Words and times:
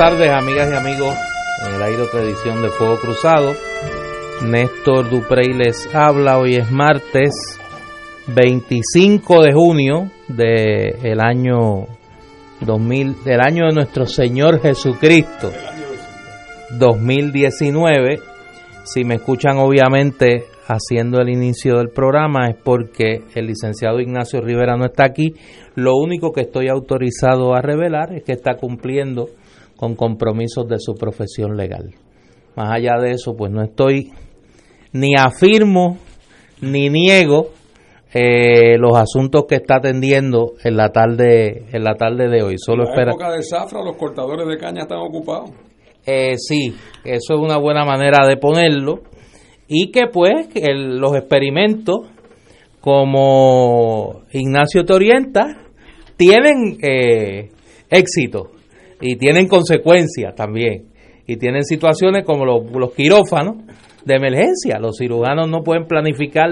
Tardes, 0.00 0.30
amigas 0.30 0.70
y 0.72 0.76
amigos. 0.76 1.14
En 1.62 1.74
el 1.74 1.82
aire 1.82 2.00
otra 2.00 2.22
edición 2.22 2.62
de 2.62 2.70
Fuego 2.70 2.98
Cruzado. 2.98 3.52
Néstor 4.42 5.10
Duprey 5.10 5.52
les 5.52 5.94
habla. 5.94 6.38
Hoy 6.38 6.54
es 6.54 6.70
martes 6.70 7.60
25 8.28 9.42
de 9.42 9.52
junio 9.52 10.10
del 10.26 11.20
año 11.20 11.84
2000, 12.62 13.24
del 13.24 13.40
año 13.42 13.66
de 13.66 13.74
nuestro 13.74 14.06
Señor 14.06 14.62
Jesucristo 14.62 15.52
2019. 16.78 18.20
Si 18.84 19.04
me 19.04 19.16
escuchan 19.16 19.58
obviamente 19.58 20.46
haciendo 20.66 21.20
el 21.20 21.28
inicio 21.28 21.76
del 21.76 21.90
programa 21.90 22.48
es 22.48 22.56
porque 22.56 23.24
el 23.34 23.48
licenciado 23.48 24.00
Ignacio 24.00 24.40
Rivera 24.40 24.78
no 24.78 24.86
está 24.86 25.04
aquí. 25.04 25.34
Lo 25.74 25.96
único 25.96 26.32
que 26.32 26.40
estoy 26.40 26.68
autorizado 26.68 27.54
a 27.54 27.60
revelar 27.60 28.14
es 28.14 28.22
que 28.22 28.32
está 28.32 28.54
cumpliendo 28.54 29.26
con 29.80 29.94
compromisos 29.94 30.68
de 30.68 30.78
su 30.78 30.92
profesión 30.92 31.56
legal. 31.56 31.94
Más 32.54 32.70
allá 32.70 33.00
de 33.00 33.12
eso, 33.12 33.34
pues 33.34 33.50
no 33.50 33.62
estoy 33.62 34.12
ni 34.92 35.14
afirmo 35.16 35.96
ni 36.60 36.90
niego 36.90 37.46
eh, 38.12 38.76
los 38.76 38.94
asuntos 38.94 39.46
que 39.48 39.54
está 39.54 39.76
atendiendo 39.76 40.52
en 40.62 40.76
la 40.76 40.90
tarde 40.90 41.64
en 41.72 41.82
la 41.82 41.94
tarde 41.94 42.28
de 42.28 42.42
hoy. 42.42 42.56
Solo 42.58 42.84
en 42.90 42.94
la 42.94 43.02
época 43.04 43.32
de 43.32 43.42
zafra, 43.42 43.82
los 43.82 43.96
cortadores 43.96 44.46
de 44.46 44.58
caña 44.58 44.82
están 44.82 44.98
ocupados. 44.98 45.50
Eh, 46.04 46.36
sí, 46.36 46.76
eso 47.02 47.34
es 47.34 47.40
una 47.40 47.56
buena 47.56 47.86
manera 47.86 48.26
de 48.26 48.36
ponerlo. 48.36 49.00
Y 49.66 49.90
que 49.92 50.08
pues 50.12 50.48
los 50.74 51.16
experimentos, 51.16 52.00
como 52.82 54.24
Ignacio 54.30 54.84
te 54.84 54.92
orienta, 54.92 55.56
tienen 56.18 56.76
eh, 56.82 57.48
éxito 57.88 58.59
y 59.00 59.16
tienen 59.16 59.48
consecuencias 59.48 60.34
también. 60.34 60.90
Y 61.26 61.36
tienen 61.36 61.64
situaciones 61.64 62.24
como 62.24 62.44
los, 62.44 62.92
quirófanos 62.94 63.56
de 64.04 64.14
emergencia. 64.14 64.78
Los 64.78 64.96
cirujanos 64.98 65.48
no 65.48 65.62
pueden 65.62 65.86
planificar 65.86 66.48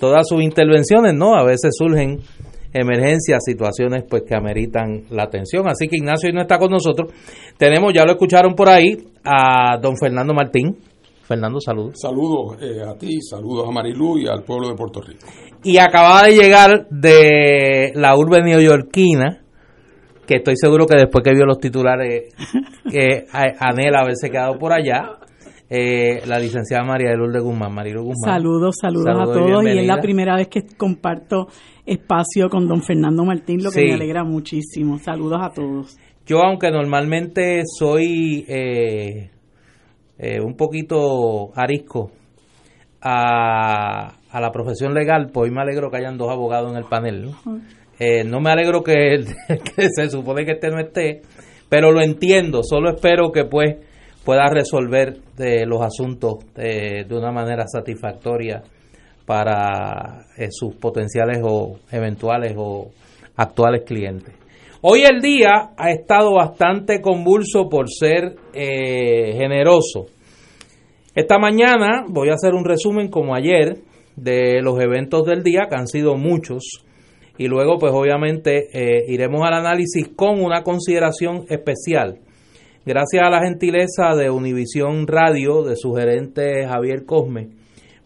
todas 0.00 0.26
sus 0.28 0.42
intervenciones, 0.42 1.14
¿no? 1.14 1.34
A 1.34 1.44
veces 1.44 1.70
surgen 1.76 2.18
emergencias, 2.72 3.42
situaciones 3.44 4.04
pues 4.08 4.22
que 4.26 4.34
ameritan 4.34 5.04
la 5.10 5.24
atención. 5.24 5.68
Así 5.68 5.88
que 5.88 5.96
Ignacio 5.96 6.28
hoy 6.28 6.34
no 6.34 6.42
está 6.42 6.58
con 6.58 6.70
nosotros. 6.70 7.12
Tenemos, 7.56 7.92
ya 7.94 8.04
lo 8.04 8.12
escucharon 8.12 8.54
por 8.54 8.68
ahí, 8.68 8.96
a 9.24 9.78
don 9.80 9.96
Fernando 9.96 10.34
Martín. 10.34 10.76
Fernando, 11.22 11.60
saludos. 11.60 11.94
Saludos 12.00 12.60
eh, 12.60 12.82
a 12.82 12.98
ti, 12.98 13.20
saludos 13.22 13.68
a 13.68 13.70
Marilú 13.70 14.18
y 14.18 14.26
al 14.26 14.42
pueblo 14.42 14.68
de 14.68 14.74
Puerto 14.74 15.00
Rico. 15.00 15.26
Y 15.62 15.78
acaba 15.78 16.24
de 16.24 16.34
llegar 16.34 16.88
de 16.90 17.92
la 17.94 18.16
urbe 18.16 18.42
neoyorquina, 18.42 19.44
que 20.30 20.36
estoy 20.36 20.54
seguro 20.56 20.86
que 20.86 20.96
después 20.96 21.24
que 21.24 21.34
vio 21.34 21.44
los 21.44 21.58
titulares 21.58 22.32
que 22.88 23.24
anhela 23.32 24.02
haberse 24.02 24.30
quedado 24.30 24.56
por 24.58 24.72
allá. 24.72 25.16
Eh, 25.72 26.22
la 26.26 26.38
licenciada 26.38 26.84
María 26.84 27.10
de 27.10 27.16
Lourdes 27.16 27.42
Guzmán. 27.42 27.72
Marilu 27.72 28.02
Guzmán. 28.02 28.34
Saludos, 28.34 28.76
saludos, 28.80 29.08
a 29.08 29.24
todos. 29.24 29.64
Y, 29.64 29.78
es 29.78 29.86
la 29.86 30.00
primera 30.00 30.36
vez 30.36 30.48
que 30.48 30.62
comparto 30.76 31.46
espacio 31.86 32.48
con 32.48 32.66
don 32.66 32.82
Fernando 32.82 33.24
Martín, 33.24 33.62
lo 33.62 33.70
que 33.70 33.84
me 33.84 33.94
alegra 33.94 34.24
muchísimo. 34.24 34.98
Saludos 34.98 35.40
a 35.42 35.50
todos. 35.50 35.96
Yo, 36.26 36.38
aunque 36.42 36.70
normalmente 36.70 37.62
soy 37.66 38.44
eh, 38.48 39.30
eh, 40.18 40.40
un 40.40 40.56
poquito 40.56 41.50
arisco 41.54 42.10
a, 43.00 44.14
a, 44.30 44.40
la 44.40 44.50
profesión 44.50 44.92
legal, 44.92 45.30
pues 45.32 45.48
hoy 45.48 45.54
me 45.54 45.62
alegro 45.62 45.90
que 45.90 45.98
hayan 45.98 46.18
dos 46.18 46.30
abogados 46.30 46.70
en 46.72 46.78
el 46.78 46.84
panel. 46.84 47.26
¿no? 47.26 47.60
Eh, 48.02 48.24
no 48.24 48.40
me 48.40 48.50
alegro 48.50 48.82
que, 48.82 49.22
se 49.94 50.08
supone 50.08 50.46
que 50.46 50.52
este 50.52 50.70
no 50.70 50.80
esté, 50.80 51.20
pero 51.68 51.92
lo 51.92 52.00
entiendo. 52.00 52.62
Solo 52.62 52.94
espero 52.94 53.30
que 53.30 53.44
pues 53.44 53.76
pueda 54.24 54.46
resolver 54.50 55.18
eh, 55.38 55.66
los 55.66 55.82
asuntos 55.82 56.36
eh, 56.56 57.04
de 57.06 57.14
una 57.14 57.30
manera 57.30 57.66
satisfactoria 57.66 58.62
para 59.26 60.24
sus 60.50 60.74
potenciales 60.74 61.40
o 61.44 61.78
eventuales 61.92 62.54
o 62.56 62.90
actuales 63.36 63.82
clientes. 63.86 64.34
Hoy 64.80 65.02
el 65.02 65.20
día 65.20 65.70
ha 65.76 65.90
estado 65.90 66.34
bastante 66.34 67.00
convulso 67.00 67.68
por 67.68 67.88
ser 67.88 68.34
generoso. 68.52 70.06
Esta 71.14 71.38
mañana 71.38 72.06
voy 72.08 72.30
a 72.30 72.34
hacer 72.34 72.54
un 72.54 72.64
resumen 72.64 73.08
como 73.08 73.34
ayer 73.34 73.76
de 74.16 74.60
los 74.62 74.80
eventos 74.80 75.26
del 75.26 75.44
día, 75.44 75.66
que 75.68 75.76
han 75.76 75.86
sido 75.86 76.16
muchos 76.16 76.84
y 77.38 77.48
luego 77.48 77.78
pues 77.78 77.92
obviamente 77.94 78.68
eh, 78.72 79.04
iremos 79.08 79.42
al 79.46 79.54
análisis 79.54 80.08
con 80.14 80.42
una 80.42 80.62
consideración 80.62 81.44
especial. 81.48 82.18
Gracias 82.84 83.22
a 83.22 83.30
la 83.30 83.42
gentileza 83.42 84.14
de 84.16 84.30
Univisión 84.30 85.06
Radio, 85.06 85.62
de 85.62 85.76
su 85.76 85.92
gerente 85.94 86.66
Javier 86.66 87.04
Cosme, 87.04 87.50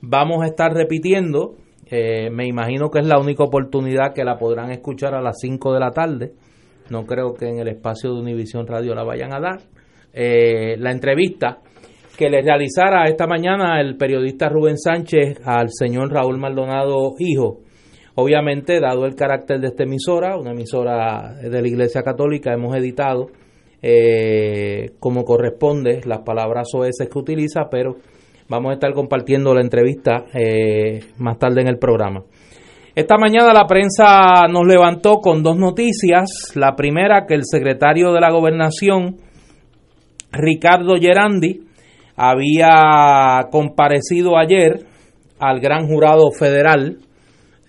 vamos 0.00 0.42
a 0.42 0.46
estar 0.46 0.72
repitiendo, 0.72 1.54
eh, 1.90 2.28
me 2.30 2.46
imagino 2.46 2.90
que 2.90 2.98
es 2.98 3.06
la 3.06 3.18
única 3.18 3.44
oportunidad 3.44 4.12
que 4.12 4.24
la 4.24 4.36
podrán 4.36 4.70
escuchar 4.70 5.14
a 5.14 5.22
las 5.22 5.38
5 5.41 5.72
de 5.72 5.80
la 5.80 5.91
tarde, 5.91 6.32
no 6.91 7.06
creo 7.06 7.34
que 7.34 7.46
en 7.46 7.60
el 7.60 7.68
espacio 7.68 8.12
de 8.12 8.20
Univisión 8.20 8.66
Radio 8.66 8.94
la 8.94 9.04
vayan 9.04 9.32
a 9.32 9.41
dar, 9.41 9.60
eh, 10.12 10.76
la 10.78 10.91
entrevista 10.91 11.58
que 12.16 12.30
le 12.30 12.42
realizara 12.42 13.08
esta 13.08 13.26
mañana 13.26 13.80
el 13.80 13.96
periodista 13.96 14.48
Rubén 14.48 14.78
Sánchez 14.78 15.41
al 15.44 15.70
señor 15.70 16.12
Raúl 16.12 16.38
Maldonado 16.38 17.14
Hijo, 17.18 17.60
Obviamente, 18.16 18.80
dado 18.80 19.06
el 19.06 19.16
carácter 19.16 19.60
de 19.60 19.69
esta 19.69 19.82
emisora, 19.82 20.36
una 20.36 20.52
emisora 20.52 21.34
de 21.34 21.60
la 21.60 21.66
Iglesia 21.66 22.02
Católica, 22.02 22.52
hemos 22.52 22.76
editado 22.76 23.26
eh, 23.82 24.92
como 25.00 25.24
corresponde 25.24 26.00
las 26.04 26.21
palabras 26.21 26.68
OS 26.72 27.09
que 27.10 27.18
utiliza, 27.18 27.68
pero 27.71 27.97
vamos 28.48 28.71
a 28.71 28.74
estar 28.74 28.92
compartiendo 28.92 29.53
la 29.53 29.62
entrevista 29.62 30.27
eh, 30.33 31.00
más 31.18 31.39
tarde 31.39 31.62
en 31.62 31.68
el 31.68 31.78
programa. 31.78 32.22
Esta 32.94 33.18
mañana 33.18 33.53
la 33.53 33.66
prensa 33.66 34.47
nos 34.48 34.65
levantó 34.65 35.18
con 35.18 35.42
dos 35.42 35.56
noticias. 35.56 36.53
La 36.54 36.77
primera, 36.77 37.27
que 37.27 37.34
el 37.34 37.42
secretario 37.44 38.12
de 38.12 38.21
la 38.21 38.30
gobernación, 38.30 39.16
Ricardo 40.30 40.94
Gerandi, 41.00 41.62
había 42.15 43.48
comparecido 43.50 44.39
ayer 44.39 44.86
al 45.41 45.59
gran 45.59 45.89
jurado 45.89 46.30
federal 46.30 46.98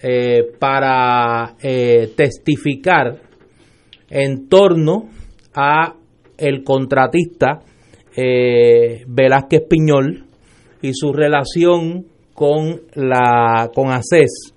eh, 0.02 0.44
para 0.60 1.56
eh, 1.62 2.14
testificar 2.16 3.18
en 4.10 4.48
torno 4.48 5.10
a 5.54 5.96
el 6.38 6.64
contratista 6.64 7.62
eh, 8.16 9.04
Velázquez 9.08 9.64
Piñol 9.70 10.26
y 10.82 10.94
su 10.94 11.14
relación 11.14 12.06
con 12.34 12.82
la 12.94 13.72
con 13.74 13.92
ACES. 13.92 14.54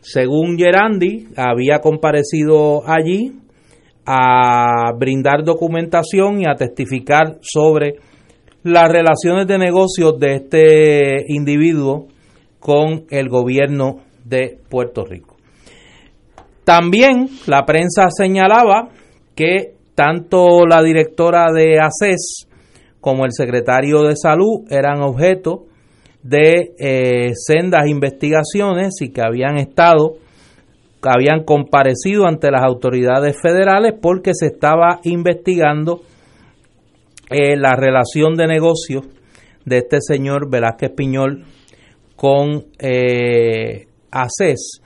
Según 0.00 0.58
Gerandi, 0.58 1.28
había 1.36 1.80
comparecido 1.80 2.82
allí 2.86 3.32
a 4.04 4.92
brindar 4.98 5.44
documentación 5.44 6.40
y 6.40 6.46
a 6.46 6.56
testificar 6.56 7.38
sobre 7.40 7.94
las 8.64 8.90
relaciones 8.90 9.46
de 9.46 9.58
negocios 9.58 10.18
de 10.18 10.34
este 10.34 11.24
individuo 11.28 12.08
con 12.58 13.04
el 13.10 13.28
gobierno 13.28 14.00
de 14.24 14.58
Puerto 14.68 15.04
Rico. 15.04 15.36
También 16.64 17.28
la 17.46 17.64
prensa 17.64 18.08
señalaba 18.10 18.88
que 19.34 19.74
tanto 19.94 20.66
la 20.66 20.82
directora 20.82 21.52
de 21.52 21.78
ACES 21.78 22.48
como 23.00 23.26
el 23.26 23.32
secretario 23.32 24.02
de 24.02 24.16
Salud 24.16 24.64
eran 24.70 25.02
objeto 25.02 25.66
de 26.22 26.72
eh, 26.78 27.32
sendas 27.34 27.86
investigaciones 27.86 28.94
y 29.02 29.12
que 29.12 29.20
habían 29.20 29.58
estado, 29.58 30.14
habían 31.02 31.44
comparecido 31.44 32.26
ante 32.26 32.50
las 32.50 32.62
autoridades 32.62 33.36
federales 33.40 33.92
porque 34.00 34.32
se 34.32 34.46
estaba 34.46 35.00
investigando 35.04 36.00
eh, 37.28 37.56
la 37.58 37.76
relación 37.76 38.36
de 38.36 38.46
negocios 38.46 39.04
de 39.66 39.78
este 39.78 39.98
señor 40.00 40.50
Velázquez 40.50 40.92
Piñol 40.92 41.44
con 42.16 42.64
eh, 42.78 43.86
ACES. 44.14 44.80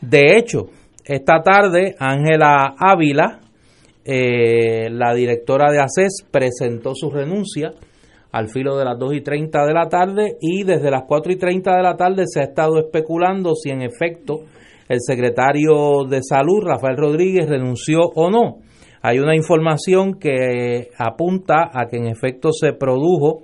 De 0.00 0.36
hecho, 0.36 0.68
esta 1.04 1.42
tarde 1.42 1.96
Ángela 1.98 2.74
Ávila, 2.78 3.40
eh, 4.04 4.88
la 4.90 5.12
directora 5.14 5.70
de 5.70 5.80
ACES, 5.80 6.26
presentó 6.30 6.94
su 6.94 7.10
renuncia 7.10 7.72
al 8.32 8.48
filo 8.48 8.76
de 8.78 8.84
las 8.84 8.98
2 8.98 9.14
y 9.14 9.20
30 9.22 9.66
de 9.66 9.74
la 9.74 9.88
tarde 9.88 10.36
y 10.40 10.62
desde 10.62 10.90
las 10.90 11.02
4 11.06 11.32
y 11.32 11.36
30 11.36 11.76
de 11.76 11.82
la 11.82 11.96
tarde 11.96 12.24
se 12.26 12.40
ha 12.40 12.44
estado 12.44 12.78
especulando 12.78 13.54
si 13.54 13.70
en 13.70 13.82
efecto 13.82 14.44
el 14.88 14.98
secretario 15.00 16.04
de 16.08 16.20
Salud, 16.22 16.64
Rafael 16.64 16.96
Rodríguez, 16.96 17.48
renunció 17.48 18.00
o 18.14 18.30
no. 18.30 18.58
Hay 19.02 19.18
una 19.18 19.34
información 19.34 20.14
que 20.18 20.90
apunta 20.98 21.70
a 21.72 21.86
que 21.86 21.96
en 21.96 22.06
efecto 22.06 22.50
se 22.52 22.72
produjo 22.72 23.42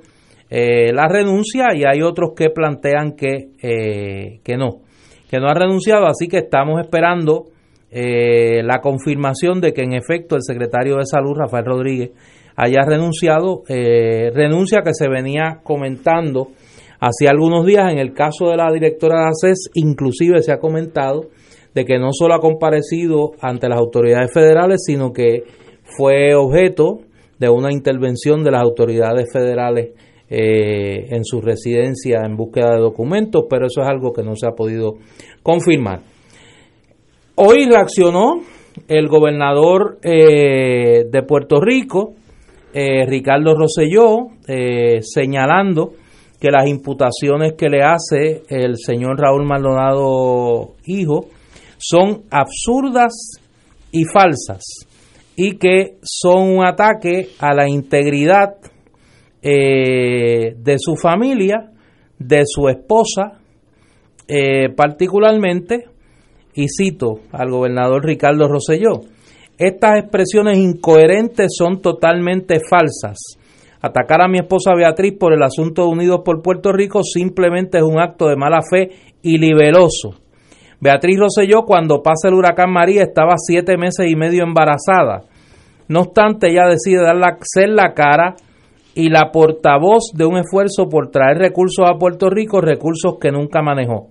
eh, 0.50 0.92
la 0.92 1.08
renuncia 1.08 1.68
y 1.74 1.82
hay 1.84 2.02
otros 2.02 2.32
que 2.36 2.50
plantean 2.50 3.12
que, 3.12 3.50
eh, 3.62 4.40
que 4.44 4.56
no, 4.56 4.82
que 5.28 5.38
no 5.38 5.48
ha 5.48 5.54
renunciado, 5.54 6.06
así 6.06 6.28
que 6.28 6.38
estamos 6.38 6.80
esperando 6.80 7.46
eh, 7.90 8.62
la 8.62 8.80
confirmación 8.80 9.60
de 9.60 9.72
que 9.72 9.82
en 9.82 9.94
efecto 9.94 10.36
el 10.36 10.42
secretario 10.42 10.96
de 10.96 11.04
Salud, 11.04 11.36
Rafael 11.36 11.64
Rodríguez, 11.64 12.10
haya 12.56 12.80
renunciado, 12.86 13.64
renuncia 13.68 14.80
que 14.82 14.94
se 14.94 15.10
venía 15.10 15.60
comentando 15.62 16.48
hace 17.00 17.28
algunos 17.28 17.66
días, 17.66 17.92
en 17.92 17.98
el 17.98 18.14
caso 18.14 18.48
de 18.48 18.56
la 18.56 18.72
directora 18.72 19.20
de 19.20 19.28
ACES, 19.28 19.70
inclusive 19.74 20.42
se 20.42 20.52
ha 20.52 20.58
comentado 20.58 21.26
de 21.74 21.84
que 21.84 21.98
no 21.98 22.08
solo 22.12 22.34
ha 22.34 22.40
comparecido 22.40 23.32
ante 23.40 23.68
las 23.68 23.78
autoridades 23.78 24.32
federales, 24.32 24.82
sino 24.86 25.12
que 25.12 25.44
fue 25.82 26.34
objeto 26.34 27.00
de 27.38 27.50
una 27.50 27.70
intervención 27.70 28.42
de 28.42 28.50
las 28.50 28.62
autoridades 28.62 29.30
federales 29.30 29.90
eh, 30.28 31.06
en 31.10 31.24
su 31.24 31.40
residencia 31.40 32.22
en 32.24 32.36
búsqueda 32.36 32.74
de 32.74 32.80
documentos, 32.80 33.44
pero 33.48 33.66
eso 33.66 33.82
es 33.82 33.88
algo 33.88 34.12
que 34.12 34.24
no 34.24 34.34
se 34.34 34.48
ha 34.48 34.56
podido 34.56 34.94
confirmar. 35.42 36.00
Hoy 37.36 37.66
reaccionó 37.70 38.40
el 38.88 39.06
gobernador 39.06 39.98
eh, 40.02 41.04
de 41.08 41.22
Puerto 41.22 41.60
Rico, 41.60 42.14
eh, 42.74 43.06
Ricardo 43.06 43.54
Rosselló, 43.54 44.28
señalando 45.00 45.92
que 46.40 46.50
las 46.50 46.68
imputaciones 46.68 47.54
que 47.54 47.68
le 47.68 47.82
hace 47.82 48.42
el 48.48 48.76
señor 48.76 49.18
Raúl 49.18 49.46
Maldonado 49.46 50.74
Hijo 50.84 51.26
son 51.78 52.24
absurdas 52.30 53.40
y 53.92 54.04
falsas 54.04 54.62
y 55.36 55.56
que 55.56 55.98
son 56.02 56.58
un 56.58 56.66
ataque 56.66 57.28
a 57.38 57.54
la 57.54 57.68
integridad 57.68 58.56
eh, 59.48 60.56
de 60.58 60.76
su 60.78 60.96
familia, 60.96 61.70
de 62.18 62.42
su 62.46 62.68
esposa, 62.68 63.38
eh, 64.26 64.70
particularmente, 64.74 65.84
y 66.52 66.66
cito 66.68 67.20
al 67.30 67.50
gobernador 67.50 68.04
Ricardo 68.04 68.48
Rosselló, 68.48 69.02
estas 69.56 70.00
expresiones 70.00 70.58
incoherentes 70.58 71.52
son 71.56 71.80
totalmente 71.80 72.60
falsas. 72.68 73.18
Atacar 73.80 74.22
a 74.22 74.28
mi 74.28 74.38
esposa 74.38 74.74
Beatriz 74.74 75.14
por 75.16 75.32
el 75.32 75.42
asunto 75.44 75.82
de 75.82 75.88
Unidos 75.90 76.22
por 76.24 76.42
Puerto 76.42 76.72
Rico 76.72 77.04
simplemente 77.04 77.78
es 77.78 77.84
un 77.84 78.00
acto 78.00 78.26
de 78.26 78.36
mala 78.36 78.62
fe 78.68 78.90
y 79.22 79.38
libeloso 79.38 80.26
Beatriz 80.80 81.18
Rosselló, 81.18 81.62
cuando 81.62 82.02
pasa 82.02 82.28
el 82.28 82.34
huracán 82.34 82.72
María, 82.72 83.02
estaba 83.02 83.34
siete 83.36 83.76
meses 83.76 84.10
y 84.10 84.16
medio 84.16 84.42
embarazada. 84.42 85.22
No 85.88 86.00
obstante, 86.00 86.50
ella 86.50 86.66
decide 86.68 87.02
dar 87.02 87.16
la, 87.16 87.38
ser 87.42 87.70
la 87.70 87.94
cara 87.94 88.34
y 88.96 89.10
la 89.10 89.30
portavoz 89.30 90.10
de 90.14 90.24
un 90.24 90.38
esfuerzo 90.38 90.88
por 90.88 91.10
traer 91.10 91.36
recursos 91.36 91.84
a 91.86 91.98
Puerto 91.98 92.30
Rico, 92.30 92.62
recursos 92.62 93.18
que 93.20 93.30
nunca 93.30 93.60
manejó. 93.60 94.08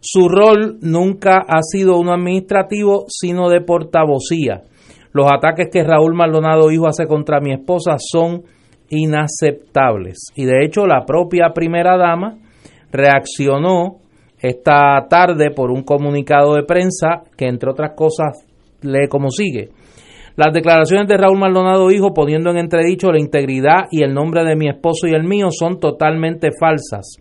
Su 0.00 0.28
rol 0.28 0.78
nunca 0.80 1.44
ha 1.46 1.60
sido 1.60 1.98
uno 1.98 2.12
administrativo, 2.12 3.06
sino 3.08 3.48
de 3.48 3.60
portavocía. 3.60 4.62
Los 5.12 5.26
ataques 5.32 5.70
que 5.72 5.82
Raúl 5.82 6.14
Maldonado 6.14 6.70
hijo 6.70 6.86
hace 6.86 7.08
contra 7.08 7.40
mi 7.40 7.52
esposa 7.52 7.96
son 7.98 8.44
inaceptables. 8.90 10.28
Y 10.36 10.44
de 10.44 10.64
hecho, 10.64 10.86
la 10.86 11.04
propia 11.04 11.50
primera 11.52 11.98
dama 11.98 12.38
reaccionó 12.92 13.96
esta 14.38 15.04
tarde 15.10 15.50
por 15.50 15.72
un 15.72 15.82
comunicado 15.82 16.54
de 16.54 16.62
prensa 16.62 17.24
que, 17.36 17.46
entre 17.46 17.70
otras 17.70 17.94
cosas, 17.96 18.46
lee 18.82 19.08
como 19.08 19.30
sigue. 19.30 19.70
Las 20.38 20.54
declaraciones 20.54 21.08
de 21.08 21.16
Raúl 21.16 21.36
Maldonado 21.36 21.90
Hijo 21.90 22.14
poniendo 22.14 22.50
en 22.50 22.58
entredicho 22.58 23.10
la 23.10 23.18
integridad 23.18 23.86
y 23.90 24.04
el 24.04 24.14
nombre 24.14 24.44
de 24.44 24.54
mi 24.54 24.68
esposo 24.68 25.08
y 25.08 25.12
el 25.12 25.24
mío 25.24 25.48
son 25.50 25.80
totalmente 25.80 26.50
falsas. 26.60 27.16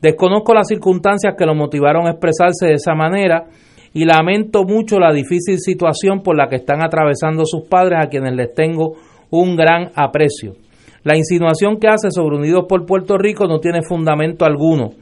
Desconozco 0.00 0.54
las 0.54 0.68
circunstancias 0.68 1.34
que 1.36 1.44
lo 1.44 1.54
motivaron 1.54 2.06
a 2.06 2.12
expresarse 2.12 2.64
de 2.64 2.72
esa 2.76 2.94
manera 2.94 3.44
y 3.92 4.06
lamento 4.06 4.64
mucho 4.64 4.98
la 4.98 5.12
difícil 5.12 5.58
situación 5.58 6.22
por 6.22 6.38
la 6.38 6.48
que 6.48 6.56
están 6.56 6.82
atravesando 6.82 7.44
sus 7.44 7.68
padres 7.68 7.98
a 8.02 8.08
quienes 8.08 8.34
les 8.34 8.54
tengo 8.54 8.94
un 9.28 9.56
gran 9.56 9.90
aprecio. 9.94 10.54
La 11.02 11.18
insinuación 11.18 11.78
que 11.78 11.88
hace 11.88 12.10
sobre 12.10 12.38
Unidos 12.38 12.64
por 12.66 12.86
Puerto 12.86 13.18
Rico 13.18 13.46
no 13.46 13.60
tiene 13.60 13.82
fundamento 13.86 14.46
alguno. 14.46 14.92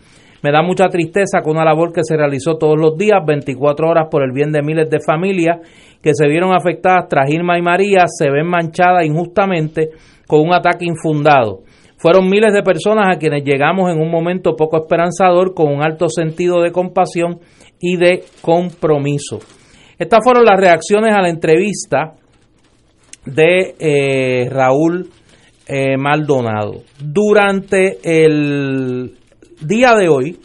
Me 0.43 0.51
da 0.51 0.63
mucha 0.63 0.89
tristeza 0.89 1.41
con 1.41 1.57
una 1.57 1.65
labor 1.65 1.93
que 1.93 2.03
se 2.03 2.17
realizó 2.17 2.57
todos 2.57 2.77
los 2.77 2.97
días, 2.99 3.21
24 3.25 3.89
horas 3.89 4.09
por 4.11 4.25
el 4.25 4.33
bien 4.33 4.51
de 4.51 4.63
miles 4.63 4.91
de 4.91 4.99
familias 5.01 5.59
que 6.03 6.15
se 6.15 6.27
vieron 6.27 6.53
afectadas 6.53 7.07
tras 7.09 7.31
Irma 7.31 7.57
y 7.59 7.63
María, 7.63 8.05
se 8.09 8.29
ven 8.29 8.47
manchadas 8.47 9.07
injustamente 9.07 9.91
con 10.27 10.41
un 10.41 10.53
ataque 10.53 10.85
infundado. 10.85 11.61
Fueron 11.97 12.29
miles 12.29 12.53
de 12.53 12.65
personas 12.65 13.15
a 13.15 13.19
quienes 13.21 13.45
llegamos 13.45 13.89
en 13.89 14.01
un 14.01 14.11
momento 14.11 14.57
poco 14.57 14.79
esperanzador 14.79 15.55
con 15.55 15.73
un 15.73 15.85
alto 15.85 16.09
sentido 16.09 16.61
de 16.61 16.73
compasión 16.73 17.39
y 17.79 17.97
de 17.97 18.25
compromiso. 18.41 19.39
Estas 19.97 20.21
fueron 20.25 20.45
las 20.45 20.59
reacciones 20.59 21.15
a 21.15 21.23
la 21.23 21.29
entrevista 21.29 22.15
de 23.25 23.77
eh, 23.79 24.49
Raúl 24.51 25.09
eh, 25.69 25.97
Maldonado. 25.97 26.83
Durante 26.99 27.99
el 28.03 29.17
día 29.65 29.95
de 29.95 30.09
hoy, 30.09 30.39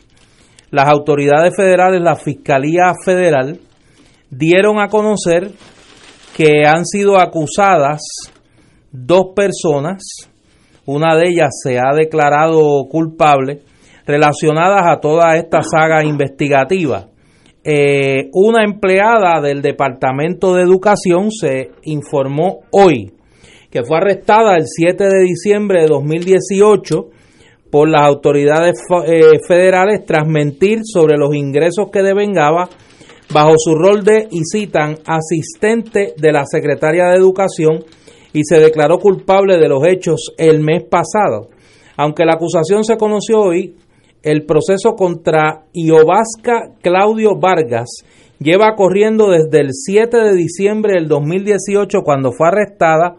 las 0.72 0.88
autoridades 0.88 1.56
federales, 1.56 2.02
la 2.02 2.16
Fiscalía 2.16 2.94
Federal, 3.04 3.60
dieron 4.30 4.80
a 4.80 4.88
conocer 4.88 5.52
que 6.36 6.64
han 6.66 6.86
sido 6.86 7.20
acusadas 7.20 8.02
dos 8.92 9.28
personas, 9.36 10.04
una 10.86 11.16
de 11.16 11.30
ellas 11.30 11.50
se 11.64 11.78
ha 11.80 11.94
declarado 11.96 12.86
culpable, 12.90 13.62
relacionadas 14.06 14.84
a 14.86 15.00
toda 15.00 15.36
esta 15.36 15.62
saga 15.62 16.04
investigativa. 16.04 17.08
Eh, 17.64 18.30
una 18.34 18.64
empleada 18.64 19.42
del 19.42 19.62
Departamento 19.62 20.56
de 20.56 20.64
Educación 20.64 21.32
se 21.32 21.72
informó 21.84 22.62
hoy 22.72 23.12
que 23.70 23.84
fue 23.84 23.98
arrestada 23.98 24.56
el 24.56 24.66
7 24.66 25.04
de 25.04 25.24
diciembre 25.24 25.82
de 25.82 25.88
2018 25.88 27.10
por 27.70 27.90
las 27.90 28.02
autoridades 28.02 28.76
eh, 29.06 29.40
federales 29.48 30.06
tras 30.06 30.28
mentir 30.28 30.80
sobre 30.84 31.18
los 31.18 31.36
ingresos 31.36 31.90
que 31.92 32.02
devengaba 32.02 32.70
bajo 33.34 33.54
su 33.58 33.76
rol 33.76 34.04
de, 34.04 34.28
y 34.32 34.42
citan, 34.46 34.98
asistente 35.06 36.14
de 36.18 36.32
la 36.32 36.46
secretaria 36.46 37.08
de 37.08 37.18
Educación 37.18 37.84
y 38.34 38.42
se 38.44 38.60
declaró 38.60 39.00
culpable 39.00 39.58
de 39.58 39.68
los 39.68 39.86
hechos 39.86 40.34
el 40.38 40.62
mes 40.62 40.84
pasado. 40.84 41.50
Aunque 41.98 42.26
la 42.26 42.34
acusación 42.34 42.84
se 42.84 42.98
conoció 42.98 43.42
hoy, 43.42 43.76
el 44.24 44.46
proceso 44.46 44.94
contra 44.96 45.66
Iobasca 45.74 46.74
Claudio 46.82 47.38
Vargas 47.40 47.88
lleva 48.40 48.76
corriendo 48.76 49.30
desde 49.30 49.62
el 49.62 49.70
7 49.72 50.18
de 50.18 50.34
diciembre 50.34 50.94
del 50.94 51.08
2018 51.08 52.02
cuando 52.04 52.32
fue 52.32 52.48
arrestada 52.48 53.16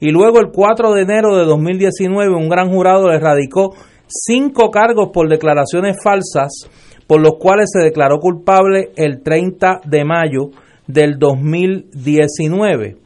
y 0.00 0.10
luego 0.10 0.38
el 0.38 0.50
4 0.52 0.92
de 0.92 1.02
enero 1.02 1.36
de 1.36 1.44
2019 1.44 2.34
un 2.34 2.48
gran 2.48 2.70
jurado 2.70 3.10
le 3.10 3.18
radicó 3.18 3.74
cinco 4.10 4.70
cargos 4.70 5.10
por 5.12 5.28
declaraciones 5.28 5.96
falsas, 6.02 6.68
por 7.06 7.20
los 7.20 7.34
cuales 7.38 7.70
se 7.72 7.82
declaró 7.82 8.18
culpable 8.18 8.90
el 8.96 9.22
30 9.22 9.80
de 9.84 10.04
mayo 10.04 10.50
del 10.86 11.18
2019. 11.18 12.96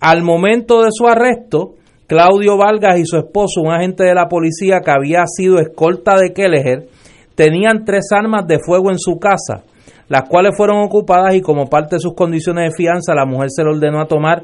Al 0.00 0.22
momento 0.22 0.82
de 0.82 0.88
su 0.92 1.06
arresto, 1.06 1.74
Claudio 2.06 2.56
Vargas 2.56 2.98
y 2.98 3.06
su 3.06 3.16
esposo, 3.16 3.62
un 3.62 3.72
agente 3.72 4.04
de 4.04 4.14
la 4.14 4.28
policía 4.28 4.80
que 4.84 4.90
había 4.90 5.24
sido 5.26 5.58
escolta 5.58 6.16
de 6.18 6.32
Kelleher, 6.32 6.88
tenían 7.34 7.84
tres 7.84 8.06
armas 8.12 8.46
de 8.46 8.58
fuego 8.64 8.90
en 8.90 8.98
su 8.98 9.18
casa, 9.18 9.64
las 10.08 10.28
cuales 10.28 10.56
fueron 10.56 10.82
ocupadas 10.84 11.34
y 11.34 11.40
como 11.40 11.68
parte 11.68 11.96
de 11.96 12.00
sus 12.00 12.14
condiciones 12.14 12.70
de 12.70 12.76
fianza, 12.76 13.14
la 13.14 13.24
mujer 13.24 13.48
se 13.50 13.64
le 13.64 13.70
ordenó 13.70 14.00
a 14.00 14.06
tomar 14.06 14.42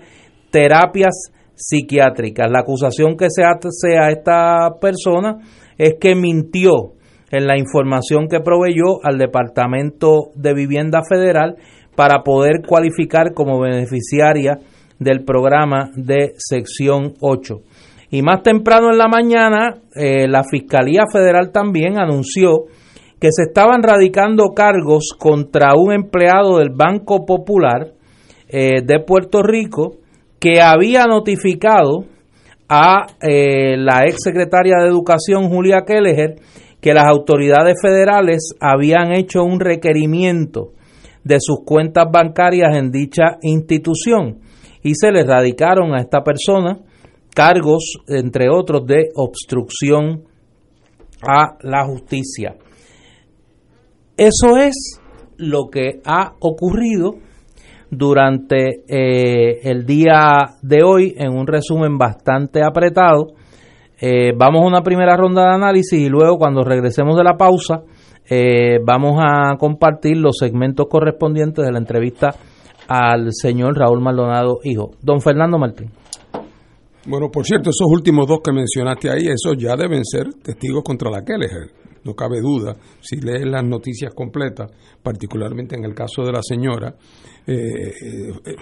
terapias 0.50 1.30
psiquiátricas. 1.54 2.50
La 2.50 2.60
acusación 2.60 3.16
que 3.16 3.26
se 3.28 3.42
hace 3.44 3.98
a 3.98 4.08
esta 4.08 4.70
persona 4.80 5.38
es 5.80 5.94
que 5.98 6.14
mintió 6.14 6.92
en 7.30 7.46
la 7.46 7.58
información 7.58 8.28
que 8.28 8.40
proveyó 8.40 9.02
al 9.02 9.16
Departamento 9.16 10.30
de 10.34 10.52
Vivienda 10.52 11.00
Federal 11.08 11.56
para 11.96 12.22
poder 12.22 12.60
cualificar 12.68 13.32
como 13.32 13.58
beneficiaria 13.58 14.58
del 14.98 15.24
programa 15.24 15.90
de 15.96 16.34
sección 16.36 17.14
8. 17.22 17.54
Y 18.10 18.20
más 18.20 18.42
temprano 18.42 18.90
en 18.90 18.98
la 18.98 19.08
mañana, 19.08 19.74
eh, 19.94 20.28
la 20.28 20.42
Fiscalía 20.44 21.04
Federal 21.10 21.50
también 21.50 21.98
anunció 21.98 22.66
que 23.18 23.28
se 23.30 23.44
estaban 23.44 23.82
radicando 23.82 24.50
cargos 24.54 25.14
contra 25.18 25.70
un 25.78 25.94
empleado 25.94 26.58
del 26.58 26.70
Banco 26.74 27.24
Popular 27.24 27.92
eh, 28.48 28.82
de 28.84 29.00
Puerto 29.00 29.42
Rico 29.42 29.96
que 30.38 30.60
había 30.60 31.04
notificado 31.04 32.04
a 32.72 33.04
eh, 33.20 33.76
la 33.76 34.04
ex 34.06 34.18
secretaria 34.22 34.76
de 34.78 34.86
Educación, 34.88 35.50
Julia 35.50 35.82
Kelleher, 35.84 36.36
que 36.80 36.94
las 36.94 37.04
autoridades 37.06 37.74
federales 37.82 38.54
habían 38.60 39.12
hecho 39.12 39.42
un 39.42 39.58
requerimiento 39.58 40.72
de 41.24 41.38
sus 41.40 41.64
cuentas 41.66 42.06
bancarias 42.10 42.76
en 42.76 42.92
dicha 42.92 43.38
institución 43.42 44.38
y 44.82 44.94
se 44.94 45.10
le 45.10 45.24
radicaron 45.24 45.92
a 45.94 46.00
esta 46.00 46.22
persona 46.22 46.78
cargos, 47.34 47.98
entre 48.06 48.48
otros, 48.48 48.86
de 48.86 49.08
obstrucción 49.16 50.24
a 51.22 51.56
la 51.62 51.84
justicia. 51.84 52.56
Eso 54.16 54.56
es 54.56 55.00
lo 55.36 55.70
que 55.70 56.00
ha 56.04 56.34
ocurrido 56.38 57.16
durante 57.90 58.84
eh, 58.88 59.60
el 59.62 59.84
día 59.84 60.38
de 60.62 60.82
hoy 60.82 61.14
en 61.16 61.32
un 61.32 61.46
resumen 61.46 61.98
bastante 61.98 62.62
apretado. 62.64 63.34
Eh, 64.00 64.32
vamos 64.36 64.62
a 64.62 64.66
una 64.66 64.82
primera 64.82 65.16
ronda 65.16 65.42
de 65.42 65.54
análisis 65.54 65.98
y 65.98 66.08
luego 66.08 66.38
cuando 66.38 66.62
regresemos 66.62 67.16
de 67.16 67.24
la 67.24 67.36
pausa 67.36 67.82
eh, 68.28 68.78
vamos 68.84 69.20
a 69.20 69.56
compartir 69.58 70.16
los 70.16 70.38
segmentos 70.38 70.86
correspondientes 70.88 71.64
de 71.64 71.72
la 71.72 71.78
entrevista 71.78 72.34
al 72.88 73.32
señor 73.32 73.76
Raúl 73.76 74.00
Maldonado, 74.00 74.60
hijo. 74.64 74.92
Don 75.02 75.20
Fernando 75.20 75.58
Martín. 75.58 75.90
Bueno, 77.06 77.30
por 77.30 77.44
cierto, 77.44 77.70
esos 77.70 77.86
últimos 77.90 78.26
dos 78.26 78.40
que 78.42 78.52
mencionaste 78.52 79.10
ahí, 79.10 79.26
esos 79.26 79.56
ya 79.56 79.74
deben 79.76 80.04
ser 80.04 80.32
testigos 80.42 80.82
contra 80.82 81.10
la 81.10 81.24
Kelleher 81.24 81.80
no 82.04 82.14
cabe 82.14 82.40
duda, 82.40 82.76
si 83.00 83.20
lees 83.20 83.46
las 83.46 83.64
noticias 83.64 84.14
completas, 84.14 84.70
particularmente 85.02 85.76
en 85.76 85.84
el 85.84 85.94
caso 85.94 86.22
de 86.22 86.32
la 86.32 86.42
señora, 86.42 86.94
eh, 87.46 87.92
eh, 88.02 88.56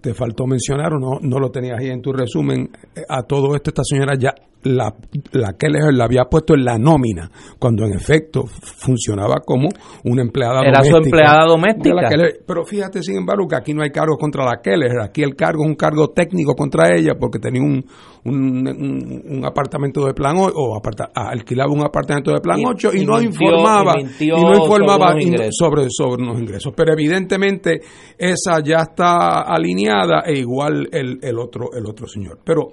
te 0.00 0.14
faltó 0.14 0.46
mencionar 0.46 0.94
o 0.94 0.98
no, 0.98 1.18
no 1.20 1.38
lo 1.38 1.50
tenías 1.50 1.78
ahí 1.78 1.88
en 1.88 2.02
tu 2.02 2.12
resumen, 2.12 2.70
a 3.08 3.22
todo 3.22 3.54
esto 3.54 3.70
esta 3.70 3.82
señora 3.84 4.14
ya 4.18 4.34
la, 4.62 4.94
la 5.32 5.54
Keller 5.58 5.92
la 5.92 6.04
había 6.04 6.24
puesto 6.24 6.54
en 6.54 6.64
la 6.64 6.78
nómina, 6.78 7.30
cuando 7.58 7.84
en 7.84 7.94
efecto 7.94 8.44
funcionaba 8.46 9.36
como 9.44 9.68
una 10.04 10.22
empleada 10.22 10.60
Era 10.62 10.82
su 10.82 10.96
empleada 10.96 11.46
doméstica. 11.46 12.08
pero 12.46 12.64
fíjate, 12.64 13.02
sin 13.02 13.16
embargo, 13.16 13.46
que 13.48 13.56
aquí 13.56 13.74
no 13.74 13.82
hay 13.82 13.90
cargo 13.90 14.16
contra 14.16 14.44
la 14.44 14.60
Keller, 14.62 15.00
aquí 15.00 15.22
el 15.22 15.34
cargo 15.34 15.64
es 15.64 15.70
un 15.70 15.76
cargo 15.76 16.08
técnico 16.08 16.54
contra 16.54 16.94
ella 16.94 17.14
porque 17.18 17.38
tenía 17.38 17.62
un, 17.62 17.84
un, 18.24 19.42
apartamento 19.44 20.04
de 20.04 20.14
plan 20.14 20.36
o 20.38 20.76
aparta, 20.76 21.10
alquilaba 21.14 21.72
un 21.72 21.82
apartamento 21.82 22.32
de 22.32 22.40
plan 22.40 22.60
8 22.64 22.90
y, 22.94 23.06
no 23.06 23.20
informaba 23.20 23.94
y, 24.18 24.26
no 24.28 24.54
informaba 24.54 25.14
sobre, 25.50 25.86
sobre, 25.90 26.24
los 26.24 26.38
ingresos. 26.38 26.72
Pero 26.76 26.92
evidentemente 26.92 27.80
esa 28.18 28.60
ya 28.62 28.78
está 28.78 29.42
alineada 29.42 30.22
e 30.26 30.38
igual 30.38 30.88
el, 30.92 31.18
el 31.22 31.38
otro 31.38 31.72
el 31.72 31.86
otro 31.86 32.06
señor. 32.06 32.38
Pero 32.44 32.68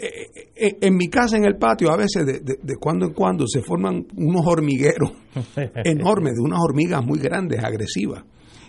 en 0.00 0.96
mi 0.96 1.08
casa, 1.08 1.36
en 1.36 1.44
el 1.44 1.56
patio, 1.56 1.90
a 1.90 1.96
veces 1.96 2.24
de, 2.24 2.40
de, 2.40 2.76
cuando 2.76 3.06
en 3.06 3.12
cuando 3.12 3.46
se 3.46 3.62
forman 3.62 4.06
unos 4.16 4.46
hormigueros 4.46 5.12
enormes, 5.84 6.34
de 6.34 6.40
unas 6.40 6.60
hormigas 6.60 7.04
muy 7.04 7.18
grandes, 7.18 7.62
agresivas. 7.62 8.24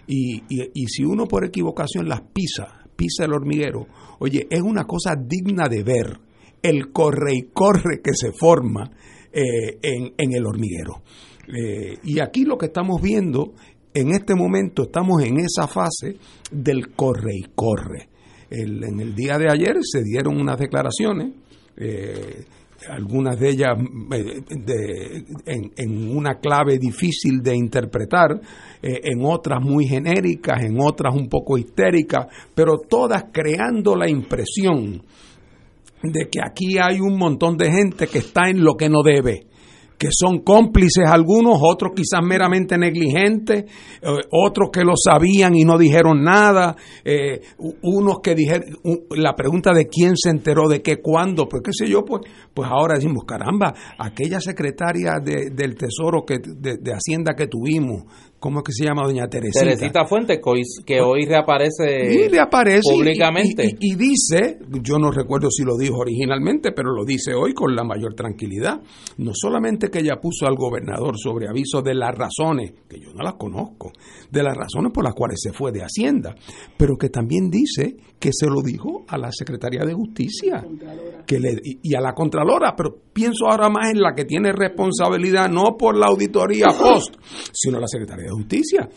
Y, 0.07 0.37
y, 0.49 0.71
y, 0.73 0.87
si 0.87 1.03
uno 1.03 1.27
por 1.27 1.45
equivocación 1.45 2.09
las 2.09 2.21
pisa, 2.21 2.83
pisa 2.95 3.25
el 3.25 3.33
hormiguero, 3.33 3.85
oye, 4.19 4.47
es 4.49 4.61
una 4.61 4.85
cosa 4.85 5.15
digna 5.15 5.67
de 5.69 5.83
ver 5.83 6.19
el 6.63 6.91
corre 6.91 7.35
y 7.35 7.41
corre 7.53 8.01
que 8.03 8.13
se 8.13 8.31
forma 8.31 8.89
eh, 9.31 9.77
en, 9.81 10.13
en, 10.17 10.33
el 10.33 10.45
hormiguero. 10.47 11.03
y 12.03 12.19
aquí 12.19 12.43
lo 12.43 12.57
que 12.57 12.67
estamos 12.67 13.01
viendo, 13.01 13.53
en 13.93 14.11
este 14.11 14.33
momento 14.33 14.83
estamos 14.83 15.23
en 15.23 15.39
esa 15.39 15.67
fase 15.67 16.17
del 16.51 16.95
corre 16.95 17.33
y 17.35 17.43
corre 17.53 18.09
en 18.49 18.99
el 18.99 19.15
día 19.15 19.37
de 19.37 19.49
ayer 19.49 19.77
se 19.81 20.03
dieron 20.03 20.39
unas 20.39 20.57
declaraciones, 20.57 21.33
eh, 21.77 22.45
algunas 22.89 23.37
de 23.39 23.49
ellas 23.49 23.77
eh, 24.11 25.23
en, 25.45 26.15
una 26.15 26.39
clave 26.39 26.77
difícil 26.77 27.41
de 27.41 27.55
interpretar, 27.55 28.39
eh, 28.81 29.01
en 29.03 29.19
otras 29.23 29.61
muy 29.61 29.85
genéricas, 29.85 30.63
en 30.63 30.77
otras 30.79 31.13
un 31.13 31.27
poco 31.27 31.57
histéricas, 31.57 32.27
pero 32.55 32.77
todas 32.77 33.25
creando 33.31 33.95
la 33.95 34.09
impresión 34.09 35.03
de 36.01 36.29
que 36.31 36.39
aquí 36.41 36.77
hay 36.77 37.01
un 37.01 37.17
montón 37.17 37.57
de 37.57 37.71
gente 37.71 38.07
que 38.07 38.19
está 38.19 38.49
en 38.49 38.63
lo 38.63 38.75
que 38.75 38.87
no 38.87 39.03
debe 39.03 39.47
que 39.99 40.07
son 40.11 40.39
cómplices 40.39 41.05
algunos, 41.05 41.59
otros 41.61 41.91
quizás 41.93 42.21
meramente 42.23 42.77
negligentes, 42.77 43.65
eh, 44.01 44.07
otros 44.31 44.69
que 44.71 44.85
lo 44.85 44.93
sabían 44.95 45.55
y 45.55 45.65
no 45.65 45.77
dijeron 45.77 46.23
nada, 46.23 46.77
eh, 47.03 47.41
unos 47.83 48.19
que 48.23 48.33
dijeron, 48.33 48.69
la 49.11 49.35
pregunta 49.35 49.73
de 49.73 49.87
quién 49.87 50.15
se 50.15 50.29
enteró 50.29 50.69
de 50.69 50.81
qué, 50.81 51.01
cuándo, 51.01 51.49
pues 51.49 51.61
qué 51.65 51.71
sé 51.73 51.91
yo, 51.91 52.05
pues, 52.05 52.21
pues 52.53 52.69
ahora 52.71 52.95
decimos, 52.95 53.25
caramba, 53.27 53.73
aquella 53.97 54.39
secretaria 54.39 55.15
del 55.21 55.75
Tesoro 55.75 56.23
que, 56.25 56.37
de 56.39 56.93
Hacienda 56.93 57.33
que 57.35 57.47
tuvimos, 57.47 58.05
¿Cómo 58.39 58.59
es 58.59 58.63
que 58.63 58.71
se 58.71 58.85
llama 58.85 59.03
doña 59.03 59.27
Teresita? 59.27 59.65
Teresita 59.65 60.05
Fuentes, 60.05 60.39
que 60.85 61.01
hoy, 61.01 61.25
reaparece, 61.25 62.81
públicamente. 62.81 63.75
Y, 63.79 63.95
dice, 63.95 64.59
yo 64.81 64.97
no 64.97 65.11
recuerdo 65.11 65.51
si 65.51 65.63
lo 65.63 65.77
dijo 65.77 65.97
originalmente, 65.97 66.71
pero 66.71 66.93
lo 66.93 67.03
dice 67.03 67.33
hoy 67.33 67.53
con 67.53 67.75
la 67.75 67.83
mayor 67.83 68.13
tranquilidad. 68.13 68.79
No 69.17 69.31
solamente 69.33 69.89
que 69.89 69.99
ella 69.99 70.21
puso 70.21 70.47
al 70.47 70.55
gobernador 70.55 71.17
sobre 71.17 71.49
aviso 71.49 71.81
de 71.81 71.93
las 71.95 72.15
razones, 72.15 72.71
que 72.87 72.99
yo 73.01 73.13
no 73.13 73.23
las 73.23 73.33
conozco, 73.33 73.91
de 74.31 74.41
las 74.41 74.55
razones 74.55 74.93
por 74.93 75.03
las 75.03 75.13
cuales 75.13 75.39
se 75.41 75.51
fue 75.51 75.73
de 75.73 75.81
Hacienda, 75.81 76.35
pero 76.77 76.95
que 76.95 77.09
también 77.09 77.49
dice 77.49 77.97
que 78.19 78.31
se 78.31 78.47
lo 78.47 78.61
dijo 78.61 79.03
a 79.07 79.17
la 79.17 79.31
Secretaría 79.31 79.83
de 79.83 79.93
Justicia 79.93 80.65
que 81.25 81.39
le, 81.39 81.57
y 81.63 81.93
a 81.95 82.01
la 82.01 82.13
Contralora, 82.13 82.73
pero 82.75 82.95
pienso 83.13 83.49
ahora 83.49 83.69
más 83.69 83.91
en 83.91 83.99
la 83.99 84.13
que 84.13 84.25
tiene 84.25 84.51
responsabilidad 84.51 85.49
no 85.49 85.75
por 85.77 85.97
la 85.97 86.07
auditoría 86.07 86.67
post, 86.67 87.15
sino 87.53 87.79
la 87.79 87.87
Secretaría 87.87 88.28
Justicia. 88.31 88.89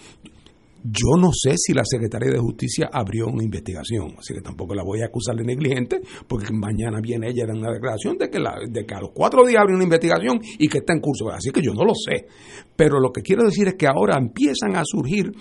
Yo 0.85 1.17
no 1.17 1.31
sé 1.33 1.55
si 1.57 1.73
la 1.73 1.85
Secretaría 1.85 2.33
de 2.33 2.41
Justicia 2.41 2.91
abrió 2.93 3.29
una 3.29 3.45
investigación, 3.45 4.17
así 4.19 4.35
que 4.35 4.41
tampoco 4.41 4.75
la 4.75 4.83
voy 4.83 5.01
a 5.01 5.07
acusar 5.07 5.37
de 5.37 5.45
negligente, 5.45 6.01
porque 6.27 6.53
mañana 6.53 6.99
viene 7.01 7.29
ella 7.29 7.47
de 7.47 7.53
una 7.53 7.73
declaración 7.73 8.19
de 8.19 8.29
que, 8.29 8.41
de 8.69 8.85
que 8.85 8.95
a 8.95 9.01
los 9.01 9.11
cuatro 9.15 9.47
días 9.47 9.63
abre 9.63 9.77
una 9.77 9.85
investigación 9.85 10.41
y 10.59 10.67
que 10.67 10.79
está 10.79 10.93
en 10.93 11.01
curso. 11.01 11.31
Así 11.31 11.51
que 11.51 11.63
yo 11.63 11.73
no 11.73 11.85
lo 11.85 11.95
sé. 11.95 12.27
Pero 12.75 12.99
lo 12.99 13.13
que 13.13 13.23
quiero 13.23 13.45
decir 13.45 13.69
es 13.69 13.75
que 13.75 13.87
ahora 13.87 14.19
empiezan 14.19 14.75
a 14.75 14.83
surgir 14.85 15.33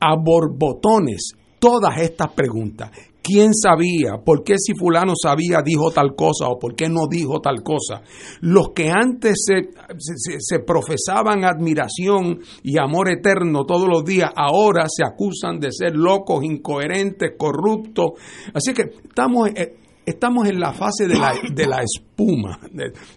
a 0.00 0.16
borbotones 0.16 1.32
todas 1.58 2.00
estas 2.00 2.32
preguntas. 2.32 2.90
¿Quién 3.26 3.54
sabía? 3.54 4.18
¿Por 4.22 4.44
qué 4.44 4.56
si 4.58 4.74
fulano 4.74 5.14
sabía 5.16 5.62
dijo 5.64 5.90
tal 5.90 6.14
cosa 6.14 6.46
o 6.46 6.58
por 6.58 6.74
qué 6.74 6.90
no 6.90 7.06
dijo 7.10 7.40
tal 7.40 7.62
cosa? 7.62 8.02
Los 8.42 8.72
que 8.74 8.90
antes 8.90 9.46
se, 9.46 10.58
profesaban 10.58 11.42
admiración 11.42 12.40
y 12.62 12.78
amor 12.78 13.10
eterno 13.10 13.64
todos 13.64 13.88
los 13.88 14.04
días, 14.04 14.30
ahora 14.36 14.84
se 14.94 15.04
acusan 15.04 15.58
de 15.58 15.72
ser 15.72 15.96
locos, 15.96 16.44
incoherentes, 16.44 17.30
corruptos. 17.38 18.12
Así 18.52 18.74
que 18.74 18.90
estamos, 19.08 19.48
eh, 19.56 19.74
estamos 20.04 20.46
en 20.46 20.60
la 20.60 20.74
fase 20.74 21.08
de 21.08 21.18
la, 21.18 21.32
de 21.50 21.66
la 21.66 21.78
espuma, 21.82 22.60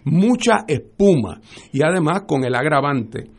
mucha 0.04 0.64
espuma 0.66 1.38
y 1.70 1.82
además 1.82 2.22
con 2.26 2.44
el 2.44 2.54
agravante 2.54 3.37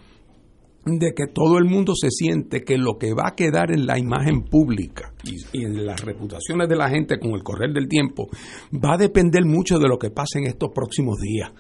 de 0.85 1.13
que 1.13 1.27
todo 1.27 1.57
el 1.57 1.65
mundo 1.65 1.93
se 1.95 2.09
siente 2.09 2.63
que 2.63 2.77
lo 2.77 2.97
que 2.97 3.13
va 3.13 3.29
a 3.29 3.35
quedar 3.35 3.71
en 3.71 3.85
la 3.85 3.99
imagen 3.99 4.43
pública 4.43 5.13
y, 5.23 5.63
en 5.63 5.85
las 5.85 6.01
reputaciones 6.01 6.69
de 6.69 6.75
la 6.75 6.89
gente 6.89 7.19
con 7.19 7.31
el 7.31 7.43
correr 7.43 7.73
del 7.73 7.87
tiempo 7.87 8.27
va 8.73 8.93
a 8.93 8.97
depender 8.97 9.45
mucho 9.45 9.77
de 9.77 9.87
lo 9.87 9.97
que 9.97 10.09
pase 10.09 10.39
en 10.39 10.47
estos 10.47 10.69
próximos 10.73 11.17
días. 11.19 11.51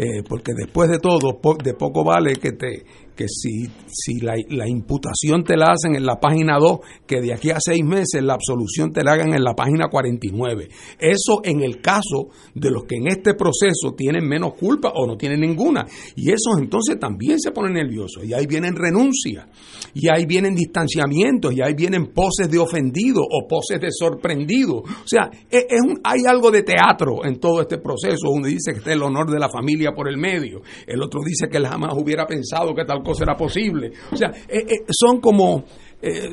Eh, 0.00 0.22
porque 0.28 0.52
después 0.56 0.88
de 0.88 1.00
todo, 1.00 1.40
de 1.62 1.74
poco 1.74 2.04
vale 2.04 2.34
que 2.34 2.52
te, 2.52 2.84
que 3.18 3.26
si, 3.26 3.66
si 3.88 4.20
la, 4.20 4.34
la, 4.50 4.68
imputación 4.68 5.42
te 5.42 5.56
la 5.56 5.72
hacen 5.72 5.96
en 5.96 6.06
la 6.06 6.20
página 6.20 6.56
2, 6.56 6.78
que 7.04 7.20
de 7.20 7.34
aquí 7.34 7.50
a 7.50 7.56
seis 7.58 7.84
meses 7.84 8.22
la 8.22 8.34
absolución 8.34 8.92
te 8.92 9.02
la 9.02 9.14
hagan 9.14 9.34
en 9.34 9.42
la 9.42 9.54
página 9.54 9.88
49. 9.90 10.68
Eso 11.00 11.40
en 11.42 11.60
el 11.64 11.80
caso 11.80 12.28
de 12.54 12.70
los 12.70 12.84
que 12.84 12.94
en 12.94 13.08
este 13.08 13.34
proceso 13.34 13.94
tienen 13.96 14.24
menos 14.24 14.54
culpa 14.54 14.92
o 14.94 15.04
no 15.04 15.16
tienen 15.16 15.40
ninguna. 15.40 15.84
Y 16.14 16.30
esos 16.30 16.60
entonces 16.60 16.96
también 17.00 17.40
se 17.40 17.50
ponen 17.50 17.72
nerviosos. 17.72 18.24
Y 18.24 18.34
ahí 18.34 18.46
vienen 18.46 18.76
renuncias, 18.76 19.46
y 19.94 20.08
ahí 20.08 20.24
vienen 20.24 20.54
distanciamientos, 20.54 21.52
y 21.52 21.60
ahí 21.60 21.74
vienen 21.74 22.12
poses 22.14 22.48
de 22.48 22.60
ofendido 22.60 23.22
o 23.22 23.48
poses 23.48 23.80
de 23.80 23.88
sorprendido. 23.90 24.76
O 24.76 25.06
sea, 25.06 25.28
es, 25.50 25.64
un, 25.84 26.00
hay 26.04 26.20
algo 26.28 26.52
de 26.52 26.62
teatro 26.62 27.24
en 27.24 27.40
todo 27.40 27.62
este 27.62 27.78
proceso. 27.78 28.30
Uno 28.30 28.46
dice 28.46 28.70
que 28.70 28.78
está 28.78 28.92
el 28.92 29.02
honor 29.02 29.28
de 29.28 29.40
la 29.40 29.48
familia 29.48 29.90
por 29.92 30.08
el 30.08 30.18
medio, 30.18 30.62
el 30.86 31.02
otro 31.02 31.20
dice 31.24 31.48
que 31.50 31.56
él 31.56 31.66
jamás 31.66 31.94
hubiera 31.96 32.24
pensado 32.24 32.76
que 32.76 32.84
tal 32.84 33.02
será 33.14 33.36
posible. 33.36 33.92
O 34.12 34.16
sea, 34.16 34.30
eh, 34.48 34.64
eh, 34.68 34.84
son 34.90 35.20
como... 35.20 35.64
Eh, 36.00 36.30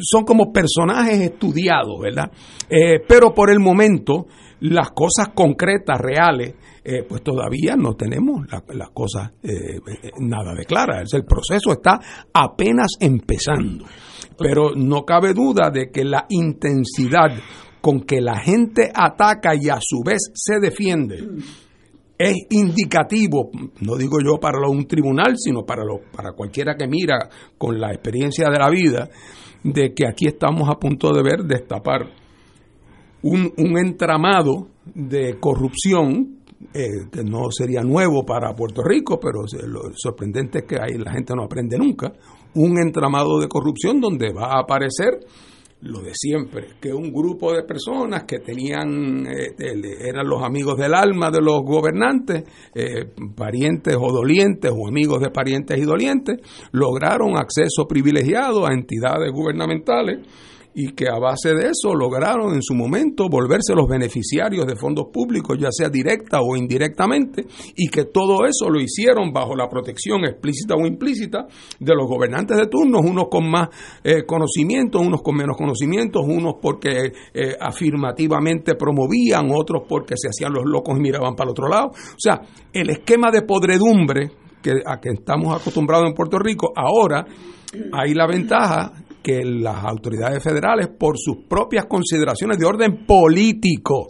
son 0.00 0.24
como 0.24 0.52
personajes 0.52 1.20
estudiados, 1.20 1.98
¿verdad? 2.00 2.30
pero 3.08 3.34
por 3.34 3.50
el 3.50 3.58
momento, 3.58 4.28
las 4.60 4.92
cosas 4.92 5.30
concretas, 5.34 5.98
reales, 6.00 6.54
pues 7.08 7.24
todavía 7.24 7.74
no 7.74 7.94
tenemos 7.96 8.46
las 8.68 8.90
cosas 8.90 9.32
nada 10.20 10.54
de 10.54 10.64
claras. 10.64 11.12
El 11.12 11.24
proceso 11.24 11.72
está 11.72 11.98
apenas 12.32 12.92
empezando. 13.00 13.84
Pero 14.38 14.76
no 14.76 15.04
cabe 15.04 15.34
duda 15.34 15.70
de 15.70 15.90
que 15.90 16.04
la 16.04 16.26
intensidad 16.28 17.36
con 17.80 18.02
que 18.02 18.20
la 18.20 18.38
gente 18.38 18.92
ataca 18.94 19.56
y 19.56 19.70
a 19.70 19.80
su 19.80 20.04
vez 20.04 20.30
se 20.34 20.60
defiende 20.60 21.26
es 22.18 22.34
indicativo, 22.50 23.50
no 23.80 23.96
digo 23.96 24.18
yo 24.20 24.38
para 24.40 24.58
un 24.68 24.86
tribunal, 24.86 25.34
sino 25.36 25.64
para, 25.64 25.84
lo, 25.84 26.00
para 26.12 26.32
cualquiera 26.32 26.74
que 26.76 26.88
mira 26.88 27.28
con 27.56 27.80
la 27.80 27.92
experiencia 27.92 28.50
de 28.50 28.58
la 28.58 28.68
vida, 28.68 29.08
de 29.62 29.94
que 29.94 30.06
aquí 30.06 30.26
estamos 30.26 30.68
a 30.68 30.78
punto 30.78 31.12
de 31.12 31.22
ver 31.22 31.44
destapar 31.44 32.10
un, 33.22 33.52
un 33.56 33.78
entramado 33.78 34.68
de 34.94 35.38
corrupción 35.38 36.38
eh, 36.74 37.08
que 37.12 37.22
no 37.22 37.50
sería 37.50 37.82
nuevo 37.82 38.26
para 38.26 38.52
Puerto 38.54 38.82
Rico, 38.82 39.20
pero 39.20 39.42
lo 39.68 39.92
sorprendente 39.94 40.58
es 40.58 40.64
que 40.64 40.76
ahí 40.76 40.98
la 40.98 41.12
gente 41.12 41.32
no 41.36 41.44
aprende 41.44 41.78
nunca, 41.78 42.12
un 42.54 42.80
entramado 42.80 43.38
de 43.38 43.46
corrupción 43.46 44.00
donde 44.00 44.32
va 44.32 44.56
a 44.56 44.60
aparecer 44.62 45.20
lo 45.80 46.00
de 46.00 46.10
siempre, 46.12 46.74
que 46.80 46.92
un 46.92 47.12
grupo 47.12 47.52
de 47.52 47.62
personas 47.62 48.24
que 48.24 48.40
tenían, 48.40 49.26
eh, 49.26 49.54
eran 50.00 50.26
los 50.26 50.42
amigos 50.42 50.76
del 50.76 50.94
alma 50.94 51.30
de 51.30 51.40
los 51.40 51.62
gobernantes, 51.62 52.44
eh, 52.74 53.06
parientes 53.36 53.94
o 53.96 54.12
dolientes 54.12 54.72
o 54.74 54.88
amigos 54.88 55.20
de 55.20 55.30
parientes 55.30 55.78
y 55.78 55.82
dolientes, 55.82 56.38
lograron 56.72 57.36
acceso 57.36 57.86
privilegiado 57.88 58.66
a 58.66 58.72
entidades 58.72 59.30
gubernamentales 59.32 60.26
y 60.80 60.92
que 60.92 61.08
a 61.08 61.18
base 61.18 61.54
de 61.54 61.70
eso 61.70 61.92
lograron 61.92 62.54
en 62.54 62.62
su 62.62 62.72
momento 62.72 63.28
volverse 63.28 63.74
los 63.74 63.88
beneficiarios 63.88 64.64
de 64.64 64.76
fondos 64.76 65.06
públicos, 65.12 65.58
ya 65.58 65.72
sea 65.72 65.88
directa 65.88 66.38
o 66.40 66.54
indirectamente, 66.54 67.46
y 67.74 67.88
que 67.88 68.04
todo 68.04 68.46
eso 68.46 68.70
lo 68.70 68.80
hicieron 68.80 69.32
bajo 69.32 69.56
la 69.56 69.68
protección 69.68 70.24
explícita 70.24 70.76
o 70.76 70.86
implícita 70.86 71.48
de 71.80 71.94
los 71.96 72.06
gobernantes 72.06 72.56
de 72.56 72.68
turnos, 72.68 73.00
unos 73.04 73.24
con 73.28 73.50
más 73.50 73.70
eh, 74.04 74.24
conocimientos, 74.24 75.04
unos 75.04 75.20
con 75.20 75.34
menos 75.34 75.56
conocimientos, 75.56 76.22
unos 76.24 76.54
porque 76.62 77.12
eh, 77.34 77.56
afirmativamente 77.60 78.76
promovían, 78.76 79.50
otros 79.50 79.82
porque 79.88 80.14
se 80.16 80.28
hacían 80.28 80.52
los 80.52 80.64
locos 80.64 80.96
y 80.96 81.00
miraban 81.00 81.34
para 81.34 81.48
el 81.48 81.50
otro 81.50 81.66
lado. 81.66 81.88
O 81.88 82.18
sea, 82.18 82.40
el 82.72 82.88
esquema 82.90 83.32
de 83.32 83.42
podredumbre 83.42 84.30
que, 84.62 84.74
a 84.86 85.00
que 85.00 85.08
estamos 85.08 85.60
acostumbrados 85.60 86.06
en 86.06 86.14
Puerto 86.14 86.38
Rico, 86.38 86.72
ahora 86.76 87.26
hay 87.92 88.14
la 88.14 88.28
ventaja 88.28 88.92
que 89.22 89.44
las 89.44 89.84
autoridades 89.84 90.42
federales, 90.42 90.88
por 90.88 91.16
sus 91.18 91.44
propias 91.48 91.86
consideraciones 91.86 92.58
de 92.58 92.66
orden 92.66 93.06
político, 93.06 94.08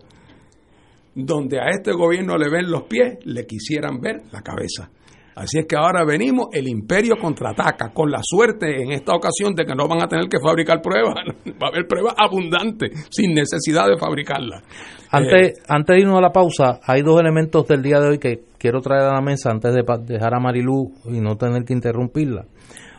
donde 1.15 1.59
a 1.59 1.71
este 1.71 1.93
gobierno 1.93 2.37
le 2.37 2.49
ven 2.49 2.71
los 2.71 2.85
pies, 2.85 3.19
le 3.25 3.47
quisieran 3.47 4.01
ver 4.01 4.23
la 4.31 4.43
cabeza. 4.43 4.91
Así 5.39 5.61
es 5.61 5.67
que 5.67 5.77
ahora 5.77 6.05
venimos, 6.05 6.49
el 6.53 6.67
imperio 6.67 7.15
contraataca, 7.17 7.93
con 7.93 8.11
la 8.11 8.19
suerte 8.23 8.83
en 8.83 8.91
esta 8.91 9.15
ocasión 9.15 9.55
de 9.55 9.65
que 9.65 9.73
no 9.73 9.87
van 9.87 10.03
a 10.03 10.09
tener 10.09 10.29
que 10.29 10.39
fabricar 10.41 10.83
pruebas, 10.83 11.15
va 11.63 11.69
a 11.69 11.71
haber 11.71 11.87
pruebas 11.87 12.15
abundantes, 12.19 13.07
sin 13.11 13.35
necesidad 13.35 13.87
de 13.87 13.97
fabricarlas. 13.97 14.65
Antes, 15.13 15.51
eh, 15.51 15.63
antes 15.69 15.95
de 15.95 16.01
irnos 16.01 16.19
a 16.19 16.23
la 16.23 16.33
pausa, 16.33 16.81
hay 16.85 17.03
dos 17.03 17.21
elementos 17.21 17.69
del 17.69 17.83
día 17.83 18.01
de 18.01 18.09
hoy 18.09 18.19
que 18.19 18.43
quiero 18.59 18.81
traer 18.81 19.05
a 19.05 19.15
la 19.15 19.21
mesa 19.21 19.51
antes 19.51 19.73
de 19.73 19.85
dejar 20.07 20.35
a 20.35 20.41
Marilú 20.41 20.93
y 21.05 21.21
no 21.21 21.37
tener 21.37 21.65
que 21.65 21.73
interrumpirla. 21.73 22.47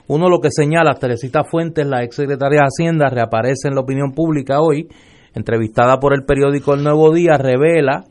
Uno 0.09 0.27
lo 0.27 0.39
que 0.39 0.49
señala, 0.49 0.95
Teresita 0.95 1.43
Fuentes, 1.43 1.85
la 1.85 2.03
ex 2.03 2.15
secretaria 2.15 2.61
de 2.61 2.65
Hacienda, 2.65 3.09
reaparece 3.09 3.67
en 3.67 3.75
la 3.75 3.81
opinión 3.81 4.11
pública 4.11 4.59
hoy, 4.59 4.87
entrevistada 5.35 5.99
por 5.99 6.15
el 6.15 6.25
periódico 6.25 6.73
El 6.73 6.83
Nuevo 6.83 7.13
Día, 7.13 7.37
revela 7.37 8.05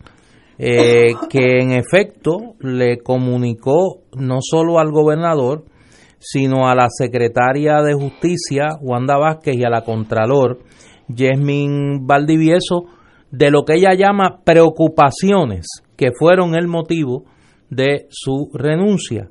eh, 0.58 1.14
que 1.28 1.58
en 1.58 1.72
efecto 1.72 2.54
le 2.60 2.98
comunicó 2.98 4.02
no 4.16 4.38
solo 4.40 4.78
al 4.78 4.92
gobernador, 4.92 5.64
sino 6.20 6.68
a 6.68 6.76
la 6.76 6.86
secretaria 6.88 7.82
de 7.82 7.94
Justicia, 7.94 8.68
Wanda 8.80 9.18
Vázquez, 9.18 9.56
y 9.56 9.64
a 9.64 9.68
la 9.68 9.82
Contralor, 9.82 10.60
Yasmin 11.08 12.06
Valdivieso, 12.06 12.84
de 13.32 13.50
lo 13.50 13.64
que 13.64 13.74
ella 13.74 13.94
llama 13.94 14.38
preocupaciones 14.44 15.66
que 15.96 16.12
fueron 16.16 16.54
el 16.54 16.68
motivo 16.68 17.24
de 17.70 18.06
su 18.08 18.50
renuncia. 18.54 19.30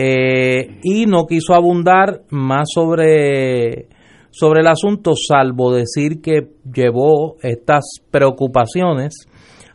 Eh, 0.00 0.78
y 0.84 1.06
no 1.06 1.26
quiso 1.26 1.54
abundar 1.54 2.22
más 2.30 2.68
sobre, 2.72 3.88
sobre 4.30 4.60
el 4.60 4.68
asunto, 4.68 5.14
salvo 5.16 5.74
decir 5.74 6.22
que 6.22 6.50
llevó 6.72 7.34
estas 7.42 7.84
preocupaciones 8.08 9.26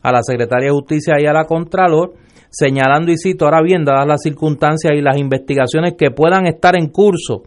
a 0.02 0.14
la 0.14 0.24
Secretaría 0.24 0.68
de 0.68 0.76
Justicia 0.76 1.16
y 1.20 1.26
a 1.26 1.34
la 1.34 1.44
Contralor, 1.44 2.14
señalando, 2.50 3.12
y 3.12 3.18
cito, 3.18 3.44
ahora 3.44 3.62
bien, 3.62 3.84
dadas 3.84 4.08
las 4.08 4.22
circunstancias 4.22 4.94
y 4.96 5.02
las 5.02 5.18
investigaciones 5.18 5.96
que 5.98 6.12
puedan 6.12 6.48
estar 6.48 6.78
en 6.78 6.88
curso 6.88 7.44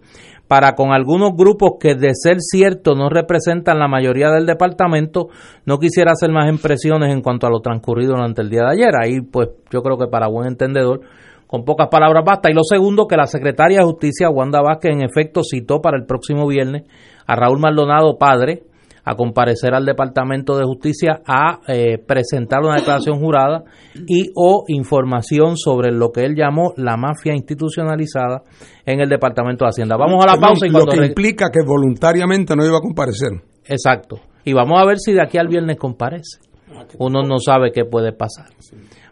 para 0.47 0.75
con 0.75 0.93
algunos 0.93 1.31
grupos 1.35 1.79
que 1.81 1.95
de 1.95 2.11
ser 2.13 2.37
cierto 2.41 2.95
no 2.95 3.09
representan 3.09 3.79
la 3.79 3.89
mayoría 3.89 4.31
del 4.31 4.45
departamento, 4.45 5.29
no 5.65 5.79
quisiera 5.79 6.13
hacer 6.13 6.31
más 6.31 6.47
impresiones 6.49 7.11
en 7.11 7.23
cuanto 7.23 7.47
a 7.47 7.51
lo 7.51 7.61
transcurrido 7.61 8.13
durante 8.13 8.43
el 8.43 8.51
día 8.51 8.65
de 8.65 8.73
ayer. 8.73 8.91
Ahí 9.03 9.23
pues 9.23 9.49
yo 9.71 9.83
creo 9.83 9.97
que 9.97 10.09
para 10.09 10.29
buen 10.29 10.47
entendedor 10.47 11.01
con 11.47 11.65
pocas 11.65 11.89
palabras 11.89 12.25
basta. 12.25 12.51
Y 12.51 12.55
lo 12.55 12.63
segundo, 12.63 13.07
que 13.07 13.17
la 13.17 13.27
secretaria 13.27 13.79
de 13.79 13.85
Justicia, 13.85 14.31
Wanda 14.31 14.61
Vázquez, 14.63 14.93
en 14.93 15.03
efecto 15.03 15.43
citó 15.43 15.81
para 15.81 15.97
el 15.97 16.07
próximo 16.07 16.47
viernes 16.47 16.85
a 17.27 17.37
Raúl 17.37 17.61
Maldonado, 17.61 18.19
padre, 18.19 18.63
a 19.07 19.15
comparecer 19.15 19.73
al 19.73 19.87
Departamento 19.87 20.59
de 20.59 20.65
Justicia 20.65 21.21
a 21.25 21.61
eh, 21.69 21.97
presentar 22.05 22.63
una 22.65 22.75
declaración 22.75 23.21
jurada 23.21 23.63
y 23.95 24.33
o 24.35 24.65
información 24.67 25.57
sobre 25.57 25.93
lo 25.93 26.11
que 26.11 26.23
él 26.23 26.35
llamó 26.37 26.73
la 26.77 26.97
mafia 26.97 27.33
institucionalizada 27.33 28.43
en 28.85 29.01
el 29.01 29.09
Departamento 29.09 29.65
de 29.65 29.69
Hacienda. 29.69 29.97
Vamos 29.97 30.25
a 30.25 30.35
la 30.35 30.41
pausa 30.41 30.67
y 30.67 30.71
Lo 30.71 30.85
que 30.87 31.07
implica 31.07 31.51
que 31.53 31.61
voluntariamente 31.65 32.57
no 32.57 32.67
iba 32.67 32.79
a 32.79 32.81
comparecer. 32.81 33.31
Exacto. 33.65 34.17
Y 34.45 34.53
vamos 34.53 34.83
a 34.83 34.85
ver 34.85 34.99
si 34.99 35.13
de 35.13 35.23
aquí 35.23 35.39
al 35.39 35.47
viernes 35.47 35.77
comparece. 35.77 36.41
Ah, 36.75 36.85
Uno 36.99 37.23
no 37.23 37.39
sabe 37.39 37.71
qué 37.71 37.85
puede 37.85 38.13
pasar. 38.13 38.47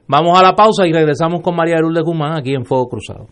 Vamos 0.06 0.38
a 0.38 0.42
la 0.42 0.54
pausa 0.54 0.86
y 0.86 0.92
regresamos 0.92 1.40
con 1.40 1.56
María 1.56 1.76
de 1.76 2.02
Guzmán 2.02 2.36
aquí 2.36 2.54
en 2.54 2.66
Fuego 2.66 2.88
Cruzado. 2.88 3.26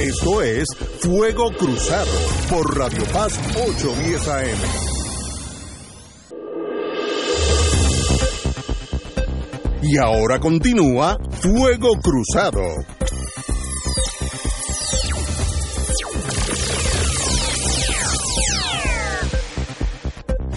Esto 0.00 0.40
es 0.40 0.66
Fuego 1.00 1.50
Cruzado 1.58 2.10
por 2.48 2.78
Radio 2.78 3.02
Paz 3.12 3.38
810 3.54 4.28
AM. 4.28 4.90
Y 9.82 9.98
ahora 9.98 10.38
continúa 10.38 11.18
Fuego 11.42 11.90
Cruzado. 12.02 12.62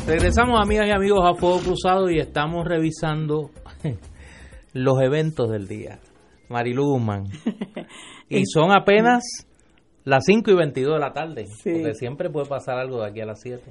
Regresamos 0.07 0.61
amigas 0.61 0.87
y 0.87 0.91
amigos 0.91 1.25
a 1.25 1.33
Fuego 1.33 1.59
Cruzado 1.59 2.09
y 2.09 2.19
estamos 2.19 2.65
revisando 2.65 3.49
los 4.73 5.01
eventos 5.01 5.49
del 5.49 5.67
día. 5.67 5.99
Marilu 6.49 6.85
Guzmán. 6.85 7.25
y 8.29 8.45
son 8.45 8.71
apenas 8.71 9.23
las 10.03 10.25
5 10.25 10.51
y 10.51 10.55
22 10.55 10.93
de 10.93 10.99
la 10.99 11.13
tarde, 11.13 11.45
porque 11.63 11.93
siempre 11.93 12.29
puede 12.29 12.47
pasar 12.47 12.77
algo 12.77 13.01
de 13.01 13.09
aquí 13.09 13.21
a 13.21 13.25
las 13.25 13.41
7. 13.41 13.61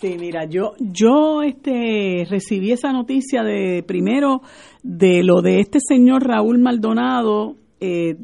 Sí, 0.00 0.16
mira, 0.18 0.44
yo 0.44 0.74
yo 0.78 1.42
este 1.42 2.24
recibí 2.30 2.70
esa 2.70 2.92
noticia 2.92 3.42
de 3.42 3.82
primero 3.82 4.42
de 4.84 5.24
lo 5.24 5.42
de 5.42 5.58
este 5.58 5.80
señor 5.80 6.22
Raúl 6.22 6.58
Maldonado 6.60 7.56
eh, 7.80 8.14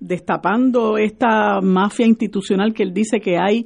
destapando 0.00 0.98
esta 0.98 1.60
mafia 1.60 2.06
institucional 2.06 2.74
que 2.74 2.82
él 2.82 2.92
dice 2.92 3.20
que 3.20 3.36
hay 3.38 3.64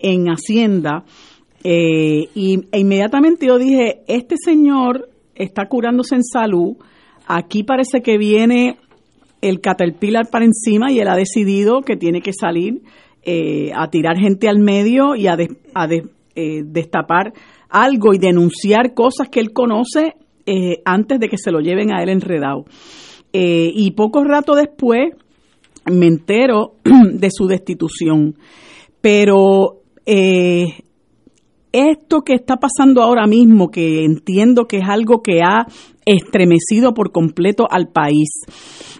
en 0.00 0.26
Hacienda 0.26 1.04
eh, 1.62 2.28
y, 2.34 2.64
e 2.72 2.80
inmediatamente 2.80 3.46
yo 3.46 3.58
dije 3.58 4.02
este 4.08 4.34
señor 4.36 5.08
está 5.36 5.66
curándose 5.68 6.16
en 6.16 6.24
salud 6.24 6.76
aquí 7.26 7.62
parece 7.62 8.02
que 8.02 8.18
viene 8.18 8.78
el 9.40 9.60
caterpillar 9.60 10.28
para 10.30 10.44
encima 10.44 10.90
y 10.90 11.00
él 11.00 11.08
ha 11.08 11.16
decidido 11.16 11.82
que 11.82 11.96
tiene 11.96 12.20
que 12.20 12.32
salir 12.32 12.82
eh, 13.22 13.70
a 13.74 13.88
tirar 13.90 14.16
gente 14.16 14.48
al 14.48 14.58
medio 14.58 15.16
y 15.16 15.26
a, 15.26 15.36
eh, 15.36 16.62
destapar 16.64 17.32
algo 17.68 18.14
y 18.14 18.18
denunciar 18.18 18.94
cosas 18.94 19.28
que 19.28 19.40
él 19.40 19.52
conoce 19.52 20.14
eh, 20.46 20.80
antes 20.84 21.18
de 21.18 21.28
que 21.28 21.36
se 21.36 21.50
lo 21.50 21.60
lleven 21.60 21.92
a 21.92 22.02
él 22.02 22.08
enredado. 22.08 22.64
y 23.32 23.90
poco 23.90 24.24
rato 24.24 24.54
después 24.54 25.10
me 25.90 26.06
entero 26.06 26.76
de 26.84 27.28
su 27.30 27.46
destitución. 27.46 28.36
Pero 29.00 29.82
esto 31.72 32.22
que 32.22 32.34
está 32.34 32.56
pasando 32.56 33.02
ahora 33.02 33.26
mismo, 33.26 33.70
que 33.70 34.04
entiendo 34.04 34.66
que 34.66 34.78
es 34.78 34.88
algo 34.88 35.20
que 35.22 35.42
ha 35.42 35.66
estremecido 36.06 36.94
por 36.94 37.12
completo 37.12 37.66
al 37.70 37.88
país, 37.88 38.30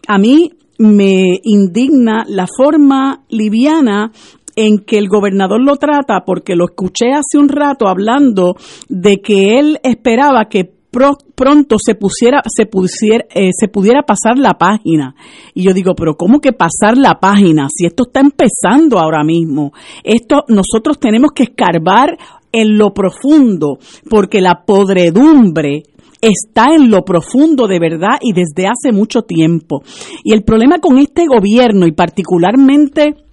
a 0.07 0.19
mí 0.19 0.51
me 0.79 1.41
indigna 1.43 2.25
la 2.29 2.47
forma 2.47 3.25
liviana 3.31 4.13
en 4.57 4.79
que 4.79 4.99
el 4.99 5.09
gobernador 5.09 5.63
lo 5.63 5.77
trata, 5.77 6.25
porque 6.25 6.57
lo 6.57 6.65
escuché 6.67 7.13
hace 7.13 7.39
un 7.39 7.49
rato 7.49 7.89
hablando 7.89 8.57
de 8.89 9.21
que 9.21 9.59
él 9.59 9.79
esperaba 9.83 10.47
que 10.49 10.77
pronto 11.35 11.77
se 11.79 11.95
pusiera 11.95 12.41
eh, 13.35 13.51
se 13.53 13.69
pudiera 13.69 14.03
pasar 14.03 14.39
la 14.39 14.55
página. 14.55 15.15
Y 15.55 15.63
yo 15.65 15.75
digo 15.75 15.95
pero 15.95 16.17
cómo 16.17 16.41
que 16.41 16.53
pasar 16.53 16.97
la 16.97 17.21
página 17.21 17.69
si 17.71 17.87
esto 17.87 18.05
está 18.07 18.21
empezando 18.21 18.99
ahora 18.99 19.23
mismo. 19.25 19.73
Esto 20.03 20.45
nosotros 20.49 20.99
tenemos 20.99 21.33
que 21.35 21.45
escarbar 21.45 22.17
en 22.51 22.79
lo 22.79 22.95
profundo 22.95 23.79
porque 24.09 24.41
la 24.41 24.63
podredumbre 24.65 25.83
está 26.21 26.75
en 26.75 26.91
lo 26.91 27.05
profundo 27.05 27.67
de 27.67 27.79
verdad 27.79 28.19
y 28.21 28.33
desde 28.33 28.67
hace 28.69 28.93
mucho 28.93 29.23
tiempo. 29.23 29.83
Y 30.25 30.33
el 30.33 30.43
problema 30.43 30.79
con 30.79 30.99
este 30.99 31.27
gobierno 31.27 31.87
y 31.87 31.93
particularmente 31.93 33.26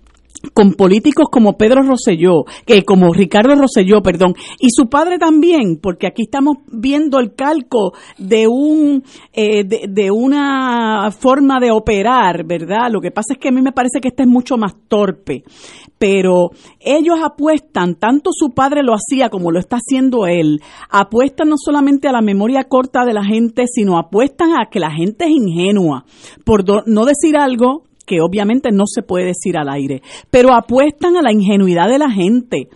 con 0.53 0.73
políticos 0.73 1.27
como 1.31 1.57
Pedro 1.57 1.83
Rosselló, 1.83 2.45
que 2.65 2.83
como 2.83 3.13
Ricardo 3.13 3.55
Rosselló, 3.55 4.01
perdón, 4.01 4.35
y 4.59 4.67
su 4.71 4.89
padre 4.89 5.17
también, 5.17 5.79
porque 5.81 6.07
aquí 6.07 6.23
estamos 6.23 6.57
viendo 6.67 7.19
el 7.19 7.33
calco 7.33 7.93
de 8.17 8.47
un 8.47 9.03
eh, 9.31 9.63
de, 9.63 10.11
una 10.11 11.11
forma 11.11 11.59
de 11.59 11.71
operar, 11.71 12.45
¿verdad? 12.45 12.91
Lo 12.91 12.99
que 12.99 13.11
pasa 13.11 13.33
es 13.33 13.39
que 13.39 13.49
a 13.49 13.51
mí 13.51 13.61
me 13.61 13.71
parece 13.71 14.01
que 14.01 14.09
este 14.09 14.23
es 14.23 14.29
mucho 14.29 14.57
más 14.57 14.73
torpe, 14.87 15.43
pero 15.97 16.51
ellos 16.79 17.19
apuestan, 17.23 17.95
tanto 17.95 18.31
su 18.33 18.49
padre 18.49 18.83
lo 18.83 18.93
hacía 18.93 19.29
como 19.29 19.51
lo 19.51 19.59
está 19.59 19.77
haciendo 19.77 20.27
él, 20.27 20.59
apuestan 20.89 21.49
no 21.49 21.55
solamente 21.57 22.07
a 22.07 22.11
la 22.11 22.21
memoria 22.21 22.65
corta 22.65 23.05
de 23.05 23.13
la 23.13 23.23
gente, 23.23 23.63
sino 23.67 23.97
apuestan 23.97 24.51
a 24.59 24.69
que 24.69 24.79
la 24.79 24.91
gente 24.91 25.25
es 25.25 25.31
ingenua, 25.31 26.05
por 26.43 26.63
no 26.87 27.05
decir 27.05 27.37
algo 27.37 27.83
que 28.05 28.21
obviamente 28.21 28.69
no 28.71 28.83
se 28.85 29.01
puede 29.01 29.27
decir 29.27 29.57
al 29.57 29.69
aire, 29.69 30.01
pero 30.29 30.53
apuestan 30.53 31.15
a 31.17 31.21
la 31.21 31.31
ingenuidad 31.31 31.89
de 31.89 31.99
la 31.99 32.11
gente, 32.11 32.69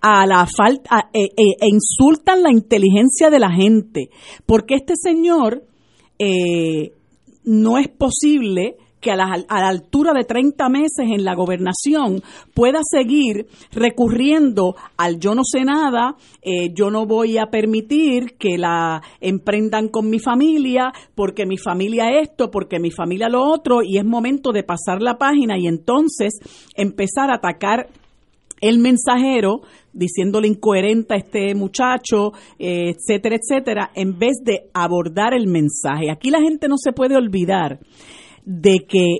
a 0.00 0.26
la 0.26 0.46
falta 0.46 1.10
e, 1.12 1.24
e, 1.24 1.56
e, 1.60 1.66
insultan 1.68 2.42
la 2.42 2.52
inteligencia 2.52 3.30
de 3.30 3.38
la 3.38 3.50
gente, 3.50 4.10
porque 4.44 4.74
este 4.74 4.94
señor 4.96 5.64
eh, 6.18 6.92
no 7.44 7.78
es 7.78 7.88
posible 7.88 8.76
que 9.06 9.12
a 9.12 9.16
la, 9.16 9.68
altura 9.68 10.12
de 10.12 10.24
30 10.24 10.68
meses 10.68 11.06
en 11.06 11.24
la 11.24 11.36
gobernación 11.36 12.22
pueda 12.54 12.80
seguir 12.82 13.46
recurriendo 13.70 14.74
al 14.96 15.20
yo 15.20 15.36
no 15.36 15.42
sé 15.44 15.62
nada, 15.62 16.16
eh, 16.42 16.72
yo 16.74 16.90
no 16.90 17.06
voy 17.06 17.38
a 17.38 17.46
permitir 17.46 18.36
que 18.36 18.58
la 18.58 19.00
emprendan 19.20 19.90
con 19.90 20.10
mi 20.10 20.18
familia, 20.18 20.92
porque 21.14 21.46
mi 21.46 21.56
familia 21.56 22.18
esto, 22.20 22.50
porque 22.50 22.80
mi 22.80 22.90
familia 22.90 23.28
lo 23.28 23.44
otro, 23.44 23.80
y 23.84 23.96
es 23.96 24.04
momento 24.04 24.50
de 24.50 24.64
pasar 24.64 25.00
la 25.00 25.18
página 25.18 25.56
y 25.56 25.68
entonces 25.68 26.34
empezar 26.74 27.30
a 27.30 27.36
atacar 27.36 27.86
el 28.60 28.80
mensajero 28.80 29.60
diciéndole 29.92 30.48
incoherente 30.48 31.14
a 31.14 31.18
este 31.18 31.54
muchacho, 31.54 32.32
eh, 32.58 32.90
etcétera, 32.96 33.36
etcétera, 33.36 33.90
en 33.94 34.18
vez 34.18 34.38
de 34.44 34.68
abordar 34.74 35.32
el 35.32 35.46
mensaje. 35.46 36.10
Aquí 36.10 36.30
la 36.30 36.40
gente 36.40 36.66
no 36.66 36.76
se 36.76 36.90
puede 36.90 37.16
olvidar 37.16 37.78
de 38.46 38.86
que 38.88 39.18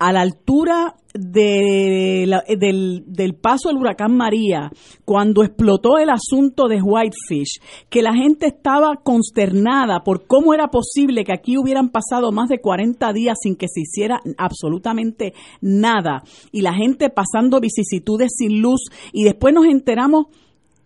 a 0.00 0.12
la 0.12 0.22
altura 0.22 0.96
de 1.14 2.28
del, 2.58 3.04
del, 3.06 3.34
paso 3.34 3.68
del 3.68 3.78
huracán 3.78 4.16
María, 4.16 4.72
cuando 5.04 5.44
explotó 5.44 5.98
el 5.98 6.10
asunto 6.10 6.66
de 6.66 6.82
Whitefish, 6.82 7.60
que 7.88 8.02
la 8.02 8.12
gente 8.12 8.46
estaba 8.46 8.96
consternada 8.96 10.02
por 10.02 10.26
cómo 10.26 10.54
era 10.54 10.68
posible 10.68 11.24
que 11.24 11.32
aquí 11.32 11.56
hubieran 11.56 11.90
pasado 11.90 12.32
más 12.32 12.48
de 12.48 12.60
40 12.60 13.12
días 13.12 13.36
sin 13.40 13.54
que 13.54 13.68
se 13.68 13.82
hiciera 13.82 14.20
absolutamente 14.38 15.34
nada, 15.60 16.24
y 16.50 16.62
la 16.62 16.74
gente 16.74 17.10
pasando 17.10 17.60
vicisitudes 17.60 18.32
sin 18.36 18.60
luz, 18.60 18.80
y 19.12 19.22
después 19.22 19.54
nos 19.54 19.66
enteramos 19.66 20.26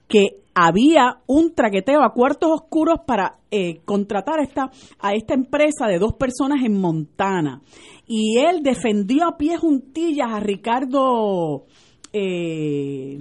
que 0.08 0.42
había 0.60 1.20
un 1.26 1.54
traqueteo 1.54 2.02
a 2.02 2.12
cuartos 2.12 2.50
oscuros 2.50 3.00
para 3.06 3.38
eh, 3.50 3.80
contratar 3.84 4.40
a 4.40 4.42
esta, 4.42 4.70
a 4.98 5.14
esta 5.14 5.34
empresa 5.34 5.86
de 5.86 6.00
dos 6.00 6.14
personas 6.14 6.64
en 6.64 6.80
Montana. 6.80 7.62
Y 8.08 8.38
él 8.38 8.62
defendió 8.64 9.28
a 9.28 9.36
pie 9.36 9.56
juntillas 9.56 10.32
a 10.32 10.40
Ricardo, 10.40 11.66
eh, 12.12 13.20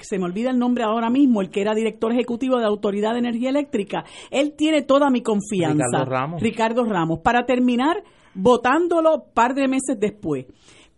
se 0.00 0.18
me 0.18 0.24
olvida 0.26 0.50
el 0.50 0.58
nombre 0.58 0.84
ahora 0.84 1.08
mismo, 1.08 1.40
el 1.40 1.48
que 1.48 1.62
era 1.62 1.74
director 1.74 2.12
ejecutivo 2.12 2.58
de 2.58 2.66
Autoridad 2.66 3.12
de 3.12 3.20
Energía 3.20 3.48
Eléctrica. 3.48 4.04
Él 4.30 4.52
tiene 4.54 4.82
toda 4.82 5.08
mi 5.08 5.22
confianza. 5.22 5.84
Ricardo 5.86 6.10
Ramos. 6.10 6.42
Ricardo 6.42 6.84
Ramos. 6.84 7.20
Para 7.20 7.46
terminar, 7.46 8.02
votándolo 8.34 9.24
par 9.32 9.54
de 9.54 9.66
meses 9.66 9.98
después. 9.98 10.44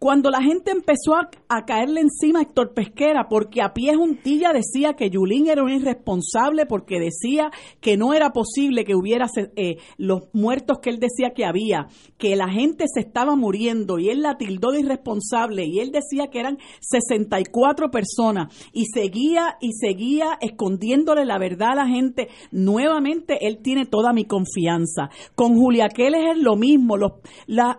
Cuando 0.00 0.30
la 0.30 0.40
gente 0.40 0.70
empezó 0.70 1.14
a, 1.14 1.28
caerle 1.66 2.00
encima 2.00 2.38
a 2.38 2.42
Héctor 2.42 2.72
Pesquera, 2.72 3.28
porque 3.28 3.60
a 3.60 3.74
pie 3.74 3.94
juntilla 3.94 4.50
decía 4.50 4.94
que 4.94 5.10
Yulín 5.10 5.46
era 5.46 5.62
un 5.62 5.68
irresponsable, 5.68 6.64
porque 6.64 6.98
decía 6.98 7.50
que 7.82 7.98
no 7.98 8.14
era 8.14 8.30
posible 8.32 8.86
que 8.86 8.94
hubiera 8.94 9.26
eh, 9.56 9.76
los 9.98 10.22
muertos 10.32 10.78
que 10.78 10.88
él 10.88 11.00
decía 11.00 11.34
que 11.34 11.44
había, 11.44 11.88
que 12.16 12.34
la 12.34 12.48
gente 12.48 12.86
se 12.90 13.00
estaba 13.00 13.36
muriendo 13.36 13.98
y 13.98 14.08
él 14.08 14.22
la 14.22 14.38
tildó 14.38 14.70
de 14.70 14.80
irresponsable 14.80 15.66
y 15.66 15.80
él 15.80 15.92
decía 15.92 16.28
que 16.28 16.40
eran 16.40 16.56
64 16.80 17.90
personas 17.90 18.54
y 18.72 18.86
seguía 18.86 19.58
y 19.60 19.72
seguía 19.74 20.38
escondiéndole 20.40 21.26
la 21.26 21.38
verdad 21.38 21.72
a 21.72 21.84
la 21.84 21.86
gente. 21.86 22.28
Nuevamente 22.52 23.46
él 23.46 23.58
tiene 23.62 23.84
toda 23.84 24.14
mi 24.14 24.24
confianza. 24.24 25.10
Con 25.34 25.56
Julia 25.56 25.90
Keller 25.90 26.36
es 26.36 26.38
lo 26.38 26.56
mismo, 26.56 26.96
los, 26.96 27.12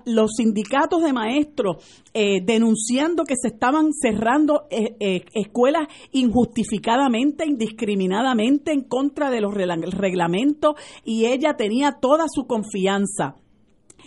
los 0.06 0.30
sindicatos 0.38 1.02
de 1.02 1.14
maestros 1.14 1.78
eh, 2.14 2.42
denunciando 2.44 3.24
que 3.24 3.36
se 3.42 3.48
estaban 3.48 3.94
cerrando 3.94 4.68
eh, 4.70 4.96
eh, 5.00 5.26
escuelas 5.34 5.88
injustificadamente, 6.12 7.46
indiscriminadamente 7.46 8.74
en 8.74 8.84
contra 8.84 9.30
de 9.30 9.42
los 9.42 9.54
reglamentos 9.54 10.76
y 11.06 11.28
ella 11.28 11.56
tenía 11.56 12.00
toda 12.02 12.26
su 12.30 12.48
confianza. 12.48 13.36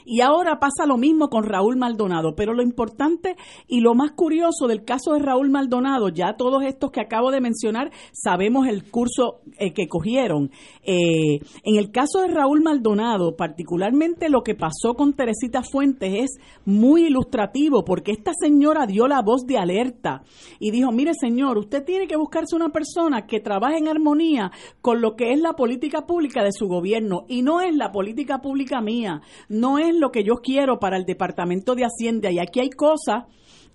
Y 0.05 0.21
ahora 0.21 0.59
pasa 0.59 0.87
lo 0.87 0.97
mismo 0.97 1.29
con 1.29 1.45
Raúl 1.45 1.77
Maldonado. 1.77 2.35
Pero 2.35 2.55
lo 2.55 2.63
importante 2.63 3.37
y 3.67 3.81
lo 3.81 3.95
más 3.95 4.13
curioso 4.13 4.67
del 4.69 4.85
caso 4.85 5.15
de 5.15 5.21
Raúl 5.21 5.51
Maldonado, 5.51 6.09
ya 6.09 6.37
todos 6.37 6.63
estos 6.65 6.91
que 6.91 7.01
acabo 7.01 7.31
de 7.31 7.41
mencionar 7.41 7.91
sabemos 8.13 8.67
el 8.67 8.91
curso 8.91 9.41
eh, 9.59 9.73
que 9.73 9.89
cogieron. 9.89 10.51
Eh, 10.83 11.41
en 11.63 11.77
el 11.77 11.91
caso 11.91 12.21
de 12.21 12.29
Raúl 12.29 12.63
Maldonado, 12.63 13.37
particularmente 13.37 14.29
lo 14.29 14.43
que 14.43 14.55
pasó 14.55 14.95
con 14.95 15.15
Teresita 15.15 15.63
Fuentes 15.63 16.13
es 16.15 16.31
muy 16.65 17.07
ilustrativo 17.07 17.85
porque 17.85 18.13
esta 18.13 18.33
señora 18.39 18.87
dio 18.87 19.09
la 19.09 19.23
voz 19.23 19.47
de 19.47 19.59
alerta 19.59 20.23
y 20.59 20.71
dijo, 20.71 20.93
mire 20.93 21.13
señor, 21.15 21.59
usted 21.59 21.85
tiene 21.85 22.07
que 22.07 22.17
buscarse 22.17 22.57
una 22.57 22.71
persona 22.71 23.27
que 23.27 23.41
trabaje 23.41 23.79
en 23.79 23.89
armonía 23.89 24.51
con 24.81 25.01
lo 25.01 25.17
que 25.17 25.33
es 25.33 25.41
la 25.41 25.55
política 25.55 26.07
pública 26.07 26.43
de 26.43 26.53
su 26.53 26.67
gobierno 26.67 27.25
y 27.29 27.43
no 27.43 27.61
es 27.61 27.75
la 27.75 27.93
política 27.93 28.41
pública 28.41 28.81
mía, 28.81 29.23
no 29.49 29.79
es 29.79 29.94
lo 29.99 30.11
que 30.11 30.25
yo 30.25 30.37
quiero 30.37 30.79
para 30.79 30.97
el 30.97 31.05
Departamento 31.05 31.75
de 31.75 31.85
Hacienda 31.85 32.31
y 32.31 32.39
aquí 32.39 32.61
hay 32.61 32.71
cosas 32.71 33.25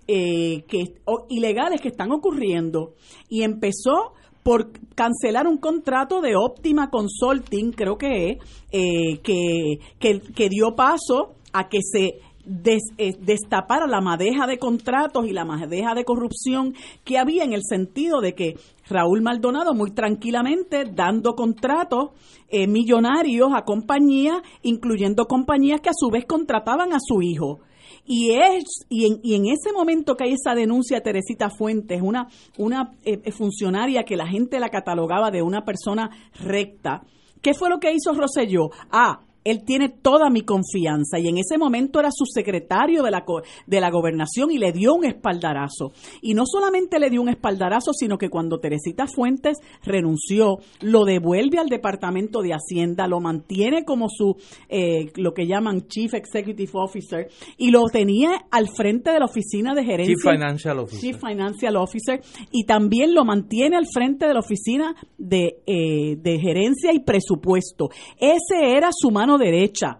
eh, 0.08 0.64
que 0.66 0.94
ilegales 1.28 1.80
que 1.80 1.88
están 1.88 2.10
ocurriendo. 2.10 2.94
Y 3.28 3.42
empezó 3.42 4.12
por 4.42 4.72
cancelar 4.94 5.46
un 5.46 5.58
contrato 5.58 6.20
de 6.20 6.34
óptima 6.34 6.90
consulting, 6.90 7.72
creo 7.72 7.96
que 7.96 8.38
eh, 8.72 9.18
que, 9.22 9.78
que, 10.00 10.48
dio 10.48 10.74
paso 10.74 11.34
a 11.52 11.68
que 11.68 11.78
se 11.82 12.20
eh, 12.46 13.16
destapara 13.20 13.86
la 13.86 14.00
madeja 14.00 14.46
de 14.46 14.58
contratos 14.58 15.26
y 15.26 15.32
la 15.32 15.44
madeja 15.44 15.94
de 15.94 16.04
corrupción 16.04 16.74
que 17.04 17.18
había 17.18 17.44
en 17.44 17.52
el 17.52 17.62
sentido 17.62 18.20
de 18.20 18.34
que 18.34 18.56
Raúl 18.88 19.22
Maldonado 19.22 19.74
muy 19.74 19.90
tranquilamente 19.90 20.84
dando 20.84 21.34
contratos 21.34 22.10
eh, 22.48 22.66
millonarios 22.66 23.50
a 23.54 23.62
compañías, 23.62 24.42
incluyendo 24.62 25.26
compañías 25.26 25.80
que 25.80 25.90
a 25.90 25.94
su 25.94 26.10
vez 26.10 26.24
contrataban 26.24 26.92
a 26.92 26.98
su 27.00 27.22
hijo. 27.22 27.60
Y, 28.06 28.32
es, 28.32 28.64
y, 28.88 29.06
en, 29.06 29.20
y 29.22 29.34
en 29.34 29.46
ese 29.46 29.72
momento 29.72 30.16
que 30.16 30.24
hay 30.24 30.32
esa 30.32 30.54
denuncia 30.54 30.96
de 30.96 31.02
Teresita 31.02 31.50
Fuentes, 31.50 32.00
una, 32.02 32.28
una 32.58 32.94
eh, 33.04 33.30
funcionaria 33.30 34.04
que 34.04 34.16
la 34.16 34.26
gente 34.26 34.58
la 34.58 34.70
catalogaba 34.70 35.30
de 35.30 35.42
una 35.42 35.64
persona 35.64 36.10
recta, 36.40 37.02
¿qué 37.42 37.54
fue 37.54 37.68
lo 37.68 37.78
que 37.78 37.92
hizo 37.92 38.12
Rosselló? 38.14 38.70
Ah, 38.90 39.20
él 39.44 39.64
tiene 39.64 39.88
toda 39.88 40.28
mi 40.30 40.42
confianza 40.42 41.18
y 41.18 41.28
en 41.28 41.38
ese 41.38 41.56
momento 41.56 41.98
era 41.98 42.10
subsecretario 42.12 43.02
de 43.02 43.10
la, 43.10 43.24
de 43.66 43.80
la 43.80 43.90
gobernación 43.90 44.50
y 44.50 44.58
le 44.58 44.72
dio 44.72 44.94
un 44.94 45.04
espaldarazo. 45.04 45.92
Y 46.20 46.34
no 46.34 46.44
solamente 46.46 46.98
le 46.98 47.10
dio 47.10 47.22
un 47.22 47.28
espaldarazo, 47.28 47.92
sino 47.92 48.18
que 48.18 48.28
cuando 48.28 48.58
Teresita 48.58 49.06
Fuentes 49.06 49.58
renunció, 49.82 50.58
lo 50.80 51.04
devuelve 51.04 51.58
al 51.58 51.68
Departamento 51.68 52.42
de 52.42 52.52
Hacienda, 52.52 53.06
lo 53.06 53.20
mantiene 53.20 53.84
como 53.84 54.08
su, 54.08 54.36
eh, 54.68 55.10
lo 55.16 55.32
que 55.32 55.46
llaman 55.46 55.86
Chief 55.88 56.12
Executive 56.12 56.72
Officer, 56.74 57.28
y 57.56 57.70
lo 57.70 57.84
tenía 57.84 58.46
al 58.50 58.68
frente 58.68 59.10
de 59.10 59.20
la 59.20 59.24
oficina 59.24 59.74
de 59.74 59.84
gerencia. 59.84 60.14
Chief 60.14 60.32
Financial 60.32 60.78
Officer. 60.78 61.00
Chief 61.00 61.16
Financial 61.18 61.76
Officer, 61.76 62.20
y 62.50 62.64
también 62.64 63.14
lo 63.14 63.24
mantiene 63.24 63.76
al 63.76 63.86
frente 63.86 64.26
de 64.26 64.34
la 64.34 64.40
oficina 64.40 64.94
de, 65.16 65.62
eh, 65.66 66.16
de 66.16 66.38
gerencia 66.38 66.92
y 66.92 67.00
presupuesto. 67.00 67.88
Ese 68.18 68.76
era 68.76 68.90
su 68.92 69.10
mano 69.10 69.29
derecha. 69.38 69.98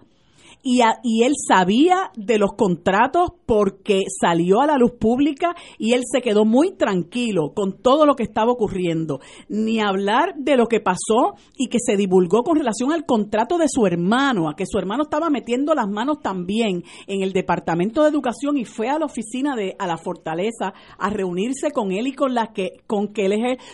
Y, 0.63 0.83
él 1.23 1.33
sabía 1.49 2.11
de 2.17 2.39
los 2.39 2.53
contratos 2.53 3.31
porque 3.47 4.03
salió 4.21 4.61
a 4.61 4.67
la 4.67 4.77
luz 4.77 4.93
pública 4.93 5.55
y 5.79 5.95
él 5.95 6.03
se 6.11 6.21
quedó 6.21 6.45
muy 6.45 6.73
tranquilo 6.77 7.53
con 7.55 7.81
todo 7.81 8.05
lo 8.05 8.15
que 8.15 8.25
estaba 8.25 8.53
ocurriendo. 8.53 9.21
Ni 9.49 9.81
hablar 9.81 10.35
de 10.37 10.57
lo 10.57 10.67
que 10.67 10.81
pasó 10.81 11.35
y 11.57 11.69
que 11.69 11.79
se 11.81 11.97
divulgó 11.97 12.43
con 12.43 12.57
relación 12.57 12.93
al 12.93 13.07
contrato 13.07 13.57
de 13.57 13.69
su 13.69 13.87
hermano, 13.87 14.51
a 14.51 14.55
que 14.55 14.67
su 14.67 14.79
hermano 14.79 15.05
estaba 15.05 15.31
metiendo 15.31 15.75
las 15.75 15.89
manos 15.89 16.21
también 16.21 16.85
en 17.07 17.23
el 17.23 17.33
Departamento 17.33 18.03
de 18.03 18.11
Educación 18.11 18.59
y 18.59 18.67
fue 18.67 18.89
a 18.89 18.99
la 18.99 19.07
oficina 19.07 19.57
de 19.57 19.75
a 19.79 19.87
la 19.87 19.97
Fortaleza 19.97 20.75
a 20.99 21.11
reunirse 21.11 21.71
con 21.71 21.93
él 21.93 22.07
y 22.07 22.13
con 22.13 22.35
la 22.35 22.53
que 22.53 22.83
con 22.87 23.09
que 23.15 23.27
él 23.27 23.31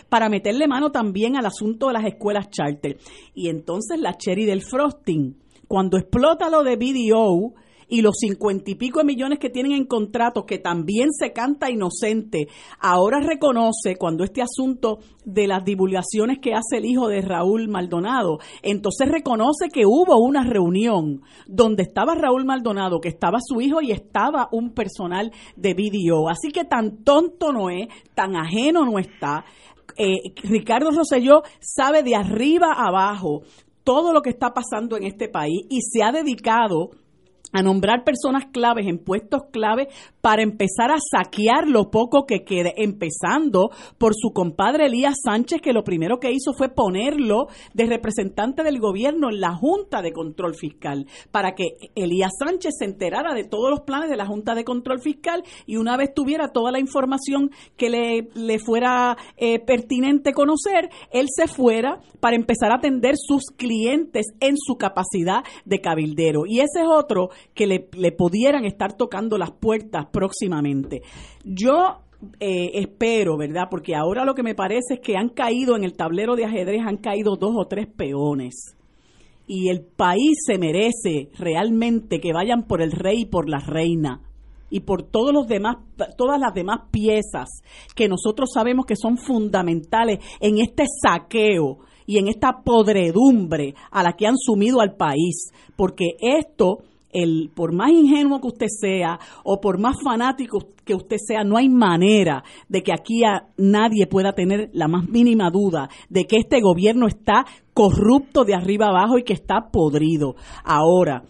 para 0.07 0.29
meterle 0.29 0.67
mano 0.67 0.91
también 0.91 1.35
al 1.35 1.45
asunto 1.45 1.87
de 1.87 1.93
las 1.93 2.05
escuelas 2.05 2.49
charter. 2.49 2.97
Y 3.33 3.49
entonces 3.49 3.99
la 3.99 4.15
Cherry 4.15 4.45
del 4.45 4.61
Frosting 4.61 5.46
cuando 5.67 5.97
explota 5.97 6.49
lo 6.49 6.63
de 6.63 6.75
BDO 6.75 7.53
y 7.89 8.01
los 8.01 8.15
cincuenta 8.19 8.69
y 8.69 8.75
pico 8.75 8.99
de 8.99 9.05
millones 9.05 9.39
que 9.39 9.49
tienen 9.49 9.71
en 9.71 9.85
contratos, 9.85 10.45
que 10.45 10.59
también 10.59 11.11
se 11.11 11.31
canta 11.31 11.71
inocente, 11.71 12.47
ahora 12.79 13.19
reconoce 13.19 13.95
cuando 13.97 14.23
este 14.23 14.41
asunto 14.41 14.99
de 15.23 15.47
las 15.47 15.63
divulgaciones 15.63 16.39
que 16.39 16.53
hace 16.53 16.77
el 16.77 16.85
hijo 16.85 17.07
de 17.07 17.21
Raúl 17.21 17.67
Maldonado, 17.69 18.39
entonces 18.61 19.07
reconoce 19.09 19.69
que 19.71 19.85
hubo 19.85 20.17
una 20.19 20.43
reunión 20.43 21.21
donde 21.47 21.83
estaba 21.83 22.15
Raúl 22.15 22.45
Maldonado, 22.45 22.99
que 22.99 23.09
estaba 23.09 23.39
su 23.41 23.61
hijo 23.61 23.81
y 23.81 23.91
estaba 23.91 24.49
un 24.51 24.73
personal 24.73 25.31
de 25.55 25.73
BDO. 25.73 26.29
Así 26.29 26.51
que 26.51 26.65
tan 26.65 27.03
tonto 27.03 27.53
no 27.53 27.69
es, 27.69 27.87
tan 28.13 28.35
ajeno 28.35 28.85
no 28.85 28.99
está. 28.99 29.45
Eh, 29.97 30.33
Ricardo 30.43 30.91
Rosselló 30.91 31.41
sabe 31.59 32.03
de 32.03 32.15
arriba 32.15 32.73
abajo 32.73 33.41
todo 33.87 34.11
lo 34.11 34.21
que 34.21 34.29
está 34.29 34.53
pasando 34.53 34.97
en 34.97 35.03
este 35.03 35.29
país 35.29 35.61
y 35.69 35.79
se 35.79 36.03
ha 36.03 36.11
dedicado 36.11 36.89
a 37.57 37.63
nombrar 37.63 38.03
personas 38.03 38.45
claves 38.51 38.85
en 38.85 38.99
puestos 38.99 39.45
clave 39.51 39.87
para 40.21 40.43
empezar 40.43 40.91
a 40.91 40.99
saquear 40.99 41.67
lo 41.67 41.89
poco 41.89 42.25
que 42.27 42.43
quede, 42.43 42.75
empezando 42.77 43.71
por 43.97 44.13
su 44.15 44.31
compadre 44.31 44.85
Elías 44.85 45.15
Sánchez, 45.23 45.59
que 45.61 45.73
lo 45.73 45.83
primero 45.83 46.19
que 46.19 46.31
hizo 46.31 46.53
fue 46.53 46.69
ponerlo 46.69 47.47
de 47.73 47.87
representante 47.87 48.61
del 48.61 48.79
gobierno 48.79 49.29
en 49.29 49.41
la 49.41 49.55
Junta 49.55 50.03
de 50.03 50.13
Control 50.13 50.53
Fiscal, 50.53 51.07
para 51.31 51.55
que 51.55 51.77
Elías 51.95 52.31
Sánchez 52.37 52.75
se 52.77 52.85
enterara 52.85 53.33
de 53.33 53.43
todos 53.43 53.71
los 53.71 53.81
planes 53.81 54.11
de 54.11 54.17
la 54.17 54.27
Junta 54.27 54.53
de 54.53 54.63
Control 54.63 55.01
Fiscal 55.01 55.43
y 55.65 55.77
una 55.77 55.97
vez 55.97 56.13
tuviera 56.13 56.49
toda 56.49 56.71
la 56.71 56.79
información 56.79 57.49
que 57.75 57.89
le, 57.89 58.29
le 58.35 58.59
fuera 58.59 59.17
eh, 59.37 59.57
pertinente 59.59 60.33
conocer, 60.33 60.89
él 61.11 61.25
se 61.35 61.47
fuera 61.47 62.01
para 62.19 62.35
empezar 62.35 62.71
a 62.71 62.75
atender 62.75 63.15
sus 63.17 63.45
clientes 63.55 64.27
en 64.41 64.57
su 64.57 64.75
capacidad 64.75 65.43
de 65.65 65.81
cabildero. 65.81 66.45
Y 66.45 66.59
ese 66.59 66.81
es 66.81 66.87
otro 66.87 67.29
que 67.53 67.67
le, 67.67 67.89
le 67.93 68.11
pudieran 68.11 68.65
estar 68.65 68.93
tocando 68.93 69.37
las 69.37 69.51
puertas 69.51 70.07
próximamente. 70.11 71.01
Yo 71.43 72.01
eh, 72.39 72.71
espero, 72.73 73.37
¿verdad? 73.37 73.67
Porque 73.69 73.95
ahora 73.95 74.25
lo 74.25 74.33
que 74.33 74.43
me 74.43 74.55
parece 74.55 74.95
es 74.95 74.99
que 74.99 75.17
han 75.17 75.29
caído 75.29 75.75
en 75.75 75.83
el 75.83 75.93
tablero 75.93 76.35
de 76.35 76.45
ajedrez, 76.45 76.81
han 76.85 76.97
caído 76.97 77.35
dos 77.35 77.53
o 77.55 77.65
tres 77.65 77.87
peones. 77.87 78.75
Y 79.45 79.69
el 79.69 79.81
país 79.81 80.39
se 80.45 80.57
merece 80.57 81.29
realmente 81.37 82.19
que 82.19 82.33
vayan 82.33 82.63
por 82.63 82.81
el 82.81 82.91
rey 82.91 83.21
y 83.21 83.25
por 83.25 83.47
la 83.47 83.59
reina 83.59 84.21
y 84.69 84.81
por 84.81 85.03
todos 85.03 85.33
los 85.33 85.47
demás, 85.47 85.77
todas 86.17 86.39
las 86.39 86.53
demás 86.53 86.89
piezas 86.91 87.47
que 87.95 88.09
nosotros 88.09 88.49
sabemos 88.53 88.85
que 88.85 88.97
son 88.97 89.17
fundamentales 89.17 90.19
en 90.41 90.59
este 90.59 90.83
saqueo 91.01 91.79
y 92.05 92.17
en 92.17 92.27
esta 92.27 92.61
podredumbre 92.63 93.75
a 93.91 94.03
la 94.03 94.13
que 94.13 94.27
han 94.27 94.37
sumido 94.37 94.81
al 94.81 94.95
país, 94.95 95.51
porque 95.75 96.15
esto 96.19 96.79
el, 97.11 97.51
por 97.55 97.73
más 97.73 97.91
ingenuo 97.91 98.39
que 98.39 98.47
usted 98.47 98.67
sea 98.67 99.19
o 99.43 99.59
por 99.59 99.79
más 99.79 99.95
fanático 100.03 100.59
que 100.85 100.95
usted 100.95 101.17
sea, 101.17 101.43
no 101.43 101.57
hay 101.57 101.69
manera 101.69 102.43
de 102.69 102.81
que 102.81 102.93
aquí 102.93 103.21
nadie 103.57 104.07
pueda 104.07 104.33
tener 104.33 104.69
la 104.73 104.87
más 104.87 105.07
mínima 105.09 105.49
duda 105.49 105.89
de 106.09 106.25
que 106.25 106.37
este 106.37 106.61
gobierno 106.61 107.07
está 107.07 107.45
corrupto 107.73 108.43
de 108.43 108.55
arriba 108.55 108.87
abajo 108.87 109.17
y 109.17 109.23
que 109.23 109.33
está 109.33 109.69
podrido. 109.71 110.35
Ahora, 110.63 111.23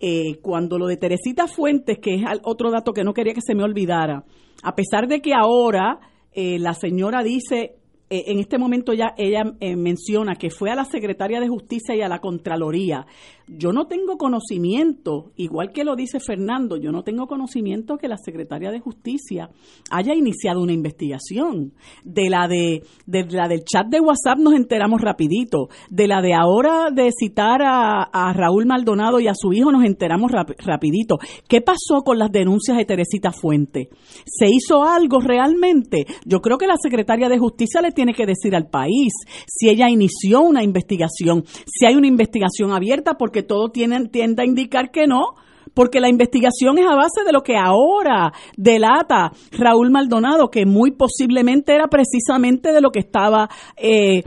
eh, 0.00 0.38
cuando 0.42 0.78
lo 0.78 0.86
de 0.86 0.96
Teresita 0.96 1.46
Fuentes, 1.46 1.98
que 1.98 2.14
es 2.14 2.22
otro 2.44 2.70
dato 2.70 2.92
que 2.92 3.04
no 3.04 3.12
quería 3.12 3.34
que 3.34 3.40
se 3.40 3.54
me 3.54 3.62
olvidara, 3.62 4.24
a 4.62 4.74
pesar 4.74 5.06
de 5.06 5.20
que 5.20 5.32
ahora 5.34 6.00
eh, 6.32 6.58
la 6.58 6.74
señora 6.74 7.22
dice 7.22 7.76
eh, 8.12 8.30
en 8.30 8.40
este 8.40 8.58
momento 8.58 8.92
ya 8.92 9.14
ella 9.16 9.54
eh, 9.58 9.74
menciona 9.74 10.34
que 10.34 10.50
fue 10.50 10.70
a 10.70 10.74
la 10.74 10.84
Secretaría 10.84 11.40
de 11.40 11.48
Justicia 11.48 11.96
y 11.96 12.02
a 12.02 12.08
la 12.08 12.18
Contraloría. 12.18 13.06
Yo 13.48 13.72
no 13.72 13.86
tengo 13.86 14.16
conocimiento, 14.16 15.32
igual 15.36 15.72
que 15.72 15.84
lo 15.84 15.96
dice 15.96 16.20
Fernando, 16.20 16.76
yo 16.76 16.92
no 16.92 17.02
tengo 17.02 17.26
conocimiento 17.26 17.98
que 17.98 18.08
la 18.08 18.16
Secretaría 18.16 18.70
de 18.70 18.80
Justicia 18.80 19.50
haya 19.90 20.14
iniciado 20.14 20.60
una 20.60 20.72
investigación. 20.72 21.72
De 22.04 22.30
la 22.30 22.48
de, 22.48 22.82
la 23.06 23.48
del 23.48 23.64
chat 23.64 23.86
de 23.88 24.00
WhatsApp 24.00 24.38
nos 24.38 24.54
enteramos 24.54 25.00
rapidito. 25.00 25.68
De 25.90 26.06
la 26.06 26.20
de 26.22 26.34
ahora 26.34 26.90
de 26.92 27.10
citar 27.12 27.62
a, 27.62 28.32
Raúl 28.32 28.66
Maldonado 28.66 29.20
y 29.20 29.28
a 29.28 29.34
su 29.34 29.52
hijo 29.52 29.72
nos 29.72 29.84
enteramos 29.84 30.30
rapidito. 30.30 31.18
¿Qué 31.48 31.60
pasó 31.60 32.02
con 32.04 32.18
las 32.18 32.30
denuncias 32.30 32.76
de 32.76 32.84
Teresita 32.84 33.30
Fuente? 33.32 33.88
¿Se 34.24 34.46
hizo 34.48 34.84
algo 34.84 35.20
realmente? 35.20 36.06
Yo 36.24 36.40
creo 36.40 36.58
que 36.58 36.66
la 36.66 36.76
Secretaría 36.80 37.28
de 37.28 37.38
Justicia 37.38 37.82
le 37.82 37.92
tiene 37.92 38.14
que 38.14 38.26
decir 38.26 38.54
al 38.54 38.68
país 38.68 39.12
si 39.46 39.68
ella 39.68 39.88
inició 39.90 40.40
una 40.40 40.62
investigación, 40.62 41.44
si 41.66 41.86
hay 41.86 41.94
una 41.94 42.06
investigación 42.06 42.72
abierta, 42.72 43.14
porque 43.32 43.42
todo 43.42 43.70
tiene, 43.70 44.08
tiende 44.08 44.42
a 44.42 44.44
indicar 44.44 44.90
que 44.90 45.06
no 45.06 45.36
porque 45.72 46.00
la 46.00 46.10
investigación 46.10 46.76
es 46.76 46.84
a 46.86 46.94
base 46.94 47.24
de 47.24 47.32
lo 47.32 47.42
que 47.42 47.56
ahora 47.56 48.30
delata 48.58 49.32
Raúl 49.52 49.90
Maldonado, 49.90 50.50
que 50.50 50.66
muy 50.66 50.90
posiblemente 50.90 51.74
era 51.74 51.88
precisamente 51.88 52.74
de 52.74 52.82
lo 52.82 52.90
que 52.90 52.98
estaba 52.98 53.48
eh, 53.78 54.22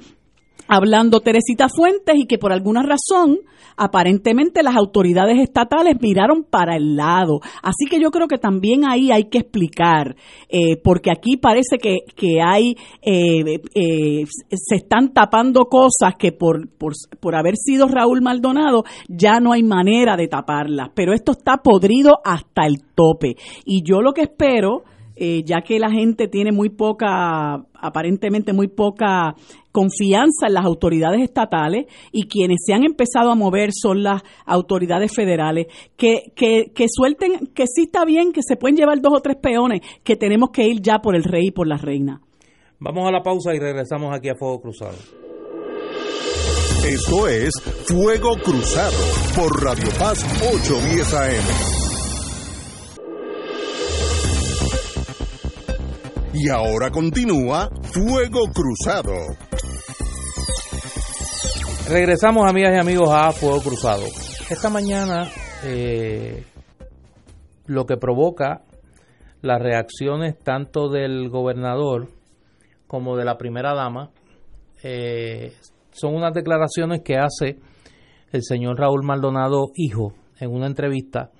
hablando 0.67 1.19
Teresita 1.19 1.67
Fuentes 1.69 2.15
y 2.17 2.25
que 2.25 2.37
por 2.37 2.51
alguna 2.51 2.83
razón 2.83 3.39
aparentemente 3.77 4.63
las 4.63 4.75
autoridades 4.75 5.39
estatales 5.39 5.95
miraron 5.99 6.43
para 6.43 6.75
el 6.75 6.95
lado. 6.95 7.39
Así 7.61 7.85
que 7.89 7.99
yo 7.99 8.11
creo 8.11 8.27
que 8.27 8.37
también 8.37 8.85
ahí 8.85 9.11
hay 9.11 9.25
que 9.25 9.39
explicar, 9.39 10.15
eh, 10.49 10.77
porque 10.81 11.11
aquí 11.11 11.37
parece 11.37 11.77
que, 11.77 11.99
que 12.15 12.41
hay, 12.41 12.75
eh, 13.01 13.61
eh, 13.75 14.25
se 14.49 14.75
están 14.75 15.13
tapando 15.13 15.65
cosas 15.65 16.15
que 16.17 16.31
por, 16.31 16.69
por, 16.77 16.93
por 17.19 17.35
haber 17.35 17.55
sido 17.57 17.87
Raúl 17.87 18.21
Maldonado 18.21 18.83
ya 19.07 19.39
no 19.39 19.51
hay 19.51 19.63
manera 19.63 20.15
de 20.15 20.27
taparlas, 20.27 20.89
pero 20.93 21.13
esto 21.13 21.33
está 21.33 21.57
podrido 21.57 22.19
hasta 22.23 22.65
el 22.65 22.81
tope. 22.95 23.35
Y 23.65 23.83
yo 23.83 24.01
lo 24.01 24.13
que 24.13 24.23
espero 24.23 24.83
eh, 25.15 25.43
ya 25.45 25.61
que 25.61 25.79
la 25.79 25.89
gente 25.89 26.27
tiene 26.27 26.51
muy 26.51 26.69
poca, 26.69 27.65
aparentemente 27.73 28.53
muy 28.53 28.67
poca 28.67 29.35
confianza 29.71 30.47
en 30.47 30.53
las 30.53 30.65
autoridades 30.65 31.21
estatales 31.21 31.85
y 32.11 32.27
quienes 32.27 32.59
se 32.65 32.73
han 32.73 32.85
empezado 32.85 33.31
a 33.31 33.35
mover 33.35 33.71
son 33.73 34.03
las 34.03 34.21
autoridades 34.45 35.13
federales, 35.13 35.67
que, 35.97 36.31
que, 36.35 36.71
que 36.73 36.85
suelten, 36.89 37.47
que 37.53 37.65
sí 37.67 37.83
está 37.83 38.05
bien, 38.05 38.31
que 38.31 38.41
se 38.41 38.55
pueden 38.55 38.77
llevar 38.77 39.01
dos 39.01 39.13
o 39.17 39.21
tres 39.21 39.37
peones, 39.37 39.81
que 40.03 40.15
tenemos 40.15 40.51
que 40.51 40.67
ir 40.67 40.81
ya 40.81 40.99
por 40.99 41.15
el 41.15 41.23
rey 41.23 41.47
y 41.47 41.51
por 41.51 41.67
la 41.67 41.77
reina. 41.77 42.21
Vamos 42.79 43.07
a 43.07 43.11
la 43.11 43.21
pausa 43.21 43.53
y 43.53 43.59
regresamos 43.59 44.15
aquí 44.15 44.29
a 44.29 44.35
Fuego 44.35 44.61
Cruzado. 44.61 44.97
Esto 46.87 47.27
es 47.27 47.51
Fuego 47.87 48.35
Cruzado 48.43 48.97
por 49.35 49.63
Radio 49.63 49.89
Paz 49.97 50.23
810 50.53 51.13
AM. 51.15 51.74
Y 56.37 56.49
ahora 56.49 56.91
continúa 56.91 57.69
Fuego 57.81 58.41
Cruzado. 58.53 59.13
Regresamos, 61.89 62.49
amigas 62.49 62.73
y 62.75 62.79
amigos, 62.79 63.09
a 63.09 63.31
Fuego 63.31 63.61
Cruzado. 63.61 64.03
Esta 64.49 64.69
mañana 64.69 65.29
eh, 65.63 66.43
lo 67.67 67.85
que 67.85 67.95
provoca 67.95 68.63
las 69.41 69.61
reacciones 69.61 70.37
tanto 70.37 70.89
del 70.89 71.29
gobernador 71.29 72.09
como 72.85 73.15
de 73.15 73.23
la 73.23 73.37
primera 73.37 73.73
dama 73.73 74.11
eh, 74.83 75.53
son 75.91 76.15
unas 76.15 76.33
declaraciones 76.33 77.01
que 77.01 77.15
hace 77.15 77.59
el 78.33 78.43
señor 78.43 78.77
Raúl 78.77 79.05
Maldonado, 79.05 79.67
hijo, 79.75 80.13
en 80.41 80.51
una 80.51 80.67
entrevista 80.67 81.31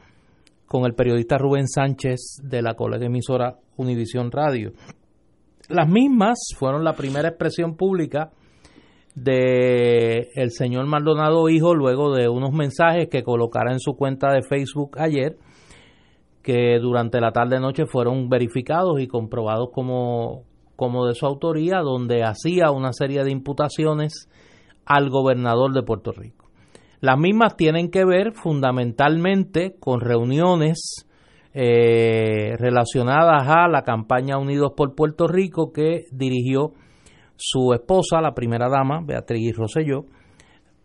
con 0.76 0.86
el 0.86 0.94
periodista 0.94 1.38
Rubén 1.38 1.70
Sánchez 1.70 2.42
de 2.44 2.62
la 2.62 2.74
colega 2.74 3.06
emisora 3.06 3.56
Univisión 3.78 4.30
Radio. 4.30 4.74
Las 5.70 5.88
mismas 5.88 6.38
fueron 6.58 6.84
la 6.84 6.98
primera 6.98 7.30
expresión 7.30 7.78
pública 7.78 8.32
de 9.16 10.28
el 10.36 10.52
señor 10.52 10.86
Maldonado 10.88 11.48
hijo 11.48 11.74
luego 11.74 12.14
de 12.14 12.28
unos 12.28 12.52
mensajes 12.52 13.08
que 13.10 13.24
colocara 13.24 13.72
en 13.72 13.80
su 13.80 13.96
cuenta 13.96 14.34
de 14.34 14.42
Facebook 14.42 14.98
ayer 15.00 15.38
que 16.44 16.78
durante 16.82 17.22
la 17.22 17.32
tarde 17.32 17.62
noche 17.62 17.86
fueron 17.86 18.28
verificados 18.28 19.00
y 19.00 19.08
comprobados 19.08 19.70
como, 19.72 20.44
como 20.76 21.06
de 21.06 21.16
su 21.16 21.26
autoría 21.26 21.80
donde 21.80 22.24
hacía 22.24 22.72
una 22.72 22.92
serie 22.92 23.24
de 23.24 23.32
imputaciones 23.32 24.30
al 24.86 25.10
gobernador 25.10 25.72
de 25.72 25.84
Puerto 25.84 26.12
Rico. 26.12 26.35
Las 27.06 27.20
mismas 27.20 27.56
tienen 27.56 27.92
que 27.92 28.04
ver 28.04 28.34
fundamentalmente 28.34 29.76
con 29.80 30.02
reuniones 30.02 31.06
eh, 31.54 32.56
relacionadas 32.58 33.48
a 33.48 33.68
la 33.68 33.84
campaña 33.84 34.40
Unidos 34.40 34.72
por 34.76 34.96
Puerto 34.96 35.28
Rico 35.28 35.72
que 35.72 36.06
dirigió 36.12 36.74
su 37.36 37.74
esposa, 37.74 38.22
la 38.22 38.34
primera 38.34 38.70
dama, 38.70 39.02
Beatriz 39.06 39.56
Rosselló, 39.56 40.06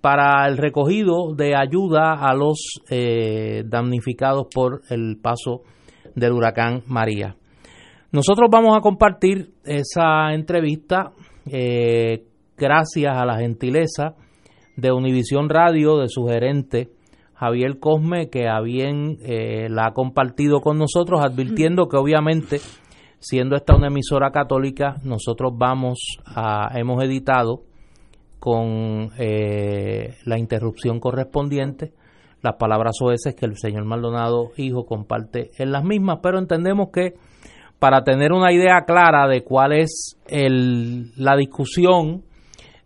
para 0.03 0.47
el 0.47 0.59
recogido 0.59 1.35
de 1.35 1.57
ayuda 1.57 2.13
a 2.13 2.35
los 2.35 2.83
eh, 2.91 3.63
damnificados 3.65 4.47
por 4.55 4.83
el 4.91 5.17
paso 5.23 5.63
del 6.15 6.33
huracán 6.33 6.83
María. 6.87 7.35
Nosotros 8.13 8.51
vamos 8.53 8.77
a 8.77 8.83
compartir 8.83 9.55
esa 9.65 10.35
entrevista 10.35 11.13
eh, 11.51 12.27
gracias 12.59 13.17
a 13.17 13.25
la 13.25 13.39
gentileza 13.39 14.17
de 14.81 14.93
Univisión 14.93 15.49
Radio, 15.49 15.99
de 15.99 16.09
su 16.09 16.27
gerente 16.27 16.91
Javier 17.35 17.79
Cosme, 17.79 18.29
que 18.29 18.49
a 18.49 18.61
bien 18.61 19.19
eh, 19.23 19.69
la 19.71 19.87
ha 19.87 19.93
compartido 19.93 20.61
con 20.61 20.79
nosotros, 20.79 21.21
advirtiendo 21.23 21.89
que 21.89 21.97
obviamente 21.97 22.61
siendo 23.19 23.57
esta 23.57 23.77
una 23.77 23.89
emisora 23.89 24.31
católica, 24.31 24.97
nosotros 25.05 25.53
vamos 25.57 26.19
a, 26.25 26.71
hemos 26.79 27.03
editado 27.05 27.63
con 28.39 29.11
eh, 29.19 30.17
la 30.25 30.39
interrupción 30.39 31.01
correspondiente 31.01 31.93
las 32.43 32.57
palabras 32.57 32.97
oeces 33.03 33.35
que 33.35 33.47
el 33.47 33.57
señor 33.57 33.85
Maldonado 33.85 34.53
Hijo 34.57 34.87
comparte 34.87 35.51
en 35.59 35.73
las 35.73 35.85
mismas, 35.85 36.21
pero 36.23 36.39
entendemos 36.39 36.89
que 36.93 37.15
para 37.79 38.03
tener 38.03 38.33
una 38.33 38.53
idea 38.53 38.85
clara 38.87 39.27
de 39.29 39.43
cuál 39.43 39.73
es 39.73 40.17
el, 40.27 41.13
la 41.17 41.37
discusión 41.37 42.23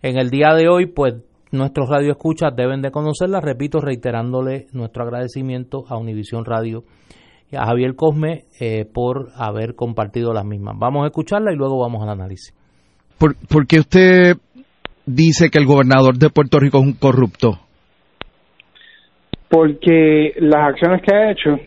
en 0.02 0.18
el 0.18 0.30
día 0.30 0.54
de 0.54 0.68
hoy, 0.68 0.86
pues 0.86 1.14
nuestros 1.54 1.88
radioescuchas 1.88 2.54
deben 2.54 2.82
de 2.82 2.90
conocerla, 2.90 3.40
repito, 3.40 3.80
reiterándole 3.80 4.66
nuestro 4.72 5.04
agradecimiento 5.04 5.84
a 5.88 5.96
Univisión 5.96 6.44
Radio 6.44 6.84
a 7.56 7.66
Javier 7.66 7.94
Cosme 7.94 8.44
eh, 8.60 8.84
por 8.84 9.28
haber 9.36 9.74
compartido 9.74 10.32
las 10.32 10.44
mismas. 10.44 10.76
Vamos 10.78 11.04
a 11.04 11.06
escucharla 11.06 11.52
y 11.52 11.56
luego 11.56 11.78
vamos 11.78 12.02
al 12.02 12.10
análisis. 12.10 12.54
¿Por, 13.18 13.66
qué 13.66 13.78
usted 13.78 14.36
dice 15.06 15.48
que 15.50 15.58
el 15.58 15.66
gobernador 15.66 16.18
de 16.18 16.30
Puerto 16.30 16.58
Rico 16.58 16.78
es 16.78 16.84
un 16.84 16.94
corrupto? 16.94 17.60
Porque 19.48 20.34
las 20.38 20.70
acciones 20.70 21.00
que 21.02 21.14
ha 21.14 21.30
hecho 21.30 21.58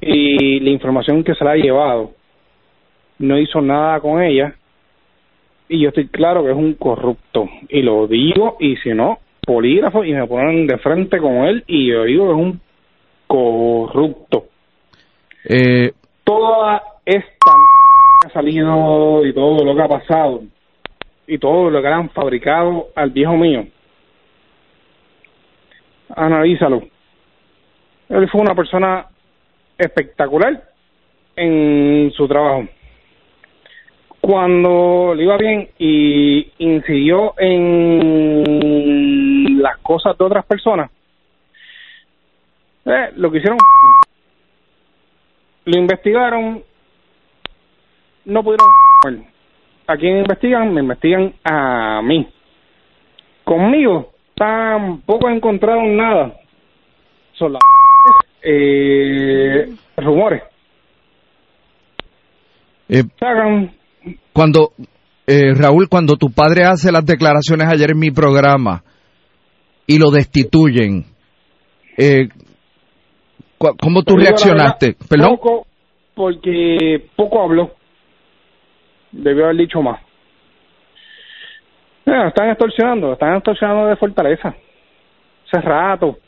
y 0.00 0.60
la 0.60 0.70
información 0.70 1.22
que 1.22 1.34
se 1.34 1.44
le 1.44 1.50
ha 1.50 1.56
llevado 1.56 2.12
no 3.18 3.38
hizo 3.38 3.60
nada 3.60 4.00
con 4.00 4.22
ella 4.22 4.54
y 5.68 5.80
yo 5.80 5.88
estoy 5.88 6.08
claro 6.08 6.44
que 6.44 6.50
es 6.50 6.56
un 6.56 6.74
corrupto 6.74 7.48
y 7.68 7.82
lo 7.82 8.06
digo 8.06 8.56
y 8.60 8.76
si 8.76 8.90
no 8.90 9.18
polígrafo 9.44 10.04
y 10.04 10.12
me 10.12 10.26
ponen 10.26 10.66
de 10.66 10.78
frente 10.78 11.18
con 11.18 11.44
él 11.44 11.64
y 11.66 11.88
yo 11.88 12.04
digo 12.04 12.26
que 12.26 12.32
es 12.32 12.38
un 12.38 12.60
corrupto 13.26 14.46
eh, 15.48 15.92
Toda 16.24 16.82
esta 17.06 17.52
que 18.20 18.28
ha 18.28 18.32
salido 18.32 19.24
y 19.24 19.32
todo 19.32 19.64
lo 19.64 19.74
que 19.74 19.82
ha 19.82 19.88
pasado 19.88 20.42
y 21.26 21.38
todo 21.38 21.70
lo 21.70 21.80
que 21.80 21.88
han 21.88 22.10
fabricado 22.10 22.88
al 22.94 23.10
viejo 23.10 23.36
mío, 23.36 23.66
analízalo. 26.14 26.82
Él 28.08 28.28
fue 28.28 28.40
una 28.40 28.54
persona 28.54 29.06
espectacular 29.76 30.62
en 31.36 32.10
su 32.14 32.26
trabajo. 32.26 32.66
Cuando 34.28 35.14
le 35.16 35.22
iba 35.22 35.38
bien 35.38 35.70
y 35.78 36.52
incidió 36.58 37.32
en 37.38 38.42
las 39.62 39.78
cosas 39.78 40.18
de 40.18 40.24
otras 40.26 40.44
personas, 40.44 40.90
eh, 42.84 43.10
lo 43.16 43.30
que 43.30 43.38
hicieron 43.38 43.56
lo 45.64 45.78
investigaron, 45.78 46.62
no 48.26 48.44
pudieron. 48.44 48.68
¿A 49.86 49.96
quién 49.96 50.18
investigan? 50.18 50.74
Me 50.74 50.82
investigan 50.82 51.32
a 51.44 52.02
mí. 52.02 52.28
Conmigo 53.44 54.12
tampoco 54.34 55.30
encontraron 55.30 55.96
nada. 55.96 56.34
Son 57.32 57.54
las 57.54 57.62
eh, 58.42 59.74
rumores. 59.96 60.42
Eh, 62.90 63.04
cuando 64.32 64.72
eh, 65.26 65.54
Raúl, 65.54 65.88
cuando 65.88 66.16
tu 66.16 66.30
padre 66.30 66.64
hace 66.64 66.92
las 66.92 67.04
declaraciones 67.04 67.68
ayer 67.68 67.90
en 67.92 67.98
mi 67.98 68.10
programa 68.10 68.82
y 69.86 69.98
lo 69.98 70.10
destituyen, 70.10 71.04
eh, 71.96 72.28
¿Cómo 73.58 74.02
tú 74.04 74.16
reaccionaste? 74.16 74.94
¿Perdón? 75.08 75.36
Poco, 75.36 75.66
porque 76.14 77.08
poco 77.16 77.42
habló. 77.42 77.72
Debió 79.10 79.46
haber 79.46 79.56
dicho 79.56 79.82
más. 79.82 80.00
están 82.06 82.50
extorsionando, 82.50 83.14
están 83.14 83.34
extorsionando 83.34 83.86
de 83.86 83.96
Fortaleza. 83.96 84.54
Hace 85.46 85.60
rato. 85.60 86.18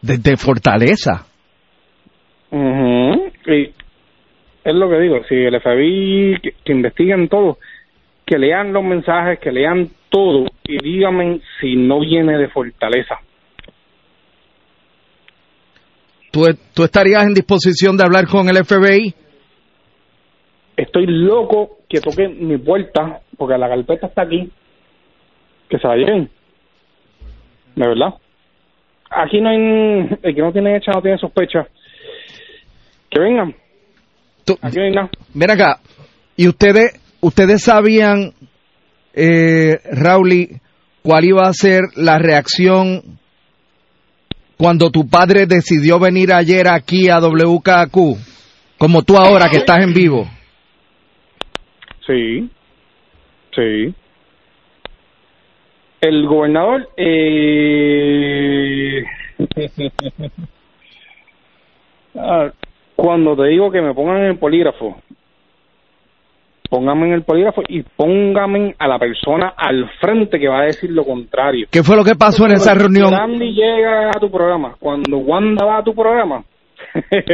¿De, 0.00 0.36
Fortaleza? 0.36 1.26
Y 2.52 3.72
es 4.66 4.74
lo 4.74 4.90
que 4.90 4.98
digo, 4.98 5.22
si 5.28 5.34
el 5.34 5.60
FBI, 5.60 6.40
que, 6.42 6.54
que 6.64 6.72
investiguen 6.72 7.28
todo, 7.28 7.58
que 8.26 8.38
lean 8.38 8.72
los 8.72 8.82
mensajes, 8.82 9.38
que 9.38 9.52
lean 9.52 9.88
todo 10.10 10.46
y 10.64 10.78
díganme 10.82 11.40
si 11.60 11.76
no 11.76 12.00
viene 12.00 12.36
de 12.36 12.48
Fortaleza. 12.48 13.20
¿Tú, 16.32 16.82
estarías 16.82 17.24
en 17.24 17.32
disposición 17.32 17.96
de 17.96 18.04
hablar 18.04 18.26
con 18.26 18.48
el 18.48 18.62
FBI? 18.62 19.14
Estoy 20.76 21.06
loco 21.06 21.78
que 21.88 22.00
toque 22.00 22.28
mi 22.28 22.58
puerta, 22.58 23.20
porque 23.38 23.56
la 23.56 23.68
carpeta 23.68 24.08
está 24.08 24.22
aquí. 24.22 24.50
Que 25.70 25.78
se 25.78 25.88
la 25.88 25.96
lleven. 25.96 26.28
¿De 27.74 27.88
verdad? 27.88 28.14
Aquí 29.10 29.40
no 29.40 29.48
hay. 29.48 30.18
El 30.22 30.34
que 30.34 30.42
no 30.42 30.52
tiene 30.52 30.76
hecha 30.76 30.92
no 30.92 31.00
tiene 31.00 31.16
sospecha. 31.16 31.66
Que 33.08 33.20
vengan. 33.20 33.54
Aquí 34.60 34.78
no 34.92 35.10
Ven 35.34 35.50
acá. 35.50 35.80
¿Y 36.36 36.48
ustedes, 36.48 37.00
ustedes 37.20 37.62
sabían, 37.62 38.32
eh, 39.14 39.78
Rauli, 39.92 40.60
cuál 41.02 41.24
iba 41.24 41.48
a 41.48 41.52
ser 41.52 41.82
la 41.96 42.18
reacción 42.18 43.18
cuando 44.56 44.90
tu 44.90 45.08
padre 45.08 45.46
decidió 45.46 45.98
venir 45.98 46.32
ayer 46.32 46.68
aquí 46.68 47.08
a 47.08 47.18
WKQ, 47.18 47.96
como 48.78 49.02
tú 49.02 49.16
ahora 49.16 49.48
que 49.48 49.58
estás 49.58 49.80
en 49.80 49.92
vivo? 49.92 50.28
Sí, 52.06 52.48
sí. 53.54 53.94
El 56.00 56.26
gobernador, 56.26 56.88
eh... 56.96 59.02
Ah, 62.18 62.50
cuando 62.96 63.36
te 63.36 63.44
digo 63.44 63.70
que 63.70 63.80
me 63.80 63.94
pongan 63.94 64.18
en 64.18 64.24
el 64.24 64.38
polígrafo 64.38 64.96
póngame 66.68 67.06
en 67.06 67.12
el 67.14 67.22
polígrafo 67.22 67.62
y 67.68 67.82
póngame 67.82 68.74
a 68.78 68.88
la 68.88 68.98
persona 68.98 69.54
al 69.56 69.88
frente 70.00 70.38
que 70.38 70.48
va 70.48 70.60
a 70.60 70.64
decir 70.64 70.90
lo 70.90 71.04
contrario. 71.04 71.66
¿Qué 71.70 71.82
fue 71.82 71.96
lo 71.96 72.04
que 72.04 72.14
pasó 72.14 72.46
en 72.46 72.52
esa 72.52 72.74
reunión? 72.74 73.10
Cuando 73.10 73.34
Andy 73.34 73.52
llega 73.52 74.10
a 74.10 74.20
tu 74.20 74.30
programa, 74.30 74.76
cuando 74.78 75.18
Wanda 75.18 75.64
va 75.64 75.78
a 75.78 75.84
tu 75.84 75.94
programa, 75.94 76.44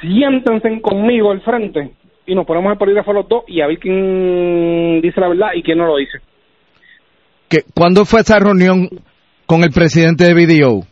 siéntense 0.00 0.80
conmigo 0.80 1.30
al 1.30 1.40
frente 1.42 1.90
y 2.26 2.34
nos 2.34 2.46
ponemos 2.46 2.72
el 2.72 2.78
polígrafo 2.78 3.12
los 3.12 3.28
dos 3.28 3.44
y 3.48 3.60
a 3.60 3.66
ver 3.66 3.78
quién 3.78 5.00
dice 5.00 5.20
la 5.20 5.28
verdad 5.28 5.48
y 5.54 5.62
quién 5.62 5.78
no 5.78 5.86
lo 5.86 5.96
dice. 5.96 6.18
¿Qué, 7.48 7.62
¿Cuándo 7.74 8.04
fue 8.04 8.20
esa 8.20 8.38
reunión 8.38 8.88
con 9.46 9.64
el 9.64 9.70
presidente 9.70 10.24
de 10.24 10.34
BDO? 10.34 10.89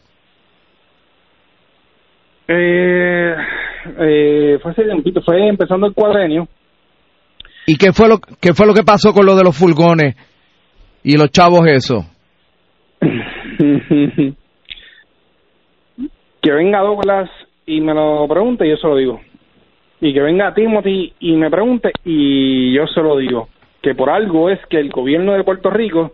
Eh, 2.49 3.37
eh, 4.01 4.59
fue 4.63 4.71
hace 4.73 4.85
tiempito, 4.85 5.21
fue 5.23 5.47
empezando 5.47 5.87
el 5.87 5.95
cuadrenio. 5.95 6.49
¿Y 7.67 7.77
qué 7.77 7.93
fue 7.93 8.09
lo 8.09 8.19
qué 8.19 8.55
fue 8.55 8.67
lo 8.67 8.73
que 8.73 8.83
pasó 8.83 9.13
con 9.13 9.27
lo 9.27 9.37
de 9.37 9.45
los 9.45 9.57
furgones 9.57 10.17
y 11.03 11.19
los 11.19 11.31
chavos 11.31 11.67
eso? 11.67 12.07
que 16.41 16.53
venga 16.53 16.81
Douglas 16.81 17.29
y 17.67 17.81
me 17.83 17.93
lo 17.93 18.27
pregunte 18.27 18.67
y 18.67 18.71
yo 18.71 18.77
se 18.79 18.87
lo 18.87 18.97
digo. 18.97 19.21
Y 20.01 20.15
que 20.15 20.21
venga 20.21 20.55
Timothy 20.55 21.13
y 21.21 21.33
me 21.33 21.51
pregunte 21.51 21.93
y 22.05 22.73
yo 22.75 22.87
se 22.87 23.03
lo 23.03 23.19
digo. 23.19 23.49
Que 23.83 23.95
por 23.95 24.09
algo 24.09 24.49
es 24.49 24.59
que 24.71 24.79
el 24.79 24.91
gobierno 24.91 25.35
de 25.35 25.45
Puerto 25.45 25.69
Rico, 25.71 26.13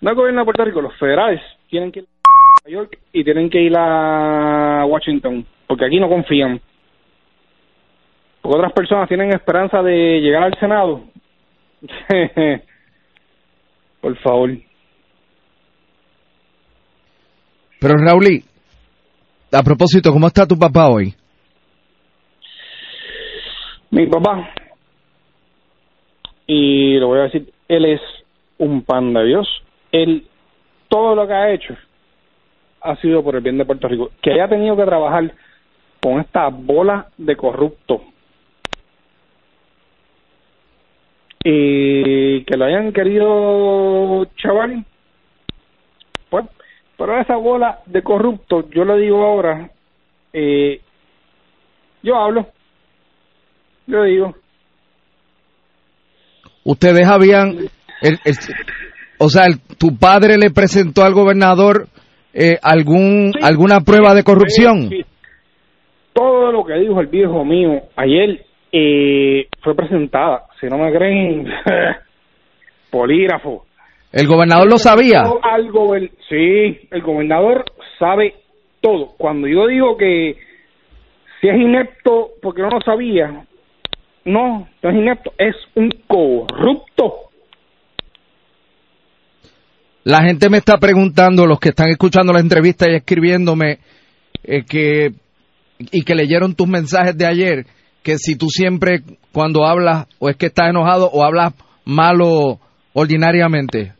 no 0.00 0.10
el 0.10 0.16
gobierno 0.16 0.42
de 0.42 0.44
Puerto 0.44 0.64
Rico, 0.64 0.82
los 0.82 0.94
federales 0.98 1.40
tienen 1.70 1.90
que 1.90 2.00
ir 2.00 2.06
a 2.06 2.68
Nueva 2.68 2.82
York 2.82 2.98
y 3.12 3.24
tienen 3.24 3.48
que 3.48 3.62
ir 3.62 3.72
a 3.76 4.84
Washington, 4.86 5.46
porque 5.72 5.86
aquí 5.86 5.98
no 5.98 6.06
confían. 6.06 6.60
Porque 8.42 8.58
otras 8.58 8.74
personas 8.74 9.08
tienen 9.08 9.32
esperanza 9.32 9.82
de 9.82 10.20
llegar 10.20 10.42
al 10.42 10.54
Senado. 10.60 11.04
por 14.02 14.14
favor. 14.18 14.50
Pero 17.80 17.94
Raúl, 17.96 18.44
a 19.50 19.62
propósito, 19.62 20.12
¿cómo 20.12 20.26
está 20.26 20.46
tu 20.46 20.58
papá 20.58 20.88
hoy? 20.88 21.14
Mi 23.92 24.06
papá, 24.08 24.50
y 26.46 26.98
lo 26.98 27.06
voy 27.06 27.20
a 27.20 27.22
decir, 27.22 27.50
él 27.66 27.86
es 27.86 28.00
un 28.58 28.82
pan 28.82 29.14
de 29.14 29.24
Dios. 29.24 29.48
Él, 29.90 30.26
todo 30.88 31.14
lo 31.14 31.26
que 31.26 31.32
ha 31.32 31.50
hecho 31.50 31.74
ha 32.82 32.96
sido 32.96 33.22
por 33.22 33.36
el 33.36 33.42
bien 33.42 33.58
de 33.58 33.64
Puerto 33.64 33.88
Rico. 33.88 34.10
Que 34.20 34.32
haya 34.32 34.48
tenido 34.48 34.76
que 34.76 34.84
trabajar 34.84 35.32
con 36.02 36.20
esta 36.20 36.48
bola 36.48 37.06
de 37.16 37.36
corrupto 37.36 38.02
y 41.44 42.44
que 42.44 42.56
lo 42.56 42.64
hayan 42.64 42.92
querido 42.92 44.24
chaval, 44.36 44.84
pues, 46.30 46.46
pero 46.96 47.20
esa 47.20 47.36
bola 47.36 47.80
de 47.86 48.02
corrupto, 48.02 48.68
yo 48.70 48.84
le 48.84 48.98
digo 48.98 49.24
ahora, 49.24 49.70
eh, 50.32 50.80
yo 52.02 52.16
hablo, 52.16 52.46
yo 53.86 54.02
digo. 54.04 54.34
Ustedes 56.64 57.06
habían, 57.06 57.58
o 59.18 59.28
sea, 59.28 59.46
tu 59.78 59.96
padre 59.98 60.38
le 60.38 60.50
presentó 60.50 61.02
al 61.02 61.12
gobernador 61.12 61.88
eh, 62.32 62.56
algún 62.62 63.32
alguna 63.42 63.80
prueba 63.80 64.14
de 64.14 64.22
corrupción. 64.22 64.90
Todo 66.52 66.64
lo 66.64 66.66
que 66.66 66.74
dijo 66.74 67.00
el 67.00 67.06
viejo 67.06 67.46
mío 67.46 67.80
ayer 67.96 68.44
eh, 68.70 69.46
fue 69.62 69.74
presentada. 69.74 70.44
Si 70.60 70.66
no 70.66 70.76
me 70.76 70.92
creen, 70.92 71.46
polígrafo. 72.90 73.64
¿El 74.12 74.26
gobernador 74.26 74.68
lo 74.68 74.76
sabía? 74.76 75.24
Sí, 76.28 76.88
el 76.90 77.00
gobernador 77.00 77.64
sabe 77.98 78.34
todo. 78.82 79.14
Cuando 79.16 79.48
yo 79.48 79.66
digo 79.66 79.96
que 79.96 80.36
si 81.40 81.48
es 81.48 81.56
inepto 81.56 82.32
porque 82.42 82.60
no 82.60 82.68
lo 82.68 82.82
sabía, 82.82 83.46
no, 84.26 84.68
no 84.82 84.90
es 84.90 84.94
inepto, 84.94 85.32
es 85.38 85.56
un 85.74 85.88
corrupto. 86.06 87.14
La 90.04 90.22
gente 90.22 90.50
me 90.50 90.58
está 90.58 90.76
preguntando, 90.76 91.46
los 91.46 91.58
que 91.58 91.70
están 91.70 91.88
escuchando 91.88 92.30
la 92.30 92.40
entrevista 92.40 92.90
y 92.90 92.96
escribiéndome, 92.96 93.78
eh, 94.44 94.64
que 94.68 95.12
y 95.90 96.02
que 96.02 96.14
leyeron 96.14 96.54
tus 96.54 96.68
mensajes 96.68 97.16
de 97.16 97.26
ayer, 97.26 97.66
que 98.02 98.18
si 98.18 98.36
tú 98.36 98.46
siempre 98.48 99.00
cuando 99.32 99.64
hablas 99.64 100.06
o 100.18 100.28
es 100.28 100.36
que 100.36 100.46
estás 100.46 100.70
enojado 100.70 101.08
o 101.10 101.24
hablas 101.24 101.54
malo 101.84 102.58
ordinariamente. 102.92 103.92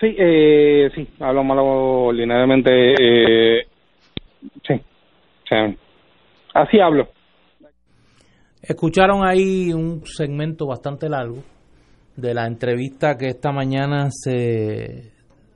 Sí, 0.00 0.14
eh, 0.18 0.90
sí, 0.94 1.08
hablo 1.20 1.44
malo 1.44 1.64
ordinariamente. 2.06 2.70
Eh, 2.70 3.66
sí, 4.66 4.74
así 6.54 6.80
hablo. 6.80 7.08
Escucharon 8.62 9.26
ahí 9.26 9.72
un 9.72 10.04
segmento 10.04 10.66
bastante 10.66 11.08
largo 11.08 11.42
de 12.16 12.34
la 12.34 12.46
entrevista 12.46 13.16
que 13.16 13.26
esta 13.26 13.52
mañana 13.52 14.08
se, 14.10 15.12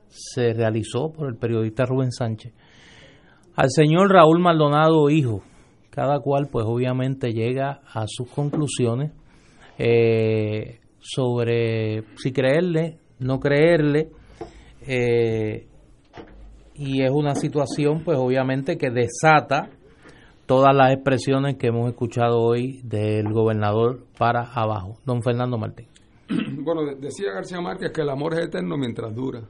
se 0.07 0.53
realizó 0.53 1.11
por 1.11 1.27
el 1.27 1.37
periodista 1.37 1.85
Rubén 1.85 2.11
Sánchez 2.11 2.53
al 3.55 3.69
señor 3.69 4.11
Raúl 4.11 4.39
Maldonado, 4.39 5.09
hijo, 5.09 5.41
cada 5.89 6.19
cual 6.19 6.47
pues 6.51 6.65
obviamente 6.67 7.33
llega 7.33 7.81
a 7.93 8.05
sus 8.07 8.29
conclusiones 8.29 9.11
eh, 9.77 10.79
sobre 10.99 12.03
si 12.17 12.31
creerle, 12.31 12.97
no 13.19 13.39
creerle, 13.39 14.09
eh, 14.87 15.67
y 16.75 17.03
es 17.03 17.11
una 17.11 17.35
situación 17.35 18.03
pues 18.03 18.17
obviamente 18.17 18.77
que 18.77 18.89
desata 18.89 19.69
todas 20.45 20.75
las 20.75 20.93
expresiones 20.93 21.57
que 21.57 21.67
hemos 21.67 21.89
escuchado 21.89 22.41
hoy 22.41 22.81
del 22.83 23.31
gobernador 23.31 24.05
para 24.17 24.51
abajo. 24.53 24.97
Don 25.05 25.21
Fernando 25.21 25.57
Martín. 25.57 25.87
Bueno, 26.63 26.81
decía 26.99 27.33
García 27.33 27.59
Márquez 27.61 27.91
que 27.91 28.01
el 28.01 28.09
amor 28.09 28.33
es 28.33 28.47
eterno 28.47 28.77
mientras 28.77 29.13
dura. 29.13 29.41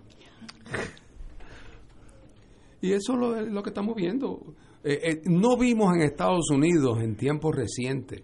Y 2.82 2.94
eso 2.94 3.36
es 3.36 3.48
lo, 3.48 3.62
que 3.62 3.70
estamos 3.70 3.96
viendo. 3.96 4.40
Eh, 4.84 5.00
eh, 5.04 5.22
no 5.26 5.56
vimos 5.58 5.96
en 5.96 6.02
Estados 6.02 6.50
Unidos 6.50 7.00
en 7.02 7.16
tiempos 7.16 7.56
recientes 7.56 8.24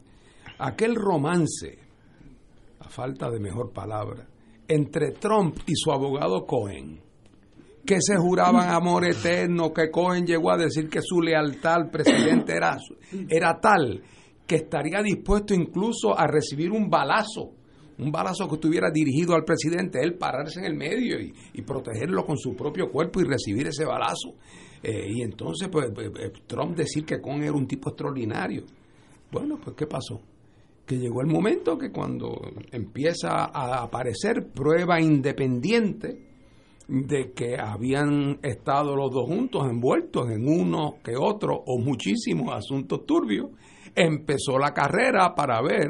aquel 0.60 0.95
romance, 0.95 1.78
a 2.80 2.89
falta 2.89 3.30
de 3.30 3.39
mejor 3.39 3.72
palabra, 3.72 4.28
entre 4.68 5.12
Trump 5.12 5.58
y 5.68 5.74
su 5.76 5.91
abogado 5.91 6.45
Cohen, 6.45 6.99
que 7.86 8.01
se 8.01 8.18
juraban 8.18 8.70
amor 8.70 9.05
eterno, 9.05 9.72
que 9.72 9.89
Cohen 9.89 10.26
llegó 10.26 10.51
a 10.51 10.58
decir 10.58 10.89
que 10.89 11.01
su 11.01 11.22
lealtad 11.22 11.76
al 11.76 11.89
presidente 11.89 12.53
era, 12.53 12.78
era 13.30 13.60
tal 13.60 14.03
que 14.45 14.55
estaría 14.55 15.01
dispuesto 15.01 15.53
incluso 15.53 16.18
a 16.18 16.26
recibir 16.26 16.72
un 16.72 16.89
balazo 16.89 17.53
un 18.00 18.12
balazo 18.12 18.48
que 18.48 18.56
estuviera 18.56 18.89
dirigido 18.91 19.34
al 19.34 19.43
presidente, 19.43 20.00
él 20.02 20.16
pararse 20.16 20.60
en 20.60 20.66
el 20.66 20.76
medio 20.76 21.20
y, 21.20 21.62
protegerlo 21.64 22.26
con 22.26 22.38
su 22.38 22.56
propio 22.56 22.89
cuerpo 22.91 23.20
y 23.20 23.26
recibir 23.26 23.68
ese 23.68 23.86
balazo. 23.86 24.36
Eh, 24.84 25.08
y 25.10 25.22
entonces, 25.22 25.68
pues, 25.70 25.88
pues, 25.93 26.12
eh, 26.20 26.32
Trump 26.45 26.78
decir 26.78 27.04
que 27.04 27.20
Con 27.20 27.41
era 27.43 27.54
un 27.54 27.68
tipo 27.68 27.89
extraordinario. 27.89 28.64
Bueno, 29.32 29.60
pues, 29.62 29.76
¿qué 29.76 29.88
pasó? 29.88 30.22
Que 30.86 30.98
llegó 30.98 31.22
el 31.22 31.28
momento 31.28 31.78
que 31.78 31.91
cuando 31.91 32.39
empieza 32.72 33.45
a 33.45 33.84
aparecer 33.84 34.48
prueba 34.54 35.02
independiente 35.02 36.28
de 36.88 37.34
que 37.34 37.58
habían 37.60 38.39
estado 38.41 38.95
los 38.95 39.12
dos 39.12 39.26
juntos 39.28 39.68
envueltos 39.70 40.30
en 40.30 40.48
uno 40.48 41.00
que 41.04 41.18
otro 41.18 41.54
o 41.66 41.80
muchísimos 41.80 42.54
asuntos 42.54 43.06
turbios, 43.06 43.50
empezó 43.93 44.58
la 44.58 44.74
carrera 44.74 45.36
para 45.36 45.62
ver 45.62 45.89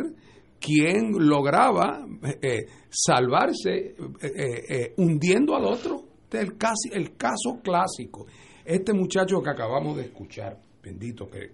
quién 0.60 1.12
lograba 1.18 2.05
eh, 2.41 2.66
salvarse 2.89 3.95
eh, 4.22 4.64
eh, 4.70 4.93
hundiendo 4.97 5.55
al 5.55 5.66
otro. 5.66 6.03
Este 6.24 6.39
es 6.39 6.43
el, 6.43 6.58
casi, 6.58 6.89
el 6.91 7.16
caso 7.16 7.60
clásico. 7.64 8.26
Este 8.66 8.93
muchacho 8.93 9.41
que 9.41 9.49
acabamos 9.49 9.95
de 9.95 10.03
escuchar, 10.03 10.60
bendito 10.84 11.30
que, 11.30 11.51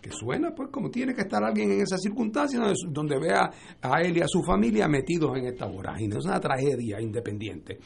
que, 0.00 0.10
suena, 0.10 0.54
pues 0.54 0.68
como 0.70 0.90
tiene 0.90 1.14
que 1.14 1.22
estar 1.22 1.42
alguien 1.42 1.72
en 1.72 1.80
esa 1.80 1.96
circunstancia 1.96 2.60
donde, 2.90 3.18
vea 3.18 3.50
a 3.80 4.02
él 4.02 4.18
y 4.18 4.20
a 4.20 4.26
su 4.28 4.42
familia 4.42 4.86
metidos 4.86 5.36
en 5.38 5.46
esta 5.46 5.66
vorágine. 5.66 6.16
Es 6.18 6.24
una 6.26 6.40
tragedia 6.40 7.00
independiente. 7.00 7.78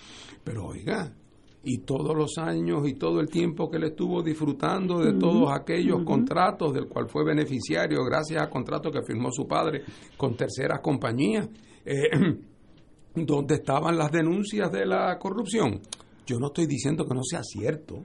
Pero 0.42 0.66
oiga, 0.66 1.12
y 1.68 1.78
todos 1.78 2.16
los 2.16 2.38
años 2.38 2.86
y 2.86 2.94
todo 2.94 3.18
el 3.18 3.28
tiempo 3.28 3.68
que 3.68 3.78
él 3.78 3.84
estuvo 3.84 4.22
disfrutando 4.22 5.00
de 5.00 5.18
todos 5.18 5.50
aquellos 5.52 6.04
contratos 6.04 6.72
del 6.72 6.86
cual 6.86 7.08
fue 7.08 7.24
beneficiario 7.24 8.04
gracias 8.04 8.40
a 8.40 8.48
contratos 8.48 8.92
que 8.92 9.02
firmó 9.02 9.32
su 9.32 9.48
padre 9.48 9.82
con 10.16 10.36
terceras 10.36 10.78
compañías, 10.78 11.48
eh, 11.84 12.08
donde 13.16 13.56
estaban 13.56 13.98
las 13.98 14.12
denuncias 14.12 14.70
de 14.70 14.86
la 14.86 15.18
corrupción. 15.18 15.80
Yo 16.24 16.38
no 16.38 16.46
estoy 16.46 16.66
diciendo 16.66 17.04
que 17.04 17.16
no 17.16 17.24
sea 17.24 17.42
cierto, 17.42 18.04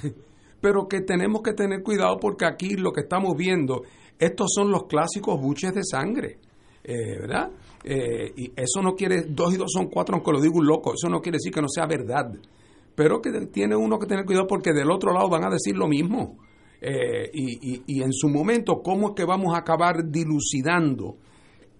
pero 0.60 0.86
que 0.86 1.00
tenemos 1.00 1.42
que 1.42 1.52
tener 1.52 1.82
cuidado 1.82 2.16
porque 2.20 2.44
aquí 2.44 2.76
lo 2.76 2.92
que 2.92 3.00
estamos 3.00 3.36
viendo, 3.36 3.82
estos 4.20 4.52
son 4.54 4.70
los 4.70 4.84
clásicos 4.84 5.40
buches 5.40 5.74
de 5.74 5.82
sangre, 5.82 6.38
eh, 6.84 7.18
¿verdad? 7.18 7.50
Eh, 7.82 8.32
y 8.36 8.52
eso 8.54 8.80
no 8.80 8.94
quiere, 8.94 9.22
dos 9.22 9.52
y 9.52 9.56
dos 9.56 9.72
son 9.72 9.88
cuatro, 9.88 10.14
aunque 10.14 10.30
lo 10.30 10.40
digo 10.40 10.58
un 10.58 10.66
loco, 10.66 10.94
eso 10.94 11.08
no 11.08 11.20
quiere 11.20 11.38
decir 11.38 11.52
que 11.52 11.60
no 11.60 11.68
sea 11.68 11.86
verdad 11.86 12.30
pero 12.94 13.20
que 13.20 13.30
tiene 13.46 13.76
uno 13.76 13.98
que 13.98 14.06
tener 14.06 14.24
cuidado 14.24 14.46
porque 14.46 14.72
del 14.72 14.90
otro 14.90 15.12
lado 15.12 15.28
van 15.28 15.44
a 15.44 15.50
decir 15.50 15.76
lo 15.76 15.88
mismo. 15.88 16.38
Eh, 16.80 17.30
y, 17.34 17.82
y, 17.86 18.02
en 18.02 18.12
su 18.12 18.28
momento, 18.28 18.80
¿cómo 18.82 19.08
es 19.08 19.14
que 19.14 19.24
vamos 19.24 19.54
a 19.54 19.58
acabar 19.58 20.10
dilucidando 20.10 21.18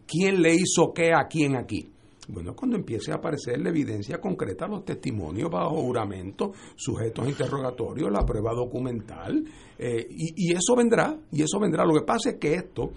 quién 0.07 0.43
le 0.43 0.55
hizo 0.55 0.93
qué 0.95 1.13
a 1.15 1.27
quién 1.27 1.57
aquí? 1.57 1.89
Bueno, 2.29 2.55
cuando 2.55 2.77
empiece 2.77 3.11
a 3.11 3.17
aparecer 3.17 3.61
la 3.61 3.71
evidencia 3.71 4.21
concreta, 4.21 4.69
los 4.69 4.85
testimonios 4.85 5.51
bajo 5.51 5.81
juramento, 5.81 6.53
sujetos 6.77 7.27
a 7.27 7.31
interrogatorio, 7.31 8.11
la 8.11 8.27
prueba 8.27 8.53
documental, 8.55 9.43
eh, 9.79 10.07
y, 10.11 10.35
y, 10.37 10.53
eso 10.53 10.77
vendrá, 10.77 11.19
y 11.33 11.43
eso 11.43 11.59
vendrá. 11.59 11.85
Lo 11.85 11.95
que 11.95 12.05
pasa 12.05 12.31
es 12.31 12.37
que 12.37 12.55
esto 12.55 12.91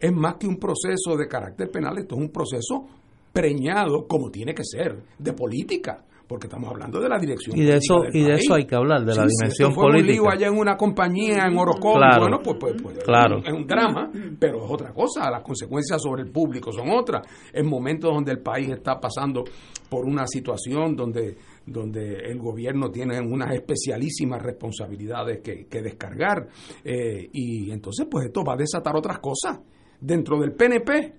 es 0.00 0.12
más 0.12 0.36
que 0.36 0.46
un 0.46 0.56
proceso 0.56 1.14
de 1.16 1.28
carácter 1.28 1.70
penal, 1.70 1.98
esto 1.98 2.14
es 2.14 2.22
un 2.22 2.30
proceso 2.30 2.86
preñado, 3.32 4.08
como 4.08 4.30
tiene 4.30 4.54
que 4.54 4.64
ser, 4.64 4.98
de 5.18 5.32
política 5.34 6.04
porque 6.30 6.46
estamos 6.46 6.70
hablando 6.70 7.00
de 7.00 7.08
la 7.08 7.18
dirección 7.18 7.58
y 7.58 7.64
de 7.64 7.78
eso 7.78 8.04
y 8.12 8.22
de 8.22 8.34
eso 8.34 8.54
hay 8.54 8.64
que 8.64 8.76
hablar 8.76 9.04
de 9.04 9.16
la 9.16 9.26
dimensión 9.26 9.74
fue 9.74 9.86
política 9.86 10.12
un 10.12 10.28
lío 10.28 10.30
allá 10.30 10.46
en 10.46 10.56
una 10.56 10.76
compañía 10.76 11.46
en 11.48 11.58
Orocó 11.58 11.94
bueno 11.94 12.38
pues, 12.38 12.56
pues, 12.60 12.80
pues 12.80 12.98
claro. 13.02 13.38
es 13.44 13.52
un 13.52 13.66
drama 13.66 14.08
pero 14.38 14.64
es 14.64 14.70
otra 14.70 14.92
cosa 14.92 15.28
las 15.28 15.42
consecuencias 15.42 16.00
sobre 16.00 16.22
el 16.22 16.30
público 16.30 16.70
son 16.70 16.90
otras. 16.90 17.26
En 17.52 17.68
momentos 17.68 18.14
donde 18.14 18.30
el 18.30 18.40
país 18.40 18.70
está 18.70 19.00
pasando 19.00 19.42
por 19.88 20.04
una 20.04 20.24
situación 20.26 20.94
donde 20.94 21.36
donde 21.66 22.14
el 22.14 22.38
gobierno 22.38 22.90
tiene 22.90 23.20
unas 23.20 23.52
especialísimas 23.52 24.40
responsabilidades 24.40 25.40
que, 25.40 25.66
que 25.66 25.82
descargar 25.82 26.46
eh, 26.84 27.28
y 27.32 27.72
entonces 27.72 28.06
pues 28.08 28.26
esto 28.26 28.44
va 28.44 28.54
a 28.54 28.56
desatar 28.56 28.94
otras 28.94 29.18
cosas. 29.18 29.58
Dentro 30.00 30.38
del 30.38 30.52
PNP 30.52 31.12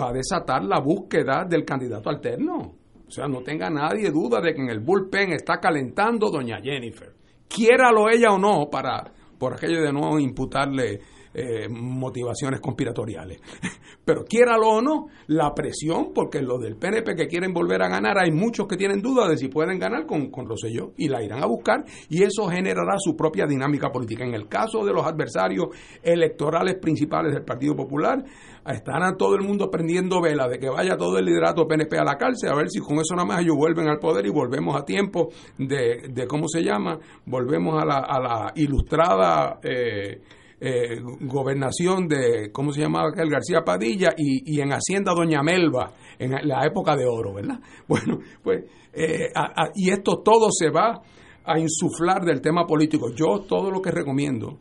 va 0.00 0.10
a 0.10 0.12
desatar 0.12 0.64
la 0.64 0.80
búsqueda 0.80 1.44
del 1.48 1.64
candidato 1.64 2.08
alterno 2.08 2.81
o 3.12 3.14
sea, 3.14 3.28
no 3.28 3.42
tenga 3.42 3.68
nadie 3.68 4.10
duda 4.10 4.40
de 4.40 4.54
que 4.54 4.62
en 4.62 4.70
el 4.70 4.80
bullpen 4.80 5.34
está 5.34 5.60
calentando 5.60 6.30
doña 6.30 6.62
Jennifer. 6.62 7.12
Quiéralo 7.46 8.08
ella 8.08 8.32
o 8.32 8.38
no, 8.38 8.70
para 8.70 9.04
por 9.38 9.52
aquello 9.52 9.82
de 9.82 9.92
no 9.92 10.18
imputarle 10.18 10.98
eh, 11.34 11.68
motivaciones 11.68 12.60
conspiratoriales. 12.60 13.40
Pero 14.04 14.24
quiéralo 14.24 14.68
o 14.68 14.82
no, 14.82 15.06
la 15.28 15.54
presión, 15.54 16.12
porque 16.14 16.42
los 16.42 16.60
del 16.60 16.76
PNP 16.76 17.14
que 17.14 17.26
quieren 17.26 17.52
volver 17.52 17.82
a 17.82 17.88
ganar, 17.88 18.18
hay 18.18 18.32
muchos 18.32 18.66
que 18.66 18.76
tienen 18.76 19.00
dudas 19.00 19.28
de 19.28 19.36
si 19.36 19.48
pueden 19.48 19.78
ganar 19.78 20.06
con, 20.06 20.30
con 20.30 20.46
Rosselló 20.46 20.92
y 20.96 21.08
la 21.08 21.22
irán 21.22 21.42
a 21.42 21.46
buscar 21.46 21.84
y 22.08 22.22
eso 22.22 22.48
generará 22.48 22.94
su 22.98 23.16
propia 23.16 23.46
dinámica 23.46 23.90
política. 23.90 24.24
En 24.24 24.34
el 24.34 24.48
caso 24.48 24.84
de 24.84 24.92
los 24.92 25.06
adversarios 25.06 25.68
electorales 26.02 26.76
principales 26.76 27.32
del 27.32 27.44
Partido 27.44 27.76
Popular, 27.76 28.24
están 28.66 29.02
a 29.02 29.16
todo 29.16 29.34
el 29.34 29.42
mundo 29.42 29.70
prendiendo 29.70 30.20
vela 30.20 30.48
de 30.48 30.58
que 30.58 30.68
vaya 30.68 30.96
todo 30.96 31.18
el 31.18 31.24
liderato 31.24 31.66
PNP 31.66 31.98
a 31.98 32.04
la 32.04 32.16
cárcel, 32.16 32.50
a 32.50 32.54
ver 32.54 32.68
si 32.70 32.80
con 32.80 32.98
eso 32.98 33.14
nada 33.14 33.26
más 33.26 33.40
ellos 33.40 33.56
vuelven 33.56 33.88
al 33.88 33.98
poder 33.98 34.26
y 34.26 34.30
volvemos 34.30 34.76
a 34.76 34.84
tiempo 34.84 35.28
de, 35.58 36.08
de 36.10 36.26
¿cómo 36.26 36.46
se 36.48 36.62
llama? 36.62 36.98
Volvemos 37.26 37.80
a 37.80 37.86
la, 37.86 37.98
a 37.98 38.20
la 38.20 38.52
ilustrada... 38.56 39.58
Eh, 39.62 40.20
eh, 40.64 41.00
gobernación 41.22 42.06
de, 42.06 42.52
¿cómo 42.52 42.72
se 42.72 42.82
llamaba 42.82 43.08
aquel? 43.08 43.28
García 43.28 43.62
Padilla 43.64 44.10
y, 44.16 44.54
y, 44.54 44.60
en 44.60 44.70
Hacienda 44.70 45.12
Doña 45.12 45.42
Melba, 45.42 45.92
en 46.20 46.30
la 46.46 46.64
época 46.64 46.94
de 46.94 47.04
oro, 47.04 47.34
¿verdad? 47.34 47.58
Bueno, 47.88 48.20
pues, 48.44 48.64
eh, 48.92 49.32
y 49.74 49.90
esto 49.90 50.22
todo 50.22 50.50
se 50.52 50.70
va 50.70 51.02
a 51.44 51.58
insuflar 51.58 52.24
del 52.24 52.40
tema 52.40 52.64
político. 52.64 53.12
Yo 53.12 53.40
todo 53.40 53.72
lo 53.72 53.82
que 53.82 53.90
recomiendo 53.90 54.60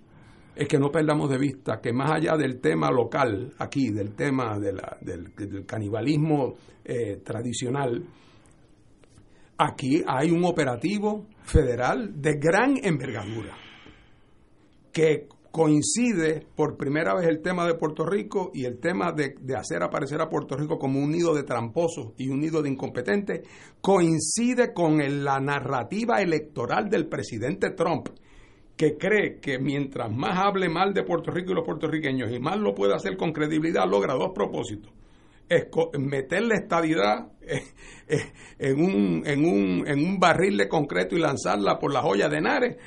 es 0.56 0.68
que 0.68 0.80
no 0.80 0.90
perdamos 0.90 1.30
de 1.30 1.38
vista 1.38 1.80
que 1.80 1.94
más 1.94 2.14
allá 2.14 2.36
del 2.36 2.60
tema 2.60 2.90
local, 2.90 3.54
aquí, 3.60 3.92
del 3.92 4.16
tema 4.16 4.58
del, 4.58 4.82
del, 5.02 5.66
canibalismo 5.68 6.56
eh, 6.84 7.22
tradicional, 7.24 8.04
aquí 9.56 10.02
hay 10.08 10.32
un 10.32 10.46
operativo 10.46 11.28
federal 11.44 12.20
de 12.20 12.40
gran 12.40 12.74
envergadura 12.84 13.56
que 14.92 15.28
coincide 15.52 16.48
por 16.56 16.78
primera 16.78 17.14
vez 17.14 17.28
el 17.28 17.42
tema 17.42 17.68
de 17.68 17.76
Puerto 17.76 18.06
Rico 18.06 18.52
y 18.54 18.66
el 18.66 18.80
tema 18.80 19.12
de, 19.12 19.36
hacer 19.56 19.84
aparecer 19.84 20.22
a 20.22 20.30
Puerto 20.30 20.56
Rico 20.56 20.80
como 20.80 21.00
un 21.00 21.12
nido 21.12 21.36
de 21.36 21.44
tramposos 21.44 22.14
y 22.18 22.30
un 22.30 22.40
nido 22.40 22.62
de 22.62 22.70
incompetentes, 22.70 23.42
coincide 23.82 24.74
con 24.74 25.00
la 25.24 25.40
narrativa 25.40 26.22
electoral 26.22 26.90
del 26.90 27.08
presidente 27.08 27.72
Trump, 27.72 28.08
que 28.78 28.98
cree 28.98 29.40
que 29.40 29.60
mientras 29.60 30.10
más 30.10 30.40
hable 30.40 30.70
mal 30.70 30.94
de 30.94 31.04
Puerto 31.04 31.32
Rico 31.32 31.52
y 31.52 31.56
los 31.56 31.66
puertorriqueños 31.66 32.32
y 32.32 32.40
más 32.40 32.58
lo 32.58 32.74
puede 32.74 32.96
hacer 32.96 33.18
con 33.18 33.34
credibilidad, 33.34 33.86
logra 33.88 34.14
dos 34.14 34.32
propósitos. 34.34 34.92
Es 35.50 35.68
meter 36.00 36.44
la 36.44 36.56
estadidad 36.56 37.28
en 38.58 38.82
un, 38.82 39.24
en, 39.26 39.46
un, 39.46 39.86
en 39.86 40.00
un 40.00 40.18
barril 40.18 40.56
de 40.56 40.70
concreto 40.70 41.18
y 41.18 41.20
lanzarla 41.20 41.78
por 41.78 41.92
la 41.92 42.02
joya 42.02 42.30
de 42.30 42.40
Nares. 42.40 42.78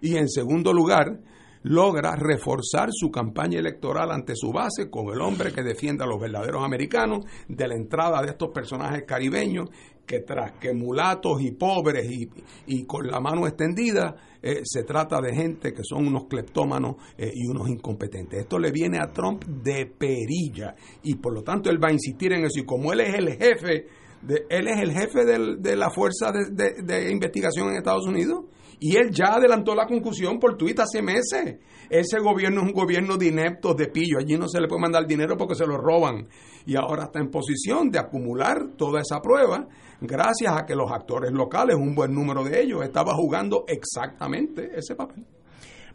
Y 0.00 0.16
en 0.16 0.28
segundo 0.28 0.72
lugar, 0.72 1.20
logra 1.62 2.16
reforzar 2.16 2.88
su 2.92 3.10
campaña 3.10 3.58
electoral 3.58 4.10
ante 4.10 4.34
su 4.34 4.52
base 4.52 4.90
con 4.90 5.12
el 5.12 5.20
hombre 5.20 5.52
que 5.52 5.62
defiende 5.62 6.04
a 6.04 6.06
los 6.06 6.20
verdaderos 6.20 6.64
americanos 6.64 7.24
de 7.48 7.68
la 7.68 7.74
entrada 7.74 8.20
de 8.22 8.30
estos 8.30 8.50
personajes 8.50 9.04
caribeños 9.06 9.68
que 10.06 10.20
tras 10.20 10.52
que 10.58 10.74
mulatos 10.74 11.40
y 11.42 11.52
pobres 11.52 12.10
y, 12.10 12.28
y 12.66 12.84
con 12.84 13.06
la 13.06 13.20
mano 13.20 13.46
extendida 13.46 14.16
eh, 14.42 14.62
se 14.64 14.82
trata 14.82 15.20
de 15.20 15.34
gente 15.34 15.72
que 15.72 15.82
son 15.84 16.08
unos 16.08 16.24
cleptómanos 16.24 16.96
eh, 17.16 17.30
y 17.32 17.46
unos 17.46 17.68
incompetentes. 17.68 18.40
Esto 18.40 18.58
le 18.58 18.72
viene 18.72 18.98
a 18.98 19.12
Trump 19.12 19.44
de 19.44 19.86
perilla 19.86 20.74
y 21.04 21.14
por 21.14 21.32
lo 21.32 21.42
tanto 21.42 21.70
él 21.70 21.82
va 21.82 21.88
a 21.88 21.92
insistir 21.92 22.32
en 22.32 22.44
eso 22.44 22.58
y 22.58 22.64
como 22.64 22.92
él 22.92 23.00
es 23.00 23.14
el 23.14 23.36
jefe 23.36 23.86
de, 24.22 24.46
él 24.50 24.68
es 24.68 24.80
el 24.80 24.92
jefe 24.92 25.24
de, 25.24 25.56
de 25.58 25.76
la 25.76 25.90
fuerza 25.90 26.32
de, 26.32 26.82
de 26.82 27.10
investigación 27.10 27.68
en 27.68 27.76
Estados 27.76 28.06
Unidos 28.06 28.44
y 28.84 28.96
él 28.96 29.12
ya 29.12 29.34
adelantó 29.34 29.76
la 29.76 29.86
conclusión 29.86 30.40
por 30.40 30.56
tuit 30.56 30.80
hace 30.80 31.00
meses. 31.02 31.60
Ese 31.88 32.18
gobierno 32.18 32.62
es 32.62 32.66
un 32.66 32.72
gobierno 32.72 33.16
de 33.16 33.28
ineptos, 33.28 33.76
de 33.76 33.86
pillo. 33.86 34.18
Allí 34.18 34.36
no 34.36 34.48
se 34.48 34.60
le 34.60 34.66
puede 34.66 34.82
mandar 34.82 35.06
dinero 35.06 35.36
porque 35.36 35.54
se 35.54 35.64
lo 35.64 35.76
roban. 35.76 36.26
Y 36.66 36.74
ahora 36.74 37.04
está 37.04 37.20
en 37.20 37.30
posición 37.30 37.92
de 37.92 38.00
acumular 38.00 38.72
toda 38.76 39.00
esa 39.00 39.20
prueba 39.20 39.68
gracias 40.00 40.52
a 40.52 40.66
que 40.66 40.74
los 40.74 40.90
actores 40.90 41.30
locales, 41.30 41.76
un 41.76 41.94
buen 41.94 42.12
número 42.12 42.42
de 42.42 42.60
ellos, 42.60 42.82
estaban 42.82 43.14
jugando 43.14 43.62
exactamente 43.68 44.70
ese 44.74 44.96
papel. 44.96 45.24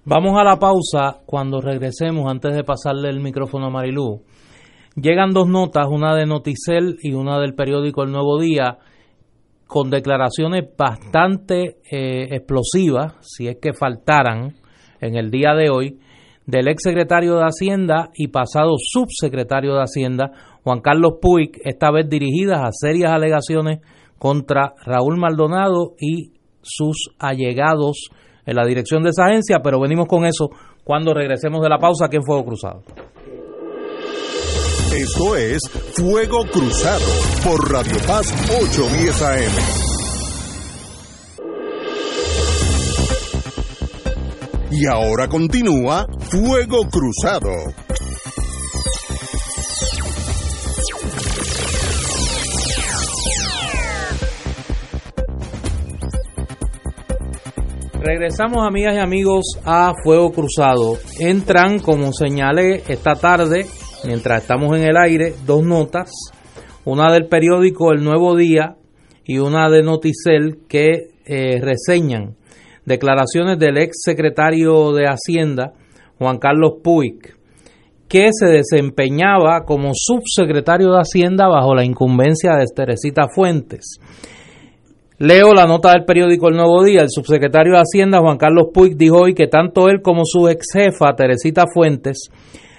Vamos 0.06 0.40
a 0.40 0.46
la 0.46 0.58
pausa. 0.58 1.20
Cuando 1.26 1.60
regresemos, 1.60 2.32
antes 2.32 2.56
de 2.56 2.64
pasarle 2.64 3.10
el 3.10 3.20
micrófono 3.20 3.66
a 3.66 3.70
Marilú, 3.70 4.22
llegan 4.96 5.34
dos 5.34 5.50
notas, 5.50 5.88
una 5.90 6.16
de 6.16 6.26
Noticel 6.26 7.00
y 7.02 7.12
una 7.12 7.38
del 7.38 7.54
periódico 7.54 8.04
El 8.04 8.14
Nuevo 8.14 8.40
Día 8.40 8.78
con 9.68 9.90
declaraciones 9.90 10.64
bastante 10.78 11.78
eh, 11.92 12.28
explosivas, 12.32 13.16
si 13.22 13.48
es 13.48 13.58
que 13.62 13.74
faltaran 13.74 14.56
en 15.02 15.16
el 15.16 15.30
día 15.30 15.54
de 15.54 15.70
hoy, 15.70 16.00
del 16.46 16.70
ex 16.70 16.84
secretario 16.84 17.36
de 17.36 17.44
Hacienda 17.44 18.10
y 18.16 18.30
pasado 18.30 18.76
subsecretario 18.78 19.76
de 19.76 19.82
Hacienda, 19.82 20.32
Juan 20.64 20.80
Carlos 20.80 21.16
Puig, 21.22 21.52
esta 21.66 21.92
vez 21.92 22.10
dirigidas 22.10 22.62
a 22.62 22.72
serias 22.72 23.12
alegaciones 23.12 23.80
contra 24.18 24.74
Raúl 24.86 25.18
Maldonado 25.18 25.94
y 26.00 26.32
sus 26.62 27.10
allegados 27.20 28.10
en 28.46 28.56
la 28.56 28.66
dirección 28.66 29.04
de 29.04 29.10
esa 29.10 29.26
agencia, 29.26 29.60
pero 29.62 29.80
venimos 29.80 30.08
con 30.08 30.26
eso 30.26 30.50
cuando 30.86 31.14
regresemos 31.14 31.62
de 31.62 31.70
la 31.70 31.78
pausa 31.78 32.06
aquí 32.06 32.16
en 32.16 32.24
Fuego 32.24 32.46
Cruzado. 32.46 32.82
Esto 34.94 35.36
es 35.36 35.62
Fuego 35.96 36.46
Cruzado 36.52 37.06
por 37.44 37.72
Radio 37.72 37.98
Paz 38.08 38.34
810 38.62 39.22
AM. 39.22 39.52
Y 44.72 44.88
ahora 44.88 45.28
continúa 45.28 46.08
Fuego 46.30 46.88
Cruzado. 46.90 47.50
Regresamos 58.00 58.66
amigas 58.66 58.96
y 58.96 59.00
amigos 59.00 59.60
a 59.66 59.92
Fuego 60.02 60.32
Cruzado. 60.32 60.98
Entran, 61.20 61.80
como 61.80 62.14
señalé 62.14 62.84
esta 62.88 63.16
tarde, 63.16 63.68
mientras 64.04 64.42
estamos 64.42 64.78
en 64.78 64.84
el 64.84 64.98
aire, 64.98 65.34
dos 65.46 65.64
notas, 65.64 66.12
una 66.86 67.12
del 67.12 67.28
periódico 67.28 67.92
El 67.92 68.04
Nuevo 68.04 68.36
Día 68.36 68.76
y 69.26 69.40
una 69.40 69.70
de 69.70 69.84
Noticel 69.84 70.60
que 70.68 71.10
eh, 71.26 71.60
reseñan 71.60 72.36
declaraciones 72.86 73.60
del 73.60 73.78
ex 73.78 73.98
secretario 74.04 74.94
de 74.94 75.06
Hacienda, 75.08 75.74
Juan 76.18 76.38
Carlos 76.38 76.76
Puig, 76.82 77.36
que 78.08 78.30
se 78.32 78.46
desempeñaba 78.46 79.66
como 79.66 79.92
subsecretario 79.94 80.92
de 80.92 81.02
Hacienda 81.02 81.48
bajo 81.48 81.76
la 81.76 81.84
incumbencia 81.84 82.56
de 82.56 82.66
Teresita 82.74 83.28
Fuentes. 83.28 84.00
Leo 85.20 85.54
la 85.54 85.66
nota 85.66 85.92
del 85.92 86.06
periódico 86.06 86.48
El 86.48 86.56
Nuevo 86.56 86.84
Día. 86.84 87.02
El 87.02 87.10
subsecretario 87.10 87.74
de 87.74 87.80
Hacienda, 87.80 88.20
Juan 88.20 88.38
Carlos 88.38 88.68
Puig, 88.74 88.96
dijo 88.96 89.18
hoy 89.18 89.34
que 89.34 89.48
tanto 89.48 89.90
él 89.90 90.02
como 90.02 90.22
su 90.24 90.48
ex 90.48 90.68
jefa, 90.74 91.16
Teresita 91.16 91.66
Fuentes, 91.74 92.30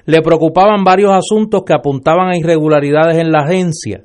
le 0.08 0.22
preocupaban 0.22 0.84
varios 0.84 1.12
asuntos 1.12 1.64
que 1.66 1.74
apuntaban 1.74 2.30
a 2.30 2.36
irregularidades 2.38 3.18
en 3.18 3.30
la 3.30 3.40
agencia. 3.40 4.04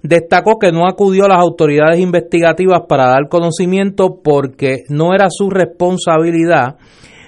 Destacó 0.00 0.60
que 0.60 0.70
no 0.70 0.86
acudió 0.86 1.24
a 1.24 1.28
las 1.28 1.40
autoridades 1.40 1.98
investigativas 1.98 2.82
para 2.88 3.08
dar 3.08 3.28
conocimiento 3.28 4.20
porque 4.22 4.84
no 4.90 5.12
era 5.12 5.26
su 5.28 5.50
responsabilidad, 5.50 6.76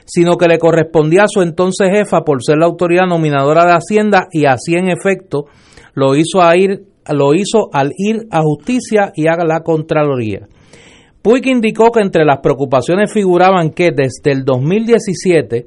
sino 0.06 0.36
que 0.36 0.46
le 0.46 0.60
correspondía 0.60 1.24
a 1.24 1.28
su 1.28 1.42
entonces 1.42 1.88
jefa 1.92 2.20
por 2.20 2.44
ser 2.44 2.58
la 2.58 2.66
autoridad 2.66 3.08
nominadora 3.08 3.66
de 3.66 3.72
Hacienda 3.72 4.28
y 4.30 4.44
así 4.44 4.76
en 4.76 4.88
efecto 4.88 5.46
lo 5.94 6.14
hizo, 6.14 6.42
a 6.42 6.56
ir, 6.56 6.84
lo 7.12 7.34
hizo 7.34 7.70
al 7.72 7.90
ir 7.98 8.28
a 8.30 8.42
justicia 8.42 9.10
y 9.16 9.26
a 9.26 9.34
la 9.44 9.64
Contraloría. 9.64 10.46
Puig 11.22 11.44
indicó 11.48 11.90
que 11.90 12.02
entre 12.02 12.24
las 12.24 12.38
preocupaciones 12.38 13.12
figuraban 13.12 13.70
que 13.70 13.90
desde 13.90 14.30
el 14.30 14.44
2017 14.44 15.66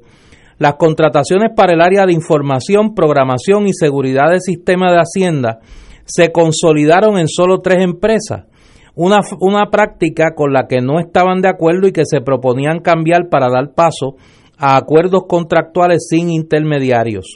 las 0.57 0.75
contrataciones 0.75 1.51
para 1.55 1.73
el 1.73 1.81
área 1.81 2.05
de 2.05 2.13
información, 2.13 2.93
programación 2.95 3.67
y 3.67 3.73
seguridad 3.73 4.29
del 4.29 4.41
sistema 4.41 4.91
de 4.91 4.99
Hacienda 4.99 5.59
se 6.05 6.31
consolidaron 6.31 7.17
en 7.17 7.27
solo 7.27 7.59
tres 7.59 7.83
empresas, 7.83 8.45
una, 8.95 9.19
una 9.41 9.69
práctica 9.69 10.33
con 10.35 10.53
la 10.53 10.67
que 10.67 10.79
no 10.81 10.99
estaban 10.99 11.41
de 11.41 11.49
acuerdo 11.49 11.87
y 11.87 11.91
que 11.91 12.05
se 12.05 12.21
proponían 12.21 12.79
cambiar 12.79 13.27
para 13.29 13.49
dar 13.49 13.73
paso 13.73 14.15
a 14.57 14.77
acuerdos 14.77 15.23
contractuales 15.27 16.07
sin 16.09 16.29
intermediarios. 16.29 17.35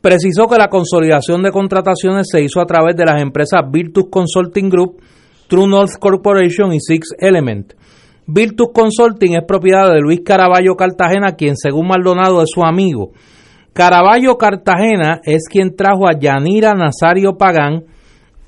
Precisó 0.00 0.46
que 0.46 0.58
la 0.58 0.68
consolidación 0.68 1.42
de 1.42 1.52
contrataciones 1.52 2.28
se 2.30 2.42
hizo 2.42 2.60
a 2.60 2.66
través 2.66 2.96
de 2.96 3.04
las 3.04 3.22
empresas 3.22 3.62
Virtus 3.70 4.06
Consulting 4.10 4.68
Group, 4.68 5.02
True 5.46 5.68
North 5.68 5.98
Corporation 5.98 6.72
y 6.72 6.80
Six 6.80 7.14
Element. 7.18 7.74
Virtus 8.32 8.68
Consulting 8.72 9.34
es 9.34 9.44
propiedad 9.44 9.92
de 9.92 10.00
Luis 10.00 10.20
Caraballo 10.24 10.76
Cartagena, 10.76 11.34
quien 11.36 11.56
según 11.56 11.88
Maldonado 11.88 12.42
es 12.42 12.50
su 12.54 12.62
amigo. 12.62 13.10
Caraballo 13.72 14.36
Cartagena 14.38 15.20
es 15.24 15.48
quien 15.50 15.74
trajo 15.74 16.06
a 16.06 16.18
Yanira 16.18 16.74
Nazario 16.74 17.36
Pagán, 17.36 17.84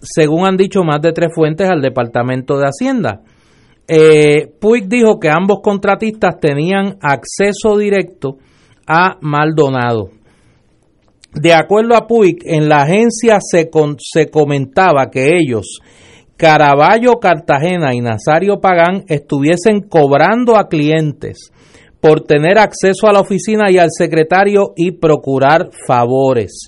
según 0.00 0.46
han 0.46 0.56
dicho 0.56 0.84
más 0.84 1.00
de 1.00 1.12
tres 1.12 1.30
fuentes, 1.34 1.68
al 1.68 1.80
Departamento 1.80 2.58
de 2.58 2.66
Hacienda. 2.66 3.22
Eh, 3.88 4.52
Puig 4.60 4.86
dijo 4.88 5.18
que 5.18 5.28
ambos 5.28 5.58
contratistas 5.62 6.38
tenían 6.40 6.98
acceso 7.00 7.76
directo 7.76 8.36
a 8.86 9.18
Maldonado. 9.20 10.10
De 11.34 11.54
acuerdo 11.54 11.96
a 11.96 12.06
Puig, 12.06 12.36
en 12.44 12.68
la 12.68 12.82
agencia 12.82 13.38
se, 13.40 13.68
se 13.98 14.30
comentaba 14.30 15.10
que 15.10 15.30
ellos, 15.36 15.80
Caraballo 16.42 17.20
Cartagena 17.20 17.94
y 17.94 18.00
Nazario 18.00 18.60
Pagán, 18.60 19.04
estuviesen 19.06 19.80
cobrando 19.80 20.56
a 20.56 20.66
clientes 20.66 21.52
por 22.00 22.22
tener 22.22 22.58
acceso 22.58 23.06
a 23.06 23.12
la 23.12 23.20
oficina 23.20 23.70
y 23.70 23.78
al 23.78 23.90
secretario 23.96 24.72
y 24.74 24.90
procurar 24.90 25.70
favores. 25.86 26.66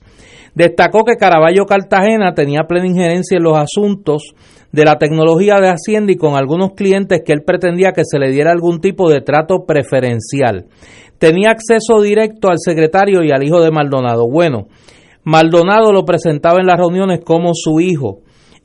Destacó 0.55 1.03
que 1.03 1.17
Caraballo 1.17 1.67
Cartagena 1.67 2.35
tenía 2.35 2.69
plena 2.69 2.87
injerencia 2.87 3.37
en 3.37 3.43
los 3.43 3.59
asuntos 3.59 4.35
de 4.71 4.85
la 4.85 4.97
tecnología 4.99 5.57
de 5.57 5.71
Hacienda 5.71 6.13
y 6.13 6.19
con 6.19 6.37
algunos 6.37 6.75
clientes 6.75 7.23
que 7.27 7.33
él 7.33 7.43
pretendía 7.45 7.91
que 7.91 8.05
se 8.05 8.21
le 8.21 8.31
diera 8.31 8.53
algún 8.53 8.81
tipo 8.81 9.11
de 9.11 9.23
trato 9.23 9.65
preferencial. 9.67 10.67
Tenía 11.19 11.51
acceso 11.51 12.01
directo 12.01 12.49
al 12.49 12.61
secretario 12.61 13.25
y 13.25 13.33
al 13.33 13.43
hijo 13.43 13.61
de 13.61 13.73
Maldonado. 13.73 14.29
Bueno, 14.31 14.69
Maldonado 15.25 15.93
lo 15.93 16.05
presentaba 16.05 16.61
en 16.61 16.69
las 16.69 16.79
reuniones 16.79 17.23
como 17.25 17.55
su 17.55 17.81
hijo. 17.81 18.21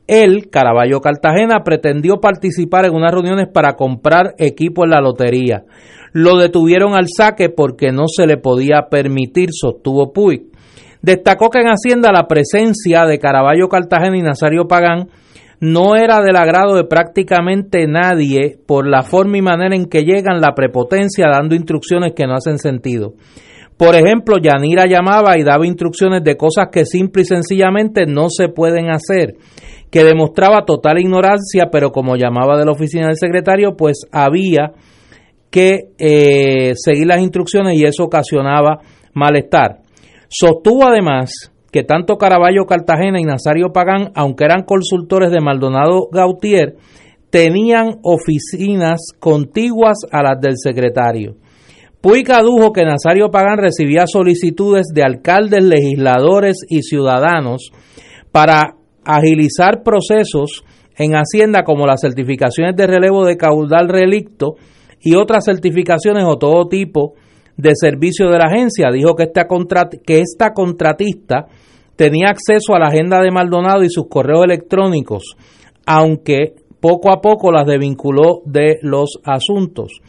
Él, 0.09 0.49
Caraballo 0.49 1.01
Cartagena, 1.01 1.63
pretendió 1.63 2.19
participar 2.19 2.85
en 2.85 2.95
unas 2.95 3.11
reuniones 3.11 3.47
para 3.47 3.73
comprar 3.75 4.33
equipo 4.39 4.83
en 4.83 4.89
la 4.89 5.01
lotería. 5.01 5.65
Lo 6.13 6.37
detuvieron 6.37 6.95
al 6.95 7.05
saque 7.15 7.49
porque 7.49 7.91
no 7.91 8.05
se 8.07 8.25
le 8.25 8.37
podía 8.37 8.87
permitir, 8.89 9.49
sostuvo 9.51 10.11
Puig. 10.11 10.47
Destacó 11.03 11.51
que 11.51 11.59
en 11.59 11.67
Hacienda 11.67 12.11
la 12.11 12.27
presencia 12.27 13.05
de 13.05 13.19
Caraballo 13.19 13.69
Cartagena 13.69 14.17
y 14.17 14.23
Nazario 14.23 14.67
Pagán 14.67 15.09
no 15.59 15.95
era 15.95 16.21
del 16.21 16.37
agrado 16.37 16.75
de 16.75 16.85
prácticamente 16.85 17.85
nadie 17.85 18.57
por 18.65 18.87
la 18.87 19.03
forma 19.03 19.37
y 19.37 19.41
manera 19.43 19.75
en 19.75 19.85
que 19.85 20.03
llegan 20.03 20.41
la 20.41 20.55
prepotencia 20.55 21.27
dando 21.29 21.53
instrucciones 21.53 22.13
que 22.15 22.25
no 22.25 22.33
hacen 22.33 22.57
sentido. 22.57 23.13
Por 23.77 23.95
ejemplo, 23.95 24.37
Yanira 24.41 24.87
llamaba 24.87 25.37
y 25.37 25.43
daba 25.43 25.65
instrucciones 25.65 26.21
de 26.23 26.35
cosas 26.35 26.67
que 26.71 26.85
simple 26.85 27.21
y 27.21 27.25
sencillamente 27.25 28.05
no 28.07 28.29
se 28.29 28.49
pueden 28.49 28.89
hacer, 28.89 29.35
que 29.91 30.03
demostraba 30.03 30.65
total 30.65 30.99
ignorancia, 30.99 31.69
pero 31.71 31.91
como 31.91 32.15
llamaba 32.15 32.57
de 32.57 32.65
la 32.65 32.71
oficina 32.71 33.07
del 33.07 33.17
secretario, 33.17 33.75
pues 33.75 34.01
había 34.11 34.73
que 35.49 35.89
eh, 35.97 36.73
seguir 36.75 37.07
las 37.07 37.21
instrucciones 37.21 37.77
y 37.77 37.85
eso 37.85 38.03
ocasionaba 38.03 38.81
malestar. 39.13 39.79
Sostuvo 40.29 40.87
además 40.87 41.31
que 41.71 41.83
tanto 41.83 42.17
Caraballo 42.17 42.65
Cartagena 42.65 43.19
y 43.19 43.25
Nazario 43.25 43.71
Pagán, 43.71 44.11
aunque 44.15 44.45
eran 44.45 44.63
consultores 44.63 45.31
de 45.31 45.41
Maldonado 45.41 46.07
Gautier, 46.11 46.75
tenían 47.29 47.99
oficinas 48.03 48.99
contiguas 49.19 49.97
a 50.11 50.23
las 50.23 50.41
del 50.41 50.57
secretario. 50.57 51.35
Puig 52.01 52.31
adujo 52.31 52.71
que 52.71 52.85
Nazario 52.85 53.29
Pagán 53.29 53.57
recibía 53.57 54.07
solicitudes 54.07 54.87
de 54.93 55.03
alcaldes, 55.03 55.63
legisladores 55.63 56.57
y 56.67 56.81
ciudadanos 56.81 57.71
para 58.31 58.75
agilizar 59.09 59.81
procesos 59.83 60.63
en 60.95 61.13
Hacienda 61.13 61.63
como 61.63 61.87
las 61.87 62.01
certificaciones 62.01 62.75
de 62.75 62.85
relevo 62.85 63.25
de 63.25 63.37
caudal 63.37 63.89
relicto 63.89 64.55
y 65.01 65.15
otras 65.15 65.45
certificaciones 65.45 66.25
o 66.27 66.37
todo 66.37 66.67
tipo 66.67 67.13
de 67.57 67.71
servicio 67.73 68.29
de 68.29 68.37
la 68.37 68.45
agencia. 68.45 68.91
Dijo 68.91 69.15
que 69.15 69.23
esta, 69.23 69.47
que 70.05 70.19
esta 70.19 70.53
contratista 70.53 71.47
tenía 71.95 72.29
acceso 72.29 72.75
a 72.75 72.79
la 72.79 72.87
agenda 72.87 73.21
de 73.21 73.31
Maldonado 73.31 73.81
y 73.81 73.89
sus 73.89 74.07
correos 74.07 74.45
electrónicos, 74.45 75.35
aunque 75.87 76.53
poco 76.79 77.11
a 77.11 77.19
poco 77.19 77.51
las 77.51 77.65
desvinculó 77.65 78.41
de 78.45 78.77
los 78.83 79.19
asuntos. 79.23 80.01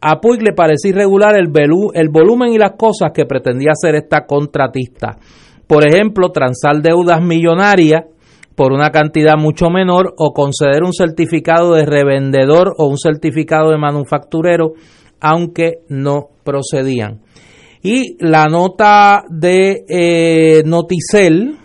A 0.00 0.20
Puig 0.20 0.42
le 0.42 0.52
parecía 0.52 0.90
irregular 0.90 1.36
el, 1.36 1.50
el 1.94 2.08
volumen 2.10 2.52
y 2.52 2.58
las 2.58 2.72
cosas 2.72 3.12
que 3.14 3.24
pretendía 3.24 3.70
hacer 3.70 3.94
esta 3.94 4.26
contratista. 4.26 5.16
Por 5.66 5.86
ejemplo, 5.86 6.30
transar 6.30 6.82
deudas 6.82 7.22
millonarias 7.22 8.11
por 8.54 8.72
una 8.72 8.90
cantidad 8.90 9.36
mucho 9.38 9.70
menor 9.70 10.14
o 10.16 10.32
conceder 10.32 10.82
un 10.84 10.92
certificado 10.92 11.74
de 11.74 11.86
revendedor 11.86 12.74
o 12.76 12.86
un 12.86 12.98
certificado 12.98 13.70
de 13.70 13.78
manufacturero, 13.78 14.72
aunque 15.20 15.78
no 15.88 16.28
procedían. 16.44 17.20
Y 17.82 18.16
la 18.24 18.46
nota 18.46 19.24
de 19.28 19.84
eh, 19.88 20.62
Noticel, 20.64 21.56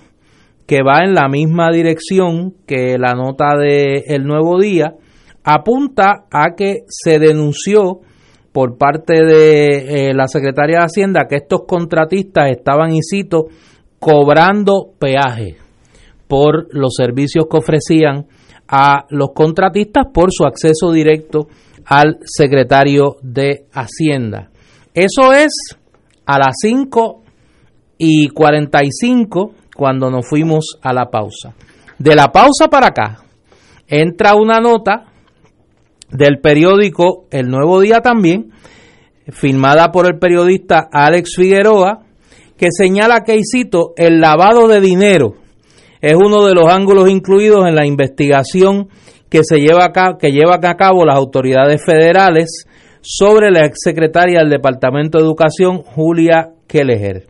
que 0.66 0.80
va 0.84 1.04
en 1.04 1.14
la 1.14 1.28
misma 1.30 1.70
dirección 1.72 2.56
que 2.66 2.98
la 2.98 3.14
nota 3.14 3.56
de 3.58 4.04
El 4.08 4.26
Nuevo 4.26 4.60
Día, 4.60 4.96
apunta 5.44 6.26
a 6.32 6.56
que 6.56 6.80
se 6.88 7.20
denunció 7.20 8.00
por 8.52 8.78
parte 8.78 9.24
de 9.24 10.08
eh, 10.10 10.14
la 10.14 10.28
Secretaría 10.28 10.80
de 10.80 10.86
Hacienda 10.86 11.28
que 11.30 11.36
estos 11.36 11.62
contratistas 11.68 12.50
estaban, 12.50 12.92
y 12.94 13.02
cobrando 14.00 14.94
peaje 15.00 15.67
por 16.28 16.68
los 16.72 16.94
servicios 16.96 17.46
que 17.50 17.58
ofrecían 17.58 18.28
a 18.68 19.06
los 19.10 19.30
contratistas 19.34 20.08
por 20.14 20.32
su 20.32 20.46
acceso 20.46 20.92
directo 20.92 21.48
al 21.86 22.20
secretario 22.24 23.16
de 23.22 23.66
Hacienda. 23.72 24.50
Eso 24.94 25.32
es 25.32 25.54
a 26.26 26.38
las 26.38 26.56
5 26.62 27.24
y 27.98 28.30
45 28.30 29.52
cuando 29.76 30.10
nos 30.12 30.28
fuimos 30.28 30.78
a 30.82 30.94
la 30.94 31.10
pausa. 31.10 31.54
De 31.98 32.16
la 32.16 32.32
pausa 32.32 32.68
para 32.70 32.88
acá 32.88 33.24
entra 33.88 34.36
una 34.36 34.60
nota 34.60 35.06
del 36.12 36.40
periódico 36.40 37.26
El 37.32 37.48
Nuevo 37.48 37.80
Día 37.80 38.02
también, 38.02 38.52
firmada 39.30 39.92
por 39.92 40.06
el 40.08 40.20
periodista 40.20 40.88
Alex 40.92 41.36
Figueroa, 41.36 42.04
que 42.58 42.68
señala 42.72 43.24
que, 43.24 43.36
y 43.36 43.42
cito, 43.44 43.94
el 43.98 44.20
lavado 44.20 44.68
de 44.68 44.82
dinero 44.82 45.36
es 46.02 46.16
uno 46.16 46.46
de 46.46 46.54
los 46.54 46.72
ángulos 46.72 47.10
incluidos 47.10 47.68
en 47.68 47.76
la 47.76 47.86
investigación 47.86 48.90
que 49.30 49.42
se 49.44 49.58
lleva 49.58 49.86
a 49.86 50.18
que 50.18 50.32
llevan 50.32 50.66
a 50.66 50.76
cabo 50.76 51.06
las 51.06 51.16
autoridades 51.16 51.84
federales 51.84 52.66
sobre 53.02 53.52
la 53.52 53.66
exsecretaria 53.66 54.40
del 54.40 54.50
Departamento 54.50 55.18
de 55.18 55.24
Educación, 55.24 55.82
Julia 55.84 56.50
Kelleher. 56.68 57.28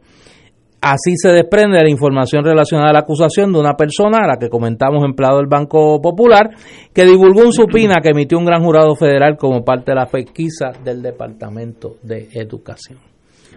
Así 0.79 1.15
se 1.15 1.29
desprende 1.29 1.77
de 1.77 1.83
la 1.83 1.89
información 1.89 2.43
relacionada 2.45 2.91
a 2.91 2.93
la 2.93 2.99
acusación 2.99 3.51
de 3.51 3.59
una 3.59 3.73
persona, 3.73 4.19
a 4.23 4.27
la 4.27 4.37
que 4.37 4.47
comentamos 4.47 5.03
empleado 5.03 5.37
del 5.37 5.47
Banco 5.47 5.99
Popular, 5.99 6.51
que 6.93 7.03
divulgó 7.03 7.41
un 7.41 7.51
supina 7.51 7.95
que 8.01 8.09
emitió 8.09 8.37
un 8.37 8.45
gran 8.45 8.63
jurado 8.63 8.95
federal 8.95 9.37
como 9.37 9.65
parte 9.65 9.91
de 9.91 9.95
la 9.95 10.05
pesquisa 10.05 10.71
del 10.83 11.01
Departamento 11.01 11.95
de 12.03 12.29
Educación. 12.31 12.99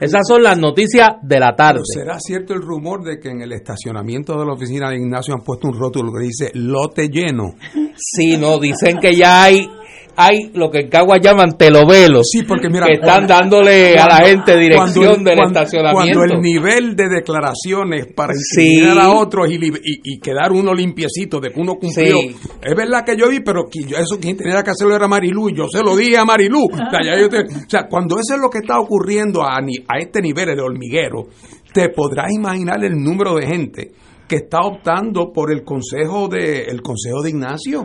Esas 0.01 0.22
son 0.26 0.42
las 0.42 0.59
noticias 0.59 1.09
de 1.22 1.38
la 1.38 1.55
tarde. 1.55 1.82
¿Será 1.84 2.18
cierto 2.18 2.55
el 2.55 2.62
rumor 2.62 3.05
de 3.05 3.18
que 3.20 3.28
en 3.28 3.42
el 3.42 3.53
estacionamiento 3.53 4.38
de 4.38 4.46
la 4.46 4.55
oficina 4.55 4.88
de 4.88 4.96
Ignacio 4.96 5.34
han 5.34 5.44
puesto 5.44 5.68
un 5.68 5.78
rótulo 5.78 6.11
que 6.11 6.24
dice 6.24 6.51
lote 6.55 7.09
lleno? 7.09 7.55
Sí, 7.96 8.38
no, 8.38 8.59
dicen 8.59 8.98
que 8.98 9.14
ya 9.14 9.42
hay 9.42 9.68
hay 10.16 10.50
lo 10.54 10.70
que 10.70 10.80
en 10.80 10.88
Cagua 10.88 11.18
llaman 11.18 11.56
telovelos 11.56 12.28
sí, 12.30 12.42
porque 12.42 12.68
mira, 12.68 12.86
que 12.86 12.94
están 12.94 13.26
dándole 13.26 13.98
a 13.98 14.06
la 14.06 14.16
gente 14.26 14.56
dirección 14.56 15.24
del 15.24 15.38
estacionamiento. 15.38 16.18
Cuando 16.18 16.34
el 16.34 16.40
nivel 16.40 16.96
de 16.96 17.08
declaraciones 17.08 18.06
para 18.14 18.32
incriminar 18.34 18.98
a 18.98 19.11
otros 19.11 19.48
y, 19.50 20.20
quedar 20.20 20.52
uno 20.52 20.74
limpiecito 20.74 21.40
de 21.40 21.50
que 21.50 21.61
uno 21.61 21.74
cumplió. 21.76 22.18
Es 22.62 22.76
verdad 22.76 23.04
que 23.04 23.16
yo 23.16 23.28
vi, 23.28 23.40
pero 23.40 23.64
eso 23.70 24.18
quien 24.20 24.36
tenía 24.36 24.62
que 24.62 24.70
hacerlo 24.70 24.94
era 24.94 25.08
Marilú 25.08 25.48
y 25.48 25.56
yo 25.56 25.66
se 25.68 25.82
lo 25.82 25.96
dije 25.96 26.18
a 26.18 26.24
Marilú. 26.24 26.64
o 26.64 27.68
sea, 27.68 27.86
cuando 27.88 28.16
eso 28.16 28.34
es 28.34 28.40
lo 28.40 28.50
que 28.50 28.58
está 28.58 28.78
ocurriendo 28.78 29.42
a, 29.42 29.56
a 29.56 29.98
este 29.98 30.20
nivel 30.20 30.54
de 30.54 30.62
hormiguero, 30.62 31.28
te 31.72 31.88
podrás 31.88 32.32
imaginar 32.32 32.84
el 32.84 32.94
número 32.94 33.34
de 33.36 33.46
gente 33.46 33.92
que 34.31 34.37
está 34.37 34.61
optando 34.61 35.33
por 35.33 35.51
el 35.51 35.64
consejo 35.64 36.28
de 36.28 36.62
el 36.62 36.83
consejo 36.83 37.20
de 37.20 37.31
Ignacio. 37.31 37.83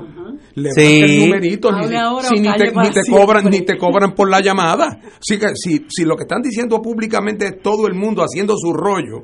Le 0.53 0.69
sí. 0.73 1.01
el 1.01 1.19
numerito, 1.21 1.71
ni, 1.71 1.87
si 1.87 2.39
ni, 2.39 2.53
te, 2.53 2.71
ni, 2.71 2.91
te, 2.91 3.01
cobran 3.09 3.45
ni 3.45 3.61
te 3.61 3.75
cobran 3.79 4.13
por 4.13 4.29
la 4.29 4.41
llamada. 4.41 4.99
Si, 5.19 5.39
si, 5.55 5.87
si 5.89 6.05
lo 6.05 6.15
que 6.15 6.21
están 6.21 6.43
diciendo 6.43 6.83
públicamente 6.83 7.45
es 7.47 7.61
todo 7.63 7.87
el 7.87 7.95
mundo 7.95 8.21
haciendo 8.21 8.53
su 8.57 8.73
rollo, 8.73 9.23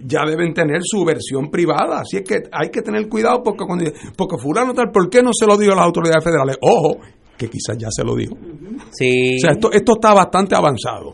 ya 0.00 0.22
deben 0.26 0.52
tener 0.54 0.80
su 0.82 1.04
versión 1.04 1.52
privada. 1.52 2.00
Así 2.00 2.16
es 2.16 2.24
que 2.24 2.42
hay 2.50 2.70
que 2.70 2.82
tener 2.82 3.08
cuidado 3.08 3.44
porque, 3.44 3.64
cuando, 3.64 3.84
porque 4.16 4.36
fulano 4.36 4.74
tal, 4.74 4.90
¿por 4.90 5.08
qué 5.08 5.22
no 5.22 5.30
se 5.32 5.46
lo 5.46 5.56
dio 5.56 5.70
a 5.70 5.76
las 5.76 5.84
autoridades 5.84 6.24
federales? 6.24 6.56
Ojo, 6.62 6.98
que 7.38 7.48
quizás 7.48 7.78
ya 7.78 7.90
se 7.92 8.02
lo 8.02 8.16
dijo. 8.16 8.36
Sí. 8.90 9.36
O 9.36 9.40
sea, 9.40 9.52
esto, 9.52 9.70
esto 9.70 9.92
está 9.92 10.14
bastante 10.14 10.56
avanzado. 10.56 11.12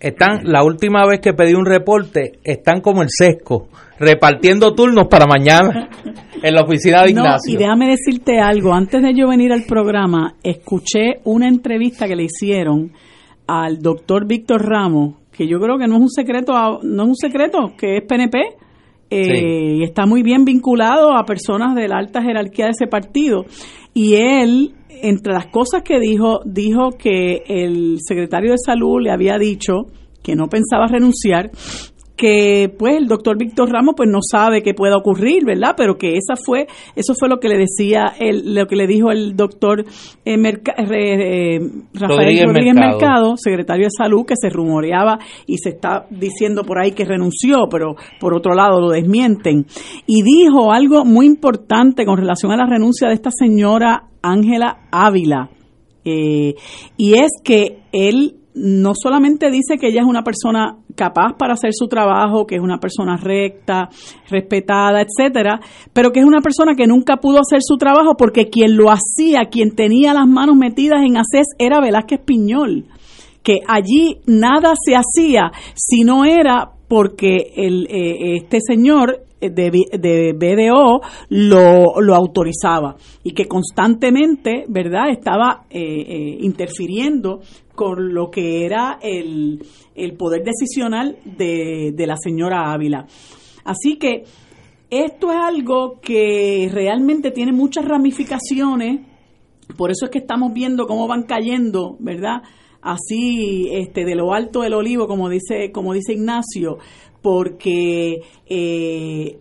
Están, 0.00 0.40
la 0.44 0.62
última 0.62 1.04
vez 1.06 1.20
que 1.20 1.32
pedí 1.32 1.54
un 1.54 1.66
reporte, 1.66 2.38
están 2.44 2.80
como 2.80 3.02
el 3.02 3.08
sesco, 3.10 3.68
repartiendo 3.98 4.74
turnos 4.74 5.08
para 5.08 5.26
mañana 5.26 5.88
en 6.42 6.54
la 6.54 6.62
oficina 6.62 7.02
de 7.02 7.12
No, 7.12 7.22
Ignacio. 7.22 7.54
y 7.54 7.56
déjame 7.56 7.88
decirte 7.88 8.38
algo, 8.38 8.72
antes 8.72 9.02
de 9.02 9.12
yo 9.14 9.28
venir 9.28 9.52
al 9.52 9.64
programa, 9.64 10.34
escuché 10.42 11.20
una 11.24 11.48
entrevista 11.48 12.06
que 12.06 12.14
le 12.14 12.24
hicieron 12.24 12.92
al 13.48 13.80
doctor 13.80 14.26
Víctor 14.26 14.64
Ramos, 14.64 15.16
que 15.32 15.48
yo 15.48 15.58
creo 15.58 15.78
que 15.78 15.88
no 15.88 15.96
es 15.96 16.02
un 16.02 16.10
secreto, 16.10 16.52
no 16.82 17.02
es 17.02 17.08
un 17.08 17.16
secreto, 17.16 17.72
que 17.76 17.96
es 17.96 18.04
PNP, 18.06 18.38
eh, 19.10 19.76
y 19.76 19.82
está 19.84 20.06
muy 20.06 20.22
bien 20.22 20.44
vinculado 20.44 21.16
a 21.16 21.24
personas 21.24 21.74
de 21.74 21.88
la 21.88 21.98
alta 21.98 22.22
jerarquía 22.22 22.66
de 22.66 22.72
ese 22.72 22.86
partido. 22.86 23.44
Y 23.94 24.14
él, 24.14 24.74
entre 24.88 25.32
las 25.32 25.46
cosas 25.46 25.82
que 25.82 25.98
dijo, 25.98 26.40
dijo 26.44 26.90
que 26.98 27.42
el 27.46 27.98
secretario 28.00 28.52
de 28.52 28.58
salud 28.58 29.00
le 29.00 29.10
había 29.10 29.38
dicho 29.38 29.86
que 30.22 30.36
no 30.36 30.48
pensaba 30.48 30.86
renunciar, 30.86 31.50
que 32.18 32.68
pues 32.76 32.96
el 32.96 33.06
doctor 33.06 33.38
Víctor 33.38 33.70
Ramos 33.70 33.94
pues 33.96 34.10
no 34.10 34.18
sabe 34.20 34.62
qué 34.62 34.74
pueda 34.74 34.96
ocurrir, 34.96 35.44
¿verdad? 35.46 35.74
Pero 35.76 35.96
que 35.96 36.16
esa 36.16 36.34
fue, 36.36 36.66
eso 36.96 37.14
fue 37.14 37.28
lo 37.28 37.38
que 37.38 37.48
le 37.48 37.56
decía 37.56 38.12
el, 38.18 38.54
lo 38.56 38.66
que 38.66 38.74
le 38.76 38.88
dijo 38.88 39.12
el 39.12 39.36
doctor 39.36 39.84
eh, 40.24 40.36
Merca- 40.36 40.74
eh, 40.76 40.84
eh, 40.90 41.60
Rafael 41.94 42.18
Rodríguez 42.18 42.46
Rodríguez, 42.46 42.74
Mercado. 42.74 42.98
Mercado, 42.98 43.36
secretario 43.36 43.84
de 43.84 43.90
salud, 43.96 44.26
que 44.26 44.34
se 44.36 44.50
rumoreaba 44.50 45.18
y 45.46 45.58
se 45.58 45.70
está 45.70 46.06
diciendo 46.10 46.64
por 46.64 46.80
ahí 46.82 46.90
que 46.90 47.04
renunció, 47.04 47.68
pero 47.70 47.94
por 48.20 48.34
otro 48.34 48.52
lado 48.52 48.80
lo 48.80 48.90
desmienten. 48.90 49.64
Y 50.06 50.22
dijo 50.22 50.72
algo 50.72 51.04
muy 51.04 51.26
importante 51.26 52.04
con 52.04 52.18
relación 52.18 52.50
a 52.50 52.56
la 52.56 52.66
renuncia 52.66 53.06
de 53.08 53.14
esta 53.14 53.30
señora 53.30 54.08
Ángela 54.22 54.88
Ávila. 54.90 55.50
Eh, 56.04 56.56
y 56.96 57.14
es 57.14 57.30
que 57.44 57.78
él 57.92 58.34
no 58.54 58.92
solamente 59.00 59.52
dice 59.52 59.78
que 59.78 59.86
ella 59.88 60.00
es 60.00 60.06
una 60.08 60.24
persona 60.24 60.78
capaz 60.98 61.34
para 61.38 61.54
hacer 61.54 61.70
su 61.72 61.86
trabajo, 61.86 62.44
que 62.44 62.56
es 62.56 62.60
una 62.60 62.78
persona 62.78 63.16
recta, 63.16 63.88
respetada, 64.28 65.00
etcétera, 65.00 65.60
pero 65.92 66.10
que 66.10 66.18
es 66.18 66.26
una 66.26 66.40
persona 66.40 66.74
que 66.74 66.88
nunca 66.88 67.18
pudo 67.18 67.38
hacer 67.38 67.60
su 67.62 67.76
trabajo 67.76 68.16
porque 68.18 68.48
quien 68.50 68.76
lo 68.76 68.90
hacía, 68.90 69.44
quien 69.50 69.76
tenía 69.76 70.12
las 70.12 70.26
manos 70.26 70.56
metidas 70.56 71.00
en 71.02 71.16
ACES 71.16 71.54
era 71.58 71.80
Velázquez 71.80 72.20
Piñol 72.24 72.86
que 73.42 73.60
allí 73.66 74.16
nada 74.26 74.74
se 74.84 74.94
hacía 74.94 75.52
si 75.74 76.02
no 76.02 76.24
era 76.24 76.72
porque 76.88 77.52
el, 77.56 77.86
eh, 77.88 78.36
este 78.36 78.58
señor 78.60 79.27
de, 79.40 79.70
de 79.98 80.32
BDO 80.32 81.00
lo, 81.30 82.00
lo 82.00 82.14
autorizaba 82.14 82.96
y 83.22 83.32
que 83.32 83.46
constantemente, 83.46 84.64
¿verdad?, 84.68 85.10
estaba 85.10 85.66
eh, 85.70 85.80
eh, 85.80 86.38
interfiriendo 86.40 87.40
con 87.74 88.12
lo 88.12 88.30
que 88.30 88.64
era 88.64 88.98
el, 89.00 89.64
el 89.94 90.16
poder 90.16 90.42
decisional 90.42 91.18
de, 91.24 91.92
de 91.94 92.06
la 92.06 92.16
señora 92.16 92.72
Ávila. 92.72 93.06
Así 93.64 93.96
que 93.96 94.24
esto 94.90 95.30
es 95.30 95.38
algo 95.38 96.00
que 96.00 96.70
realmente 96.72 97.30
tiene 97.30 97.52
muchas 97.52 97.84
ramificaciones, 97.84 99.02
por 99.76 99.90
eso 99.90 100.06
es 100.06 100.10
que 100.10 100.18
estamos 100.18 100.52
viendo 100.54 100.86
cómo 100.86 101.06
van 101.06 101.24
cayendo, 101.24 101.96
¿verdad? 102.00 102.42
Así, 102.80 103.68
este, 103.70 104.04
de 104.04 104.14
lo 104.14 104.32
alto 104.32 104.62
del 104.62 104.72
olivo, 104.72 105.06
como 105.06 105.28
dice, 105.28 105.72
como 105.72 105.92
dice 105.92 106.14
Ignacio, 106.14 106.78
porque 107.22 108.22
eh, 108.46 109.38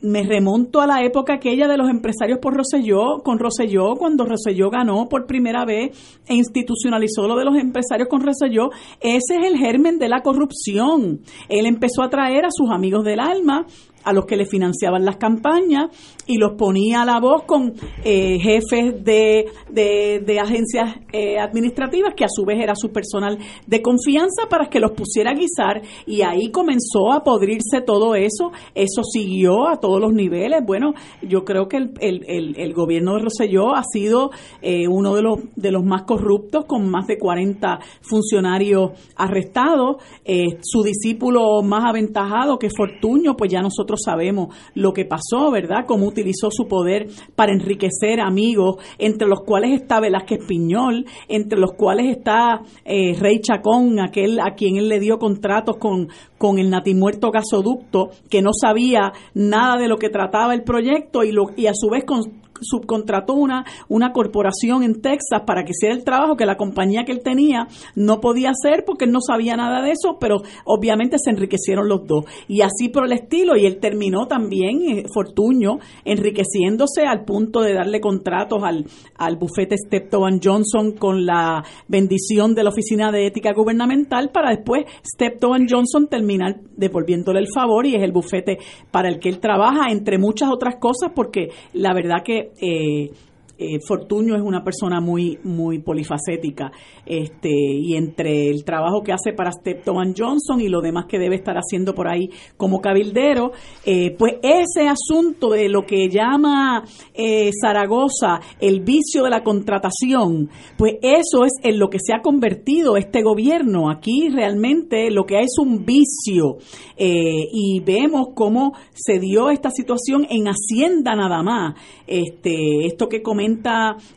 me 0.00 0.22
remonto 0.22 0.80
a 0.80 0.86
la 0.86 1.02
época 1.02 1.34
aquella 1.34 1.66
de 1.66 1.76
los 1.76 1.88
empresarios 1.90 2.38
por 2.38 2.54
Rosselló, 2.54 3.18
con 3.24 3.38
Rosselló, 3.38 3.96
cuando 3.96 4.24
Rosselló 4.24 4.70
ganó 4.70 5.08
por 5.08 5.26
primera 5.26 5.64
vez 5.64 6.20
e 6.26 6.34
institucionalizó 6.34 7.26
lo 7.26 7.36
de 7.36 7.44
los 7.44 7.56
empresarios 7.56 8.08
con 8.08 8.22
Rosselló, 8.22 8.70
ese 9.00 9.36
es 9.40 9.46
el 9.46 9.58
germen 9.58 9.98
de 9.98 10.08
la 10.08 10.22
corrupción. 10.22 11.20
Él 11.48 11.66
empezó 11.66 12.02
a 12.02 12.10
traer 12.10 12.44
a 12.44 12.50
sus 12.50 12.70
amigos 12.70 13.04
del 13.04 13.20
alma, 13.20 13.66
a 14.04 14.12
los 14.12 14.24
que 14.26 14.36
le 14.36 14.46
financiaban 14.46 15.04
las 15.04 15.16
campañas 15.16 15.90
y 16.28 16.36
los 16.36 16.52
ponía 16.52 17.02
a 17.02 17.04
la 17.04 17.18
voz 17.18 17.42
con 17.44 17.72
eh, 18.04 18.38
jefes 18.38 19.02
de, 19.02 19.46
de, 19.70 20.38
agencias 20.38 20.96
eh, 21.12 21.38
administrativas 21.38 22.14
que 22.14 22.24
a 22.24 22.28
su 22.28 22.44
vez 22.44 22.60
era 22.62 22.74
su 22.76 22.90
personal 22.90 23.38
de 23.66 23.82
confianza 23.82 24.42
para 24.48 24.68
que 24.68 24.78
los 24.78 24.92
pusiera 24.92 25.30
a 25.30 25.34
guisar 25.34 25.82
y 26.06 26.22
ahí 26.22 26.50
comenzó 26.50 27.12
a 27.12 27.24
podrirse 27.24 27.80
todo 27.84 28.14
eso, 28.14 28.52
eso 28.74 29.02
siguió 29.02 29.66
a 29.68 29.80
todos 29.80 30.00
los 30.00 30.12
niveles. 30.12 30.60
Bueno, 30.64 30.92
yo 31.22 31.44
creo 31.44 31.66
que 31.66 31.78
el, 31.78 31.94
el, 32.00 32.24
el, 32.28 32.54
el 32.58 32.74
gobierno 32.74 33.14
de 33.14 33.22
Roselló 33.24 33.74
ha 33.74 33.82
sido 33.82 34.30
eh, 34.60 34.86
uno 34.86 35.14
de 35.14 35.22
los, 35.22 35.38
de 35.56 35.72
los 35.72 35.82
más 35.82 36.02
corruptos 36.02 36.66
con 36.66 36.90
más 36.90 37.06
de 37.06 37.18
40 37.18 37.78
funcionarios 38.02 38.90
arrestados. 39.16 39.96
Eh, 40.24 40.58
su 40.60 40.82
discípulo 40.82 41.62
más 41.62 41.84
aventajado 41.86 42.58
que 42.58 42.68
Fortuño, 42.68 43.34
pues 43.34 43.50
ya 43.50 43.62
nosotros 43.62 44.00
sabemos 44.04 44.54
lo 44.74 44.92
que 44.92 45.06
pasó, 45.06 45.50
¿verdad? 45.50 45.86
Cómo 45.86 46.12
utilizó 46.18 46.50
su 46.50 46.66
poder 46.66 47.08
para 47.34 47.52
enriquecer 47.52 48.20
amigos, 48.20 48.76
entre 48.98 49.28
los 49.28 49.40
cuales 49.40 49.80
está 49.80 50.00
Velázquez 50.00 50.44
Piñol, 50.46 51.06
entre 51.28 51.58
los 51.58 51.72
cuales 51.72 52.16
está 52.16 52.60
eh, 52.84 53.14
Rey 53.18 53.40
Chacón, 53.40 54.00
aquel 54.00 54.40
a 54.40 54.54
quien 54.54 54.76
él 54.76 54.88
le 54.88 55.00
dio 55.00 55.18
contratos 55.18 55.76
con, 55.78 56.08
con 56.36 56.58
el 56.58 56.70
natimuerto 56.70 57.30
gasoducto, 57.30 58.10
que 58.28 58.42
no 58.42 58.50
sabía 58.52 59.12
nada 59.34 59.76
de 59.78 59.88
lo 59.88 59.96
que 59.96 60.10
trataba 60.10 60.54
el 60.54 60.62
proyecto 60.62 61.24
y, 61.24 61.32
lo, 61.32 61.46
y 61.56 61.66
a 61.66 61.72
su 61.74 61.88
vez 61.90 62.04
con, 62.04 62.20
subcontrató 62.60 63.34
una, 63.34 63.64
una 63.88 64.12
corporación 64.12 64.82
en 64.82 65.00
Texas 65.00 65.42
para 65.46 65.64
que 65.64 65.70
hiciera 65.70 65.94
el 65.94 66.04
trabajo 66.04 66.36
que 66.36 66.46
la 66.46 66.56
compañía 66.56 67.04
que 67.04 67.12
él 67.12 67.22
tenía 67.22 67.68
no 67.94 68.20
podía 68.20 68.50
hacer 68.50 68.84
porque 68.84 69.04
él 69.04 69.12
no 69.12 69.20
sabía 69.20 69.56
nada 69.56 69.82
de 69.82 69.92
eso, 69.92 70.18
pero 70.20 70.42
obviamente 70.64 71.16
se 71.18 71.30
enriquecieron 71.30 71.88
los 71.88 72.06
dos. 72.06 72.24
Y 72.46 72.62
así 72.62 72.88
por 72.88 73.04
el 73.04 73.12
estilo, 73.12 73.56
y 73.56 73.66
él 73.66 73.78
terminó 73.78 74.26
también, 74.26 74.82
eh, 74.82 75.04
Fortuño, 75.12 75.78
enriqueciéndose 76.04 77.02
al 77.06 77.24
punto 77.24 77.60
de 77.60 77.74
darle 77.74 78.00
contratos 78.00 78.62
al, 78.62 78.86
al 79.16 79.36
bufete 79.36 79.76
Steptoe 79.76 80.38
Johnson 80.42 80.92
con 80.92 81.24
la 81.24 81.64
bendición 81.86 82.54
de 82.54 82.64
la 82.64 82.70
Oficina 82.70 83.10
de 83.10 83.26
Ética 83.26 83.52
Gubernamental 83.52 84.30
para 84.30 84.50
después 84.50 84.84
Steptoe 85.04 85.66
Johnson 85.68 86.08
terminar 86.08 86.60
devolviéndole 86.76 87.40
el 87.40 87.48
favor 87.52 87.86
y 87.86 87.94
es 87.94 88.02
el 88.02 88.12
bufete 88.12 88.58
para 88.90 89.08
el 89.08 89.18
que 89.18 89.28
él 89.28 89.40
trabaja, 89.40 89.90
entre 89.90 90.18
muchas 90.18 90.50
otras 90.50 90.76
cosas, 90.76 91.12
porque 91.14 91.50
la 91.72 91.94
verdad 91.94 92.22
que 92.24 92.47
eh, 92.60 93.10
eh, 93.58 93.78
Fortuño 93.86 94.36
es 94.36 94.42
una 94.42 94.62
persona 94.62 95.00
muy 95.00 95.38
muy 95.44 95.80
polifacética 95.80 96.70
este 97.04 97.50
y 97.50 97.94
entre 97.96 98.48
el 98.48 98.64
trabajo 98.64 99.02
que 99.02 99.12
hace 99.12 99.32
para 99.32 99.52
Steptoe 99.52 100.14
Johnson 100.16 100.60
y 100.60 100.68
lo 100.68 100.80
demás 100.80 101.06
que 101.06 101.18
debe 101.18 101.36
estar 101.36 101.56
haciendo 101.56 101.94
por 101.94 102.08
ahí 102.08 102.30
como 102.56 102.80
cabildero 102.80 103.52
eh, 103.84 104.14
pues 104.18 104.34
ese 104.42 104.88
asunto 104.88 105.50
de 105.50 105.68
lo 105.68 105.82
que 105.82 106.08
llama 106.08 106.84
eh, 107.14 107.50
Zaragoza 107.60 108.40
el 108.60 108.80
vicio 108.80 109.24
de 109.24 109.30
la 109.30 109.42
contratación 109.42 110.50
pues 110.76 110.94
eso 111.02 111.44
es 111.44 111.52
en 111.62 111.78
lo 111.78 111.88
que 111.88 111.98
se 111.98 112.14
ha 112.14 112.22
convertido 112.22 112.96
este 112.96 113.22
gobierno. 113.22 113.90
Aquí 113.90 114.28
realmente 114.28 115.10
lo 115.10 115.24
que 115.24 115.36
hay 115.36 115.44
es 115.44 115.58
un 115.58 115.84
vicio 115.84 116.58
eh, 116.96 117.46
y 117.52 117.80
vemos 117.80 118.28
cómo 118.34 118.72
se 118.92 119.18
dio 119.18 119.50
esta 119.50 119.70
situación 119.70 120.26
en 120.28 120.46
Hacienda 120.46 121.14
nada 121.14 121.42
más. 121.42 121.74
Este 122.06 122.86
esto 122.86 123.08
que 123.08 123.22
comenta 123.22 123.47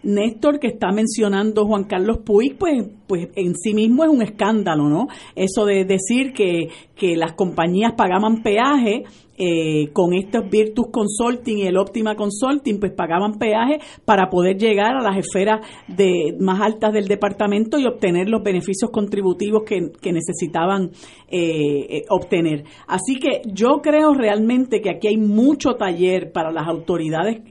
Néstor 0.03 0.59
que 0.59 0.67
está 0.67 0.91
mencionando 0.91 1.65
Juan 1.65 1.85
Carlos 1.85 2.19
Puig, 2.25 2.57
pues, 2.57 2.85
pues 3.07 3.29
en 3.35 3.55
sí 3.55 3.73
mismo 3.73 4.03
es 4.03 4.09
un 4.09 4.21
escándalo, 4.21 4.89
¿no? 4.89 5.07
Eso 5.35 5.65
de 5.65 5.85
decir 5.85 6.33
que, 6.33 6.69
que 6.95 7.15
las 7.15 7.33
compañías 7.33 7.93
pagaban 7.93 8.43
peaje 8.43 9.03
eh, 9.43 9.89
con 9.91 10.13
estos 10.13 10.47
Virtus 10.51 10.89
Consulting 10.91 11.57
y 11.57 11.65
el 11.65 11.75
Optima 11.77 12.15
Consulting, 12.15 12.79
pues 12.79 12.91
pagaban 12.91 13.39
peaje 13.39 13.79
para 14.05 14.29
poder 14.29 14.55
llegar 14.55 14.95
a 14.95 15.01
las 15.01 15.17
esferas 15.17 15.65
de, 15.87 16.35
más 16.39 16.61
altas 16.61 16.93
del 16.93 17.07
departamento 17.07 17.79
y 17.79 17.87
obtener 17.87 18.29
los 18.29 18.43
beneficios 18.43 18.91
contributivos 18.91 19.63
que, 19.63 20.11
necesitaban 20.11 20.91
eh, 21.27 21.87
eh, 21.89 22.03
obtener. 22.09 22.65
Así 22.87 23.19
que 23.19 23.41
yo 23.45 23.81
creo 23.81 24.13
realmente 24.13 24.79
que 24.79 24.91
aquí 24.91 25.07
hay 25.07 25.17
mucho 25.17 25.73
taller 25.73 26.31
para 26.31 26.51
las 26.51 26.67
autoridades 26.67 27.41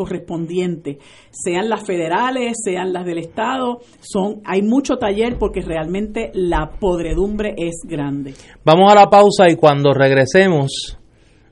correspondientes, 0.00 0.96
sean 1.30 1.68
las 1.68 1.86
federales, 1.86 2.56
sean 2.64 2.94
las 2.94 3.04
del 3.04 3.18
Estado, 3.18 3.80
son 4.00 4.40
hay 4.46 4.62
mucho 4.62 4.96
taller 4.96 5.36
porque 5.38 5.60
realmente 5.60 6.30
la 6.32 6.70
podredumbre 6.80 7.54
es 7.58 7.82
grande. 7.84 8.32
Vamos 8.64 8.90
a 8.90 8.94
la 8.94 9.10
pausa 9.10 9.50
y 9.50 9.56
cuando 9.56 9.92
regresemos, 9.92 10.96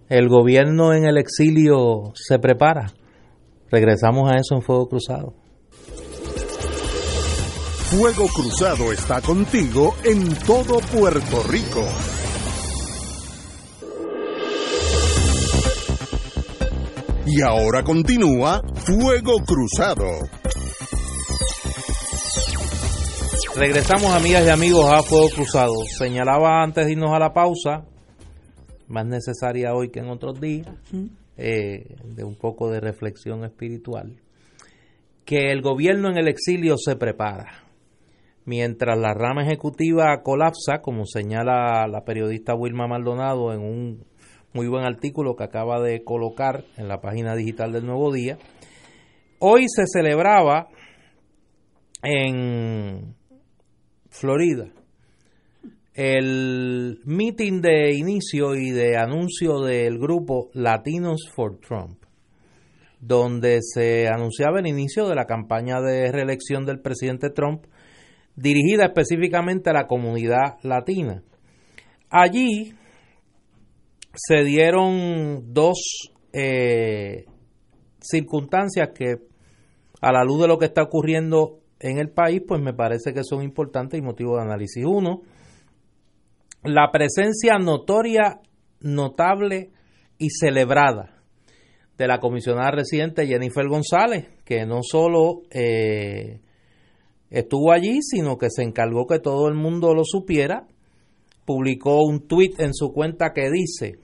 el 0.09 0.29
gobierno 0.29 0.95
en 0.95 1.05
el 1.05 1.19
exilio 1.19 2.13
se 2.15 2.39
prepara. 2.39 2.87
Regresamos 3.71 4.31
a 4.31 4.37
eso 4.37 4.55
en 4.55 4.63
Fuego 4.63 4.89
Cruzado. 4.89 5.35
Fuego 7.91 8.29
Cruzado 8.35 8.93
está 8.93 9.21
contigo 9.21 9.95
en 10.05 10.35
todo 10.47 10.79
Puerto 10.91 11.43
Rico. 11.51 11.85
Y 17.31 17.43
ahora 17.43 17.83
continúa 17.83 18.62
Fuego 18.74 19.35
Cruzado. 19.45 20.07
Regresamos, 23.55 24.14
amigas 24.14 24.47
y 24.47 24.49
amigos, 24.49 24.91
a 24.91 25.03
Fuego 25.03 25.29
Cruzado. 25.35 25.74
Señalaba 25.99 26.62
antes 26.62 26.87
de 26.87 26.93
irnos 26.93 27.12
a 27.12 27.18
la 27.18 27.35
pausa, 27.35 27.85
más 28.87 29.05
necesaria 29.05 29.74
hoy 29.74 29.91
que 29.91 30.01
en 30.01 30.09
otros 30.09 30.41
días, 30.41 30.68
eh, 31.37 31.97
de 32.03 32.24
un 32.24 32.35
poco 32.35 32.70
de 32.70 32.81
reflexión 32.81 33.45
espiritual, 33.45 34.16
que 35.26 35.53
el 35.53 35.61
gobierno 35.61 36.09
en 36.09 36.16
el 36.16 36.29
exilio 36.29 36.79
se 36.79 36.97
prepara. 36.97 37.64
Mientras 38.47 38.99
la 38.99 39.12
rama 39.12 39.43
ejecutiva 39.43 40.22
colapsa, 40.22 40.81
como 40.81 41.05
señala 41.05 41.87
la 41.89 42.05
periodista 42.05 42.55
Wilma 42.55 42.87
Maldonado 42.87 43.53
en 43.53 43.61
un 43.61 44.08
muy 44.53 44.67
buen 44.69 44.85
artículo 44.85 45.37
que 45.37 45.45
acaba 45.45 45.81
de 45.81 46.03
colocar 46.03 46.65
en 46.77 46.89
la 46.89 47.01
página 47.01 47.35
digital 47.35 47.73
del 47.73 47.87
Nuevo 47.87 48.13
Día, 48.13 48.39
hoy 49.39 49.67
se 49.69 49.85
celebraba 49.87 50.69
en 52.03 53.15
Florida. 54.09 54.69
El 55.95 57.01
meeting 57.05 57.61
de 57.61 57.93
inicio 57.95 58.55
y 58.55 58.71
de 58.71 58.97
anuncio 58.97 59.61
del 59.61 59.99
grupo 59.99 60.49
Latinos 60.55 61.29
for 61.35 61.59
Trump, 61.59 61.99
donde 63.01 63.59
se 63.63 64.07
anunciaba 64.07 64.61
el 64.61 64.69
inicio 64.69 65.09
de 65.09 65.17
la 65.17 65.25
campaña 65.27 65.81
de 65.81 66.13
reelección 66.13 66.65
del 66.65 66.81
presidente 66.81 67.31
Trump, 67.31 67.65
dirigida 68.37 68.87
específicamente 68.87 69.71
a 69.71 69.73
la 69.73 69.89
comunidad 69.89 70.59
latina. 70.63 71.23
Allí 72.11 72.75
se 74.19 74.43
dieron 74.43 75.53
dos 75.55 76.11
eh, 76.33 77.25
circunstancias 78.01 78.91
que, 78.93 79.19
a 80.01 80.12
la 80.12 80.25
luz 80.25 80.41
de 80.41 80.49
lo 80.49 80.59
que 80.59 80.66
está 80.66 80.83
ocurriendo 80.83 81.61
en 81.79 81.99
el 81.99 82.11
país, 82.11 82.43
pues 82.47 82.61
me 82.61 82.75
parece 82.75 83.14
que 83.14 83.23
son 83.23 83.43
importantes 83.43 83.99
y 83.99 84.03
motivo 84.03 84.37
de 84.37 84.43
análisis. 84.43 84.85
Uno, 84.85 85.23
la 86.64 86.91
presencia 86.91 87.59
notoria, 87.59 88.41
notable 88.81 89.71
y 90.19 90.31
celebrada 90.31 91.23
de 91.97 92.09
la 92.09 92.19
comisionada 92.19 92.73
residente 92.73 93.27
Jennifer 93.27 93.69
González, 93.69 94.27
que 94.45 94.66
no 94.66 94.81
solo 94.83 95.43
eh, 95.51 96.41
estuvo 97.31 97.73
allí, 97.73 98.03
sino 98.03 98.37
que 98.37 98.51
se 98.51 98.64
encargó 98.64 99.07
que 99.07 99.21
todo 99.21 99.49
el 99.49 99.55
mundo 99.55 99.95
lo 99.95 100.03
supiera. 100.05 100.66
Publicó 101.45 102.03
un 102.03 102.27
tuit 102.27 102.61
en 102.61 102.75
su 102.75 102.93
cuenta 102.93 103.33
que 103.33 103.51
dice, 103.51 103.99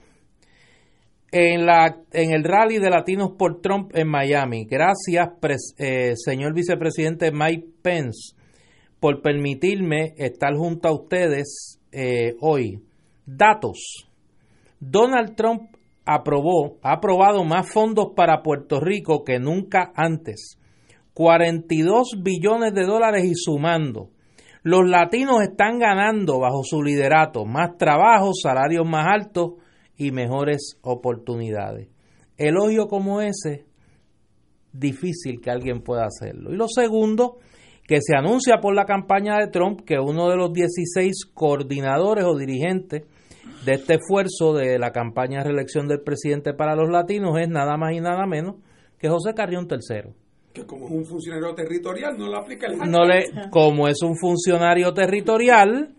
en, 1.37 1.65
la, 1.65 1.97
en 2.13 2.31
el 2.31 2.45
rally 2.45 2.77
de 2.77 2.89
Latinos 2.89 3.31
por 3.37 3.59
Trump 3.59 3.91
en 3.93 4.07
Miami. 4.07 4.63
Gracias, 4.63 5.27
eh, 5.77 6.13
señor 6.15 6.53
vicepresidente 6.53 7.29
Mike 7.33 7.67
Pence, 7.81 8.37
por 9.01 9.21
permitirme 9.21 10.13
estar 10.15 10.55
junto 10.55 10.87
a 10.87 10.93
ustedes 10.93 11.81
eh, 11.91 12.35
hoy. 12.39 12.79
Datos. 13.25 14.07
Donald 14.79 15.35
Trump 15.35 15.75
aprobó, 16.05 16.77
ha 16.81 16.93
aprobado 16.93 17.43
más 17.43 17.69
fondos 17.69 18.13
para 18.15 18.41
Puerto 18.41 18.79
Rico 18.79 19.25
que 19.25 19.37
nunca 19.37 19.91
antes. 19.93 20.57
42 21.13 22.21
billones 22.23 22.73
de 22.73 22.85
dólares 22.85 23.25
y 23.25 23.35
sumando. 23.35 24.09
Los 24.63 24.87
latinos 24.87 25.41
están 25.41 25.79
ganando 25.79 26.39
bajo 26.39 26.63
su 26.63 26.81
liderato 26.81 27.43
más 27.43 27.77
trabajo, 27.77 28.31
salarios 28.33 28.87
más 28.87 29.05
altos 29.13 29.64
y 29.97 30.11
mejores 30.11 30.77
oportunidades. 30.81 31.89
Elogio 32.37 32.87
como 32.87 33.21
ese, 33.21 33.65
difícil 34.73 35.39
que 35.41 35.51
alguien 35.51 35.81
pueda 35.81 36.05
hacerlo. 36.05 36.51
Y 36.51 36.55
lo 36.55 36.67
segundo, 36.67 37.37
que 37.87 37.99
se 38.01 38.15
anuncia 38.17 38.57
por 38.61 38.75
la 38.75 38.85
campaña 38.85 39.37
de 39.37 39.47
Trump 39.47 39.81
que 39.85 39.99
uno 39.99 40.29
de 40.29 40.37
los 40.37 40.51
16 40.51 41.25
coordinadores 41.33 42.25
o 42.25 42.37
dirigentes 42.37 43.03
de 43.65 43.73
este 43.73 43.95
esfuerzo 43.95 44.53
de 44.53 44.77
la 44.79 44.91
campaña 44.91 45.39
de 45.39 45.45
reelección 45.45 45.87
del 45.87 46.01
presidente 46.01 46.53
para 46.53 46.75
los 46.75 46.89
latinos 46.89 47.37
es 47.39 47.49
nada 47.49 47.77
más 47.77 47.93
y 47.93 48.01
nada 48.01 48.25
menos 48.25 48.55
que 48.97 49.09
José 49.09 49.33
Carrión 49.33 49.67
III. 49.69 50.11
Que 50.53 50.65
como 50.65 50.85
es 50.85 50.91
un 50.91 51.05
funcionario 51.05 51.53
territorial 51.53 52.17
no 52.17 52.29
le 52.29 52.37
aplica 52.37 52.67
el... 52.67 52.77
No 52.89 53.05
le, 53.05 53.25
como 53.51 53.87
es 53.87 54.01
un 54.01 54.17
funcionario 54.17 54.93
territorial, 54.93 55.93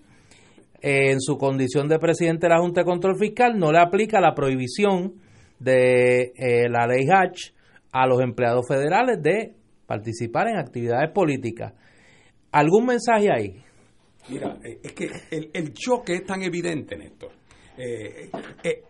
en 0.89 1.21
su 1.21 1.37
condición 1.37 1.89
de 1.89 1.99
presidente 1.99 2.47
de 2.47 2.55
la 2.55 2.61
Junta 2.61 2.83
de 2.83 2.85
Control 2.85 3.19
Fiscal, 3.19 3.59
no 3.59 3.73
le 3.73 3.81
aplica 3.81 4.21
la 4.21 4.37
prohibición 4.37 5.15
de 5.59 6.33
eh, 6.37 6.69
la 6.71 6.87
ley 6.87 7.09
Hatch 7.13 7.51
a 7.91 8.07
los 8.07 8.21
empleados 8.21 8.65
federales 8.69 9.21
de 9.21 9.57
participar 9.85 10.47
en 10.47 10.59
actividades 10.59 11.11
políticas. 11.11 11.75
¿Algún 12.53 12.87
mensaje 12.87 13.27
ahí? 13.33 13.57
Mira, 14.29 14.59
eh, 14.63 14.79
es 14.81 14.93
que 14.93 15.11
el, 15.33 15.75
choque 15.75 16.15
es 16.15 16.25
tan 16.25 16.43
evidente, 16.43 16.97
Néstor. 16.97 17.33
Eh, 17.77 18.31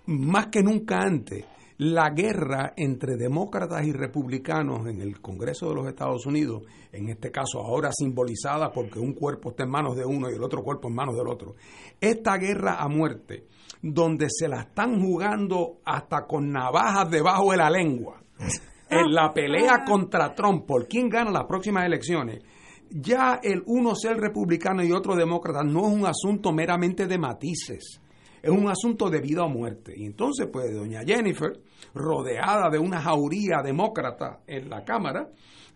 más 0.05 0.49
que 0.49 0.62
nunca 0.62 0.99
antes, 0.99 1.47
la 1.79 2.09
guerra 2.11 2.72
entre 2.77 3.16
demócratas 3.16 3.87
y 3.87 3.93
republicanos 3.93 4.87
en 4.87 5.03
el 5.03 5.20
Congreso 5.20 5.68
de 5.68 5.74
los 5.74 5.87
Estados 5.87 6.24
Unidos, 6.24 6.62
en 6.91 7.11
este 7.11 7.31
caso 7.31 7.61
ahora 7.61 7.91
simbolizada 7.93 8.72
porque 8.72 8.99
un 8.99 9.12
cuerpo 9.12 9.51
está 9.51 9.64
en 9.64 9.70
manos 9.70 9.97
de 9.97 10.05
uno 10.05 10.31
y 10.31 10.35
el 10.35 10.43
otro 10.43 10.62
cuerpo 10.62 10.89
en 10.89 10.95
manos 10.95 11.16
del 11.16 11.29
otro, 11.29 11.57
esta 12.01 12.39
guerra 12.39 12.77
a 12.77 12.89
muerte, 12.89 13.47
donde 13.83 14.29
se 14.31 14.49
la 14.49 14.62
están 14.62 15.03
jugando 15.03 15.81
hasta 15.85 16.27
con 16.27 16.51
navajas 16.51 17.11
debajo 17.11 17.51
de 17.51 17.57
la 17.59 17.68
lengua, 17.68 18.22
en 18.89 19.12
la 19.12 19.35
pelea 19.35 19.85
contra 19.85 20.35
Trump 20.35 20.66
por 20.66 20.89
quién 20.89 21.11
gana 21.11 21.31
las 21.31 21.45
próximas 21.45 21.85
elecciones, 21.85 22.43
ya 22.89 23.41
el 23.43 23.62
uno 23.66 23.95
ser 23.95 24.16
republicano 24.16 24.83
y 24.83 24.93
otro 24.93 25.14
demócrata 25.14 25.62
no 25.62 25.89
es 25.89 25.93
un 25.93 26.07
asunto 26.07 26.53
meramente 26.53 27.07
de 27.07 27.18
matices 27.18 28.01
es 28.47 28.53
un 28.53 28.68
asunto 28.68 29.11
de 29.11 29.20
vida 29.20 29.45
o 29.45 29.49
muerte. 29.49 29.93
Y 29.97 30.07
entonces, 30.07 30.47
pues, 30.53 30.72
doña 30.72 31.03
Jennifer, 31.05 31.59
rodeada 31.95 32.70
de 32.70 32.79
una 32.79 33.01
jauría 33.01 33.62
demócrata 33.62 34.41
en 34.47 34.68
la 34.68 34.85
Cámara, 34.85 35.29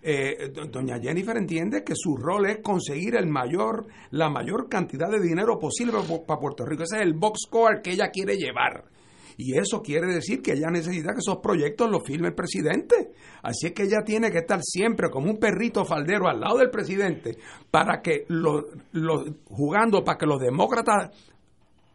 eh, 0.03 0.51
doña 0.70 0.98
Jennifer 0.98 1.36
entiende 1.36 1.84
que 1.84 1.94
su 1.94 2.16
rol 2.16 2.46
es 2.46 2.59
conseguir 2.62 3.16
el 3.16 3.26
mayor, 3.26 3.86
la 4.11 4.30
mayor 4.30 4.68
cantidad 4.68 5.11
de 5.11 5.20
dinero 5.20 5.59
posible 5.59 5.92
para 6.26 6.40
Puerto 6.40 6.64
Rico. 6.64 6.84
Ese 6.84 6.96
es 6.96 7.03
el 7.03 7.14
box 7.14 7.40
score 7.46 7.82
que 7.82 7.92
ella 7.92 8.11
quiere 8.11 8.36
llevar. 8.36 8.84
Y 9.36 9.57
eso 9.57 9.80
quiere 9.80 10.07
decir 10.07 10.42
que 10.42 10.53
ella 10.53 10.68
necesita 10.70 11.12
que 11.12 11.20
esos 11.20 11.38
proyectos 11.38 11.90
los 11.90 12.05
firme 12.05 12.28
el 12.28 12.34
presidente. 12.34 13.12
Así 13.42 13.68
es 13.68 13.72
que 13.72 13.84
ella 13.84 14.03
tiene 14.05 14.30
que 14.30 14.38
estar 14.38 14.61
siempre 14.62 15.09
como 15.09 15.30
un 15.30 15.38
perrito 15.38 15.84
faldero 15.86 16.28
al 16.28 16.40
lado 16.40 16.59
del 16.59 16.70
presidente 16.70 17.38
para 17.70 18.03
que 18.03 18.26
jugando 19.46 20.05
para 20.05 20.18
que 20.18 20.26
los 20.26 20.40
demócratas 20.40 21.11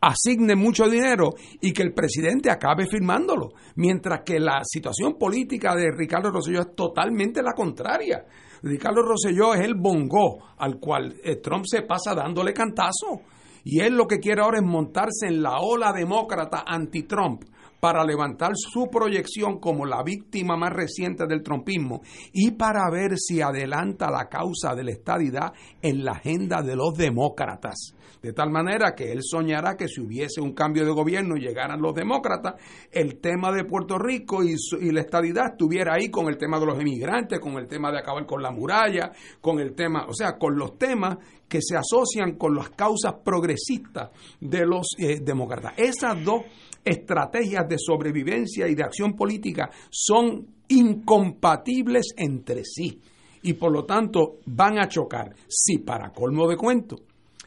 asigne 0.05 0.55
mucho 0.55 0.87
dinero 0.87 1.33
y 1.59 1.73
que 1.73 1.81
el 1.81 1.93
presidente 1.93 2.51
acabe 2.51 2.85
firmándolo, 2.85 3.49
mientras 3.75 4.21
que 4.23 4.39
la 4.39 4.61
situación 4.63 5.17
política 5.17 5.75
de 5.75 5.91
Ricardo 5.91 6.29
Rosselló 6.29 6.61
es 6.61 6.75
totalmente 6.75 7.41
la 7.41 7.53
contraria. 7.53 8.23
Ricardo 8.61 9.01
Rosselló 9.01 9.55
es 9.55 9.61
el 9.61 9.73
bongo 9.75 10.43
al 10.57 10.79
cual 10.79 11.15
eh, 11.23 11.37
Trump 11.37 11.65
se 11.65 11.81
pasa 11.81 12.13
dándole 12.13 12.53
cantazo. 12.53 13.21
Y 13.63 13.79
él 13.79 13.95
lo 13.95 14.05
que 14.05 14.19
quiere 14.19 14.41
ahora 14.41 14.59
es 14.59 14.63
montarse 14.63 15.25
en 15.27 15.41
la 15.41 15.57
ola 15.59 15.91
demócrata 15.91 16.63
anti-Trump 16.67 17.43
para 17.79 18.03
levantar 18.03 18.51
su 18.55 18.87
proyección 18.91 19.59
como 19.59 19.85
la 19.85 20.03
víctima 20.03 20.55
más 20.55 20.71
reciente 20.71 21.25
del 21.27 21.41
trumpismo 21.41 22.01
y 22.31 22.51
para 22.51 22.89
ver 22.91 23.17
si 23.17 23.41
adelanta 23.41 24.11
la 24.11 24.29
causa 24.29 24.75
de 24.75 24.83
la 24.83 24.91
estadidad 24.91 25.53
en 25.81 26.05
la 26.05 26.13
agenda 26.13 26.61
de 26.61 26.75
los 26.75 26.95
demócratas. 26.95 27.95
De 28.25 28.33
tal 28.33 28.49
manera 28.49 28.95
que 28.95 29.11
él 29.11 29.19
soñará 29.21 29.77
que 29.77 29.87
si 29.87 30.01
hubiese 30.01 30.41
un 30.41 30.53
cambio 30.55 30.83
de 30.83 30.89
gobierno 30.89 31.37
y 31.37 31.41
llegaran 31.41 31.79
los 31.79 31.93
demócratas, 31.93 32.55
el 32.91 33.19
tema 33.19 33.51
de 33.51 33.65
Puerto 33.65 33.99
Rico 33.99 34.41
y, 34.43 34.55
la 34.91 35.01
estabilidad 35.01 35.51
estuviera 35.51 35.93
ahí 35.93 36.09
con 36.09 36.27
el 36.27 36.35
tema 36.35 36.59
de 36.59 36.65
los 36.65 36.79
emigrantes, 36.79 37.39
con 37.39 37.53
el 37.59 37.67
tema 37.67 37.91
de 37.91 37.99
acabar 37.99 38.25
con 38.25 38.41
la 38.41 38.49
muralla, 38.49 39.11
con 39.39 39.59
el 39.59 39.75
tema, 39.75 40.07
o 40.07 40.13
sea, 40.15 40.39
con 40.39 40.57
los 40.57 40.75
temas 40.79 41.19
que 41.47 41.59
se 41.61 41.77
asocian 41.77 42.35
con 42.35 42.55
las 42.55 42.71
causas 42.71 43.13
progresistas 43.23 44.09
de 44.41 44.65
los 44.65 44.87
eh, 44.97 45.19
demócratas. 45.21 45.73
Esas 45.77 46.25
dos 46.25 46.45
estrategias 46.83 47.69
de 47.69 47.77
sobrevivencia 47.77 48.67
y 48.67 48.73
de 48.73 48.85
acción 48.85 49.13
política 49.13 49.69
son 49.91 50.47
incompatibles 50.67 52.07
entre 52.17 52.63
sí 52.65 52.99
y 53.43 53.53
por 53.53 53.71
lo 53.71 53.85
tanto 53.85 54.39
van 54.47 54.79
a 54.79 54.87
chocar. 54.87 55.35
Si 55.47 55.77
para 55.77 56.09
colmo 56.09 56.49
de 56.49 56.57
cuento 56.57 56.95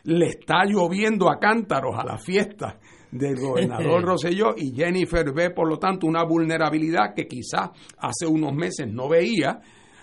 le 0.08 0.28
está 0.28 0.64
lloviendo 0.64 1.30
a 1.30 1.38
cántaros 1.38 1.94
a 1.98 2.04
la 2.04 2.16
fiesta 2.16 2.78
del 3.10 3.36
gobernador 3.36 4.02
Rosselló 4.02 4.54
y 4.56 4.74
Jennifer 4.74 5.32
ve, 5.34 5.50
por 5.50 5.68
lo 5.68 5.78
tanto, 5.78 6.06
una 6.06 6.24
vulnerabilidad 6.24 7.12
que 7.14 7.26
quizás 7.26 7.70
hace 7.98 8.26
unos 8.26 8.54
meses 8.54 8.88
no 8.90 9.08
veía. 9.08 9.60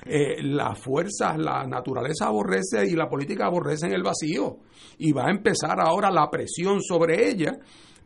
Eh, 0.08 0.44
las 0.44 0.80
fuerzas, 0.80 1.40
la 1.40 1.66
naturaleza 1.66 2.28
aborrece 2.28 2.86
y 2.88 2.92
la 2.92 3.10
política 3.10 3.48
aborrece 3.48 3.88
en 3.88 3.94
el 3.94 4.04
vacío. 4.04 4.58
Y 5.00 5.12
va 5.12 5.26
a 5.26 5.32
empezar 5.32 5.80
ahora 5.80 6.12
la 6.12 6.30
presión 6.30 6.84
sobre 6.84 7.28
ella 7.28 7.54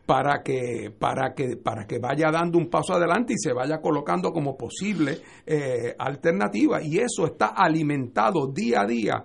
para 0.06 0.42
que 0.42 0.90
para 0.98 1.34
que 1.34 1.58
para 1.62 1.86
que 1.86 1.98
vaya 1.98 2.30
dando 2.30 2.56
un 2.56 2.70
paso 2.70 2.94
adelante 2.94 3.34
y 3.34 3.38
se 3.38 3.52
vaya 3.52 3.80
colocando 3.82 4.32
como 4.32 4.56
posible 4.56 5.18
eh, 5.46 5.94
alternativa 5.98 6.82
y 6.82 6.98
eso 6.98 7.26
está 7.26 7.48
alimentado 7.48 8.48
día 8.48 8.80
a 8.80 8.86
día 8.86 9.24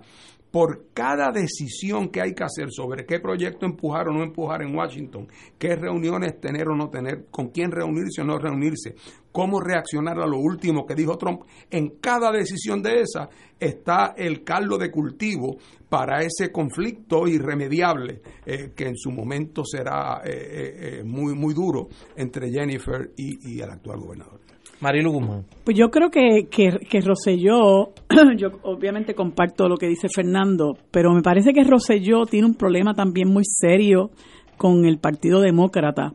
por 0.56 0.86
cada 0.94 1.34
decisión 1.34 2.08
que 2.08 2.22
hay 2.22 2.34
que 2.34 2.46
hacer 2.46 2.72
sobre 2.72 3.06
qué 3.06 3.20
proyecto 3.20 3.66
empujar 3.66 4.08
o 4.08 4.14
no 4.14 4.24
empujar 4.24 4.62
en 4.62 4.74
Washington, 4.74 5.28
qué 5.60 5.76
reuniones 5.76 6.40
tener 6.40 6.70
o 6.70 6.78
no 6.78 6.90
tener, 6.90 7.26
con 7.30 7.50
quién 7.50 7.72
reunirse 7.72 8.22
o 8.22 8.24
no 8.24 8.38
reunirse, 8.38 8.96
cómo 9.34 9.60
reaccionar 9.60 10.18
a 10.18 10.26
lo 10.26 10.38
último 10.38 10.86
que 10.86 10.96
dijo 10.96 11.18
Trump, 11.18 11.42
en 11.70 12.00
cada 12.00 12.32
decisión 12.32 12.82
de 12.82 13.02
esa 13.02 13.28
está 13.60 14.14
el 14.16 14.46
caldo 14.46 14.78
de 14.78 14.92
cultivo 14.92 15.58
para 15.90 16.22
ese 16.22 16.54
conflicto 16.54 17.28
irremediable 17.28 18.22
eh, 18.46 18.72
que 18.74 18.88
en 18.88 18.96
su 18.96 19.12
momento 19.12 19.66
será 19.66 20.22
eh, 20.24 21.00
eh, 21.00 21.04
muy, 21.04 21.36
muy 21.36 21.54
duro 21.54 21.90
entre 22.16 22.50
Jennifer 22.50 23.12
y 23.18 23.60
el 23.60 23.70
actual 23.70 24.00
gobernador. 24.00 24.45
Marilu 24.82 25.12
Guzmán. 25.12 25.46
Pues 25.64 25.78
yo 25.78 25.90
creo 25.90 26.10
que, 26.10 26.48
que, 26.50 26.70
que 26.90 27.02
Rosselló, 27.02 27.94
yo 28.38 28.50
obviamente 28.64 29.14
comparto 29.14 29.68
lo 29.68 29.78
que 29.78 29.88
dice 29.88 30.08
Fernando, 30.14 30.78
pero 30.92 31.14
me 31.14 31.22
parece 31.22 31.54
que 31.54 31.64
Rosselló 31.64 32.26
tiene 32.26 32.48
un 32.48 32.56
problema 32.56 32.94
también 32.94 33.30
muy 33.30 33.44
serio 33.46 34.12
con 34.58 34.86
el 34.86 35.00
Partido 35.00 35.42
Demócrata, 35.42 36.14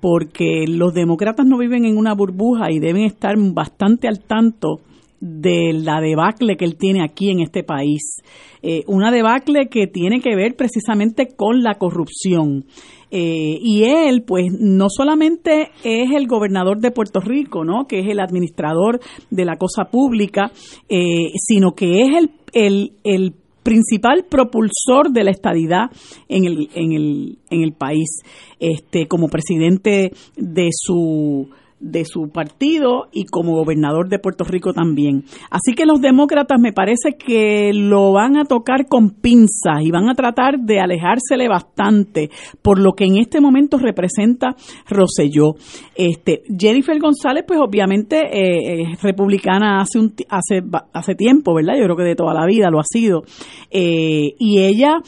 porque 0.00 0.64
los 0.68 0.94
demócratas 0.94 1.46
no 1.46 1.58
viven 1.58 1.84
en 1.84 1.96
una 1.96 2.14
burbuja 2.14 2.70
y 2.70 2.78
deben 2.78 3.04
estar 3.04 3.34
bastante 3.52 4.08
al 4.08 4.20
tanto 4.20 4.80
de 5.20 5.72
la 5.72 6.00
debacle 6.00 6.56
que 6.56 6.64
él 6.64 6.76
tiene 6.76 7.02
aquí 7.02 7.30
en 7.30 7.40
este 7.40 7.64
país. 7.64 8.22
Eh, 8.62 8.82
una 8.86 9.10
debacle 9.10 9.68
que 9.68 9.86
tiene 9.86 10.20
que 10.20 10.36
ver 10.36 10.54
precisamente 10.56 11.28
con 11.34 11.62
la 11.62 11.74
corrupción. 11.74 12.66
Eh, 13.10 13.58
y 13.60 13.84
él, 13.84 14.22
pues, 14.22 14.46
no 14.58 14.88
solamente 14.90 15.70
es 15.84 16.10
el 16.14 16.26
gobernador 16.26 16.80
de 16.80 16.90
Puerto 16.90 17.20
Rico, 17.20 17.64
¿no? 17.64 17.86
Que 17.86 18.00
es 18.00 18.06
el 18.08 18.20
administrador 18.20 19.00
de 19.30 19.44
la 19.44 19.56
cosa 19.56 19.86
pública, 19.86 20.50
eh, 20.88 21.30
sino 21.34 21.72
que 21.72 22.02
es 22.02 22.08
el, 22.16 22.30
el, 22.52 22.92
el 23.04 23.34
principal 23.62 24.24
propulsor 24.28 25.10
de 25.12 25.24
la 25.24 25.30
estadidad 25.30 25.90
en 26.28 26.44
el, 26.44 26.70
en 26.74 26.92
el, 26.92 27.38
en 27.50 27.62
el 27.62 27.72
país, 27.72 28.22
este, 28.60 29.06
como 29.06 29.28
presidente 29.28 30.12
de 30.36 30.68
su 30.72 31.48
de 31.80 32.04
su 32.04 32.30
partido 32.30 33.08
y 33.12 33.24
como 33.26 33.54
gobernador 33.54 34.08
de 34.08 34.18
Puerto 34.18 34.44
Rico 34.44 34.72
también. 34.72 35.24
Así 35.50 35.74
que 35.74 35.86
los 35.86 36.00
demócratas 36.00 36.60
me 36.60 36.72
parece 36.72 37.16
que 37.18 37.72
lo 37.72 38.12
van 38.12 38.36
a 38.36 38.44
tocar 38.44 38.86
con 38.88 39.10
pinzas 39.10 39.82
y 39.82 39.90
van 39.90 40.08
a 40.08 40.14
tratar 40.14 40.58
de 40.60 40.80
alejársele 40.80 41.48
bastante 41.48 42.30
por 42.62 42.78
lo 42.78 42.92
que 42.92 43.04
en 43.04 43.18
este 43.18 43.40
momento 43.40 43.78
representa 43.78 44.56
Roselló. 44.88 45.54
Este, 45.94 46.42
Jennifer 46.58 46.98
González, 46.98 47.44
pues 47.46 47.60
obviamente 47.60 48.18
eh, 48.18 48.82
es 48.82 49.02
republicana 49.02 49.80
hace, 49.80 49.98
un, 49.98 50.14
hace, 50.28 50.62
hace 50.92 51.14
tiempo, 51.14 51.54
¿verdad? 51.54 51.74
Yo 51.78 51.84
creo 51.84 51.96
que 51.96 52.04
de 52.04 52.16
toda 52.16 52.34
la 52.34 52.46
vida 52.46 52.70
lo 52.70 52.80
ha 52.80 52.84
sido. 52.84 53.22
Eh, 53.70 54.34
y 54.38 54.60
ella 54.60 54.98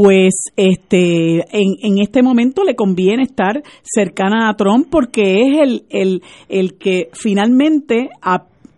pues 0.00 0.52
este 0.54 1.38
en, 1.50 1.74
en, 1.82 1.98
este 2.00 2.22
momento 2.22 2.62
le 2.62 2.76
conviene 2.76 3.24
estar 3.24 3.60
cercana 3.82 4.48
a 4.48 4.54
Trump 4.54 4.86
porque 4.88 5.42
es 5.42 5.58
el, 5.60 5.86
el, 5.90 6.22
el 6.48 6.78
que 6.78 7.10
finalmente 7.14 8.08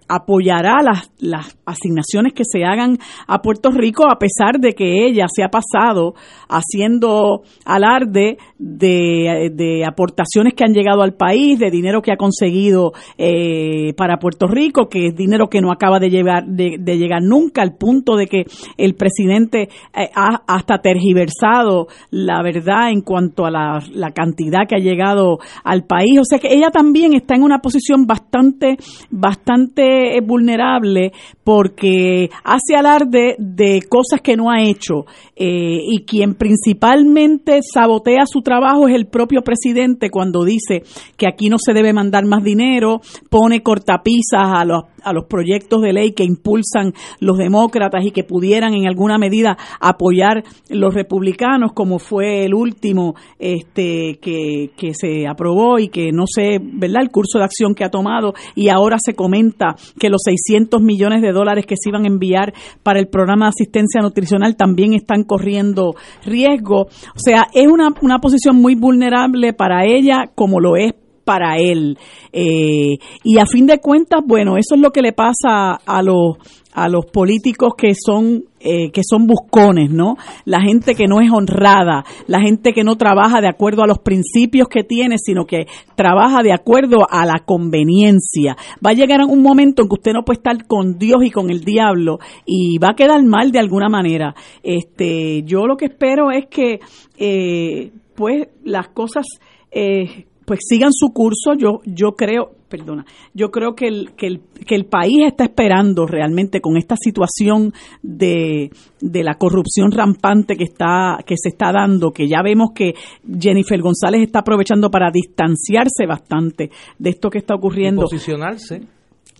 apoyará 0.08 0.82
las, 0.82 1.10
las 1.18 1.58
asignaciones 1.66 2.32
que 2.32 2.44
se 2.50 2.64
hagan 2.64 2.96
a 3.26 3.42
Puerto 3.42 3.70
Rico 3.70 4.10
a 4.10 4.18
pesar 4.18 4.60
de 4.60 4.72
que 4.72 5.04
ella 5.04 5.26
se 5.28 5.42
ha 5.42 5.50
pasado 5.50 6.14
haciendo 6.48 7.42
alarde 7.66 8.38
de, 8.60 9.50
de 9.54 9.84
aportaciones 9.86 10.52
que 10.54 10.64
han 10.64 10.74
llegado 10.74 11.00
al 11.00 11.14
país, 11.14 11.58
de 11.58 11.70
dinero 11.70 12.02
que 12.02 12.12
ha 12.12 12.16
conseguido 12.16 12.92
eh, 13.16 13.94
para 13.96 14.18
Puerto 14.18 14.46
Rico, 14.46 14.88
que 14.88 15.06
es 15.06 15.16
dinero 15.16 15.48
que 15.48 15.62
no 15.62 15.72
acaba 15.72 15.98
de, 15.98 16.10
llegar, 16.10 16.44
de, 16.46 16.76
llegar 16.98 17.22
nunca, 17.22 17.62
al 17.62 17.76
punto 17.76 18.16
de 18.16 18.26
que 18.26 18.44
el 18.76 18.94
presidente 18.94 19.70
eh, 19.96 20.10
ha 20.14 20.42
hasta 20.46 20.78
tergiversado 20.82 21.86
la 22.10 22.42
verdad 22.42 22.90
en 22.90 23.00
cuanto 23.00 23.46
a 23.46 23.50
la, 23.50 23.78
la 23.94 24.10
cantidad 24.10 24.66
que 24.68 24.76
ha 24.76 24.84
llegado 24.84 25.38
al 25.64 25.84
país. 25.84 26.18
O 26.20 26.24
sea 26.24 26.38
que 26.38 26.52
ella 26.52 26.70
también 26.70 27.14
está 27.14 27.34
en 27.36 27.42
una 27.42 27.60
posición 27.60 28.06
bastante, 28.06 28.76
bastante 29.10 30.18
es 30.18 30.26
vulnerable 30.26 31.12
porque 31.44 32.28
hace 32.44 32.76
alarde 32.76 33.36
de 33.38 33.80
cosas 33.88 34.20
que 34.22 34.36
no 34.36 34.50
ha 34.50 34.60
hecho 34.60 35.06
eh, 35.34 35.78
y 35.90 36.04
quien 36.04 36.34
principalmente 36.34 37.60
sabotea 37.62 38.26
su 38.26 38.42
trabajo 38.42 38.49
es 38.88 38.94
el 38.94 39.06
propio 39.06 39.42
presidente 39.42 40.10
cuando 40.10 40.44
dice 40.44 40.82
que 41.16 41.28
aquí 41.28 41.48
no 41.48 41.56
se 41.58 41.72
debe 41.72 41.92
mandar 41.92 42.24
más 42.26 42.42
dinero, 42.42 43.00
pone 43.28 43.62
cortapisas 43.62 44.48
a 44.52 44.64
los, 44.64 44.84
a 45.02 45.12
los 45.12 45.26
proyectos 45.26 45.82
de 45.82 45.92
ley 45.92 46.12
que 46.12 46.24
impulsan 46.24 46.92
los 47.20 47.38
demócratas 47.38 48.04
y 48.04 48.10
que 48.10 48.24
pudieran 48.24 48.74
en 48.74 48.86
alguna 48.86 49.18
medida 49.18 49.56
apoyar 49.80 50.42
los 50.68 50.94
republicanos, 50.94 51.72
como 51.72 51.98
fue 51.98 52.44
el 52.44 52.54
último 52.54 53.14
este, 53.38 54.18
que, 54.20 54.70
que 54.76 54.94
se 54.94 55.26
aprobó 55.26 55.78
y 55.78 55.88
que 55.88 56.10
no 56.12 56.24
sé, 56.26 56.58
¿verdad?, 56.60 57.02
el 57.02 57.10
curso 57.10 57.38
de 57.38 57.44
acción 57.44 57.74
que 57.74 57.84
ha 57.84 57.90
tomado 57.90 58.34
y 58.54 58.68
ahora 58.68 58.96
se 58.98 59.14
comenta 59.14 59.76
que 59.98 60.08
los 60.08 60.22
600 60.24 60.82
millones 60.82 61.22
de 61.22 61.32
dólares 61.32 61.66
que 61.66 61.76
se 61.78 61.90
iban 61.90 62.04
a 62.04 62.08
enviar 62.08 62.52
para 62.82 62.98
el 62.98 63.08
programa 63.08 63.46
de 63.46 63.50
asistencia 63.50 64.00
nutricional 64.00 64.56
también 64.56 64.94
están 64.94 65.24
corriendo 65.24 65.94
riesgo. 66.24 66.82
O 66.82 67.18
sea, 67.18 67.46
es 67.52 67.66
una, 67.66 67.90
una 68.02 68.18
posición 68.18 68.39
muy 68.52 68.74
vulnerable 68.74 69.52
para 69.52 69.84
ella 69.84 70.30
como 70.34 70.60
lo 70.60 70.76
es 70.76 70.92
para 71.24 71.58
él. 71.58 71.96
Eh, 72.32 72.98
y 73.22 73.38
a 73.38 73.46
fin 73.46 73.66
de 73.66 73.78
cuentas, 73.78 74.20
bueno, 74.26 74.56
eso 74.56 74.74
es 74.74 74.80
lo 74.80 74.90
que 74.90 75.02
le 75.02 75.12
pasa 75.12 75.74
a 75.74 76.02
los 76.02 76.38
a 76.72 76.88
los 76.88 77.06
políticos 77.06 77.72
que 77.76 77.94
son 77.94 78.44
eh, 78.60 78.90
que 78.92 79.02
son 79.02 79.26
buscones, 79.26 79.90
¿no? 79.90 80.16
La 80.44 80.60
gente 80.60 80.94
que 80.94 81.06
no 81.06 81.20
es 81.20 81.30
honrada, 81.32 82.04
la 82.26 82.40
gente 82.40 82.72
que 82.72 82.84
no 82.84 82.96
trabaja 82.96 83.40
de 83.40 83.48
acuerdo 83.48 83.82
a 83.82 83.86
los 83.86 83.98
principios 83.98 84.68
que 84.68 84.84
tiene, 84.84 85.16
sino 85.18 85.46
que 85.46 85.66
trabaja 85.96 86.42
de 86.42 86.52
acuerdo 86.52 87.06
a 87.08 87.24
la 87.26 87.40
conveniencia. 87.44 88.56
Va 88.84 88.90
a 88.90 88.94
llegar 88.94 89.20
un 89.22 89.42
momento 89.42 89.82
en 89.82 89.88
que 89.88 89.94
usted 89.94 90.12
no 90.12 90.24
puede 90.24 90.38
estar 90.38 90.66
con 90.66 90.98
Dios 90.98 91.24
y 91.24 91.30
con 91.30 91.50
el 91.50 91.64
diablo 91.64 92.18
y 92.44 92.78
va 92.78 92.90
a 92.90 92.96
quedar 92.96 93.24
mal 93.24 93.50
de 93.50 93.60
alguna 93.60 93.88
manera. 93.88 94.34
Este, 94.62 95.42
yo 95.44 95.66
lo 95.66 95.76
que 95.76 95.86
espero 95.86 96.30
es 96.30 96.46
que, 96.46 96.80
eh, 97.18 97.92
pues, 98.20 98.48
las 98.64 98.88
cosas 98.88 99.24
eh, 99.70 100.26
pues 100.44 100.60
sigan 100.68 100.92
su 100.92 101.08
curso. 101.14 101.54
Yo, 101.56 101.80
yo 101.86 102.12
creo, 102.12 102.50
perdona, 102.68 103.06
yo 103.32 103.50
creo 103.50 103.74
que 103.74 103.88
el, 103.88 104.12
que 104.14 104.26
el, 104.26 104.40
que 104.66 104.74
el 104.74 104.84
país 104.84 105.22
está 105.26 105.44
esperando 105.44 106.04
realmente 106.04 106.60
con 106.60 106.76
esta 106.76 106.96
situación 107.00 107.72
de, 108.02 108.70
de 109.00 109.24
la 109.24 109.36
corrupción 109.36 109.90
rampante 109.90 110.56
que 110.56 110.64
está, 110.64 111.20
que 111.24 111.36
se 111.38 111.48
está 111.48 111.72
dando, 111.72 112.10
que 112.10 112.28
ya 112.28 112.42
vemos 112.42 112.72
que 112.74 112.92
Jennifer 113.26 113.80
González 113.80 114.20
está 114.20 114.40
aprovechando 114.40 114.90
para 114.90 115.10
distanciarse 115.10 116.04
bastante 116.06 116.70
de 116.98 117.08
esto 117.08 117.30
que 117.30 117.38
está 117.38 117.54
ocurriendo. 117.54 118.02
posicionarse 118.02 118.82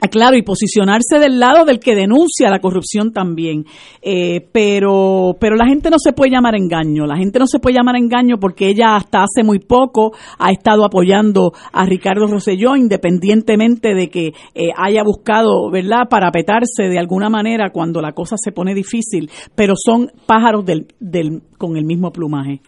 claro, 0.08 0.36
y 0.36 0.42
posicionarse 0.42 1.18
del 1.18 1.38
lado 1.38 1.64
del 1.64 1.80
que 1.80 1.94
denuncia 1.94 2.50
la 2.50 2.60
corrupción 2.60 3.12
también. 3.12 3.64
Eh, 4.02 4.48
pero, 4.52 5.36
pero 5.38 5.56
la 5.56 5.66
gente 5.66 5.90
no 5.90 5.98
se 5.98 6.12
puede 6.12 6.32
llamar 6.32 6.54
engaño. 6.54 7.06
La 7.06 7.16
gente 7.16 7.38
no 7.38 7.46
se 7.46 7.58
puede 7.58 7.76
llamar 7.76 7.96
engaño 7.96 8.38
porque 8.38 8.68
ella 8.68 8.96
hasta 8.96 9.22
hace 9.22 9.44
muy 9.44 9.58
poco 9.58 10.12
ha 10.38 10.50
estado 10.50 10.84
apoyando 10.84 11.52
a 11.72 11.84
Ricardo 11.84 12.26
Rosselló, 12.26 12.76
independientemente 12.76 13.94
de 13.94 14.08
que 14.08 14.28
eh, 14.54 14.70
haya 14.76 15.02
buscado, 15.04 15.70
¿verdad?, 15.70 16.08
parapetarse 16.08 16.84
de 16.84 16.98
alguna 16.98 17.28
manera 17.28 17.70
cuando 17.70 18.00
la 18.00 18.12
cosa 18.12 18.36
se 18.38 18.52
pone 18.52 18.74
difícil. 18.74 19.30
Pero 19.54 19.74
son 19.76 20.10
pájaros 20.26 20.64
del, 20.64 20.86
del, 20.98 21.42
con 21.58 21.76
el 21.76 21.84
mismo 21.84 22.10
plumaje. 22.12 22.60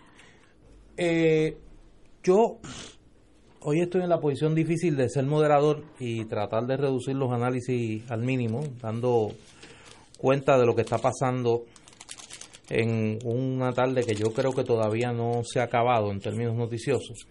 Eh, 0.96 1.56
yo 2.22 2.58
hoy 3.64 3.80
estoy 3.80 4.02
en 4.02 4.08
la 4.08 4.20
posición 4.20 4.54
difícil 4.54 4.96
de 4.96 5.08
ser 5.08 5.24
moderador 5.24 5.84
y 5.98 6.24
tratar 6.24 6.66
de 6.66 6.76
reducir 6.76 7.14
los 7.14 7.32
análisis 7.32 8.10
al 8.10 8.22
mínimo, 8.22 8.62
dando 8.80 9.32
cuenta 10.18 10.58
de 10.58 10.66
lo 10.66 10.74
que 10.74 10.82
está 10.82 10.98
pasando 10.98 11.64
en 12.68 13.18
una 13.24 13.72
tarde 13.72 14.04
que 14.04 14.14
yo 14.14 14.32
creo 14.32 14.52
que 14.52 14.64
todavía 14.64 15.12
no 15.12 15.42
se 15.44 15.60
ha 15.60 15.64
acabado 15.64 16.10
en 16.10 16.20
términos 16.20 16.56
noticiosos. 16.56 17.26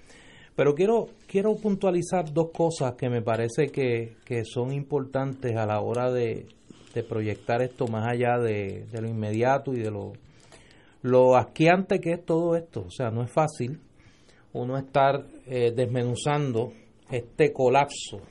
Pero 0.55 0.75
quiero, 0.75 1.07
quiero 1.27 1.55
puntualizar 1.55 2.32
dos 2.32 2.51
cosas 2.51 2.93
que 2.95 3.09
me 3.09 3.21
parece 3.21 3.67
que, 3.71 4.43
son 4.43 4.71
importantes 4.71 5.55
a 5.57 5.65
la 5.65 5.82
hora 5.82 6.11
de, 6.11 6.47
proyectar 7.07 7.61
esto 7.61 7.88
más 7.88 8.05
allá 8.05 8.38
de, 8.38 8.86
de, 8.91 9.01
lo 9.01 9.07
inmediato 9.07 9.73
y 9.73 9.79
de 9.79 9.89
lo, 9.89 10.11
lo 11.01 11.38
asqueante 11.38 11.99
que 11.99 12.11
es 12.11 12.25
todo 12.25 12.55
esto. 12.55 12.82
O 12.82 12.91
sea, 12.91 13.09
no 13.09 13.23
es 13.23 13.32
fácil 13.32 13.79
uno 14.53 14.77
estar 14.77 15.25
eh, 15.45 15.71
desmenuzando 15.75 16.73
este 17.09 17.51
colapso 17.53 18.21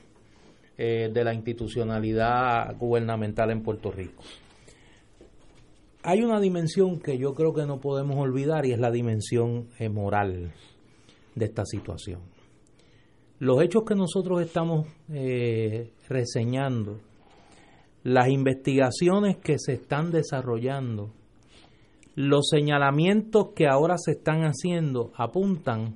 eh, 0.76 1.10
de 1.12 1.24
la 1.24 1.34
institucionalidad 1.34 2.76
gubernamental 2.78 3.50
en 3.50 3.62
Puerto 3.62 3.90
Rico. 3.90 4.22
Hay 6.02 6.22
una 6.22 6.40
dimensión 6.40 6.98
que 7.00 7.18
yo 7.18 7.34
creo 7.34 7.52
que 7.52 7.66
no 7.66 7.78
podemos 7.78 8.16
olvidar 8.16 8.64
y 8.64 8.72
es 8.72 8.78
la 8.78 8.90
dimensión 8.90 9.68
eh, 9.78 9.88
moral. 9.88 10.52
de 11.34 11.44
esta 11.44 11.64
situación. 11.64 12.20
Los 13.38 13.62
hechos 13.62 13.84
que 13.84 13.94
nosotros 13.94 14.42
estamos 14.42 14.88
reseñando, 16.08 16.98
las 18.02 18.28
investigaciones 18.28 19.38
que 19.38 19.58
se 19.58 19.74
están 19.74 20.10
desarrollando, 20.10 21.12
los 22.16 22.48
señalamientos 22.50 23.50
que 23.54 23.66
ahora 23.66 23.94
se 23.96 24.12
están 24.12 24.42
haciendo 24.42 25.12
apuntan 25.16 25.94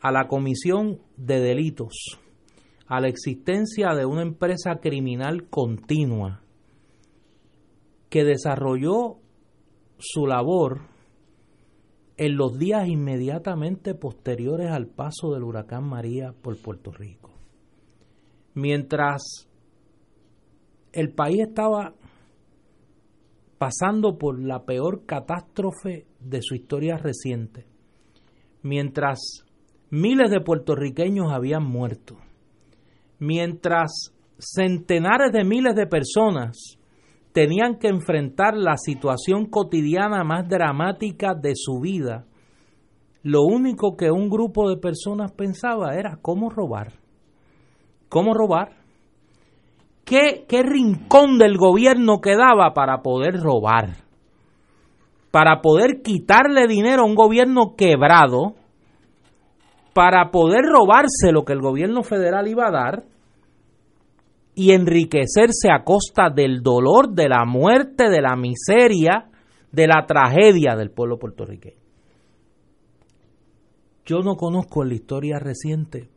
a 0.00 0.10
la 0.12 0.26
comisión 0.28 1.00
de 1.16 1.40
delitos, 1.40 2.18
a 2.86 3.00
la 3.00 3.08
existencia 3.08 3.94
de 3.94 4.06
una 4.06 4.22
empresa 4.22 4.76
criminal 4.80 5.48
continua 5.48 6.42
que 8.08 8.24
desarrolló 8.24 9.18
su 9.98 10.26
labor 10.26 10.80
en 12.16 12.36
los 12.36 12.58
días 12.58 12.88
inmediatamente 12.88 13.94
posteriores 13.94 14.70
al 14.70 14.86
paso 14.86 15.32
del 15.32 15.44
huracán 15.44 15.88
María 15.88 16.34
por 16.42 16.60
Puerto 16.60 16.90
Rico. 16.90 17.30
Mientras 18.54 19.48
el 20.92 21.14
país 21.14 21.40
estaba 21.40 21.94
pasando 23.58 24.18
por 24.18 24.42
la 24.42 24.64
peor 24.64 25.06
catástrofe 25.06 26.06
de 26.18 26.42
su 26.42 26.54
historia 26.54 26.96
reciente, 26.96 27.66
mientras 28.62 29.44
miles 29.90 30.30
de 30.30 30.40
puertorriqueños 30.40 31.32
habían 31.32 31.64
muerto, 31.64 32.16
mientras 33.18 34.14
centenares 34.38 35.32
de 35.32 35.44
miles 35.44 35.74
de 35.74 35.86
personas 35.86 36.78
tenían 37.32 37.78
que 37.78 37.88
enfrentar 37.88 38.56
la 38.56 38.76
situación 38.76 39.46
cotidiana 39.46 40.24
más 40.24 40.48
dramática 40.48 41.34
de 41.34 41.52
su 41.54 41.80
vida, 41.80 42.24
lo 43.22 43.42
único 43.42 43.96
que 43.96 44.10
un 44.10 44.28
grupo 44.30 44.68
de 44.70 44.78
personas 44.78 45.32
pensaba 45.32 45.94
era 45.94 46.18
cómo 46.22 46.48
robar. 46.48 46.92
¿Cómo 48.08 48.34
robar? 48.34 48.72
¿Qué, 50.04 50.44
qué 50.48 50.62
rincón 50.62 51.38
del 51.38 51.56
gobierno 51.56 52.20
quedaba 52.20 52.72
para 52.74 53.02
poder 53.02 53.38
robar? 53.40 53.98
Para 55.30 55.60
poder 55.60 56.02
quitarle 56.02 56.66
dinero 56.66 57.02
a 57.02 57.06
un 57.06 57.14
gobierno 57.14 57.74
quebrado, 57.76 58.54
para 59.92 60.30
poder 60.30 60.62
robarse 60.64 61.32
lo 61.32 61.44
que 61.44 61.52
el 61.52 61.60
gobierno 61.60 62.02
federal 62.02 62.48
iba 62.48 62.68
a 62.68 62.70
dar 62.70 63.04
y 64.54 64.72
enriquecerse 64.72 65.70
a 65.72 65.84
costa 65.84 66.30
del 66.30 66.62
dolor, 66.62 67.12
de 67.12 67.28
la 67.28 67.44
muerte, 67.44 68.10
de 68.10 68.20
la 68.20 68.36
miseria, 68.36 69.30
de 69.72 69.86
la 69.86 70.04
tragedia 70.06 70.76
del 70.76 70.90
pueblo 70.90 71.18
puertorriqueño. 71.18 71.80
Yo 74.04 74.20
no 74.20 74.36
conozco 74.36 74.84
la 74.84 74.94
historia 74.94 75.38
reciente 75.38 76.08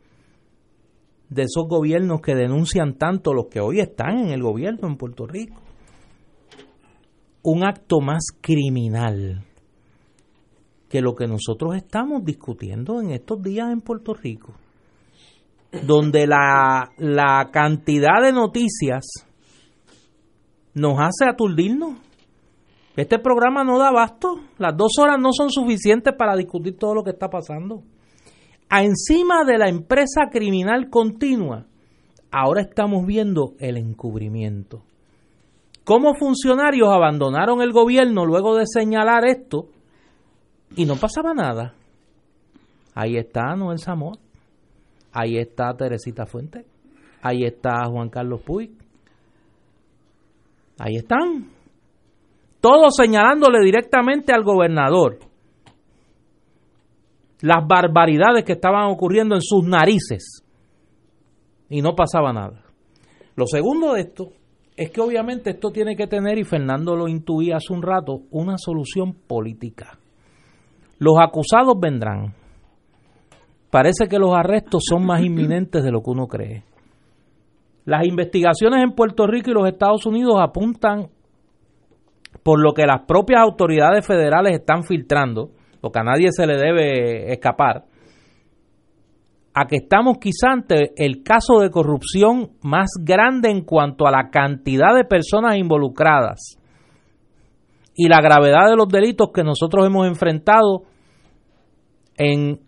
de 1.29 1.43
esos 1.43 1.67
gobiernos 1.67 2.21
que 2.21 2.35
denuncian 2.35 2.95
tanto 2.95 3.33
los 3.33 3.47
que 3.47 3.59
hoy 3.59 3.79
están 3.79 4.17
en 4.17 4.29
el 4.29 4.41
gobierno 4.41 4.87
en 4.87 4.97
Puerto 4.97 5.25
Rico. 5.25 5.61
Un 7.43 7.63
acto 7.63 7.99
más 7.99 8.23
criminal 8.41 9.43
que 10.93 11.01
lo 11.01 11.15
que 11.15 11.25
nosotros 11.25 11.75
estamos 11.75 12.23
discutiendo 12.23 13.01
en 13.01 13.09
estos 13.09 13.41
días 13.41 13.71
en 13.71 13.81
Puerto 13.81 14.13
Rico 14.13 14.53
donde 15.87 16.27
la, 16.27 16.91
la 16.99 17.49
cantidad 17.51 18.21
de 18.21 18.31
noticias 18.31 19.03
nos 20.75 20.99
hace 20.99 21.27
aturdirnos. 21.27 21.97
Este 22.95 23.17
programa 23.17 23.63
no 23.63 23.79
da 23.79 23.87
abasto. 23.87 24.35
Las 24.59 24.77
dos 24.77 24.91
horas 24.99 25.17
no 25.19 25.29
son 25.33 25.49
suficientes 25.49 26.13
para 26.15 26.35
discutir 26.35 26.77
todo 26.77 26.93
lo 26.93 27.03
que 27.03 27.09
está 27.09 27.27
pasando. 27.27 27.81
A 28.69 28.83
encima 28.83 29.45
de 29.45 29.57
la 29.57 29.69
empresa 29.69 30.29
criminal 30.31 30.91
continua, 30.91 31.65
ahora 32.29 32.61
estamos 32.61 33.03
viendo 33.07 33.55
el 33.57 33.77
encubrimiento. 33.77 34.83
¿Cómo 35.85 36.13
funcionarios 36.13 36.89
abandonaron 36.89 37.63
el 37.63 37.71
gobierno 37.71 38.27
luego 38.27 38.55
de 38.55 38.67
señalar 38.67 39.25
esto 39.25 39.72
y 40.75 40.85
no 40.85 40.95
pasaba 40.95 41.33
nada? 41.33 41.73
Ahí 42.95 43.17
está 43.17 43.55
Noel 43.55 43.79
Zamora. 43.79 44.19
Ahí 45.11 45.37
está 45.37 45.73
Teresita 45.75 46.25
Fuente. 46.25 46.65
Ahí 47.21 47.43
está 47.43 47.85
Juan 47.85 48.09
Carlos 48.09 48.41
Puig. 48.41 48.71
Ahí 50.79 50.95
están. 50.97 51.49
Todos 52.59 52.95
señalándole 52.95 53.59
directamente 53.63 54.33
al 54.33 54.43
gobernador 54.43 55.19
las 57.41 57.67
barbaridades 57.67 58.45
que 58.45 58.53
estaban 58.53 58.89
ocurriendo 58.89 59.35
en 59.35 59.41
sus 59.41 59.65
narices. 59.65 60.43
Y 61.69 61.81
no 61.81 61.93
pasaba 61.93 62.31
nada. 62.31 62.63
Lo 63.35 63.45
segundo 63.47 63.93
de 63.93 64.01
esto 64.01 64.29
es 64.77 64.91
que 64.91 65.01
obviamente 65.01 65.51
esto 65.51 65.71
tiene 65.71 65.95
que 65.95 66.07
tener, 66.07 66.37
y 66.37 66.45
Fernando 66.45 66.95
lo 66.95 67.07
intuía 67.07 67.57
hace 67.57 67.73
un 67.73 67.81
rato, 67.81 68.21
una 68.31 68.57
solución 68.57 69.13
política. 69.27 69.99
Los 70.99 71.15
acusados 71.19 71.75
vendrán 71.79 72.33
parece 73.73 74.07
que 74.07 74.19
los 74.19 74.35
arrestos 74.35 74.83
son 74.87 75.03
más 75.03 75.23
inminentes 75.23 75.83
de 75.83 75.91
lo 75.91 76.03
que 76.03 76.11
uno 76.11 76.27
cree. 76.27 76.63
Las 77.85 78.05
investigaciones 78.05 78.83
en 78.83 78.91
Puerto 78.91 79.25
Rico 79.25 79.49
y 79.49 79.55
los 79.55 79.67
Estados 79.67 80.05
Unidos 80.05 80.35
apuntan, 80.39 81.09
por 82.43 82.61
lo 82.61 82.73
que 82.73 82.85
las 82.85 83.01
propias 83.07 83.41
autoridades 83.41 84.05
federales 84.05 84.53
están 84.53 84.83
filtrando, 84.83 85.49
lo 85.81 85.91
que 85.91 85.99
a 85.99 86.03
nadie 86.03 86.27
se 86.29 86.45
le 86.45 86.55
debe 86.55 87.33
escapar, 87.33 87.85
a 89.55 89.65
que 89.65 89.77
estamos 89.77 90.19
quizá 90.19 90.51
ante 90.51 90.93
el 90.95 91.23
caso 91.23 91.59
de 91.59 91.71
corrupción 91.71 92.51
más 92.61 92.91
grande 93.01 93.49
en 93.49 93.63
cuanto 93.63 94.05
a 94.05 94.11
la 94.11 94.29
cantidad 94.29 94.95
de 94.95 95.03
personas 95.03 95.57
involucradas 95.57 96.59
y 97.95 98.07
la 98.07 98.21
gravedad 98.21 98.69
de 98.69 98.75
los 98.75 98.87
delitos 98.87 99.29
que 99.33 99.43
nosotros 99.43 99.85
hemos 99.85 100.07
enfrentado 100.07 100.83
en 102.17 102.59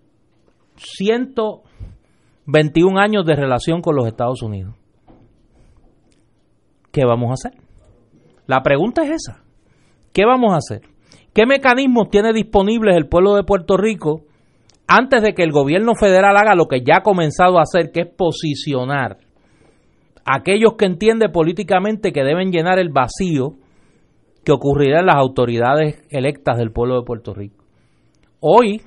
121 0.75 2.99
años 2.99 3.25
de 3.25 3.35
relación 3.35 3.81
con 3.81 3.95
los 3.95 4.07
Estados 4.07 4.41
Unidos. 4.41 4.75
¿Qué 6.91 7.05
vamos 7.05 7.31
a 7.31 7.33
hacer? 7.33 7.59
La 8.47 8.61
pregunta 8.61 9.03
es 9.03 9.11
esa. 9.11 9.43
¿Qué 10.13 10.25
vamos 10.25 10.53
a 10.53 10.57
hacer? 10.57 10.81
¿Qué 11.33 11.45
mecanismos 11.45 12.09
tiene 12.09 12.31
disponibles 12.31 12.95
el 12.95 13.07
pueblo 13.07 13.35
de 13.35 13.43
Puerto 13.43 13.75
Rico 13.75 14.21
antes 14.87 15.21
de 15.21 15.33
que 15.33 15.43
el 15.43 15.51
gobierno 15.51 15.95
federal 15.95 16.37
haga 16.37 16.55
lo 16.55 16.67
que 16.67 16.81
ya 16.81 16.97
ha 16.97 17.03
comenzado 17.03 17.57
a 17.57 17.63
hacer, 17.63 17.91
que 17.91 18.01
es 18.01 18.07
posicionar 18.07 19.17
a 20.23 20.37
aquellos 20.37 20.75
que 20.77 20.85
entiende 20.85 21.29
políticamente 21.29 22.11
que 22.11 22.23
deben 22.23 22.51
llenar 22.51 22.79
el 22.79 22.89
vacío 22.89 23.55
que 24.45 24.51
ocurrirá 24.51 24.99
en 24.99 25.07
las 25.07 25.15
autoridades 25.15 26.05
electas 26.09 26.57
del 26.57 26.71
pueblo 26.71 26.99
de 26.99 27.05
Puerto 27.05 27.33
Rico? 27.33 27.65
Hoy 28.39 28.81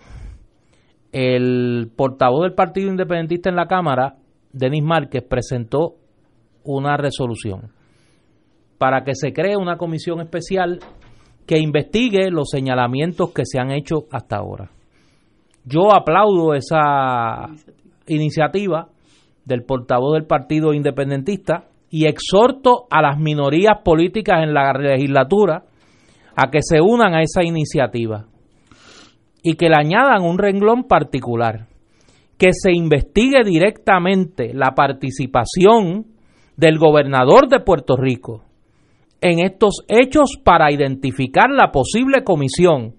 el 1.13 1.91
portavoz 1.97 2.43
del 2.43 2.55
Partido 2.55 2.91
Independentista 2.91 3.51
en 3.51 3.57
la 3.57 3.67
Cámara, 3.67 4.17
Denis 4.53 4.85
Márquez, 4.85 5.25
presentó 5.29 5.97
una 6.65 6.97
resolución 6.97 7.73
para 8.79 9.03
que 9.03 9.15
se 9.15 9.33
cree 9.33 9.57
una 9.57 9.77
comisión 9.77 10.21
especial 10.21 10.79
que 11.47 11.59
investigue 11.59 12.31
los 12.31 12.51
señalamientos 12.51 13.33
que 13.33 13.43
se 13.45 13.59
han 13.59 13.73
hecho 13.73 14.05
hasta 14.13 14.37
ahora. 14.37 14.71
Yo 15.65 15.93
aplaudo 15.93 16.55
esa 16.55 17.47
iniciativa 18.07 18.89
del 19.45 19.65
portavoz 19.65 20.15
del 20.15 20.27
Partido 20.27 20.73
Independentista 20.75 21.68
y 21.91 22.07
exhorto 22.07 22.87
a 22.91 23.03
las 23.03 23.19
minorías 23.19 23.79
políticas 23.85 24.43
en 24.43 24.53
la 24.53 24.73
legislatura 24.73 25.65
a 26.37 26.51
que 26.51 26.61
se 26.63 26.81
unan 26.81 27.15
a 27.15 27.23
esa 27.23 27.43
iniciativa 27.43 28.27
y 29.43 29.55
que 29.55 29.69
le 29.69 29.77
añadan 29.77 30.23
un 30.23 30.39
renglón 30.39 30.85
particular, 30.85 31.67
que 32.37 32.51
se 32.53 32.73
investigue 32.73 33.43
directamente 33.45 34.53
la 34.53 34.75
participación 34.75 36.07
del 36.57 36.79
gobernador 36.79 37.49
de 37.49 37.61
Puerto 37.61 37.97
Rico 37.97 38.45
en 39.21 39.41
estos 39.41 39.85
hechos 39.89 40.39
para 40.45 40.71
identificar 40.73 41.51
la 41.51 41.73
posible 41.73 42.23
comisión 42.23 42.95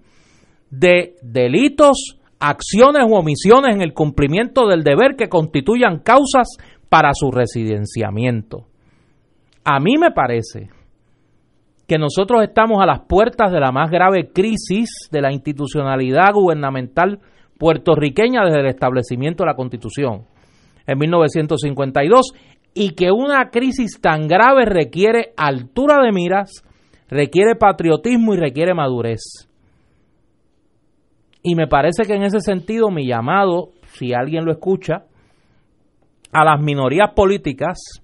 de 0.70 1.14
delitos, 1.22 2.18
acciones 2.38 3.04
u 3.08 3.14
omisiones 3.14 3.74
en 3.74 3.82
el 3.82 3.92
cumplimiento 3.92 4.66
del 4.66 4.82
deber 4.82 5.16
que 5.16 5.28
constituyan 5.28 6.00
causas 6.00 6.56
para 6.88 7.10
su 7.14 7.30
residenciamiento. 7.30 8.69
A 9.64 9.78
mí 9.80 9.98
me 9.98 10.10
parece 10.10 10.68
que 11.86 11.98
nosotros 11.98 12.42
estamos 12.42 12.80
a 12.80 12.86
las 12.86 13.00
puertas 13.00 13.52
de 13.52 13.60
la 13.60 13.72
más 13.72 13.90
grave 13.90 14.30
crisis 14.32 15.08
de 15.10 15.20
la 15.20 15.32
institucionalidad 15.32 16.32
gubernamental 16.32 17.20
puertorriqueña 17.58 18.44
desde 18.44 18.60
el 18.60 18.66
establecimiento 18.66 19.42
de 19.42 19.48
la 19.50 19.56
Constitución 19.56 20.24
en 20.86 20.98
1952 20.98 22.32
y 22.74 22.90
que 22.94 23.10
una 23.10 23.50
crisis 23.50 24.00
tan 24.00 24.28
grave 24.28 24.64
requiere 24.64 25.32
altura 25.36 26.02
de 26.02 26.12
miras, 26.12 26.64
requiere 27.08 27.56
patriotismo 27.56 28.34
y 28.34 28.38
requiere 28.38 28.72
madurez. 28.72 29.48
Y 31.42 31.54
me 31.54 31.66
parece 31.66 32.04
que 32.04 32.14
en 32.14 32.22
ese 32.22 32.40
sentido 32.40 32.90
mi 32.90 33.06
llamado 33.06 33.72
si 33.92 34.12
alguien 34.14 34.44
lo 34.44 34.52
escucha, 34.52 35.04
a 36.32 36.44
las 36.44 36.60
minorías 36.60 37.10
políticas 37.14 38.02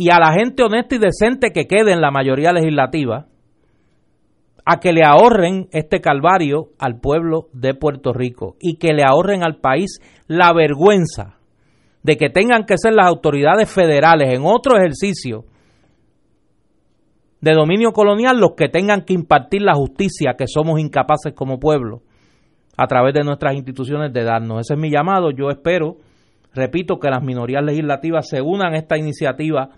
y 0.00 0.10
a 0.10 0.20
la 0.20 0.32
gente 0.32 0.62
honesta 0.62 0.94
y 0.94 0.98
decente 0.98 1.50
que 1.52 1.66
quede 1.66 1.92
en 1.92 2.00
la 2.00 2.12
mayoría 2.12 2.52
legislativa 2.52 3.26
a 4.64 4.78
que 4.78 4.92
le 4.92 5.02
ahorren 5.04 5.66
este 5.72 6.00
calvario 6.00 6.68
al 6.78 7.00
pueblo 7.00 7.48
de 7.52 7.74
Puerto 7.74 8.12
Rico 8.12 8.54
y 8.60 8.78
que 8.78 8.92
le 8.92 9.02
ahorren 9.02 9.42
al 9.42 9.56
país 9.56 9.98
la 10.28 10.52
vergüenza 10.52 11.38
de 12.04 12.16
que 12.16 12.30
tengan 12.30 12.64
que 12.64 12.78
ser 12.78 12.92
las 12.92 13.08
autoridades 13.08 13.68
federales 13.68 14.32
en 14.32 14.42
otro 14.44 14.76
ejercicio 14.78 15.46
de 17.40 17.54
dominio 17.54 17.90
colonial 17.90 18.38
los 18.38 18.52
que 18.56 18.68
tengan 18.68 19.02
que 19.04 19.14
impartir 19.14 19.62
la 19.62 19.74
justicia 19.74 20.36
que 20.38 20.46
somos 20.46 20.78
incapaces 20.78 21.34
como 21.34 21.58
pueblo 21.58 22.02
a 22.76 22.86
través 22.86 23.14
de 23.14 23.24
nuestras 23.24 23.56
instituciones 23.56 24.12
de 24.12 24.22
darnos. 24.22 24.60
Ese 24.60 24.74
es 24.74 24.80
mi 24.80 24.92
llamado. 24.92 25.32
Yo 25.32 25.50
espero, 25.50 25.96
repito, 26.54 27.00
que 27.00 27.10
las 27.10 27.24
minorías 27.24 27.64
legislativas 27.64 28.28
se 28.28 28.40
unan 28.40 28.74
a 28.74 28.78
esta 28.78 28.96
iniciativa 28.96 29.70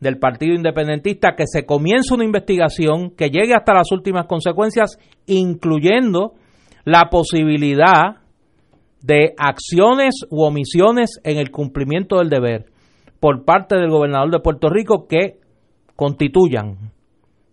del 0.00 0.18
Partido 0.18 0.54
Independentista, 0.54 1.34
que 1.36 1.44
se 1.46 1.66
comience 1.66 2.14
una 2.14 2.24
investigación 2.24 3.10
que 3.10 3.28
llegue 3.28 3.54
hasta 3.54 3.74
las 3.74 3.92
últimas 3.92 4.26
consecuencias, 4.26 4.98
incluyendo 5.26 6.32
la 6.84 7.10
posibilidad 7.10 8.16
de 9.02 9.34
acciones 9.38 10.14
u 10.30 10.42
omisiones 10.42 11.20
en 11.22 11.38
el 11.38 11.50
cumplimiento 11.50 12.16
del 12.18 12.28
deber 12.28 12.66
por 13.18 13.44
parte 13.44 13.76
del 13.76 13.90
gobernador 13.90 14.30
de 14.30 14.40
Puerto 14.40 14.68
Rico 14.68 15.06
que 15.06 15.38
constituyan 15.96 16.92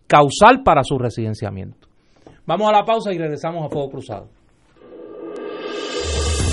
causal 0.07 0.63
para 0.63 0.83
su 0.83 0.97
residenciamiento. 0.97 1.87
Vamos 2.45 2.69
a 2.69 2.71
la 2.71 2.85
pausa 2.85 3.11
y 3.11 3.17
regresamos 3.17 3.65
a 3.65 3.69
Fuego 3.69 3.89
Cruzado. 3.89 4.29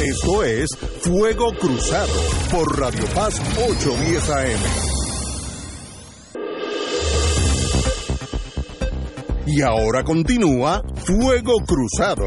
Esto 0.03 0.43
es 0.43 0.69
Fuego 1.03 1.53
Cruzado 1.53 2.13
por 2.51 2.81
Radio 2.81 3.05
Paz 3.15 3.41
810 3.57 4.31
AM. 4.31 4.94
Y 9.47 9.61
ahora 9.61 10.03
continúa 10.03 10.83
Fuego 10.95 11.57
Cruzado. 11.67 12.25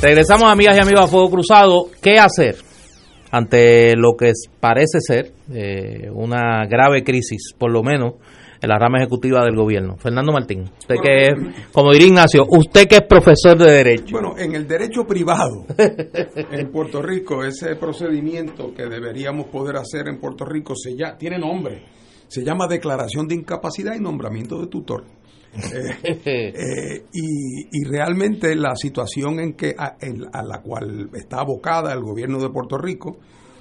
Regresamos, 0.00 0.44
amigas 0.44 0.76
y 0.76 0.80
amigos, 0.80 1.04
a 1.04 1.06
Fuego 1.08 1.28
Cruzado. 1.28 1.86
¿Qué 2.00 2.20
hacer 2.20 2.56
ante 3.32 3.96
lo 3.96 4.12
que 4.16 4.30
parece 4.60 5.00
ser 5.00 5.32
eh, 5.52 6.08
una 6.12 6.66
grave 6.66 7.02
crisis, 7.02 7.52
por 7.58 7.72
lo 7.72 7.82
menos 7.82 8.14
en 8.60 8.68
la 8.68 8.78
rama 8.78 8.98
ejecutiva 8.98 9.42
del 9.44 9.56
gobierno? 9.56 9.96
Fernando 9.96 10.30
Martín, 10.30 10.70
usted 10.78 10.94
que 11.02 11.22
es, 11.22 11.72
como 11.72 11.92
diría 11.92 12.06
Ignacio, 12.06 12.44
usted 12.48 12.86
que 12.86 12.96
es 12.96 13.06
profesor 13.08 13.58
de 13.58 13.72
Derecho. 13.72 14.12
Bueno, 14.12 14.38
en 14.38 14.54
el 14.54 14.68
derecho 14.68 15.04
privado, 15.04 15.66
en 15.76 16.70
Puerto 16.70 17.02
Rico, 17.02 17.42
ese 17.44 17.74
procedimiento 17.74 18.72
que 18.72 18.86
deberíamos 18.86 19.46
poder 19.46 19.78
hacer 19.78 20.06
en 20.06 20.20
Puerto 20.20 20.44
Rico 20.44 20.74
se 20.76 20.96
ya 20.96 21.16
tiene 21.18 21.40
nombre 21.40 22.01
se 22.32 22.42
llama 22.42 22.66
declaración 22.66 23.28
de 23.28 23.34
incapacidad 23.34 23.94
y 23.94 24.00
nombramiento 24.00 24.58
de 24.60 24.66
tutor. 24.68 25.04
Eh, 25.54 26.24
eh, 26.24 27.04
y, 27.12 27.84
realmente 27.84 28.56
la 28.56 28.74
situación 28.74 29.38
en 29.38 29.52
que 29.52 29.74
a, 29.76 29.96
la 30.42 30.62
cual 30.62 31.10
está 31.12 31.40
abocada 31.40 31.92
el 31.92 32.00
gobierno 32.00 32.38
de 32.38 32.48
Puerto 32.48 32.78
Rico, 32.78 33.18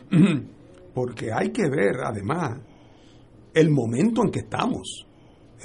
porque 0.94 1.34
hay 1.34 1.50
que 1.50 1.64
ver 1.70 1.98
además 2.06 2.62
el 3.54 3.72
momento 3.72 4.24
en 4.24 4.32
que 4.32 4.40
estamos. 4.40 5.06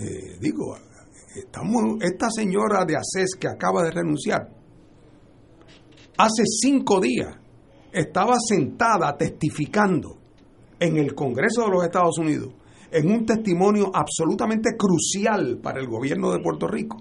Eh, 0.01 0.37
digo, 0.41 0.77
estamos 1.37 2.03
esta 2.03 2.29
señora 2.29 2.85
de 2.85 2.97
ACES 2.97 3.37
que 3.39 3.47
acaba 3.47 3.85
de 3.85 3.93
renunciar, 3.93 4.51
hace 6.19 6.43
cinco 6.45 7.01
días 7.01 7.37
estaba 7.93 8.35
sentada 8.41 9.17
testificando 9.17 10.19
en 10.81 10.97
el 10.97 11.15
Congreso 11.15 11.67
de 11.67 11.71
los 11.71 11.85
Estados 11.85 12.19
Unidos 12.19 12.53
en 12.91 13.11
un 13.11 13.27
testimonio 13.27 13.91
absolutamente 13.93 14.77
crucial 14.77 15.59
para 15.63 15.81
el 15.81 15.87
gobierno 15.87 16.31
de 16.33 16.41
Puerto 16.41 16.67
Rico, 16.67 16.97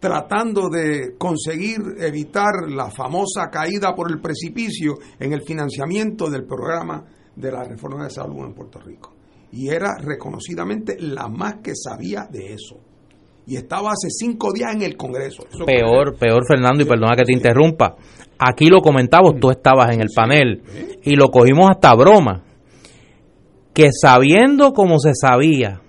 tratando 0.00 0.68
de 0.68 1.16
conseguir 1.18 1.80
evitar 1.98 2.68
la 2.68 2.90
famosa 2.90 3.50
caída 3.50 3.94
por 3.94 4.10
el 4.10 4.20
precipicio 4.20 4.94
en 5.18 5.32
el 5.32 5.42
financiamiento 5.42 6.30
del 6.30 6.44
programa 6.44 7.04
de 7.34 7.52
la 7.52 7.64
reforma 7.64 8.04
de 8.04 8.10
salud 8.10 8.44
en 8.44 8.54
Puerto 8.54 8.78
Rico. 8.78 9.12
Y 9.52 9.68
era 9.68 9.96
reconocidamente 9.98 10.96
la 11.00 11.28
más 11.28 11.56
que 11.62 11.72
sabía 11.74 12.26
de 12.30 12.54
eso. 12.54 12.76
Y 13.46 13.56
estaba 13.56 13.90
hace 13.90 14.08
cinco 14.10 14.52
días 14.52 14.74
en 14.74 14.82
el 14.82 14.96
Congreso. 14.96 15.44
peor, 15.64 16.16
peor, 16.18 16.42
Fernando, 16.48 16.82
y 16.82 16.86
perdona 16.86 17.14
que 17.16 17.24
te 17.24 17.32
interrumpa. 17.32 17.94
Aquí 18.38 18.66
lo 18.66 18.80
comentamos, 18.80 19.36
tú 19.40 19.50
estabas 19.50 19.94
en 19.94 20.00
el 20.00 20.08
panel 20.14 20.62
y 21.04 21.14
lo 21.14 21.28
cogimos 21.28 21.70
hasta 21.70 21.94
broma 21.94 22.45
que 23.76 23.90
sabiendo 23.92 24.72
como 24.72 24.98
se 24.98 25.12
sabía 25.14 25.82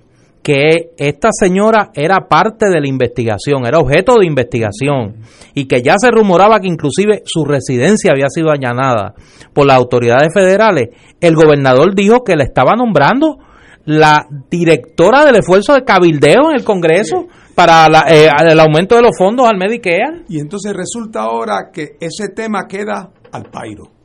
que 0.43 0.91
esta 0.97 1.29
señora 1.31 1.89
era 1.93 2.27
parte 2.27 2.65
de 2.69 2.81
la 2.81 2.87
investigación, 2.89 3.65
era 3.65 3.79
objeto 3.79 4.15
de 4.19 4.25
investigación 4.25 5.21
y 5.53 5.69
que 5.69 5.81
ya 5.81 5.93
se 5.97 6.11
rumoraba 6.11 6.59
que 6.59 6.67
inclusive 6.67 7.21
su 7.23 7.45
residencia 7.45 8.11
había 8.11 8.27
sido 8.27 8.51
allanada 8.51 9.13
por 9.53 9.67
las 9.67 9.77
autoridades 9.77 10.33
federales, 10.33 10.89
el 11.21 11.33
gobernador 11.35 11.95
dijo 11.95 12.25
que 12.25 12.35
le 12.35 12.43
estaba 12.43 12.73
nombrando 12.75 13.37
la 13.85 14.27
directora 14.51 15.23
del 15.23 15.37
esfuerzo 15.37 15.73
de 15.73 15.85
cabildeo 15.85 16.49
en 16.49 16.57
el 16.57 16.65
Congreso 16.65 17.27
para 17.55 17.87
eh, 18.09 18.27
el 18.47 18.59
aumento 18.59 18.97
de 18.97 19.01
los 19.01 19.17
fondos 19.17 19.47
al 19.47 19.57
Medicare. 19.57 20.25
Y 20.27 20.41
entonces 20.41 20.73
resulta 20.73 21.21
ahora 21.21 21.69
que 21.71 21.95
ese 22.01 22.33
tema 22.35 22.67
queda 22.67 23.11
al 23.31 23.43
pairo. 23.43 23.96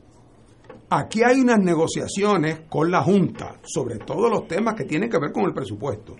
Aquí 0.94 1.22
hay 1.24 1.40
unas 1.40 1.58
negociaciones 1.58 2.64
con 2.68 2.90
la 2.90 3.02
Junta 3.02 3.56
sobre 3.62 3.96
todos 3.96 4.30
los 4.30 4.46
temas 4.46 4.74
que 4.74 4.84
tienen 4.84 5.08
que 5.08 5.18
ver 5.18 5.32
con 5.32 5.44
el 5.44 5.54
presupuesto 5.54 6.16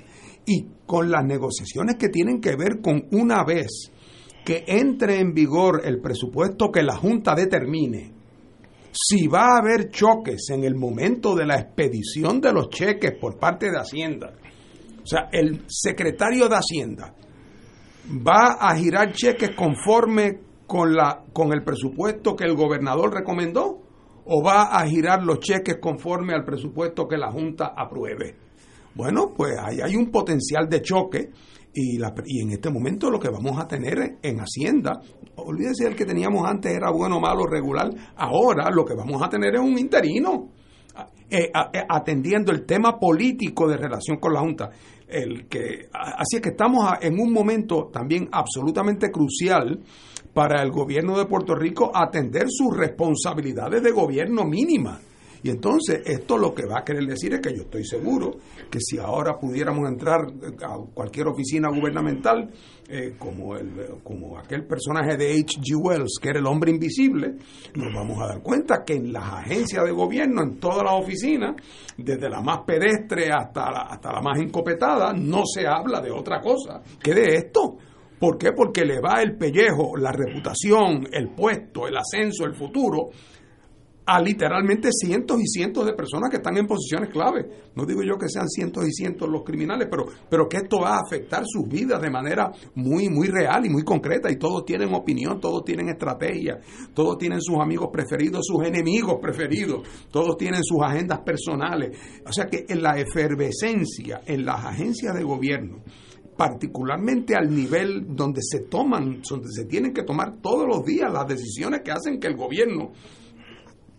y 0.46 0.66
con 0.86 1.10
las 1.10 1.26
negociaciones 1.26 1.96
que 1.96 2.08
tienen 2.08 2.40
que 2.40 2.56
ver 2.56 2.80
con 2.80 3.04
una 3.10 3.44
vez 3.44 3.92
que 4.42 4.64
entre 4.66 5.20
en 5.20 5.34
vigor 5.34 5.82
el 5.84 6.00
presupuesto 6.00 6.70
que 6.72 6.82
la 6.82 6.96
Junta 6.96 7.34
determine, 7.34 8.14
si 8.90 9.26
va 9.26 9.42
a 9.42 9.58
haber 9.58 9.90
choques 9.90 10.48
en 10.48 10.64
el 10.64 10.74
momento 10.74 11.34
de 11.34 11.44
la 11.44 11.56
expedición 11.56 12.40
de 12.40 12.54
los 12.54 12.70
cheques 12.70 13.12
por 13.20 13.38
parte 13.38 13.70
de 13.70 13.76
Hacienda, 13.76 14.32
o 15.02 15.06
sea, 15.06 15.28
el 15.32 15.64
secretario 15.68 16.48
de 16.48 16.56
Hacienda 16.56 17.14
va 18.26 18.56
a 18.58 18.74
girar 18.74 19.12
cheques 19.12 19.50
conforme 19.54 20.40
con, 20.66 20.94
la, 20.94 21.24
con 21.34 21.52
el 21.52 21.62
presupuesto 21.62 22.34
que 22.34 22.44
el 22.44 22.56
gobernador 22.56 23.12
recomendó 23.12 23.81
o 24.24 24.42
va 24.42 24.64
a 24.64 24.86
girar 24.86 25.22
los 25.22 25.40
cheques 25.40 25.78
conforme 25.78 26.34
al 26.34 26.44
presupuesto 26.44 27.06
que 27.08 27.16
la 27.16 27.30
Junta 27.30 27.72
apruebe. 27.76 28.36
Bueno, 28.94 29.32
pues 29.34 29.54
ahí 29.58 29.80
hay 29.80 29.96
un 29.96 30.10
potencial 30.10 30.68
de 30.68 30.82
choque 30.82 31.30
y, 31.74 31.98
la, 31.98 32.14
y 32.26 32.42
en 32.42 32.50
este 32.50 32.70
momento 32.70 33.10
lo 33.10 33.18
que 33.18 33.30
vamos 33.30 33.58
a 33.58 33.66
tener 33.66 34.18
en 34.22 34.38
Hacienda, 34.38 35.00
olvídese 35.36 35.86
el 35.86 35.96
que 35.96 36.04
teníamos 36.04 36.46
antes 36.46 36.72
era 36.72 36.90
bueno, 36.90 37.18
malo, 37.18 37.46
regular, 37.46 37.90
ahora 38.16 38.70
lo 38.70 38.84
que 38.84 38.94
vamos 38.94 39.22
a 39.22 39.28
tener 39.28 39.54
es 39.54 39.60
un 39.60 39.78
interino 39.78 40.50
eh, 41.30 41.50
eh, 41.72 41.84
atendiendo 41.88 42.52
el 42.52 42.66
tema 42.66 42.98
político 42.98 43.66
de 43.66 43.78
relación 43.78 44.18
con 44.18 44.34
la 44.34 44.40
Junta. 44.40 44.70
El 45.08 45.48
que, 45.48 45.88
así 45.92 46.36
es 46.36 46.42
que 46.42 46.50
estamos 46.50 46.92
en 47.00 47.18
un 47.18 47.32
momento 47.32 47.88
también 47.90 48.28
absolutamente 48.30 49.10
crucial 49.10 49.80
para 50.32 50.62
el 50.62 50.70
gobierno 50.70 51.18
de 51.18 51.26
Puerto 51.26 51.54
Rico 51.54 51.90
atender 51.94 52.46
sus 52.48 52.76
responsabilidades 52.76 53.82
de 53.82 53.90
gobierno 53.90 54.44
mínimas. 54.44 55.00
Y 55.44 55.50
entonces 55.50 56.02
esto 56.06 56.38
lo 56.38 56.54
que 56.54 56.66
va 56.66 56.78
a 56.78 56.84
querer 56.84 57.04
decir 57.04 57.34
es 57.34 57.40
que 57.40 57.54
yo 57.54 57.62
estoy 57.62 57.84
seguro 57.84 58.36
que 58.70 58.78
si 58.80 58.98
ahora 58.98 59.38
pudiéramos 59.38 59.88
entrar 59.88 60.20
a 60.62 60.76
cualquier 60.94 61.26
oficina 61.26 61.68
gubernamental, 61.68 62.48
eh, 62.88 63.16
como, 63.18 63.56
el, 63.56 64.00
como 64.04 64.38
aquel 64.38 64.64
personaje 64.64 65.16
de 65.16 65.32
H.G. 65.32 65.74
Wells, 65.76 66.18
que 66.20 66.28
era 66.28 66.38
el 66.38 66.46
hombre 66.46 66.70
invisible, 66.70 67.34
nos 67.74 67.92
vamos 67.92 68.22
a 68.22 68.28
dar 68.28 68.40
cuenta 68.40 68.84
que 68.84 68.94
en 68.94 69.12
las 69.12 69.24
agencias 69.24 69.84
de 69.84 69.90
gobierno, 69.90 70.42
en 70.42 70.60
todas 70.60 70.84
las 70.84 70.94
oficinas, 70.94 71.56
desde 71.96 72.30
la 72.30 72.40
más 72.40 72.60
pedestre 72.64 73.32
hasta 73.32 73.68
la, 73.70 73.80
hasta 73.90 74.12
la 74.12 74.20
más 74.20 74.38
encopetada, 74.38 75.12
no 75.12 75.42
se 75.44 75.66
habla 75.66 76.00
de 76.00 76.12
otra 76.12 76.40
cosa 76.40 76.82
que 77.02 77.14
de 77.14 77.34
esto. 77.34 77.78
¿Por 78.22 78.38
qué? 78.38 78.52
Porque 78.52 78.84
le 78.84 79.00
va 79.00 79.20
el 79.20 79.36
pellejo, 79.36 79.96
la 79.96 80.12
reputación, 80.12 81.08
el 81.10 81.30
puesto, 81.30 81.88
el 81.88 81.96
ascenso, 81.96 82.44
el 82.44 82.54
futuro 82.54 83.10
a 84.06 84.20
literalmente 84.20 84.90
cientos 84.92 85.40
y 85.40 85.46
cientos 85.48 85.84
de 85.86 85.92
personas 85.94 86.30
que 86.30 86.36
están 86.36 86.56
en 86.56 86.68
posiciones 86.68 87.10
clave. 87.10 87.48
No 87.74 87.84
digo 87.84 88.00
yo 88.04 88.16
que 88.16 88.28
sean 88.28 88.48
cientos 88.48 88.86
y 88.86 88.92
cientos 88.92 89.28
los 89.28 89.42
criminales, 89.42 89.88
pero, 89.90 90.06
pero 90.30 90.48
que 90.48 90.58
esto 90.58 90.82
va 90.82 90.98
a 90.98 91.00
afectar 91.04 91.42
sus 91.44 91.68
vidas 91.68 92.00
de 92.00 92.10
manera 92.10 92.52
muy, 92.76 93.08
muy 93.08 93.26
real 93.26 93.66
y 93.66 93.70
muy 93.70 93.82
concreta. 93.82 94.30
Y 94.30 94.36
todos 94.36 94.64
tienen 94.64 94.94
opinión, 94.94 95.40
todos 95.40 95.64
tienen 95.64 95.88
estrategia, 95.88 96.60
todos 96.94 97.18
tienen 97.18 97.40
sus 97.40 97.58
amigos 97.58 97.88
preferidos, 97.92 98.46
sus 98.46 98.64
enemigos 98.64 99.16
preferidos, 99.20 99.82
todos 100.12 100.36
tienen 100.36 100.62
sus 100.62 100.80
agendas 100.80 101.18
personales. 101.22 101.98
O 102.24 102.32
sea 102.32 102.46
que 102.46 102.66
en 102.68 102.84
la 102.84 103.00
efervescencia 103.00 104.20
en 104.26 104.44
las 104.44 104.64
agencias 104.64 105.12
de 105.12 105.24
gobierno, 105.24 105.82
particularmente 106.36 107.34
al 107.34 107.54
nivel 107.54 108.16
donde 108.16 108.40
se 108.42 108.60
toman, 108.60 109.20
donde 109.28 109.48
se 109.50 109.64
tienen 109.66 109.92
que 109.92 110.02
tomar 110.02 110.40
todos 110.40 110.66
los 110.66 110.84
días 110.84 111.12
las 111.12 111.28
decisiones 111.28 111.82
que 111.82 111.92
hacen 111.92 112.18
que 112.18 112.28
el 112.28 112.36
gobierno 112.36 112.92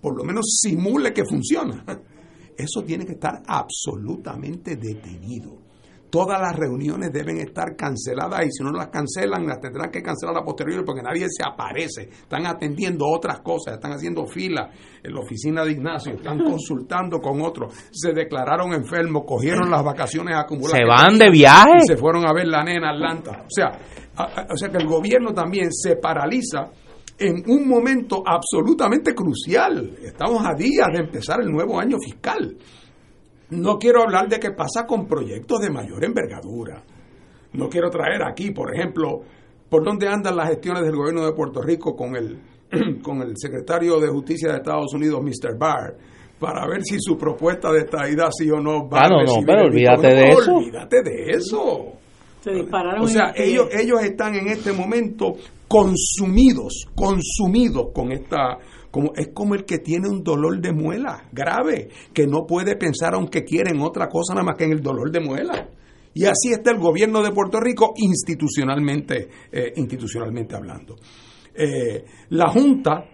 por 0.03 0.17
lo 0.17 0.25
menos 0.25 0.45
simule 0.61 1.13
que 1.13 1.23
funciona. 1.23 1.85
Eso 2.57 2.83
tiene 2.83 3.05
que 3.05 3.13
estar 3.13 3.41
absolutamente 3.47 4.75
detenido. 4.75 5.62
Todas 6.13 6.39
las 6.39 6.55
reuniones 6.55 7.11
deben 7.11 7.39
estar 7.39 7.75
canceladas 7.75 8.45
y 8.45 8.51
si 8.51 8.63
no 8.63 8.69
las 8.71 8.89
cancelan, 8.89 9.47
las 9.47 9.59
tendrán 9.59 9.89
que 9.89 10.03
cancelar 10.03 10.37
a 10.37 10.43
posteriori 10.43 10.83
porque 10.85 11.01
nadie 11.01 11.25
se 11.27 11.41
aparece. 11.43 12.03
Están 12.03 12.45
atendiendo 12.45 13.07
otras 13.07 13.39
cosas, 13.39 13.73
están 13.73 13.93
haciendo 13.93 14.27
fila 14.27 14.69
en 15.01 15.11
la 15.11 15.21
oficina 15.21 15.65
de 15.65 15.71
Ignacio, 15.71 16.13
están 16.13 16.37
consultando 16.45 17.19
con 17.19 17.41
otros. 17.41 17.73
Se 17.91 18.13
declararon 18.13 18.73
enfermos, 18.73 19.23
cogieron 19.25 19.71
las 19.71 19.83
vacaciones 19.83 20.37
acumuladas. 20.37 20.77
Se 20.77 20.85
van 20.85 21.17
de 21.17 21.31
viaje. 21.31 21.79
Y 21.81 21.87
se 21.87 21.97
fueron 21.97 22.27
a 22.27 22.31
ver 22.31 22.45
la 22.45 22.63
nena 22.63 22.91
Atlanta. 22.91 23.45
O 23.47 23.49
sea, 23.49 23.71
o 24.51 24.55
sea 24.55 24.69
que 24.69 24.77
el 24.77 24.87
gobierno 24.87 25.33
también 25.33 25.73
se 25.73 25.95
paraliza 25.95 26.69
en 27.17 27.41
un 27.47 27.67
momento 27.67 28.21
absolutamente 28.23 29.15
crucial. 29.15 29.97
Estamos 29.99 30.45
a 30.45 30.53
días 30.53 30.89
de 30.93 31.05
empezar 31.05 31.41
el 31.41 31.49
nuevo 31.49 31.79
año 31.79 31.97
fiscal. 31.97 32.55
No 33.53 33.77
quiero 33.77 34.01
hablar 34.01 34.27
de 34.27 34.39
qué 34.39 34.51
pasa 34.51 34.85
con 34.85 35.05
proyectos 35.07 35.59
de 35.61 35.69
mayor 35.69 36.03
envergadura. 36.03 36.83
No 37.53 37.69
quiero 37.69 37.89
traer 37.89 38.23
aquí, 38.23 38.51
por 38.51 38.73
ejemplo, 38.75 39.21
por 39.69 39.83
dónde 39.83 40.07
andan 40.07 40.35
las 40.35 40.49
gestiones 40.49 40.83
del 40.83 40.95
gobierno 40.95 41.25
de 41.25 41.33
Puerto 41.33 41.61
Rico 41.61 41.95
con 41.95 42.15
el, 42.15 42.39
con 43.03 43.21
el 43.21 43.33
secretario 43.37 43.99
de 43.99 44.07
Justicia 44.07 44.51
de 44.51 44.57
Estados 44.57 44.93
Unidos, 44.93 45.21
Mr. 45.21 45.57
Barr, 45.57 45.97
para 46.39 46.67
ver 46.67 46.83
si 46.83 46.97
su 46.99 47.17
propuesta 47.17 47.71
de 47.71 47.79
estadidad 47.79 48.29
sí 48.31 48.49
o 48.49 48.59
no 48.59 48.89
va 48.89 49.01
ah, 49.03 49.09
no, 49.09 49.23
no, 49.23 49.45
pero 49.45 49.65
olvídate 49.65 50.07
de 50.07 50.29
eso. 50.29 50.55
Olvídate 50.55 51.01
de 51.03 51.31
eso. 51.31 51.93
Se 52.41 52.51
dispararon. 52.51 53.03
O 53.03 53.07
sea, 53.07 53.33
ellos, 53.35 53.67
ellos 53.71 54.01
están 54.03 54.35
en 54.35 54.47
este 54.47 54.73
momento 54.73 55.33
consumidos, 55.67 56.87
consumidos 56.93 57.87
con 57.93 58.11
esta 58.11 58.57
como, 58.93 59.11
es 59.15 59.29
como 59.33 59.55
el 59.55 59.65
que 59.65 59.79
tiene 59.79 60.07
un 60.07 60.23
dolor 60.23 60.61
de 60.61 60.71
muela 60.71 61.27
grave, 61.31 61.89
que 62.13 62.27
no 62.27 62.45
puede 62.45 62.75
pensar 62.75 63.15
aunque 63.15 63.43
quiere 63.43 63.71
en 63.71 63.81
otra 63.81 64.07
cosa 64.07 64.35
nada 64.35 64.45
más 64.45 64.55
que 64.55 64.65
en 64.65 64.71
el 64.71 64.83
dolor 64.83 65.11
de 65.11 65.19
muela. 65.19 65.67
Y 66.13 66.25
así 66.25 66.51
está 66.51 66.69
el 66.69 66.77
gobierno 66.77 67.23
de 67.23 67.31
Puerto 67.31 67.59
Rico 67.59 67.95
institucionalmente, 67.97 69.29
eh, 69.51 69.73
institucionalmente 69.77 70.55
hablando. 70.55 70.95
Eh, 71.55 72.05
la 72.29 72.51
Junta 72.51 73.09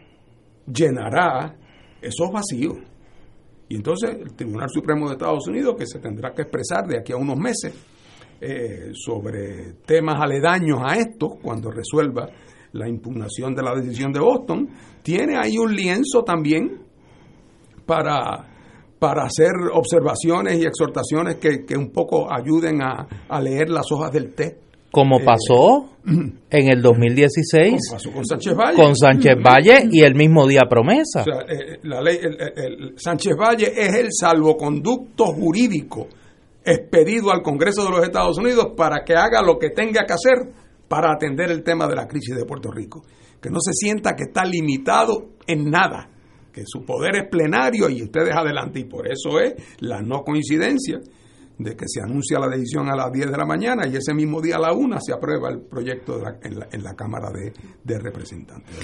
llenará 0.67 1.55
esos 2.01 2.29
vacíos. 2.29 2.75
Y 3.69 3.75
entonces 3.77 4.17
el 4.19 4.35
Tribunal 4.35 4.67
Supremo 4.69 5.07
de 5.07 5.13
Estados 5.13 5.47
Unidos, 5.47 5.75
que 5.77 5.85
se 5.87 5.99
tendrá 5.99 6.33
que 6.33 6.41
expresar 6.41 6.87
de 6.87 6.99
aquí 6.99 7.13
a 7.13 7.15
unos 7.15 7.37
meses 7.37 7.73
eh, 8.41 8.91
sobre 8.93 9.75
temas 9.85 10.19
aledaños 10.19 10.79
a 10.83 10.97
esto, 10.97 11.37
cuando 11.41 11.71
resuelva 11.71 12.27
la 12.73 12.87
impugnación 12.87 13.55
de 13.55 13.63
la 13.63 13.73
decisión 13.75 14.11
de 14.11 14.19
Boston, 14.19 14.69
tiene 15.01 15.37
ahí 15.37 15.57
un 15.57 15.73
lienzo 15.73 16.23
también 16.23 16.81
para, 17.85 18.45
para 18.99 19.23
hacer 19.23 19.51
observaciones 19.73 20.59
y 20.59 20.65
exhortaciones 20.65 21.37
que, 21.37 21.75
un 21.75 21.91
poco 21.91 22.27
ayuden 22.31 22.81
a, 22.81 23.07
leer 23.41 23.69
las 23.69 23.91
hojas 23.91 24.11
del 24.11 24.33
té. 24.33 24.57
Como 24.91 25.19
eh, 25.19 25.23
pasó 25.23 25.89
en 26.49 26.69
el 26.69 26.81
2016 26.81 27.79
con 28.13 28.25
Sánchez 28.25 28.55
Valle. 28.55 28.75
Con 28.75 28.95
Sánchez 28.95 29.35
Valle 29.43 29.87
y 29.91 30.01
el 30.01 30.15
mismo 30.15 30.47
día 30.47 30.63
promesa. 30.69 31.23
Eh, 31.47 31.79
la 31.83 32.01
ley, 32.01 32.19
Sánchez 32.95 33.33
Valle 33.35 33.71
es 33.75 33.95
el 33.95 34.07
salvoconducto 34.11 35.25
jurídico 35.27 36.07
expedido 36.63 37.31
al 37.31 37.41
Congreso 37.41 37.83
de 37.83 37.89
los 37.91 38.03
Estados 38.03 38.37
Unidos 38.37 38.73
para 38.75 39.03
que 39.03 39.15
haga 39.15 39.41
lo 39.41 39.57
que 39.57 39.69
tenga 39.69 40.05
que 40.05 40.13
hacer 40.13 40.53
para 40.89 41.13
atender 41.13 41.51
el 41.51 41.63
tema 41.63 41.87
de 41.87 41.95
la 41.95 42.07
crisis 42.07 42.35
de 42.35 42.43
Puerto 42.43 42.71
Rico. 42.71 43.05
Que 43.39 43.49
no 43.49 43.59
se 43.61 43.71
sienta 43.71 44.15
que 44.15 44.23
está 44.23 44.43
limitado 44.43 45.29
en 45.47 45.69
nada, 45.69 46.09
que 46.51 46.63
su 46.65 46.83
poder 46.83 47.15
es 47.15 47.29
plenario 47.29 47.89
y 47.89 48.03
ustedes 48.03 48.35
adelante. 48.35 48.81
Y 48.81 48.83
por 48.83 49.07
eso 49.07 49.39
es 49.39 49.53
la 49.79 50.01
no 50.01 50.23
coincidencia 50.23 50.99
de 51.59 51.75
que 51.75 51.85
se 51.87 52.01
anuncia 52.01 52.39
la 52.39 52.47
decisión 52.47 52.89
a 52.89 52.95
las 52.95 53.11
10 53.11 53.31
de 53.31 53.37
la 53.37 53.45
mañana 53.45 53.85
y 53.85 53.95
ese 53.97 54.13
mismo 54.13 54.41
día 54.41 54.55
a 54.55 54.59
la 54.59 54.71
1 54.71 54.97
se 55.01 55.13
aprueba 55.13 55.49
el 55.49 55.59
proyecto 55.59 56.21
en, 56.41 56.83
la, 56.83 56.95
Cámara 56.95 57.29
de, 57.31 57.99
Representantes. 57.99 58.75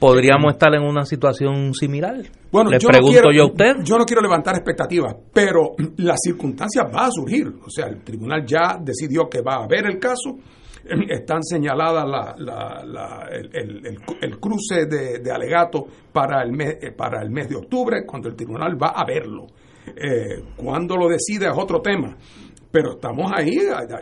¿Podríamos 0.00 0.52
estar 0.52 0.74
en 0.74 0.82
una 0.82 1.04
situación 1.04 1.72
similar? 1.74 2.16
Bueno, 2.50 2.70
Le 2.70 2.80
pregunto 2.80 3.30
yo 3.32 3.44
a 3.44 3.46
usted. 3.46 3.84
Yo 3.84 3.96
no 3.96 4.04
quiero 4.04 4.20
levantar 4.20 4.56
expectativas, 4.56 5.14
pero 5.32 5.74
las 5.98 6.18
circunstancias 6.24 6.84
van 6.92 7.04
a 7.04 7.10
surgir. 7.12 7.46
O 7.64 7.70
sea, 7.70 7.86
el 7.86 8.02
tribunal 8.02 8.44
ya 8.44 8.78
decidió 8.82 9.28
que 9.30 9.40
va 9.40 9.54
a 9.54 9.64
haber 9.64 9.86
el 9.86 10.00
caso 10.00 10.36
están 11.08 11.42
señaladas 11.42 12.36
la, 12.38 13.28
el, 13.30 14.38
cruce 14.38 14.86
de, 14.86 15.30
alegatos 15.30 15.84
para 16.12 16.42
el, 16.42 16.52
mes, 16.52 16.78
eh, 16.80 16.92
para 16.92 17.22
el 17.22 17.30
mes 17.30 17.48
de 17.48 17.56
octubre, 17.56 18.04
cuando 18.06 18.28
el 18.28 18.36
tribunal 18.36 18.80
va 18.80 18.88
a 18.88 19.04
verlo. 19.04 19.46
Eh, 19.86 20.42
cuando 20.56 20.96
lo 20.96 21.08
decide 21.08 21.46
es 21.46 21.56
otro 21.56 21.80
tema. 21.80 22.16
Pero 22.70 22.94
estamos 22.94 23.30
ahí, 23.32 23.56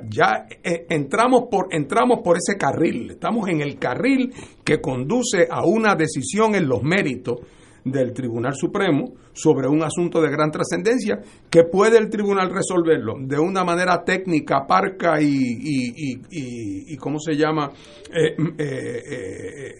ya 0.08 0.46
eh, 0.62 0.86
entramos 0.88 1.42
por, 1.50 1.66
entramos 1.70 2.20
por 2.24 2.38
ese 2.38 2.56
carril, 2.56 3.10
estamos 3.10 3.46
en 3.48 3.60
el 3.60 3.78
carril 3.78 4.32
que 4.64 4.80
conduce 4.80 5.46
a 5.50 5.66
una 5.66 5.94
decisión 5.94 6.54
en 6.54 6.66
los 6.66 6.82
méritos 6.82 7.40
del 7.84 8.14
Tribunal 8.14 8.54
Supremo 8.54 9.12
sobre 9.32 9.68
un 9.68 9.82
asunto 9.82 10.20
de 10.20 10.30
gran 10.30 10.50
trascendencia 10.50 11.20
que 11.48 11.64
puede 11.64 11.98
el 11.98 12.10
tribunal 12.10 12.50
resolverlo 12.50 13.14
de 13.18 13.38
una 13.38 13.64
manera 13.64 14.04
técnica, 14.04 14.66
parca 14.66 15.20
y, 15.20 15.26
y, 15.26 16.92
y, 16.92 16.96
¿cómo 16.96 17.18
se 17.18 17.34
llama? 17.34 17.70
Eh, 18.12 18.36
eh, 18.58 19.02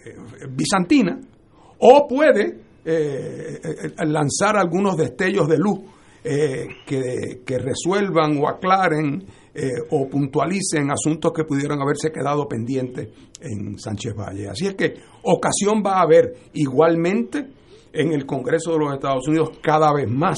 eh, 0.05 0.15
bizantina, 0.49 1.19
o 1.79 2.07
puede 2.07 2.63
lanzar 4.05 4.57
algunos 4.57 4.97
destellos 4.97 5.47
de 5.47 5.57
luz 5.57 5.79
que, 6.21 7.41
que, 7.45 7.57
resuelvan 7.57 8.37
o 8.37 8.47
aclaren 8.49 9.23
o 9.91 10.09
puntualicen 10.09 10.91
asuntos 10.91 11.31
que 11.33 11.45
pudieran 11.45 11.81
haberse 11.81 12.11
quedado 12.11 12.45
pendientes 12.45 13.07
en 13.39 13.77
Sánchez 13.77 14.13
Valle. 14.15 14.49
Así 14.49 14.67
es 14.67 14.75
que 14.75 14.95
ocasión 15.23 15.81
va 15.85 15.99
a 15.99 16.01
haber 16.01 16.33
igualmente 16.53 17.45
en 17.93 18.11
el 18.11 18.25
Congreso 18.25 18.73
de 18.73 18.79
los 18.79 18.93
Estados 18.93 19.27
Unidos 19.27 19.51
cada 19.61 19.93
vez 19.93 20.09
más 20.09 20.37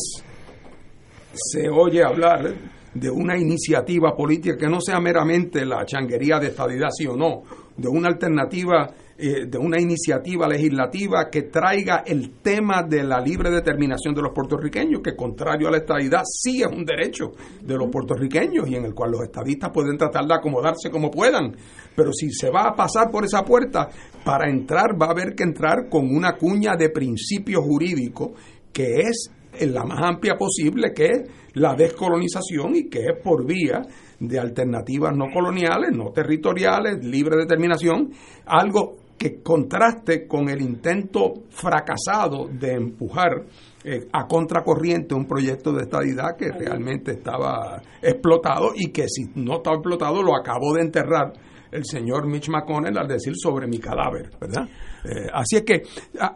se 1.34 1.69
oye 1.69 2.03
hablar 2.03 2.53
de 2.94 3.10
una 3.10 3.38
iniciativa 3.38 4.15
política 4.15 4.57
que 4.57 4.69
no 4.69 4.80
sea 4.80 4.99
meramente 4.99 5.65
la 5.65 5.86
changuería 5.86 6.40
de 6.40 6.48
estadidad, 6.48 6.90
sí 6.95 7.06
o 7.07 7.15
no, 7.15 7.44
de 7.76 7.88
una 7.90 8.07
alternativa, 8.07 8.90
eh, 9.18 9.46
de 9.48 9.58
una 9.58 9.80
iniciativa 9.80 10.46
legislativa 10.46 11.30
que 11.32 11.44
traiga 11.44 12.04
el 12.06 12.32
tema 12.42 12.84
de 12.84 13.02
la 13.02 13.22
libre 13.22 13.50
determinación 13.50 14.14
de 14.14 14.22
los 14.22 14.34
puertorriqueños, 14.34 15.00
que 15.02 15.16
contrario 15.16 15.70
a 15.70 15.72
la 15.72 15.78
estadidad 15.78 16.24
sí 16.26 16.62
es 16.62 16.68
un 16.68 16.84
derecho 16.84 17.32
de 17.62 17.78
los 17.78 17.90
puertorriqueños 17.90 18.68
y 18.68 18.76
en 18.76 18.84
el 18.84 18.94
cual 18.94 19.12
los 19.12 19.24
estadistas 19.24 19.72
pueden 19.72 19.98
tratar 19.98 20.26
de 20.26 20.34
acomodarse 20.34 20.90
como 20.92 21.10
puedan. 21.10 21.56
Pero 21.96 22.12
si 22.12 22.30
se 22.30 22.50
va 22.50 22.64
a 22.64 22.76
pasar 22.76 23.10
por 23.10 23.24
esa 23.24 23.44
puerta, 23.44 23.88
para 24.26 24.50
entrar 24.50 25.02
va 25.02 25.06
a 25.06 25.12
haber 25.12 25.34
que 25.34 25.44
entrar 25.44 25.88
con 25.90 26.14
una 26.14 26.34
cuña 26.34 26.76
de 26.78 26.90
principio 26.90 27.62
jurídico 27.62 28.34
que 28.74 29.00
es 29.00 29.32
la 29.62 29.86
más 29.86 30.04
amplia 30.04 30.36
posible, 30.36 30.92
que 30.94 31.06
es 31.06 31.22
la 31.54 31.74
descolonización 31.74 32.76
y 32.76 32.90
que 32.90 33.00
es 33.00 33.24
por 33.24 33.46
vía 33.46 33.82
de 34.20 34.40
alternativas 34.40 35.16
no 35.16 35.28
coloniales, 35.34 35.92
no 35.94 36.12
territoriales, 36.12 37.02
libre 37.02 37.38
determinación, 37.38 38.12
algo 38.46 39.05
que 39.18 39.42
contraste 39.42 40.28
con 40.28 40.50
el 40.50 40.62
intento 40.62 41.34
fracasado 41.50 42.48
de 42.52 42.74
empujar 42.74 43.46
eh, 43.84 44.08
a 44.12 44.28
contracorriente 44.28 45.16
un 45.16 45.26
proyecto 45.26 45.72
de 45.72 45.84
estadidad 45.84 46.36
que 46.38 46.52
realmente 46.52 47.14
estaba 47.14 47.82
explotado 48.02 48.72
y 48.76 48.92
que 48.92 49.08
si 49.08 49.26
no 49.36 49.58
estaba 49.58 49.78
explotado 49.78 50.22
lo 50.22 50.36
acabó 50.36 50.74
de 50.74 50.82
enterrar 50.82 51.34
el 51.76 51.86
señor 51.86 52.28
Mitch 52.28 52.50
McConnell 52.50 52.98
al 52.98 53.08
decir 53.08 53.34
sobre 53.36 53.68
mi 53.68 53.80
cadáver, 53.80 54.30
¿verdad? 54.40 54.68
Eh, 55.04 55.28
así 55.34 55.58
es 55.58 55.64
que 55.64 55.84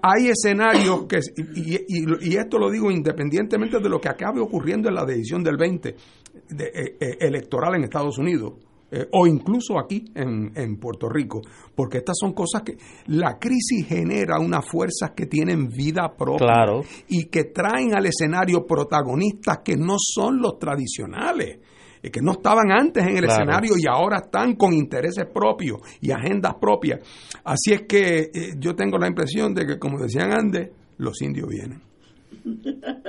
hay 0.02 0.30
escenarios 0.30 1.06
que, 1.08 1.20
y, 1.56 2.36
esto 2.36 2.58
lo 2.58 2.70
digo 2.70 2.92
independientemente 2.92 3.80
de 3.80 3.90
lo 3.90 4.00
que 4.00 4.10
acabe 4.10 4.42
ocurriendo 4.42 4.90
en 4.90 4.96
la 4.96 5.06
decisión 5.06 5.44
del 5.44 5.58
20 5.58 5.96
de, 6.50 6.66
eh, 6.66 6.98
eh, 7.00 7.18
electoral 7.22 7.76
en 7.76 7.84
Estados 7.84 8.18
Unidos. 8.18 8.54
O 9.12 9.28
incluso 9.28 9.80
aquí 9.80 10.06
en, 10.16 10.52
en, 10.56 10.78
Puerto 10.78 11.08
Rico, 11.08 11.42
porque 11.76 12.00
estas 12.00 12.18
son 12.20 12.34
cosas 12.34 12.64
que 12.64 12.78
la 13.08 13.38
crisis 13.38 13.88
genera 13.88 14.40
unas 14.40 14.66
fuerzas 14.68 15.12
que 15.16 15.28
tienen 15.28 15.68
vida 15.68 16.12
propia 16.18 16.66
y 17.08 17.26
que 17.26 17.46
traen 17.46 17.96
al 17.96 18.06
escenario 18.08 18.66
protagonistas 18.66 19.60
que 19.64 19.78
no 19.78 19.96
son 20.00 20.42
los 20.42 20.58
tradicionales 20.58 21.60
que 22.02 22.22
no 22.22 22.32
estaban 22.34 22.72
antes 22.72 23.04
en 23.06 23.18
el 23.18 23.26
escenario 23.26 23.74
y 23.78 23.84
ahora 23.90 24.20
están 24.24 24.56
con 24.56 24.74
intereses 24.74 25.26
propios 25.26 25.80
y 26.00 26.12
agendas 26.12 26.56
propias. 26.56 27.02
Así 27.44 27.74
es 27.74 27.82
que 27.82 28.32
eh, 28.34 28.54
yo 28.58 28.76
tengo 28.76 28.98
la 28.98 29.08
impresión 29.08 29.54
de 29.54 29.66
que, 29.66 29.80
como 29.80 30.00
decían 30.00 30.32
antes, 30.32 30.70
los 30.98 31.22
indios 31.22 31.50
vienen. 31.50 31.82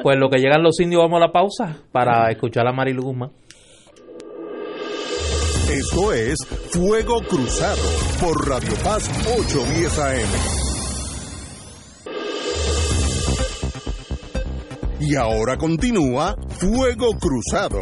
Pues 0.03 0.19
lo 0.19 0.29
que 0.29 0.39
llegan 0.39 0.63
los 0.63 0.81
indios, 0.81 1.03
vamos 1.03 1.19
a 1.19 1.27
la 1.27 1.33
pausa 1.33 1.77
para 1.93 2.31
escuchar 2.31 2.67
a 2.67 2.73
Marilu 2.73 3.03
Guzmán. 3.03 3.31
Esto 5.71 6.13
es 6.13 6.37
Fuego 6.73 7.23
Cruzado 7.29 7.81
por 8.21 8.49
Radio 8.49 8.75
Paz 8.83 9.09
810 9.39 9.99
AM. 10.01 10.29
Y 14.99 15.15
ahora 15.15 15.57
continúa 15.57 16.35
Fuego 16.59 17.13
Cruzado. 17.21 17.79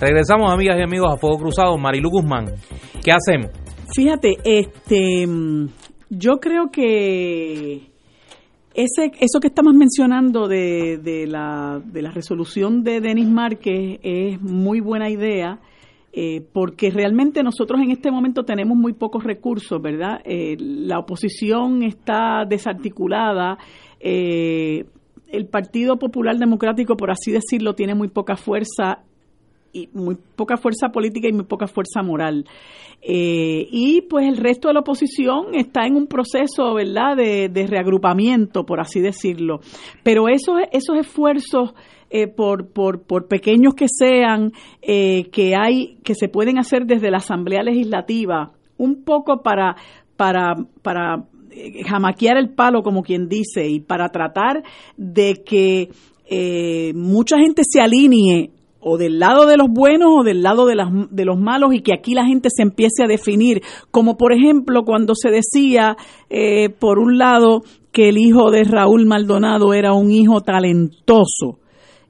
Regresamos, 0.00 0.52
amigas 0.52 0.78
y 0.78 0.82
amigos, 0.82 1.12
a 1.12 1.16
Fuego 1.16 1.38
Cruzado. 1.38 1.76
Marilu 1.76 2.08
Guzmán, 2.08 2.54
¿qué 3.02 3.10
hacemos? 3.10 3.50
Fíjate, 3.92 4.36
este, 4.44 5.26
yo 6.08 6.38
creo 6.38 6.70
que 6.70 7.91
ese, 8.74 9.12
eso 9.20 9.40
que 9.40 9.48
estamos 9.48 9.74
mencionando 9.74 10.48
de, 10.48 10.98
de, 10.98 11.26
la, 11.26 11.80
de 11.84 12.02
la 12.02 12.10
resolución 12.10 12.82
de 12.82 13.00
Denis 13.00 13.28
Márquez 13.28 14.00
es 14.02 14.40
muy 14.40 14.80
buena 14.80 15.10
idea. 15.10 15.60
Eh, 16.14 16.42
porque 16.52 16.90
realmente 16.90 17.42
nosotros 17.42 17.80
en 17.80 17.90
este 17.90 18.10
momento 18.10 18.44
tenemos 18.44 18.76
muy 18.76 18.92
pocos 18.92 19.24
recursos, 19.24 19.80
¿verdad? 19.80 20.20
Eh, 20.26 20.58
la 20.58 20.98
oposición 20.98 21.82
está 21.82 22.44
desarticulada, 22.46 23.56
eh, 23.98 24.84
el 25.28 25.46
Partido 25.46 25.98
Popular 25.98 26.36
Democrático, 26.36 26.98
por 26.98 27.10
así 27.10 27.32
decirlo, 27.32 27.74
tiene 27.74 27.94
muy 27.94 28.08
poca 28.08 28.36
fuerza 28.36 29.04
y 29.72 29.88
muy 29.92 30.16
poca 30.36 30.56
fuerza 30.56 30.88
política 30.88 31.28
y 31.28 31.32
muy 31.32 31.44
poca 31.44 31.66
fuerza 31.66 32.02
moral. 32.02 32.44
Eh, 33.00 33.66
y 33.70 34.02
pues 34.02 34.28
el 34.28 34.36
resto 34.36 34.68
de 34.68 34.74
la 34.74 34.80
oposición 34.80 35.54
está 35.54 35.86
en 35.86 35.96
un 35.96 36.06
proceso, 36.06 36.74
¿verdad?, 36.74 37.16
de, 37.16 37.66
reagrupamiento, 37.66 38.64
por 38.64 38.80
así 38.80 39.00
decirlo. 39.00 39.60
Pero 40.02 40.28
esos, 40.28 40.60
esos 40.70 40.98
esfuerzos, 40.98 41.74
eh, 42.10 42.28
por, 42.28 42.68
por, 42.68 43.02
por, 43.02 43.26
pequeños 43.26 43.74
que 43.74 43.86
sean, 43.88 44.52
eh, 44.82 45.30
que 45.32 45.56
hay, 45.56 45.96
que 46.04 46.14
se 46.14 46.28
pueden 46.28 46.58
hacer 46.58 46.84
desde 46.84 47.10
la 47.10 47.16
Asamblea 47.16 47.62
Legislativa, 47.62 48.52
un 48.76 49.02
poco 49.02 49.42
para, 49.42 49.76
para, 50.16 50.54
para 50.82 51.24
jamaquear 51.86 52.36
el 52.36 52.50
palo, 52.50 52.82
como 52.82 53.02
quien 53.02 53.28
dice, 53.28 53.66
y 53.68 53.80
para 53.80 54.10
tratar 54.10 54.62
de 54.96 55.42
que 55.44 55.88
mucha 56.94 57.36
gente 57.36 57.60
se 57.62 57.82
alinee 57.82 58.52
o 58.82 58.98
del 58.98 59.18
lado 59.18 59.46
de 59.46 59.56
los 59.56 59.68
buenos 59.70 60.10
o 60.18 60.22
del 60.24 60.42
lado 60.42 60.66
de, 60.66 60.74
las, 60.74 60.88
de 61.10 61.24
los 61.24 61.38
malos 61.38 61.74
y 61.74 61.80
que 61.80 61.94
aquí 61.94 62.14
la 62.14 62.26
gente 62.26 62.48
se 62.54 62.62
empiece 62.62 63.04
a 63.04 63.06
definir, 63.06 63.62
como 63.90 64.16
por 64.16 64.32
ejemplo 64.32 64.82
cuando 64.84 65.14
se 65.14 65.30
decía, 65.30 65.96
eh, 66.28 66.68
por 66.68 66.98
un 66.98 67.16
lado, 67.16 67.62
que 67.92 68.08
el 68.08 68.18
hijo 68.18 68.50
de 68.50 68.64
Raúl 68.64 69.06
Maldonado 69.06 69.74
era 69.74 69.92
un 69.92 70.10
hijo 70.10 70.40
talentoso, 70.40 71.58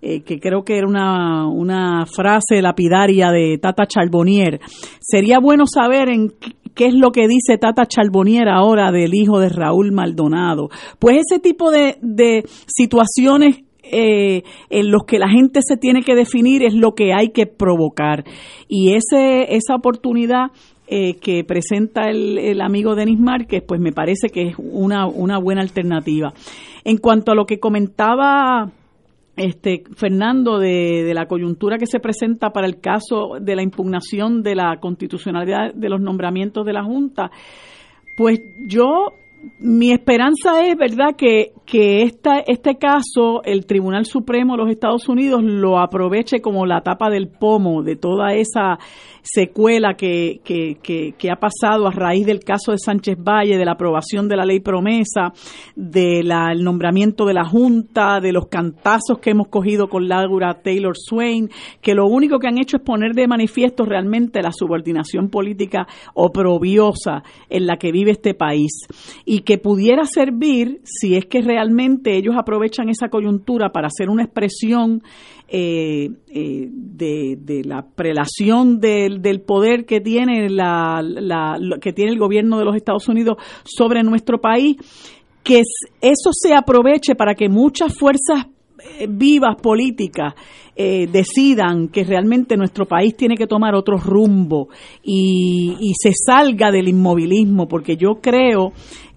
eh, 0.01 0.23
que 0.23 0.39
creo 0.39 0.65
que 0.65 0.79
era 0.79 0.87
una, 0.87 1.49
una 1.49 2.07
frase 2.07 2.63
lapidaria 2.63 3.31
de 3.31 3.59
Tata 3.59 3.87
Charbonnier. 3.87 4.61
Sería 5.01 5.39
bueno 5.41 5.65
saber 5.67 6.09
en 6.09 6.33
qué 6.75 6.87
es 6.87 6.95
lo 6.95 7.11
que 7.11 7.27
dice 7.27 7.59
Tata 7.59 7.87
Charbonnier 7.87 8.49
ahora 8.49 8.93
del 8.93 9.15
hijo 9.15 9.41
de 9.41 9.49
Raúl 9.49 9.93
Maldonado. 9.93 10.71
Pues 10.99 11.19
ese 11.29 11.41
tipo 11.41 11.71
de, 11.71 11.99
de 12.01 12.45
situaciones 12.67 13.65
eh, 13.83 14.43
en 14.71 14.91
los 14.91 15.05
que 15.05 15.19
la 15.19 15.29
gente 15.29 15.61
se 15.63 15.77
tiene 15.77 16.03
que 16.03 16.15
definir 16.15 16.63
es 16.63 16.75
lo 16.75 16.95
que 16.95 17.13
hay 17.13 17.31
que 17.31 17.47
provocar. 17.47 18.25
Y 18.69 18.95
ese, 18.95 19.55
esa 19.55 19.75
oportunidad 19.75 20.51
eh, 20.87 21.15
que 21.21 21.43
presenta 21.45 22.11
el, 22.11 22.61
amigo 22.61 22.95
Denis 22.95 23.19
Márquez, 23.19 23.63
pues 23.67 23.81
me 23.81 23.93
parece 23.93 24.29
que 24.29 24.49
es 24.49 24.55
una, 24.59 25.07
una 25.07 25.39
buena 25.39 25.63
alternativa. 25.63 26.33
En 26.85 26.99
cuanto 26.99 27.33
a 27.33 27.35
lo 27.35 27.47
que 27.47 27.59
comentaba 27.59 28.71
este 29.37 29.85
Fernando 29.97 30.59
de, 30.59 31.05
de, 31.05 31.15
la 31.15 31.27
coyuntura 31.27 31.79
que 31.79 31.87
se 31.87 31.99
presenta 31.99 32.51
para 32.51 32.67
el 32.67 32.81
caso 32.81 33.39
de 33.41 33.57
la 33.57 33.63
impugnación 33.63 34.43
de 34.43 34.55
la 34.55 34.77
constitucionalidad 34.81 35.73
de 35.73 35.89
los 35.89 36.03
nombramientos 36.03 36.67
de 36.67 36.75
la 36.75 36.85
Junta, 36.85 37.31
pues 38.17 38.41
yo 38.67 39.15
mi 39.59 39.91
esperanza 39.93 40.61
es, 40.65 40.77
¿verdad?, 40.77 41.17
que, 41.17 41.53
que 41.67 42.03
esta, 42.03 42.39
este 42.47 42.77
caso 42.77 43.43
el 43.45 43.67
Tribunal 43.67 44.05
Supremo 44.07 44.53
de 44.53 44.63
los 44.63 44.71
Estados 44.71 45.09
Unidos 45.09 45.43
lo 45.43 45.79
aproveche 45.79 46.41
como 46.41 46.67
la 46.67 46.83
tapa 46.83 47.11
del 47.11 47.29
pomo 47.29 47.83
de 47.83 47.97
toda 47.97 48.35
esa 48.35 48.79
secuela 49.23 49.95
que, 49.95 50.41
que, 50.45 50.77
que, 50.83 51.31
ha 51.31 51.37
pasado 51.37 51.87
a 51.87 51.93
raíz 51.93 52.27
del 52.27 52.41
caso 52.41 52.73
de 52.73 52.79
Sánchez 52.79 53.17
Valle, 53.19 53.57
de 53.57 53.65
la 53.65 53.73
aprobación 53.73 54.29
de 54.29 54.37
la 54.37 54.45
ley 54.45 54.61
promesa, 54.61 55.33
del 55.77 56.29
nombramiento 56.59 57.25
de 57.25 57.35
la 57.35 57.45
Junta, 57.45 58.21
de 58.21 58.33
los 58.33 58.49
cantazos 58.49 59.19
que 59.21 59.31
hemos 59.31 59.49
cogido 59.49 59.89
con 59.89 60.09
Laura 60.09 60.61
Taylor 60.63 60.95
Swain, 60.97 61.51
que 61.81 61.95
lo 61.95 62.07
único 62.07 62.39
que 62.39 62.49
han 62.49 62.59
hecho 62.59 62.79
es 62.79 62.83
poner 62.83 63.13
de 63.15 63.29
manifiesto 63.29 63.85
realmente 63.85 64.43
la 64.43 64.53
subordinación 64.53 65.31
política 65.31 65.87
oprobiosa 66.15 67.23
en 67.49 67.67
la 67.67 67.77
que 67.77 67.93
vive 67.93 68.11
este 68.11 68.35
país 68.35 68.73
que 69.41 69.59
pudiera 69.59 70.05
servir, 70.05 70.81
si 70.85 71.17
es 71.17 71.25
que 71.25 71.41
realmente 71.41 72.17
ellos 72.17 72.35
aprovechan 72.39 72.89
esa 72.89 73.09
coyuntura 73.09 73.71
para 73.71 73.87
hacer 73.87 74.11
una 74.11 74.25
expresión 74.25 75.03
eh, 75.49 76.09
eh, 76.29 76.69
de, 76.71 77.63
la 77.65 77.83
prelación 77.83 78.81
del, 78.81 79.21
del 79.21 79.41
poder 79.43 79.85
que 79.85 80.01
tiene, 80.01 80.49
la, 80.49 81.03
que 81.81 81.93
tiene 81.93 82.13
el 82.13 82.19
gobierno 82.19 82.59
de 82.59 82.65
los 82.65 82.75
Estados 82.75 83.09
Unidos 83.09 83.37
sobre 83.65 84.03
nuestro 84.03 84.39
país, 84.39 84.77
que 85.43 85.63
eso 86.01 86.31
se 86.33 86.55
aproveche 86.55 87.15
para 87.15 87.35
que 87.35 87.49
muchas 87.49 87.95
fuerzas 87.99 88.47
eh, 88.99 89.07
vivas 89.09 89.57
políticas 89.61 90.35
decidan 90.75 91.89
que 91.89 92.03
realmente 92.03 92.57
nuestro 92.57 92.87
país 92.87 93.15
tiene 93.15 93.37
que 93.37 93.47
tomar 93.47 93.75
otro 93.75 93.99
rumbo 93.99 94.69
y, 95.03 95.77
y 95.79 95.93
se 95.93 96.13
salga 96.15 96.71
del 96.71 96.89
inmovilismo, 96.89 97.69
porque 97.69 97.99
yo 97.99 98.21
creo 98.23 98.73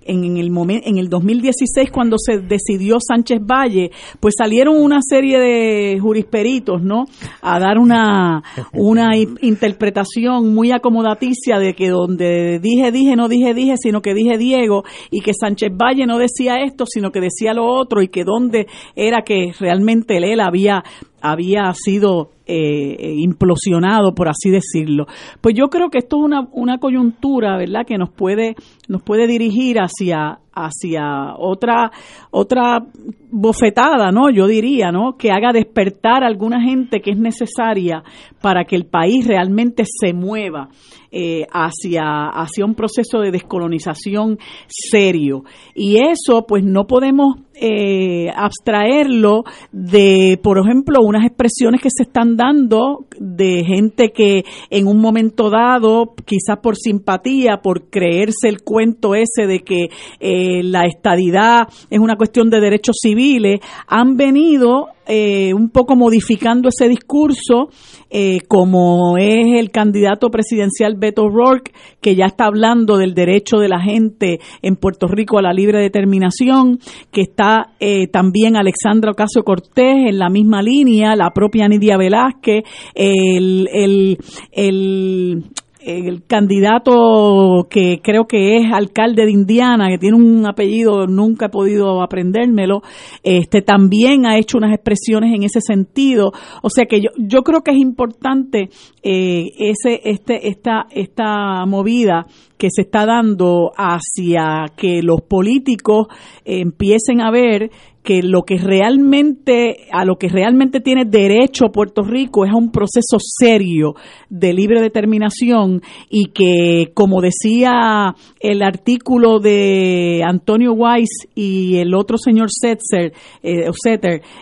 en 0.05 0.37
el 0.37 0.51
momento 0.51 0.87
en 0.87 0.97
el 0.97 1.09
2016 1.09 1.91
cuando 1.91 2.17
se 2.17 2.39
decidió 2.39 2.97
Sánchez 2.99 3.39
Valle, 3.41 3.91
pues 4.19 4.35
salieron 4.37 4.77
una 4.77 4.99
serie 5.01 5.39
de 5.39 5.99
jurisperitos, 5.99 6.81
¿no? 6.81 7.05
A 7.41 7.59
dar 7.59 7.77
una 7.77 8.43
una 8.73 9.15
interpretación 9.15 10.53
muy 10.53 10.71
acomodaticia 10.71 11.57
de 11.59 11.73
que 11.73 11.89
donde 11.89 12.59
dije 12.59 12.91
dije 12.91 13.15
no 13.15 13.27
dije 13.27 13.53
dije, 13.53 13.75
sino 13.77 14.01
que 14.01 14.13
dije 14.13 14.37
Diego 14.37 14.83
y 15.11 15.21
que 15.21 15.31
Sánchez 15.33 15.71
Valle 15.75 16.05
no 16.05 16.17
decía 16.17 16.57
esto, 16.63 16.85
sino 16.85 17.11
que 17.11 17.21
decía 17.21 17.53
lo 17.53 17.65
otro 17.65 18.01
y 18.01 18.07
que 18.07 18.23
donde 18.23 18.67
era 18.95 19.23
que 19.23 19.51
realmente 19.59 20.17
él 20.17 20.39
había 20.39 20.83
había 21.21 21.73
sido 21.73 22.34
eh, 22.47 22.95
eh, 22.99 23.13
implosionado, 23.17 24.13
por 24.13 24.27
así 24.27 24.49
decirlo. 24.49 25.07
Pues 25.41 25.55
yo 25.55 25.69
creo 25.69 25.89
que 25.89 25.97
esto 25.97 26.17
es 26.17 26.23
una, 26.25 26.47
una 26.51 26.77
coyuntura, 26.77 27.57
¿verdad?, 27.57 27.85
que 27.85 27.97
nos 27.97 28.11
puede, 28.11 28.55
nos 28.87 29.01
puede 29.01 29.27
dirigir 29.27 29.77
hacia, 29.79 30.39
hacia 30.53 31.35
otra, 31.37 31.91
otra 32.31 32.85
bofetada, 33.31 34.11
¿no? 34.11 34.29
Yo 34.29 34.47
diría, 34.47 34.91
¿no? 34.91 35.17
Que 35.17 35.31
haga 35.31 35.51
despertar 35.53 36.23
a 36.23 36.27
alguna 36.27 36.61
gente 36.61 37.01
que 37.01 37.11
es 37.11 37.17
necesaria 37.17 38.03
para 38.41 38.65
que 38.65 38.75
el 38.75 38.85
país 38.85 39.27
realmente 39.27 39.83
se 39.85 40.13
mueva 40.13 40.69
eh, 41.17 41.47
hacia, 41.53 42.27
hacia 42.27 42.65
un 42.65 42.75
proceso 42.75 43.19
de 43.19 43.31
descolonización 43.31 44.37
serio. 44.67 45.45
Y 45.73 45.95
eso, 45.95 46.45
pues 46.45 46.61
no 46.61 46.87
podemos 46.87 47.37
eh, 47.53 48.29
abstraerlo 48.35 49.45
de, 49.71 50.37
por 50.43 50.57
ejemplo, 50.57 50.99
unas 51.01 51.25
expresiones 51.25 51.81
que 51.81 51.87
se 51.89 52.03
están 52.03 52.35
dando 52.35 53.05
de 53.17 53.63
gente 53.65 54.11
que 54.11 54.43
en 54.69 54.87
un 54.87 54.99
momento 54.99 55.49
dado, 55.49 56.15
quizás 56.25 56.57
por 56.61 56.75
simpatía, 56.75 57.61
por 57.63 57.89
creerse 57.89 58.49
el 58.49 58.61
cuento 58.61 59.15
ese 59.15 59.47
de 59.47 59.61
que 59.61 59.85
eh, 60.19 60.63
la 60.63 60.83
estadidad 60.83 61.69
es 61.89 61.99
una 61.99 62.17
cuestión 62.17 62.49
de 62.49 62.59
derechos 62.59 62.97
civiles, 63.01 63.61
han 63.87 64.17
venido 64.17 64.89
eh, 65.07 65.53
un 65.53 65.69
poco 65.69 65.95
modificando 65.95 66.69
ese 66.69 66.89
discurso, 66.89 67.69
eh, 68.17 68.39
como 68.47 69.17
es 69.17 69.59
el 69.59 69.71
candidato 69.71 70.29
presidencial 70.29 70.95
Beto 70.95 71.23
O'Rourke, 71.23 71.73
que 71.99 72.15
ya 72.15 72.27
está 72.27 72.45
hablando 72.45 72.95
del 72.95 73.13
derecho 73.13 73.57
de 73.57 73.67
la 73.67 73.81
gente 73.81 74.39
en 74.61 74.77
Puerto 74.77 75.07
Rico 75.07 75.37
a 75.37 75.41
la 75.41 75.51
libre 75.51 75.81
determinación, 75.81 76.79
que 77.11 77.19
está 77.19 77.73
eh, 77.81 78.07
también 78.07 78.55
Alexandra 78.55 79.11
Ocasio 79.11 79.43
Cortés 79.43 80.07
en 80.07 80.17
la 80.17 80.29
misma 80.29 80.61
línea, 80.61 81.13
la 81.17 81.31
propia 81.31 81.67
Nidia 81.67 81.97
Velázquez, 81.97 82.63
el, 82.93 83.67
el, 83.73 84.17
el 84.53 85.43
el 85.85 86.23
candidato 86.25 87.67
que 87.69 87.99
creo 88.03 88.25
que 88.25 88.55
es 88.55 88.73
alcalde 88.73 89.25
de 89.25 89.31
Indiana, 89.31 89.87
que 89.89 89.97
tiene 89.97 90.17
un 90.17 90.45
apellido, 90.47 91.07
nunca 91.07 91.45
he 91.45 91.49
podido 91.49 92.01
aprendérmelo, 92.01 92.81
este 93.23 93.61
también 93.61 94.25
ha 94.25 94.37
hecho 94.37 94.57
unas 94.57 94.73
expresiones 94.73 95.33
en 95.35 95.43
ese 95.43 95.61
sentido. 95.61 96.31
O 96.61 96.69
sea 96.69 96.85
que 96.85 97.01
yo, 97.01 97.09
yo 97.17 97.43
creo 97.43 97.61
que 97.61 97.71
es 97.71 97.77
importante 97.77 98.69
eh, 99.03 99.45
ese, 99.59 100.01
este, 100.03 100.47
esta, 100.47 100.87
esta 100.89 101.65
movida 101.65 102.25
que 102.57 102.69
se 102.71 102.81
está 102.81 103.05
dando 103.05 103.71
hacia 103.77 104.65
que 104.75 105.01
los 105.03 105.21
políticos 105.21 106.07
empiecen 106.45 107.21
a 107.21 107.31
ver 107.31 107.69
que 108.05 108.21
lo 108.21 108.43
que 108.43 108.57
realmente, 108.57 109.87
a 109.91 110.05
lo 110.05 110.15
que 110.15 110.29
realmente 110.29 110.79
tiene 110.79 111.05
derecho 111.05 111.71
Puerto 111.73 112.03
Rico 112.03 112.45
es 112.45 112.51
a 112.51 112.55
un 112.55 112.71
proceso 112.71 113.17
serio 113.19 113.95
de 114.29 114.53
libre 114.53 114.79
determinación 114.79 115.81
y 116.09 116.27
que, 116.27 116.91
como 116.93 117.19
decía 117.19 118.15
el 118.39 118.61
artículo 118.61 119.39
de 119.39 120.21
Antonio 120.23 120.73
Weiss 120.73 121.27
y 121.33 121.77
el 121.77 121.95
otro 121.95 122.17
señor 122.17 122.49
Setzer, 122.51 123.11
eh, 123.41 123.65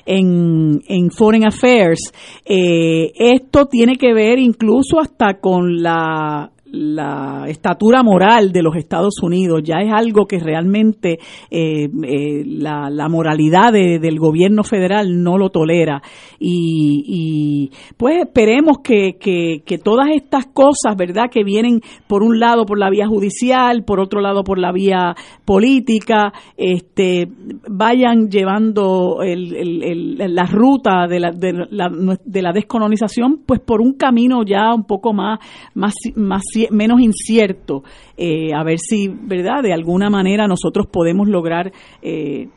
en, 0.06 0.82
en 0.88 1.10
Foreign 1.10 1.46
Affairs, 1.48 2.12
eh, 2.46 3.12
esto 3.16 3.68
tiene 3.68 3.96
que 3.96 4.14
ver 4.14 4.40
incluso 4.40 5.00
hasta 5.00 5.40
con 5.40 5.82
la 5.82 6.52
la 6.74 7.46
estatura 7.50 8.02
moral 8.02 8.52
de 8.52 8.64
los 8.64 8.76
Estados 8.76 9.22
Unidos, 9.22 9.62
ya 9.64 9.76
es 9.78 9.94
algo 9.94 10.26
que 10.26 10.40
realmente 10.40 11.20
eh, 11.52 11.88
eh, 12.04 12.44
la, 12.48 13.08
moralidad 13.10 13.72
del 13.72 14.18
gobierno 14.18 14.64
federal 14.64 15.22
no 15.22 15.38
lo 15.38 15.50
tolera. 15.50 16.02
Y, 16.40 17.70
pues 17.96 18.24
esperemos 18.24 18.80
que, 18.84 19.18
que, 19.20 19.78
todas 19.78 20.08
estas 20.16 20.48
cosas, 20.48 20.96
¿verdad?, 20.98 21.30
que 21.32 21.44
vienen 21.44 21.80
por 22.08 22.24
un 22.24 22.40
lado 22.40 22.66
por 22.66 22.80
la 22.80 22.90
vía 22.90 23.08
judicial, 23.08 23.84
por 23.84 24.00
otro 24.00 24.20
lado 24.20 24.44
por 24.44 24.58
la 24.58 24.72
vía 24.72 25.16
política, 25.46 26.34
este, 26.58 27.28
vayan 27.70 28.30
llevando 28.30 29.20
la 29.22 30.46
ruta 30.46 31.08
de 31.08 31.20
la, 31.20 31.32
de, 31.32 31.54
la, 31.70 31.90
de 32.26 32.42
la 32.42 32.52
descolonización, 32.52 33.42
pues 33.46 33.60
por 33.60 33.80
un 33.80 33.94
camino 33.94 34.44
ya 34.44 34.74
un 34.74 34.86
poco 34.86 35.14
más, 35.14 35.40
más, 35.76 35.94
más 36.16 36.42
menos 36.72 37.02
incierto, 37.02 37.84
eh, 38.18 38.54
a 38.54 38.64
ver 38.64 38.80
si, 38.80 39.08
¿verdad?, 39.08 39.64
de 39.64 39.74
alguna 39.74 40.10
manera 40.10 40.48
nosotros 40.48 40.88
podemos 40.88 41.28
lograr 41.28 41.72
eh, 42.02 42.48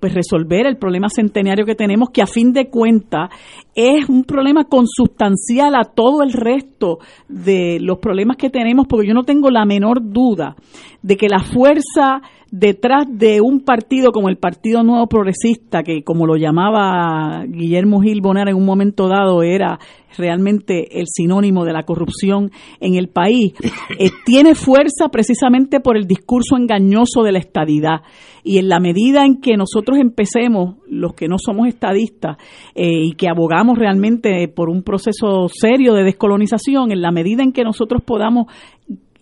pues 0.00 0.14
resolver 0.14 0.66
el 0.66 0.78
problema 0.78 1.08
centenario 1.08 1.66
que 1.66 1.74
tenemos, 1.74 2.10
que 2.10 2.22
a 2.22 2.26
fin 2.26 2.52
de 2.52 2.68
cuentas 2.68 3.30
es 3.74 4.08
un 4.08 4.24
problema 4.24 4.64
consustancial 4.64 5.74
a 5.74 5.84
todo 5.84 6.22
el 6.22 6.32
resto 6.32 6.98
de 7.28 7.78
los 7.80 7.98
problemas 7.98 8.36
que 8.36 8.50
tenemos, 8.50 8.86
porque 8.88 9.06
yo 9.06 9.14
no 9.14 9.24
tengo 9.24 9.50
la 9.50 9.64
menor 9.64 10.00
duda 10.02 10.56
de 11.02 11.16
que 11.16 11.28
la 11.28 11.40
fuerza 11.40 12.22
detrás 12.50 13.06
de 13.08 13.40
un 13.40 13.60
partido 13.60 14.10
como 14.10 14.28
el 14.28 14.36
Partido 14.36 14.82
Nuevo 14.82 15.06
Progresista, 15.06 15.82
que 15.82 16.02
como 16.02 16.26
lo 16.26 16.36
llamaba 16.36 17.44
Guillermo 17.46 18.00
Gil 18.00 18.20
Bonar 18.20 18.48
en 18.48 18.56
un 18.56 18.66
momento 18.66 19.08
dado 19.08 19.42
era 19.42 19.78
realmente 20.18 20.98
el 21.00 21.06
sinónimo 21.06 21.64
de 21.64 21.72
la 21.72 21.84
corrupción 21.84 22.50
en 22.80 22.96
el 22.96 23.08
país, 23.08 23.52
eh, 23.98 24.10
tiene 24.24 24.54
fuerza 24.54 25.08
precisamente 25.10 25.80
por 25.80 25.96
el 25.96 26.06
discurso 26.06 26.56
engañoso 26.56 27.22
de 27.22 27.32
la 27.32 27.38
estadidad. 27.38 28.00
Y 28.42 28.58
en 28.58 28.68
la 28.68 28.80
medida 28.80 29.24
en 29.24 29.40
que 29.40 29.56
nosotros 29.56 29.98
empecemos, 29.98 30.76
los 30.88 31.14
que 31.14 31.28
no 31.28 31.36
somos 31.38 31.68
estadistas, 31.68 32.36
eh, 32.74 33.04
y 33.04 33.12
que 33.12 33.28
abogamos 33.28 33.78
realmente 33.78 34.48
por 34.48 34.68
un 34.68 34.82
proceso 34.82 35.48
serio 35.48 35.94
de 35.94 36.04
descolonización, 36.04 36.92
en 36.92 37.02
la 37.02 37.10
medida 37.10 37.42
en 37.42 37.52
que 37.52 37.64
nosotros 37.64 38.02
podamos 38.02 38.46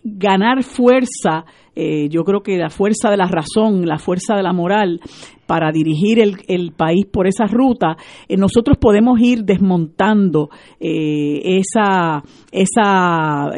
ganar 0.03 0.63
fuerza, 0.63 1.45
eh, 1.75 2.09
yo 2.09 2.23
creo 2.23 2.41
que 2.41 2.57
la 2.57 2.69
fuerza 2.69 3.09
de 3.09 3.17
la 3.17 3.27
razón, 3.27 3.85
la 3.85 3.97
fuerza 3.97 4.35
de 4.35 4.43
la 4.43 4.53
moral 4.53 5.01
para 5.49 5.71
dirigir 5.71 6.19
el, 6.19 6.35
el 6.47 6.73
país 6.73 7.07
por 7.11 7.25
esa 7.25 7.47
ruta, 7.47 7.97
eh, 8.27 8.37
nosotros 8.37 8.77
podemos 8.77 9.19
ir 9.19 9.45
desmontando 9.45 10.51
eh, 10.79 11.57
esa, 11.57 12.21
esa 12.51 13.49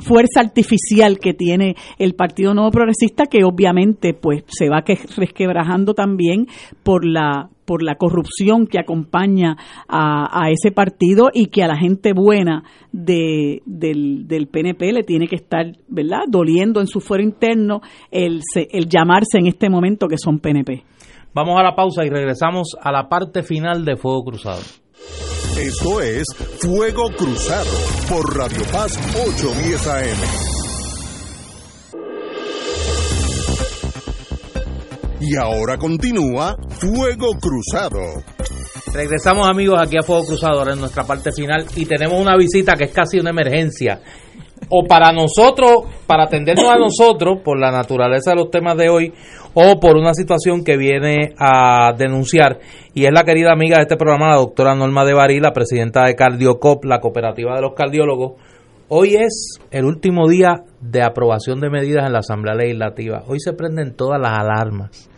fuerza 0.00 0.40
artificial 0.40 1.20
que 1.20 1.34
tiene 1.34 1.76
el 2.00 2.14
Partido 2.16 2.52
Nuevo 2.52 2.72
Progresista, 2.72 3.26
que 3.26 3.44
obviamente 3.44 4.12
pues 4.12 4.42
se 4.48 4.68
va 4.68 4.82
resquebrajando 5.16 5.94
también 5.94 6.48
por 6.82 7.04
la 7.04 7.48
por 7.66 7.82
la 7.82 7.96
corrupción 7.96 8.66
que 8.66 8.78
acompaña 8.78 9.56
a, 9.88 10.50
ese 10.50 10.70
partido 10.70 11.30
y 11.34 11.46
que 11.46 11.62
a 11.62 11.68
la 11.68 11.76
gente 11.76 12.12
buena 12.14 12.62
de, 12.92 13.60
del, 13.66 14.26
del, 14.26 14.46
PNP 14.46 14.92
le 14.92 15.02
tiene 15.02 15.26
que 15.26 15.36
estar, 15.36 15.76
¿verdad?, 15.88 16.22
doliendo 16.28 16.80
en 16.80 16.86
su 16.86 17.00
fuero 17.00 17.22
interno 17.22 17.82
el, 18.10 18.40
el 18.54 18.88
llamarse 18.88 19.38
en 19.38 19.48
este 19.48 19.68
momento 19.68 20.06
que 20.06 20.16
son 20.16 20.38
PNP. 20.38 20.84
Vamos 21.36 21.60
a 21.60 21.62
la 21.62 21.76
pausa 21.76 22.02
y 22.02 22.08
regresamos 22.08 22.78
a 22.80 22.90
la 22.90 23.10
parte 23.10 23.42
final 23.42 23.84
de 23.84 23.98
Fuego 23.98 24.24
Cruzado. 24.24 24.62
Esto 25.60 26.00
es 26.00 26.24
Fuego 26.62 27.10
Cruzado 27.10 27.68
por 28.08 28.34
Radio 28.34 28.62
Paz 28.72 28.98
810 29.14 29.86
AM. 29.86 30.16
Y 35.20 35.36
ahora 35.36 35.76
continúa 35.76 36.56
Fuego 36.70 37.32
Cruzado. 37.38 38.00
Regresamos 38.94 39.46
amigos 39.46 39.78
aquí 39.78 39.98
a 39.98 40.02
Fuego 40.02 40.24
Cruzado 40.24 40.60
ahora 40.60 40.72
en 40.72 40.80
nuestra 40.80 41.04
parte 41.04 41.32
final 41.32 41.66
y 41.76 41.84
tenemos 41.84 42.18
una 42.18 42.34
visita 42.38 42.72
que 42.78 42.84
es 42.84 42.92
casi 42.92 43.18
una 43.18 43.28
emergencia. 43.28 44.00
O 44.68 44.84
para 44.84 45.12
nosotros, 45.12 45.84
para 46.06 46.24
atendernos 46.24 46.70
a 46.70 46.76
nosotros 46.76 47.38
por 47.44 47.58
la 47.58 47.70
naturaleza 47.70 48.30
de 48.30 48.36
los 48.36 48.50
temas 48.50 48.76
de 48.76 48.88
hoy, 48.88 49.12
o 49.54 49.78
por 49.80 49.96
una 49.96 50.12
situación 50.12 50.64
que 50.64 50.76
viene 50.76 51.34
a 51.38 51.92
denunciar. 51.96 52.58
Y 52.94 53.04
es 53.04 53.12
la 53.12 53.24
querida 53.24 53.52
amiga 53.52 53.76
de 53.76 53.82
este 53.82 53.96
programa, 53.96 54.30
la 54.30 54.36
doctora 54.36 54.74
Norma 54.74 55.04
de 55.04 55.14
Barí, 55.14 55.40
la 55.40 55.52
presidenta 55.52 56.04
de 56.04 56.14
Cardiocop, 56.14 56.84
la 56.84 57.00
cooperativa 57.00 57.54
de 57.54 57.62
los 57.62 57.74
cardiólogos. 57.74 58.32
Hoy 58.88 59.16
es 59.16 59.58
el 59.70 59.84
último 59.84 60.28
día 60.28 60.62
de 60.80 61.02
aprobación 61.02 61.60
de 61.60 61.70
medidas 61.70 62.06
en 62.06 62.12
la 62.12 62.20
Asamblea 62.20 62.54
Legislativa. 62.54 63.24
Hoy 63.26 63.40
se 63.40 63.52
prenden 63.52 63.94
todas 63.96 64.20
las 64.20 64.38
alarmas. 64.38 65.10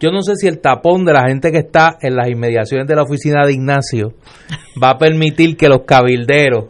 Yo 0.00 0.10
no 0.12 0.22
sé 0.22 0.36
si 0.36 0.46
el 0.46 0.60
tapón 0.60 1.04
de 1.04 1.12
la 1.12 1.26
gente 1.26 1.50
que 1.50 1.58
está 1.58 1.96
en 2.00 2.14
las 2.14 2.28
inmediaciones 2.28 2.86
de 2.86 2.94
la 2.94 3.02
oficina 3.02 3.44
de 3.44 3.52
Ignacio 3.52 4.12
va 4.82 4.90
a 4.90 4.98
permitir 4.98 5.56
que 5.56 5.68
los 5.68 5.82
cabilderos 5.86 6.66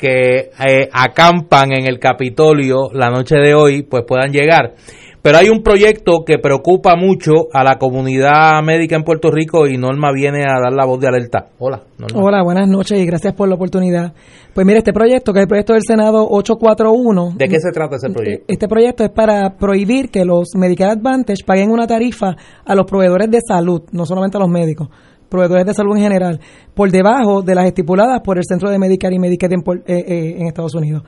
que 0.00 0.50
eh, 0.66 0.88
acampan 0.90 1.72
en 1.72 1.86
el 1.86 1.98
Capitolio 1.98 2.88
la 2.92 3.10
noche 3.10 3.36
de 3.36 3.54
hoy 3.54 3.82
pues 3.82 4.04
puedan 4.06 4.32
llegar. 4.32 4.74
Pero 5.22 5.36
hay 5.36 5.50
un 5.50 5.62
proyecto 5.62 6.24
que 6.24 6.38
preocupa 6.38 6.96
mucho 6.96 7.48
a 7.52 7.62
la 7.62 7.76
comunidad 7.76 8.62
médica 8.62 8.96
en 8.96 9.02
Puerto 9.02 9.30
Rico 9.30 9.66
y 9.66 9.76
Norma 9.76 10.12
viene 10.14 10.44
a 10.44 10.58
dar 10.58 10.72
la 10.72 10.86
voz 10.86 10.98
de 10.98 11.08
alerta. 11.08 11.48
Hola, 11.58 11.82
Norma. 11.98 12.18
Hola, 12.18 12.42
buenas 12.42 12.66
noches 12.66 12.98
y 12.98 13.04
gracias 13.04 13.34
por 13.34 13.46
la 13.46 13.56
oportunidad. 13.56 14.14
Pues 14.54 14.66
mire, 14.66 14.78
este 14.78 14.94
proyecto, 14.94 15.34
que 15.34 15.40
es 15.40 15.42
el 15.42 15.48
proyecto 15.48 15.74
del 15.74 15.82
Senado 15.86 16.26
841. 16.26 17.34
¿De 17.36 17.48
qué 17.48 17.60
se 17.60 17.70
trata 17.70 17.96
ese 17.96 18.08
proyecto? 18.08 18.46
Este 18.48 18.66
proyecto 18.66 19.04
es 19.04 19.10
para 19.10 19.58
prohibir 19.58 20.10
que 20.10 20.24
los 20.24 20.54
Medicare 20.56 20.92
Advantage 20.92 21.44
paguen 21.44 21.70
una 21.70 21.86
tarifa 21.86 22.34
a 22.64 22.74
los 22.74 22.86
proveedores 22.86 23.30
de 23.30 23.40
salud, 23.46 23.82
no 23.92 24.06
solamente 24.06 24.38
a 24.38 24.40
los 24.40 24.48
médicos 24.48 24.88
proveedores 25.30 25.64
de 25.64 25.72
salud 25.72 25.96
en 25.96 26.02
general, 26.02 26.40
por 26.74 26.90
debajo 26.90 27.40
de 27.40 27.54
las 27.54 27.66
estipuladas 27.66 28.20
por 28.20 28.36
el 28.36 28.44
Centro 28.44 28.68
de 28.68 28.78
Medicare 28.78 29.14
y 29.14 29.18
Medicaid 29.18 29.52
en, 29.52 29.60
eh, 29.60 29.82
eh, 29.86 30.34
en 30.38 30.46
Estados 30.46 30.74
Unidos. 30.74 31.04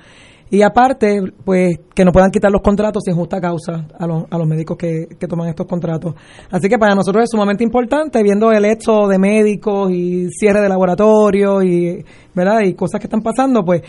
Y 0.52 0.60
aparte, 0.60 1.22
pues 1.46 1.80
que 1.94 2.04
no 2.04 2.12
puedan 2.12 2.30
quitar 2.30 2.50
los 2.50 2.60
contratos 2.60 3.02
sin 3.06 3.14
justa 3.14 3.40
causa 3.40 3.86
a 3.98 4.06
los, 4.06 4.24
a 4.30 4.36
los 4.36 4.46
médicos 4.46 4.76
que, 4.76 5.08
que 5.18 5.26
toman 5.26 5.48
estos 5.48 5.66
contratos. 5.66 6.14
Así 6.50 6.68
que 6.68 6.76
para 6.78 6.94
nosotros 6.94 7.24
es 7.24 7.30
sumamente 7.30 7.64
importante, 7.64 8.22
viendo 8.22 8.52
el 8.52 8.66
hecho 8.66 9.08
de 9.08 9.18
médicos 9.18 9.90
y 9.90 10.28
cierre 10.28 10.60
de 10.60 10.68
laboratorio 10.68 11.62
y, 11.62 12.04
¿verdad? 12.34 12.60
y 12.66 12.74
cosas 12.74 13.00
que 13.00 13.06
están 13.06 13.22
pasando, 13.22 13.64
pues 13.64 13.80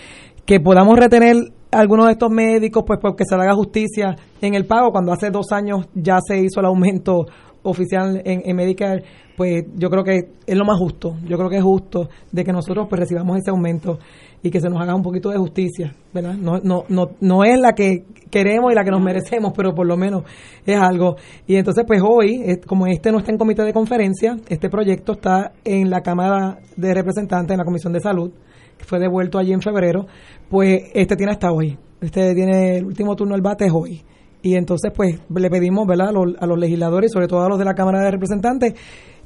que 0.45 0.61
podamos 0.61 0.97
retener 0.97 1.35
algunos 1.69 2.05
de 2.05 2.13
estos 2.13 2.31
médicos, 2.31 2.85
pues 2.87 2.97
porque 3.01 3.25
se 3.27 3.35
le 3.35 3.43
haga 3.43 3.55
justicia 3.55 4.15
en 4.39 4.53
el 4.53 4.65
pago, 4.65 4.91
cuando 4.91 5.11
hace 5.11 5.31
dos 5.31 5.51
años 5.51 5.87
ya 5.93 6.19
se 6.25 6.37
hizo 6.37 6.61
el 6.61 6.67
aumento 6.67 7.25
oficial 7.63 8.21
en, 8.23 8.41
en 8.45 8.55
Medicare, 8.55 9.03
pues 9.35 9.65
yo 9.75 9.89
creo 9.89 10.03
que 10.03 10.29
es 10.45 10.57
lo 10.57 10.65
más 10.65 10.77
justo. 10.77 11.15
Yo 11.27 11.37
creo 11.37 11.49
que 11.49 11.57
es 11.57 11.63
justo 11.63 12.09
de 12.31 12.43
que 12.43 12.51
nosotros 12.51 12.87
pues 12.87 12.99
recibamos 12.99 13.37
ese 13.37 13.49
aumento 13.49 13.99
y 14.43 14.51
que 14.51 14.59
se 14.59 14.69
nos 14.69 14.81
haga 14.81 14.93
un 14.93 15.01
poquito 15.01 15.29
de 15.29 15.37
justicia, 15.37 15.95
¿verdad? 16.13 16.35
No, 16.35 16.59
no, 16.59 16.83
no, 16.89 17.11
no 17.21 17.43
es 17.43 17.57
la 17.59 17.73
que 17.73 18.03
queremos 18.29 18.71
y 18.71 18.75
la 18.75 18.83
que 18.83 18.91
nos 18.91 19.01
merecemos, 19.01 19.53
pero 19.55 19.73
por 19.73 19.87
lo 19.87 19.95
menos 19.95 20.23
es 20.65 20.77
algo. 20.77 21.15
Y 21.47 21.55
entonces, 21.55 21.85
pues 21.87 22.01
hoy, 22.05 22.59
como 22.67 22.87
este 22.87 23.11
no 23.11 23.19
está 23.19 23.31
en 23.31 23.37
comité 23.37 23.63
de 23.63 23.73
conferencia, 23.73 24.37
este 24.49 24.69
proyecto 24.69 25.13
está 25.13 25.53
en 25.63 25.89
la 25.89 26.01
Cámara 26.01 26.59
de 26.75 26.93
Representantes, 26.93 27.53
en 27.53 27.59
la 27.59 27.65
Comisión 27.65 27.93
de 27.93 28.01
Salud, 28.01 28.31
que 28.77 28.83
fue 28.83 28.99
devuelto 28.99 29.39
allí 29.39 29.53
en 29.53 29.61
febrero, 29.61 30.07
pues 30.49 30.83
este 30.93 31.15
tiene 31.15 31.31
hasta 31.31 31.51
hoy. 31.51 31.77
Este 32.01 32.35
tiene 32.35 32.77
el 32.77 32.85
último 32.85 33.15
turno 33.15 33.33
del 33.33 33.41
bate 33.41 33.65
es 33.65 33.71
hoy. 33.71 34.03
Y 34.41 34.55
entonces, 34.55 34.91
pues 34.93 35.21
le 35.33 35.49
pedimos, 35.49 35.87
¿verdad?, 35.87 36.09
a 36.09 36.11
los, 36.11 36.35
a 36.37 36.45
los 36.45 36.59
legisladores, 36.59 37.11
sobre 37.13 37.27
todo 37.27 37.45
a 37.45 37.49
los 37.49 37.57
de 37.57 37.63
la 37.63 37.75
Cámara 37.75 38.01
de 38.01 38.11
Representantes, 38.11 38.73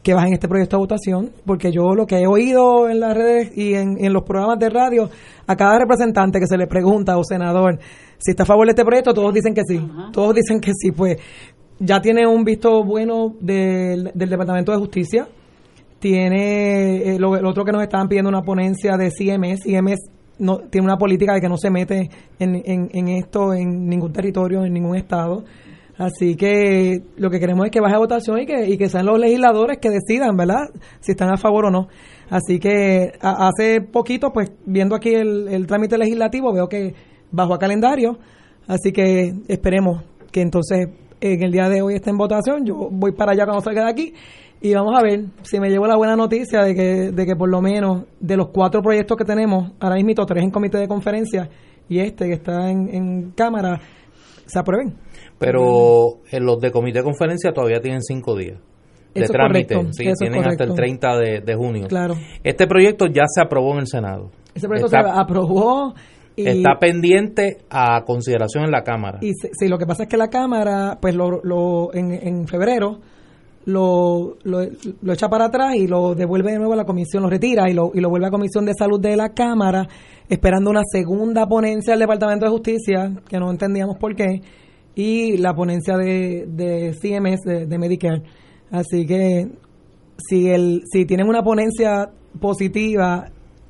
que 0.08 0.14
bajen 0.14 0.32
este 0.32 0.48
proyecto 0.48 0.78
a 0.78 0.80
votación, 0.80 1.32
porque 1.46 1.70
yo 1.70 1.94
lo 1.94 2.08
que 2.08 2.20
he 2.20 2.28
oído 2.28 2.88
en 2.88 3.02
las 3.02 3.14
redes 3.14 3.52
y 3.58 3.74
en, 3.74 4.14
los 4.14 4.24
programas 4.24 4.58
de 4.58 4.70
radio, 4.70 5.10
a 5.46 5.56
cada 5.58 5.78
representante 5.80 6.40
que 6.40 6.48
se 6.48 6.56
le 6.56 6.66
pregunta 6.66 7.18
o 7.18 7.26
senador 7.26 7.78
si 8.18 8.32
está 8.32 8.44
a 8.44 8.46
favor 8.46 8.66
de 8.68 8.72
este 8.72 8.86
proyecto, 8.86 9.14
todos 9.14 9.34
dicen 9.34 9.54
que 9.54 9.64
sí, 9.68 9.86
todos 10.14 10.34
dicen 10.34 10.62
que 10.62 10.72
sí, 10.74 10.94
pues 10.94 11.18
ya 11.80 12.00
tiene 12.00 12.26
un 12.26 12.46
visto 12.46 12.86
bueno 12.86 13.36
del, 13.42 14.14
Departamento 14.16 14.72
de 14.72 14.78
Justicia, 14.78 15.28
tiene 16.00 17.16
eh, 17.16 17.20
lo, 17.20 17.32
otro 17.32 17.66
que 17.66 17.74
nos 17.74 17.84
estaban 17.84 18.08
pidiendo 18.08 18.30
una 18.30 18.44
ponencia 18.44 18.96
de 18.96 19.10
CMS, 19.12 19.60
CMS 19.66 20.10
no, 20.40 20.60
tiene 20.70 20.86
una 20.86 20.98
política 20.98 21.34
de 21.34 21.42
que 21.42 21.50
no 21.50 21.58
se 21.58 21.70
mete 21.70 22.10
en, 22.40 22.56
en, 22.64 22.90
en 22.94 23.08
esto 23.10 23.54
en 23.54 23.90
ningún 23.90 24.14
territorio, 24.14 24.64
en 24.64 24.72
ningún 24.72 24.96
estado. 24.96 25.44
Así 25.98 26.36
que 26.36 27.02
lo 27.18 27.30
que 27.32 27.40
queremos 27.40 27.66
es 27.66 27.72
que 27.72 27.82
baje 27.82 27.96
a 27.96 28.00
votación 28.00 28.40
y 28.40 28.46
que, 28.46 28.68
y 28.68 28.78
que 28.78 28.88
sean 28.88 29.08
los 29.08 29.18
legisladores 29.18 29.80
que 29.80 29.90
decidan, 29.90 30.36
¿verdad? 30.38 30.70
Si 31.00 31.14
están 31.14 31.30
a 31.32 31.38
favor 31.38 31.66
o 31.66 31.72
no. 31.72 31.88
Así 32.30 32.60
que 32.60 33.14
hace 33.20 33.82
poquito, 33.82 34.32
pues 34.32 34.52
viendo 34.66 34.96
aquí 34.96 35.10
el, 35.10 35.48
el 35.48 35.66
trámite 35.66 35.98
legislativo, 35.98 36.54
veo 36.54 36.68
que 36.70 36.94
bajó 37.32 37.56
a 37.56 37.60
calendario. 37.60 38.20
Así 38.68 38.92
que 38.92 39.34
esperemos 39.48 40.04
que 40.32 40.42
entonces 40.42 40.90
en 41.20 41.44
el 41.44 41.52
día 41.52 41.68
de 41.68 41.82
hoy 41.82 41.96
esté 41.96 42.12
en 42.12 42.18
votación. 42.18 42.66
Yo 42.66 42.90
voy 42.92 43.14
para 43.14 43.32
allá 43.32 43.46
cuando 43.46 43.64
salga 43.64 43.86
de 43.86 43.92
aquí 43.92 44.14
y 44.62 44.74
vamos 44.74 44.98
a 44.98 45.02
ver 45.02 45.26
si 45.44 45.60
me 45.60 45.70
llevo 45.70 45.88
la 45.88 45.96
buena 45.96 46.16
noticia 46.16 46.62
de 46.62 46.76
que, 46.76 47.12
de 47.12 47.26
que 47.26 47.36
por 47.36 47.50
lo 47.50 47.62
menos 47.62 48.06
de 48.20 48.38
los 48.38 48.50
cuatro 48.50 48.82
proyectos 48.82 49.18
que 49.18 49.26
tenemos, 49.26 49.72
ahora 49.80 49.96
mismo 49.96 50.26
tres 50.26 50.44
en 50.44 50.52
comité 50.52 50.78
de 50.78 50.88
conferencia 50.88 51.50
y 51.90 52.00
este 52.00 52.26
que 52.26 52.34
está 52.34 52.70
en, 52.70 52.90
en 52.94 53.32
Cámara, 53.32 53.80
se 54.46 54.60
aprueben. 54.60 54.96
Pero 55.40 56.20
en 56.32 56.46
los 56.46 56.60
de 56.60 56.72
comité 56.72 57.00
de 57.00 57.04
conferencia 57.04 57.52
todavía 57.52 57.80
tienen 57.80 58.02
cinco 58.02 58.36
días 58.36 58.60
de 59.20 59.28
trámite. 59.28 59.76
sí, 59.92 60.06
tienen 60.20 60.46
hasta 60.46 60.64
el 60.64 60.74
30 60.74 61.18
de, 61.18 61.56
junio. 61.56 61.88
Claro. 61.88 62.16
Este 62.44 62.68
proyecto 62.68 63.08
ya 63.08 63.24
se 63.28 63.42
aprobó 63.42 63.74
en 63.74 63.80
el 63.80 63.88
Senado. 63.88 64.32
Ese 64.54 64.68
proyecto 64.68 64.90
se 64.90 64.98
aprobó. 64.98 65.94
Y, 66.36 66.48
está 66.48 66.78
pendiente 66.80 67.58
a 67.68 68.04
consideración 68.06 68.66
en 68.66 68.70
la 68.70 68.84
Cámara. 68.84 69.18
Y 69.24 69.32
sí, 69.34 69.68
lo 69.68 69.80
que 69.80 69.88
pasa 69.88 70.04
es 70.04 70.10
que 70.10 70.18
la 70.18 70.28
Cámara, 70.28 71.00
pues 71.02 71.16
lo, 71.16 71.42
lo 71.42 71.92
en, 71.96 72.12
en 72.12 72.48
febrero, 72.48 73.00
lo, 73.66 74.38
lo, 74.44 74.60
lo, 75.02 75.14
echa 75.14 75.30
para 75.30 75.46
atrás 75.46 75.76
y 75.76 75.88
lo 75.88 76.14
devuelve 76.14 76.52
de 76.52 76.60
nuevo 76.60 76.74
a 76.74 76.76
la 76.76 76.86
comisión, 76.86 77.24
lo 77.24 77.30
retira 77.30 77.68
y 77.72 77.74
lo, 77.74 77.90
y 77.92 78.02
lo 78.02 78.10
vuelve 78.12 78.28
a 78.28 78.30
la 78.30 78.32
Comisión 78.32 78.66
de 78.66 78.74
Salud 78.78 79.02
de 79.02 79.18
la 79.18 79.30
Cámara, 79.30 79.88
esperando 80.30 80.70
una 80.70 80.84
segunda 80.92 81.48
ponencia 81.48 81.94
del 81.94 82.02
Departamento 82.02 82.46
de 82.46 82.52
Justicia, 82.52 83.12
que 83.28 83.40
no 83.40 83.50
entendíamos 83.50 83.98
por 83.98 84.16
qué, 84.16 84.42
y 84.98 85.38
la 85.38 85.54
ponencia 85.54 85.96
de, 85.96 86.48
de 86.48 86.92
CMS, 87.00 87.44
de, 87.70 87.78
Medicare. 87.78 88.24
Así 88.72 89.06
que 89.06 89.48
si, 90.18 90.50
el, 90.50 90.82
si 90.92 91.06
tienen 91.06 91.28
una 91.28 91.44
ponencia 91.44 92.10
positiva 92.42 93.26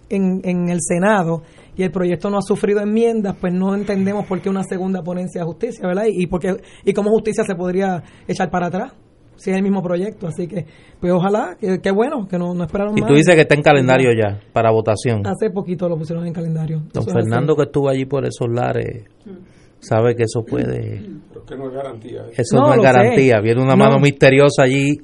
en, 0.09 0.39
en 0.45 0.69
el 0.69 0.77
Senado 0.79 1.43
y 1.75 1.83
el 1.83 1.91
proyecto 1.91 2.29
no 2.29 2.37
ha 2.37 2.41
sufrido 2.41 2.79
enmiendas, 2.79 3.35
pues 3.41 3.53
no 3.53 3.75
entendemos 3.75 4.25
por 4.25 4.39
qué 4.39 4.49
una 4.49 4.63
segunda 4.63 5.03
ponencia 5.03 5.41
de 5.41 5.47
justicia, 5.47 5.85
¿verdad? 5.85 6.05
Y, 6.07 6.23
y, 6.23 6.27
por 6.27 6.39
y 6.85 6.93
cómo 6.93 7.09
justicia 7.09 7.43
se 7.43 7.55
podría 7.55 8.01
echar 8.25 8.49
para 8.49 8.67
atrás 8.67 8.93
si 9.35 9.51
es 9.51 9.57
el 9.57 9.63
mismo 9.63 9.83
proyecto. 9.83 10.27
Así 10.27 10.47
que, 10.47 10.65
pues 11.01 11.11
ojalá, 11.11 11.57
que, 11.59 11.91
bueno, 11.91 12.25
que 12.25 12.39
no, 12.39 12.53
no 12.53 12.63
esperaron 12.63 12.93
más. 12.93 13.03
Y 13.03 13.05
tú 13.05 13.13
dices 13.13 13.35
que 13.35 13.41
está 13.41 13.53
en 13.53 13.63
calendario 13.63 14.11
ya, 14.13 14.39
para 14.53 14.71
votación. 14.71 15.27
Hace 15.27 15.49
poquito 15.49 15.89
lo 15.89 15.97
pusieron 15.97 16.25
en 16.25 16.31
calendario. 16.31 16.83
Don 16.93 17.03
Fernando, 17.03 17.53
que 17.53 17.63
estuvo 17.63 17.89
allí 17.89 18.05
por 18.05 18.25
esos 18.25 18.47
lares. 18.49 19.03
Mm 19.25 19.56
sabe 19.79 20.15
que 20.15 20.23
eso 20.23 20.43
puede... 20.43 21.01
que 21.47 21.55
no 21.55 21.67
es 21.67 21.73
garantía. 21.73 22.21
¿eh? 22.21 22.33
Eso 22.37 22.57
no, 22.57 22.73
es 22.73 22.81
garantía. 22.81 23.39
Viene 23.41 23.61
una 23.61 23.75
mano 23.75 23.99
misteriosa 23.99 24.63
allí 24.63 24.97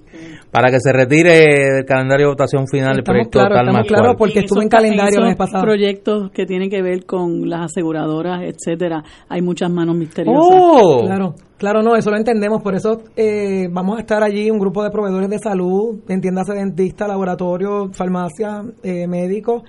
para 0.54 0.70
que 0.70 0.80
se 0.80 0.94
retire 0.94 1.74
del 1.74 1.86
calendario 1.86 2.28
de 2.28 2.32
votación 2.34 2.68
final 2.68 2.98
el 2.98 3.04
proyecto 3.04 3.40
claro, 3.40 3.56
estamos 3.56 3.88
claro 3.88 4.16
porque 4.16 4.42
estuvo 4.42 4.62
en 4.62 4.70
calendario 4.70 5.20
el 5.22 5.26
mes 5.30 5.36
pasado. 5.36 5.64
proyectos 5.64 6.30
que 6.30 6.46
tienen 6.46 6.70
que 6.70 6.84
ver 6.84 7.06
con 7.06 7.50
las 7.50 7.72
aseguradoras, 7.72 8.44
etcétera, 8.44 9.04
hay 9.30 9.42
muchas 9.42 9.72
manos 9.72 9.96
misteriosas. 9.96 10.46
Oh. 10.46 11.02
Claro, 11.06 11.34
claro, 11.58 11.82
no, 11.82 11.96
eso 11.96 12.12
lo 12.12 12.18
entendemos. 12.18 12.62
Por 12.62 12.76
eso 12.76 13.02
eh, 13.16 13.68
vamos 13.72 13.98
a 13.98 14.02
estar 14.02 14.22
allí 14.22 14.52
un 14.52 14.60
grupo 14.60 14.84
de 14.84 14.92
proveedores 14.92 15.30
de 15.30 15.40
salud, 15.40 16.02
entiéndase 16.08 16.54
dentista, 16.54 17.08
laboratorio, 17.08 17.90
farmacia, 17.92 18.62
eh, 18.84 19.08
médicos 19.08 19.64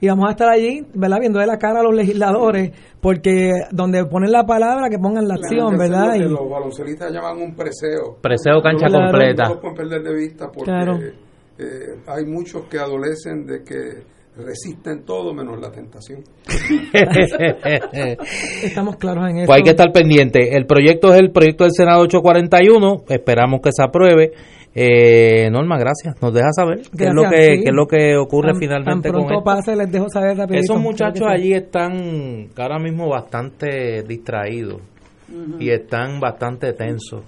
y 0.00 0.08
vamos 0.08 0.28
a 0.28 0.30
estar 0.30 0.48
allí, 0.48 0.86
¿verdad? 0.94 1.18
Viendo 1.20 1.38
de 1.38 1.46
la 1.46 1.58
cara 1.58 1.80
a 1.80 1.82
los 1.82 1.94
legisladores, 1.94 2.70
porque 3.00 3.50
donde 3.70 4.04
ponen 4.06 4.32
la 4.32 4.44
palabra, 4.44 4.88
que 4.88 4.98
pongan 4.98 5.28
la 5.28 5.34
acción, 5.34 5.76
¿verdad? 5.76 6.14
y, 6.14 6.20
los 6.20 6.48
baloncelistas 6.48 7.12
llaman 7.12 7.40
un 7.40 7.54
preseo. 7.54 8.16
Preseo 8.20 8.62
cancha 8.62 8.86
completa. 8.88 9.48
No 9.48 9.60
pueden 9.60 9.76
perder 9.76 10.02
de 10.02 10.14
vista 10.14 10.50
porque 10.50 11.12
eh, 11.58 12.00
hay 12.06 12.24
muchos 12.24 12.64
que 12.64 12.78
adolecen 12.78 13.44
de 13.44 13.62
que 13.62 14.02
resisten 14.36 15.04
todo 15.04 15.34
menos 15.34 15.60
la 15.60 15.70
tentación. 15.70 16.22
Estamos 18.62 18.96
claros 18.96 19.30
en 19.30 19.38
eso. 19.38 19.46
Pues 19.46 19.58
hay 19.58 19.64
que 19.64 19.70
estar 19.70 19.92
pendiente. 19.92 20.56
El 20.56 20.66
proyecto 20.66 21.12
es 21.12 21.20
el 21.20 21.30
proyecto 21.30 21.64
del 21.64 21.72
Senado 21.74 22.02
841, 22.02 23.04
esperamos 23.08 23.60
que 23.60 23.70
se 23.72 23.82
apruebe. 23.82 24.32
Eh, 24.74 25.50
Norma, 25.50 25.76
gracias. 25.78 26.20
Nos 26.22 26.32
deja 26.32 26.52
saber 26.52 26.82
qué, 26.96 27.06
es 27.06 27.14
lo 27.14 27.22
que, 27.22 27.60
qué 27.62 27.64
es 27.66 27.74
lo 27.74 27.86
que 27.86 28.16
ocurre 28.16 28.54
finalmente 28.54 29.10
con 29.10 29.22
esto. 29.22 29.42
pase, 29.42 29.74
les 29.74 29.90
dejo 29.90 30.08
saber 30.08 30.36
Esos 30.52 30.80
muchachos 30.80 31.26
allí 31.26 31.52
están 31.52 32.48
ahora 32.56 32.78
mismo 32.78 33.08
bastante 33.08 34.02
distraídos 34.04 34.80
y 35.58 35.70
están 35.70 36.20
bastante 36.20 36.72
tensos. 36.72 37.22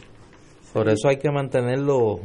Por 0.72 0.88
eso 0.88 1.08
hay 1.08 1.16
que 1.16 1.30
mantenerlo 1.30 2.20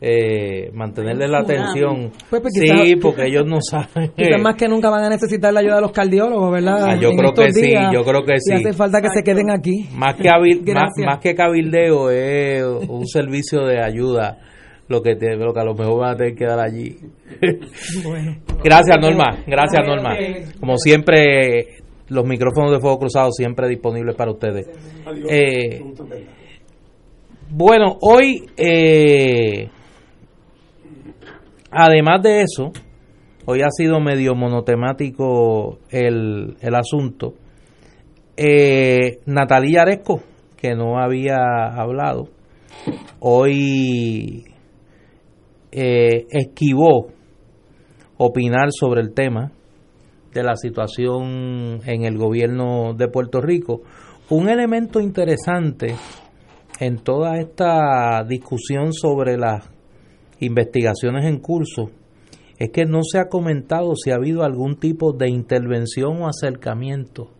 eh, 0.00 0.70
mantenerle 0.72 1.26
la 1.28 1.40
atención. 1.40 2.12
Pues, 2.30 2.42
pues, 2.42 2.54
sí, 2.54 2.96
porque 2.96 3.26
ellos 3.26 3.44
no 3.46 3.58
saben. 3.60 4.12
más 4.42 4.56
que 4.56 4.68
nunca 4.68 4.90
van 4.90 5.04
a 5.04 5.08
necesitar 5.08 5.52
la 5.52 5.60
ayuda 5.60 5.76
de 5.76 5.80
los 5.82 5.92
cardiólogos, 5.92 6.52
¿verdad? 6.52 6.84
Ah, 6.84 6.96
yo 6.96 7.10
creo 7.10 7.32
que 7.32 7.52
sí, 7.52 7.72
yo 7.92 8.04
creo 8.04 8.24
que 8.24 8.38
sí. 8.38 8.52
Y 8.52 8.56
hace 8.56 8.72
falta 8.72 9.00
que 9.00 9.08
se 9.14 9.22
queden 9.22 9.50
aquí. 9.50 9.88
Más 9.94 10.14
que, 10.14 10.28
más, 11.04 11.18
que 11.18 11.34
cabildeo 11.34 12.10
es 12.10 12.64
un 12.88 13.06
servicio 13.06 13.64
de 13.64 13.82
ayuda 13.82 14.38
lo 14.88 15.02
que, 15.02 15.14
lo 15.14 15.52
que 15.52 15.60
a 15.60 15.64
lo 15.64 15.74
mejor 15.74 16.00
van 16.00 16.14
a 16.14 16.16
tener 16.16 16.34
que 16.34 16.46
dar 16.46 16.60
allí. 16.60 16.96
Gracias, 18.64 18.96
Norma. 19.00 19.44
Gracias, 19.46 19.86
Norma. 19.86 20.16
Como 20.58 20.76
siempre, 20.78 21.78
los 22.08 22.24
micrófonos 22.24 22.72
de 22.72 22.80
fuego 22.80 22.98
cruzado 22.98 23.30
siempre 23.32 23.68
disponibles 23.68 24.16
para 24.16 24.30
ustedes. 24.30 24.66
Eh, 25.30 25.82
bueno, 27.50 27.96
hoy, 28.00 28.44
eh, 28.56 29.68
además 31.70 32.22
de 32.22 32.42
eso, 32.42 32.72
hoy 33.46 33.62
ha 33.62 33.70
sido 33.70 34.00
medio 34.00 34.34
monotemático 34.34 35.78
el, 35.90 36.56
el 36.60 36.74
asunto. 36.74 37.34
Eh, 38.36 39.20
Natalia 39.26 39.82
Aresco, 39.82 40.20
que 40.56 40.74
no 40.74 40.98
había 40.98 41.36
hablado, 41.74 42.28
hoy 43.20 44.44
eh, 45.72 46.26
esquivó 46.30 47.08
opinar 48.16 48.68
sobre 48.70 49.00
el 49.00 49.12
tema 49.12 49.52
de 50.32 50.42
la 50.42 50.56
situación 50.56 51.80
en 51.84 52.04
el 52.04 52.16
gobierno 52.16 52.94
de 52.94 53.08
Puerto 53.08 53.40
Rico. 53.40 53.82
Un 54.30 54.48
elemento 54.48 55.00
interesante 55.00 55.94
en 56.80 56.98
toda 56.98 57.38
esta 57.38 58.22
discusión 58.24 58.92
sobre 58.92 59.36
las 59.36 59.68
investigaciones 60.40 61.24
en 61.24 61.38
curso 61.38 61.90
es 62.58 62.70
que 62.70 62.84
no 62.84 63.00
se 63.02 63.18
ha 63.18 63.28
comentado 63.28 63.94
si 63.94 64.10
ha 64.10 64.16
habido 64.16 64.42
algún 64.42 64.76
tipo 64.76 65.12
de 65.12 65.28
intervención 65.28 66.22
o 66.22 66.28
acercamiento 66.28 67.30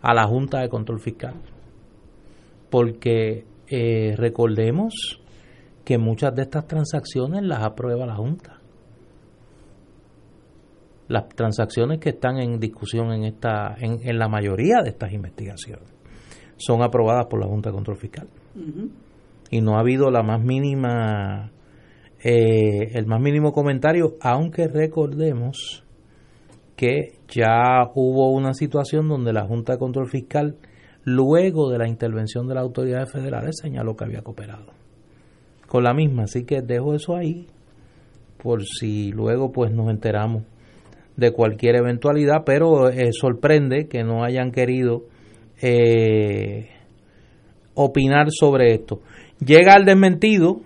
a 0.00 0.14
la 0.14 0.26
Junta 0.26 0.60
de 0.60 0.68
Control 0.68 1.00
Fiscal. 1.00 1.34
Porque 2.70 3.44
eh, 3.68 4.14
recordemos 4.16 5.20
que 5.84 5.98
muchas 5.98 6.34
de 6.34 6.42
estas 6.42 6.66
transacciones 6.66 7.42
las 7.42 7.64
aprueba 7.64 8.06
la 8.06 8.14
Junta. 8.14 8.60
Las 11.08 11.28
transacciones 11.28 11.98
que 11.98 12.10
están 12.10 12.38
en 12.38 12.58
discusión 12.58 13.12
en, 13.12 13.24
esta, 13.24 13.76
en 13.78 14.18
la 14.18 14.28
mayoría 14.28 14.82
de 14.82 14.90
estas 14.90 15.12
investigaciones 15.12 15.94
son 16.56 16.82
aprobadas 16.82 17.26
por 17.26 17.40
la 17.40 17.46
Junta 17.46 17.70
de 17.70 17.74
Control 17.74 17.96
Fiscal. 17.96 18.28
Y 19.50 19.60
no 19.60 19.76
ha 19.76 19.80
habido 19.80 20.10
la 20.10 20.22
más 20.22 20.42
mínima, 20.42 21.50
eh, 22.24 22.92
el 22.94 23.06
más 23.06 23.20
mínimo 23.20 23.52
comentario, 23.52 24.16
aunque 24.22 24.66
recordemos 24.66 25.84
que 26.74 27.18
ya 27.28 27.90
hubo 27.94 28.30
una 28.30 28.54
situación 28.54 29.08
donde 29.08 29.34
la 29.34 29.46
Junta 29.46 29.74
de 29.74 29.78
Control 29.78 30.08
Fiscal, 30.08 30.56
luego 31.04 31.68
de 31.70 31.76
la 31.76 31.86
intervención 31.86 32.48
de 32.48 32.54
las 32.54 32.62
autoridades 32.62 33.12
federales, 33.12 33.58
señaló 33.60 33.94
que 33.94 34.04
había 34.04 34.22
cooperado 34.22 34.72
con 35.68 35.84
la 35.84 35.92
misma. 35.92 36.22
Así 36.22 36.44
que 36.44 36.62
dejo 36.62 36.94
eso 36.94 37.14
ahí, 37.14 37.46
por 38.42 38.64
si 38.64 39.12
luego 39.12 39.52
pues 39.52 39.70
nos 39.70 39.90
enteramos 39.90 40.44
de 41.16 41.30
cualquier 41.30 41.76
eventualidad, 41.76 42.42
pero 42.46 42.88
eh, 42.88 43.10
sorprende 43.12 43.86
que 43.86 44.02
no 44.02 44.24
hayan 44.24 44.50
querido 44.50 45.04
eh, 45.60 46.70
opinar 47.74 48.28
sobre 48.30 48.72
esto. 48.72 49.02
Llega 49.44 49.74
el 49.76 49.84
desmentido 49.84 50.62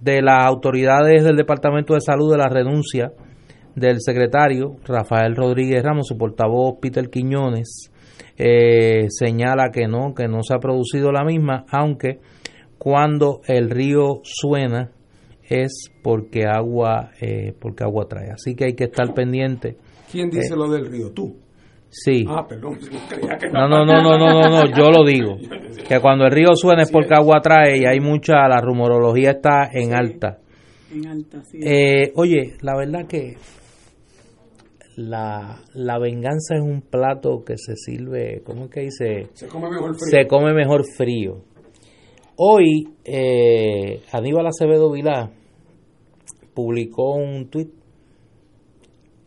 de 0.00 0.22
las 0.22 0.46
autoridades 0.46 1.24
del 1.24 1.36
Departamento 1.36 1.94
de 1.94 2.00
Salud 2.00 2.30
de 2.30 2.38
la 2.38 2.48
renuncia 2.48 3.12
del 3.74 4.00
secretario 4.00 4.76
Rafael 4.84 5.36
Rodríguez 5.36 5.82
Ramos, 5.82 6.08
su 6.08 6.16
portavoz 6.16 6.78
Peter 6.80 7.10
Quiñones, 7.10 7.90
eh, 8.36 9.06
señala 9.08 9.70
que 9.72 9.86
no, 9.86 10.14
que 10.14 10.28
no 10.28 10.42
se 10.42 10.54
ha 10.54 10.58
producido 10.58 11.12
la 11.12 11.24
misma, 11.24 11.64
aunque 11.70 12.20
cuando 12.78 13.40
el 13.46 13.70
río 13.70 14.20
suena 14.22 14.90
es 15.48 15.90
porque 16.02 16.44
agua, 16.46 17.10
eh, 17.20 17.52
porque 17.58 17.84
agua 17.84 18.06
trae. 18.08 18.30
Así 18.30 18.54
que 18.54 18.66
hay 18.66 18.74
que 18.74 18.84
estar 18.84 19.14
pendiente. 19.14 19.76
¿Quién 20.10 20.30
dice 20.30 20.54
lo 20.54 20.70
del 20.70 20.86
río? 20.86 21.10
Tú. 21.12 21.36
Sí. 21.90 22.24
Ah, 22.28 22.46
perdón, 22.46 22.78
creía 23.08 23.38
que 23.38 23.48
No, 23.50 23.68
no, 23.68 23.84
no, 23.84 24.02
no, 24.02 24.18
no, 24.18 24.40
no, 24.40 24.50
no, 24.50 24.76
yo 24.76 24.90
lo 24.90 25.04
digo. 25.04 25.36
Que 25.88 26.00
cuando 26.00 26.26
el 26.26 26.32
río 26.32 26.54
suena 26.54 26.82
es 26.82 26.90
porque 26.90 27.14
agua 27.14 27.40
trae 27.40 27.78
y 27.78 27.86
hay 27.86 27.98
mucha, 27.98 28.46
la 28.46 28.60
rumorología 28.60 29.30
está 29.30 29.70
en 29.72 29.94
alta. 29.94 30.38
En 30.92 31.06
alta, 31.06 31.42
sí. 31.44 31.60
Eh, 31.62 32.12
oye, 32.14 32.58
la 32.60 32.76
verdad 32.76 33.06
que 33.08 33.36
la, 34.96 35.62
la 35.72 35.98
venganza 35.98 36.56
es 36.56 36.62
un 36.62 36.82
plato 36.82 37.42
que 37.42 37.56
se 37.56 37.74
sirve, 37.76 38.42
¿cómo 38.44 38.64
es 38.64 38.70
que 38.70 38.80
dice? 38.80 39.28
se 39.32 39.48
come 39.48 39.70
mejor 39.70 39.94
frío. 39.94 40.10
Se 40.10 40.26
come 40.26 40.52
mejor 40.52 40.84
frío. 40.94 41.44
Hoy, 42.36 42.88
eh, 43.04 44.02
Aníbal 44.12 44.46
Acevedo 44.46 44.92
Vilá 44.92 45.30
publicó 46.52 47.14
un 47.14 47.48
tuit 47.48 47.77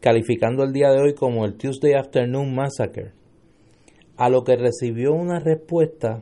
calificando 0.01 0.63
el 0.63 0.73
día 0.73 0.89
de 0.89 0.99
hoy 0.99 1.13
como 1.13 1.45
el 1.45 1.55
Tuesday 1.55 1.93
Afternoon 1.93 2.53
Massacre, 2.53 3.11
a 4.17 4.29
lo 4.29 4.43
que 4.43 4.57
recibió 4.57 5.13
una 5.13 5.39
respuesta 5.39 6.21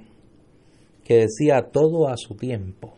que 1.04 1.16
decía 1.16 1.70
todo 1.72 2.08
a 2.08 2.18
su 2.18 2.36
tiempo, 2.36 2.94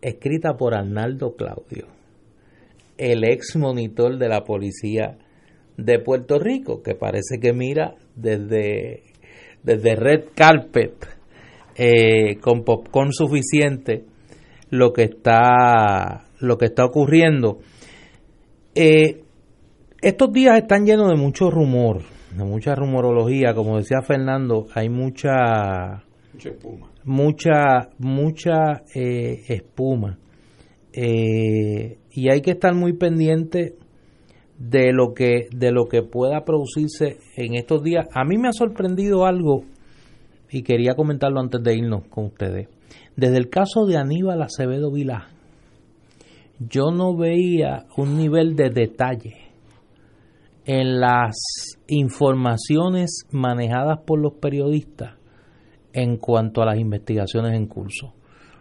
escrita 0.00 0.56
por 0.56 0.74
Arnaldo 0.74 1.36
Claudio, 1.36 1.86
el 2.98 3.24
ex 3.24 3.56
monitor 3.56 4.18
de 4.18 4.28
la 4.28 4.42
policía 4.42 5.18
de 5.76 5.98
Puerto 5.98 6.38
Rico, 6.38 6.82
que 6.82 6.94
parece 6.94 7.38
que 7.40 7.52
mira 7.52 7.94
desde, 8.16 9.02
desde 9.62 9.96
Red 9.96 10.24
Carpet 10.34 10.94
eh, 11.76 12.36
con 12.40 12.64
popcorn 12.64 13.12
suficiente 13.12 14.04
lo 14.70 14.92
que 14.92 15.04
está 15.04 16.26
lo 16.40 16.58
que 16.58 16.66
está 16.66 16.84
ocurriendo. 16.84 17.60
Eh, 18.74 19.22
estos 20.02 20.32
días 20.32 20.58
están 20.58 20.84
llenos 20.84 21.08
de 21.08 21.16
mucho 21.16 21.48
rumor, 21.48 22.02
de 22.36 22.44
mucha 22.44 22.74
rumorología, 22.74 23.54
como 23.54 23.78
decía 23.78 24.02
Fernando, 24.02 24.66
hay 24.74 24.88
mucha 24.88 26.02
Mucha 26.32 26.48
espuma. 26.50 26.90
mucha 27.04 27.90
mucha 27.98 28.82
eh, 28.94 29.42
espuma 29.48 30.18
Eh, 30.92 31.98
y 32.10 32.30
hay 32.30 32.42
que 32.42 32.50
estar 32.50 32.74
muy 32.74 32.94
pendiente 32.94 33.76
de 34.58 34.92
lo 34.92 35.14
que 35.14 35.46
de 35.50 35.70
lo 35.70 35.86
que 35.86 36.02
pueda 36.02 36.44
producirse 36.44 37.18
en 37.36 37.54
estos 37.54 37.82
días. 37.82 38.06
A 38.12 38.24
mí 38.24 38.36
me 38.38 38.48
ha 38.48 38.52
sorprendido 38.52 39.24
algo 39.24 39.64
y 40.50 40.62
quería 40.62 40.94
comentarlo 40.94 41.40
antes 41.40 41.62
de 41.62 41.76
irnos 41.76 42.08
con 42.08 42.26
ustedes. 42.26 42.68
Desde 43.16 43.38
el 43.38 43.48
caso 43.48 43.86
de 43.86 43.96
Aníbal 43.96 44.42
Acevedo 44.42 44.90
Vilá, 44.90 45.28
yo 46.58 46.90
no 46.90 47.16
veía 47.16 47.86
un 47.96 48.18
nivel 48.18 48.54
de 48.54 48.68
detalle 48.68 49.51
en 50.64 51.00
las 51.00 51.34
informaciones 51.88 53.26
manejadas 53.30 54.00
por 54.06 54.20
los 54.20 54.34
periodistas 54.34 55.14
en 55.92 56.16
cuanto 56.16 56.62
a 56.62 56.66
las 56.66 56.78
investigaciones 56.78 57.54
en 57.54 57.66
curso, 57.66 58.14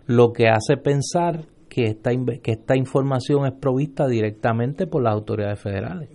lo 0.05 0.33
que 0.33 0.49
hace 0.49 0.77
pensar 0.77 1.45
que 1.69 1.85
esta, 1.85 2.11
que 2.43 2.51
esta 2.51 2.75
información 2.75 3.45
es 3.45 3.53
provista 3.53 4.07
directamente 4.07 4.87
por 4.87 5.03
las 5.03 5.13
autoridades 5.13 5.59
federales. 5.59 6.09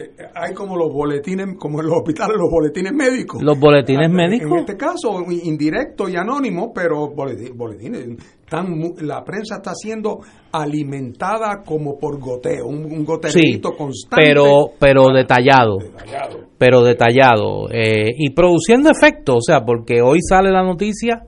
Eh, 0.00 0.10
Hay 0.34 0.54
como 0.54 0.76
los 0.76 0.92
boletines, 0.92 1.56
como 1.58 1.80
en 1.80 1.86
los 1.86 1.96
hospitales, 1.96 2.36
los 2.38 2.50
boletines 2.50 2.92
médicos. 2.92 3.42
Los 3.42 3.58
boletines 3.58 4.06
En 4.06 4.12
médicos, 4.14 4.60
este 4.60 4.76
caso, 4.76 5.22
indirecto 5.28 6.08
y 6.08 6.16
anónimo, 6.16 6.72
pero 6.72 7.08
boleti- 7.08 7.52
boletines. 7.54 8.06
Están 8.44 8.70
mu- 8.78 8.94
la 9.00 9.22
prensa 9.24 9.56
está 9.56 9.72
siendo 9.74 10.18
alimentada 10.52 11.62
como 11.66 11.98
por 11.98 12.18
goteo, 12.20 12.66
un, 12.66 12.84
un 12.84 12.98
sí, 13.00 13.04
goterito 13.04 13.72
constante. 13.76 14.24
pero, 14.24 14.70
pero 14.78 15.06
detallado. 15.14 15.78
Detallado. 15.78 16.38
pero 16.58 16.82
detallado 16.82 17.68
eh, 17.70 18.06
y 18.16 18.30
produciendo 18.30 18.90
efecto, 18.90 19.36
o 19.36 19.40
sea, 19.42 19.64
porque 19.64 20.00
hoy 20.02 20.18
sale 20.26 20.50
la 20.50 20.62
noticia 20.62 21.22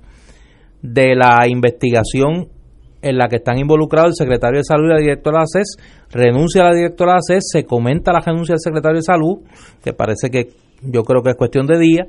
de 0.82 1.14
la 1.14 1.46
investigación 1.48 2.48
en 3.02 3.16
la 3.16 3.28
que 3.28 3.36
están 3.36 3.58
involucrados 3.58 4.10
el 4.10 4.26
secretario 4.26 4.58
de 4.58 4.64
Salud 4.64 4.86
y 4.86 4.94
la 4.94 5.00
directora 5.00 5.38
de 5.38 5.44
ACES, 5.44 5.76
renuncia 6.10 6.62
a 6.62 6.70
la 6.70 6.76
directora 6.76 7.12
de 7.12 7.18
ACES, 7.18 7.44
se 7.52 7.64
comenta 7.64 8.12
la 8.12 8.20
renuncia 8.20 8.54
del 8.54 8.60
secretario 8.60 8.96
de 8.96 9.02
Salud, 9.02 9.38
que 9.82 9.92
parece 9.92 10.30
que 10.30 10.48
yo 10.82 11.02
creo 11.02 11.22
que 11.22 11.30
es 11.30 11.36
cuestión 11.36 11.66
de 11.66 11.78
día, 11.78 12.06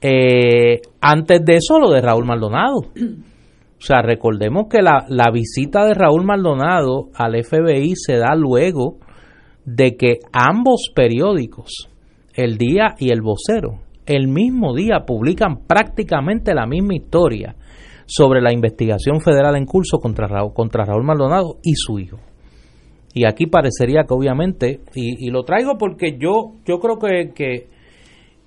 eh, 0.00 0.80
antes 1.00 1.44
de 1.44 1.56
eso 1.56 1.78
lo 1.78 1.90
de 1.90 2.00
Raúl 2.00 2.24
Maldonado. 2.24 2.78
O 2.78 3.80
sea, 3.80 4.02
recordemos 4.02 4.66
que 4.68 4.82
la, 4.82 5.06
la 5.08 5.30
visita 5.32 5.84
de 5.84 5.94
Raúl 5.94 6.24
Maldonado 6.24 7.10
al 7.14 7.40
FBI 7.42 7.94
se 7.94 8.16
da 8.16 8.34
luego 8.34 8.96
de 9.64 9.96
que 9.96 10.18
ambos 10.32 10.90
periódicos, 10.94 11.88
El 12.34 12.58
Día 12.58 12.94
y 12.98 13.12
El 13.12 13.22
Vocero, 13.22 13.80
el 14.06 14.26
mismo 14.26 14.74
día 14.74 15.04
publican 15.06 15.66
prácticamente 15.66 16.54
la 16.54 16.66
misma 16.66 16.94
historia 16.94 17.54
sobre 18.08 18.40
la 18.40 18.52
investigación 18.54 19.20
federal 19.20 19.54
en 19.56 19.66
curso 19.66 19.98
contra 19.98 20.26
Raúl, 20.26 20.54
contra 20.54 20.84
Raúl 20.84 21.04
Maldonado 21.04 21.58
y 21.62 21.74
su 21.74 21.98
hijo. 21.98 22.18
Y 23.12 23.26
aquí 23.26 23.46
parecería 23.46 24.04
que 24.04 24.14
obviamente, 24.14 24.80
y, 24.94 25.26
y 25.26 25.30
lo 25.30 25.44
traigo 25.44 25.76
porque 25.76 26.16
yo, 26.18 26.54
yo 26.64 26.78
creo 26.80 26.98
que, 26.98 27.32
que, 27.34 27.68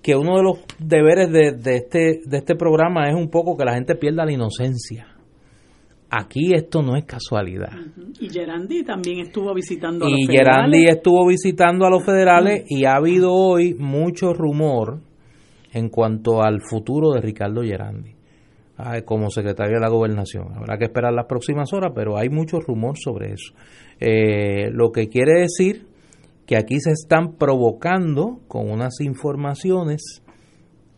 que 0.01 0.15
uno 0.15 0.37
de 0.37 0.43
los 0.43 0.59
deberes 0.79 1.31
de, 1.31 1.51
de 1.51 1.75
este, 1.75 2.21
de 2.25 2.37
este 2.37 2.55
programa 2.55 3.07
es 3.07 3.15
un 3.15 3.29
poco 3.29 3.55
que 3.55 3.63
la 3.63 3.75
gente 3.75 3.95
pierda 3.95 4.25
la 4.25 4.31
inocencia. 4.31 5.07
Aquí 6.09 6.53
esto 6.55 6.81
no 6.81 6.97
es 6.97 7.05
casualidad. 7.05 7.71
Y 8.19 8.29
Gerandi 8.29 8.83
también 8.83 9.19
estuvo 9.19 9.53
visitando 9.53 10.05
a 10.05 10.09
los 10.09 10.19
Y 10.19 10.25
federales. 10.25 10.55
Gerandi 10.55 10.85
estuvo 10.87 11.27
visitando 11.27 11.85
a 11.85 11.89
los 11.89 12.03
federales 12.03 12.65
y 12.67 12.85
ha 12.85 12.95
habido 12.95 13.31
hoy 13.31 13.75
mucho 13.75 14.33
rumor 14.33 15.01
en 15.71 15.89
cuanto 15.89 16.41
al 16.41 16.61
futuro 16.67 17.11
de 17.11 17.21
Ricardo 17.21 17.61
Gerandi 17.61 18.20
como 19.05 19.29
secretario 19.29 19.75
de 19.75 19.81
la 19.81 19.89
gobernación. 19.89 20.53
Habrá 20.55 20.77
que 20.77 20.85
esperar 20.85 21.13
las 21.13 21.25
próximas 21.25 21.71
horas, 21.73 21.91
pero 21.95 22.17
hay 22.17 22.29
mucho 22.29 22.59
rumor 22.59 22.97
sobre 22.97 23.33
eso. 23.33 23.53
Eh, 23.99 24.69
lo 24.71 24.91
que 24.91 25.07
quiere 25.09 25.41
decir 25.41 25.87
que 26.45 26.57
aquí 26.57 26.79
se 26.79 26.91
están 26.91 27.35
provocando 27.37 28.41
con 28.47 28.69
unas 28.69 28.99
informaciones 29.01 30.21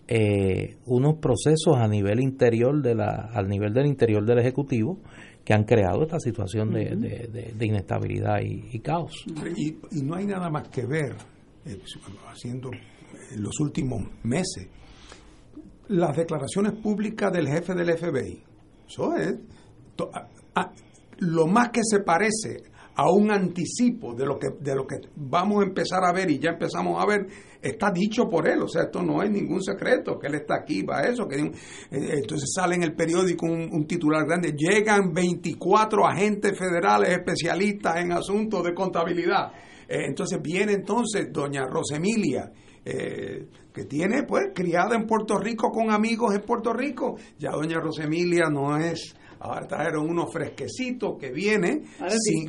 eh, 0.08 0.76
unos 0.86 1.16
procesos 1.16 1.78
a 1.78 1.88
nivel 1.88 2.20
interior 2.20 2.82
de 2.82 2.94
la, 2.96 3.30
al 3.34 3.48
nivel 3.48 3.74
del 3.74 3.86
interior 3.88 4.26
del 4.26 4.40
ejecutivo 4.40 5.00
que 5.46 5.54
han 5.54 5.64
creado 5.64 6.04
esta 6.04 6.20
situación 6.20 6.72
de, 6.72 6.96
de- 6.96 7.28
de- 7.32 7.54
de 7.58 7.66
inestabilidad 7.66 8.42
y, 8.42 8.68
y 8.72 8.80
caos. 8.80 9.14
Y, 9.56 9.78
y 9.98 10.02
no 10.04 10.16
hay 10.16 10.26
nada 10.26 10.50
más 10.50 10.68
que 10.70 10.86
ver, 10.86 11.14
eh, 11.66 11.78
haciendo 12.30 12.70
en 13.34 13.42
los 13.42 13.60
últimos 13.62 14.04
meses, 14.24 14.68
las 15.90 16.16
declaraciones 16.16 16.74
públicas 16.74 17.32
del 17.32 17.48
jefe 17.48 17.74
del 17.74 17.98
FBI. 17.98 18.44
Eso 18.88 19.16
es 19.16 19.36
lo 21.20 21.48
más 21.48 21.70
que 21.70 21.82
se 21.84 22.00
parece 22.00 22.64
a 22.96 23.10
un 23.10 23.32
anticipo 23.32 24.14
de 24.14 24.26
lo 24.26 24.38
que 24.38 24.50
de 24.60 24.76
lo 24.76 24.86
que 24.86 24.98
vamos 25.16 25.64
a 25.64 25.68
empezar 25.68 26.04
a 26.04 26.14
ver 26.14 26.30
y 26.30 26.38
ya 26.38 26.52
empezamos 26.52 27.02
a 27.02 27.08
ver 27.08 27.26
está 27.60 27.90
dicho 27.90 28.30
por 28.30 28.48
él 28.48 28.62
o 28.62 28.68
sea 28.68 28.84
esto 28.84 29.02
no 29.02 29.24
es 29.24 29.32
ningún 29.32 29.64
secreto 29.64 30.20
que 30.20 30.28
él 30.28 30.36
está 30.36 30.58
aquí 30.58 30.84
va 30.84 31.02
eso 31.02 31.28
que 31.28 31.38
eh, 31.38 31.52
entonces 31.90 32.52
sale 32.54 32.76
en 32.76 32.84
el 32.84 32.94
periódico 32.94 33.48
un, 33.48 33.68
un 33.72 33.88
titular 33.88 34.28
grande 34.28 34.54
llegan 34.56 35.12
24 35.12 36.06
agentes 36.06 36.58
federales 36.58 37.10
especialistas 37.10 37.96
en 37.98 38.12
asuntos 38.12 38.64
de 38.64 38.74
contabilidad 38.74 39.52
Eh, 39.86 40.06
entonces 40.08 40.40
viene 40.42 40.74
entonces 40.74 41.28
doña 41.30 41.66
Rosemilia 41.66 42.50
eh, 42.86 43.48
que 43.74 43.86
tiene 43.86 44.24
pues 44.24 44.52
criada 44.54 44.96
en 44.96 45.06
Puerto 45.08 45.38
Rico 45.38 45.70
con 45.72 45.90
amigos 45.92 46.34
en 46.36 46.42
Puerto 46.42 46.74
Rico 46.74 47.16
ya 47.40 47.52
doña 47.52 47.80
Rosemilia 47.80 48.50
no 48.52 48.78
es 48.78 49.16
ahora 49.40 49.68
trajeron 49.68 50.10
uno 50.10 50.28
fresquecito 50.28 51.18
que 51.18 51.30
viene 51.32 51.84
sin, 52.18 52.46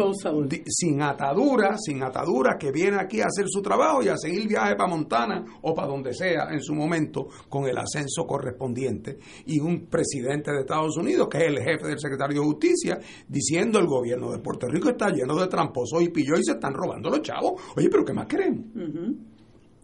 di- 0.49 0.63
sin 0.67 1.03
atadura, 1.03 1.77
sin 1.77 2.01
atadura, 2.05 2.57
que 2.57 2.71
viene 2.71 2.99
aquí 3.01 3.21
a 3.21 3.25
hacer 3.25 3.47
su 3.49 3.61
trabajo 3.63 4.01
y 4.05 4.07
a 4.09 4.17
seguir 4.17 4.47
viaje 4.47 4.77
para 4.77 4.89
Montana 4.91 5.45
o 5.63 5.75
para 5.75 5.89
donde 5.89 6.15
sea 6.15 6.47
en 6.53 6.61
su 6.61 6.73
momento 6.73 7.27
con 7.49 7.65
el 7.67 7.77
ascenso 7.79 8.25
correspondiente. 8.29 9.19
Y 9.47 9.59
un 9.59 9.87
presidente 9.87 10.53
de 10.53 10.61
Estados 10.61 10.97
Unidos, 10.97 11.27
que 11.29 11.39
es 11.39 11.45
el 11.49 11.59
jefe 11.59 11.89
del 11.89 11.99
secretario 11.99 12.43
de 12.43 12.47
Justicia, 12.47 13.01
diciendo 13.27 13.81
el 13.81 13.87
gobierno 13.87 14.31
de 14.31 14.39
Puerto 14.39 14.69
Rico 14.69 14.91
está 14.91 15.11
lleno 15.11 15.35
de 15.35 15.49
tramposos 15.49 16.01
y 16.01 16.11
pillos 16.11 16.39
y 16.39 16.45
se 16.45 16.53
están 16.53 16.75
robando 16.75 17.11
los 17.11 17.23
chavos. 17.23 17.61
Oye, 17.77 17.89
pero 17.91 18.05
¿qué 18.05 18.13
más 18.13 18.27
queremos? 18.27 18.67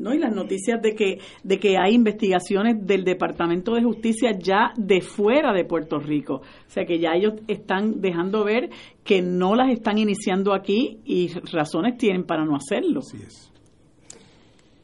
¿No? 0.01 0.15
Y 0.15 0.19
las 0.19 0.35
noticias 0.35 0.81
de 0.83 0.95
que, 0.95 1.19
de 1.45 1.59
que 1.59 1.77
hay 1.79 1.95
investigaciones 1.95 2.87
del 2.87 3.05
Departamento 3.05 3.75
de 3.75 3.83
Justicia 3.83 4.33
ya 4.37 4.73
de 4.77 5.01
fuera 5.01 5.53
de 5.53 5.65
Puerto 5.65 5.99
Rico. 5.99 6.37
O 6.37 6.71
sea 6.71 6.85
que 6.85 6.99
ya 6.99 7.13
ellos 7.15 7.35
están 7.47 8.01
dejando 8.01 8.45
ver 8.45 8.71
que 9.05 9.23
no 9.23 9.55
las 9.55 9.71
están 9.71 9.99
iniciando 9.99 10.55
aquí 10.55 11.01
y 11.05 11.29
razones 11.53 11.99
tienen 11.99 12.25
para 12.25 12.45
no 12.45 12.57
hacerlo. 12.57 13.01
Así 13.01 13.19
es. 13.19 13.53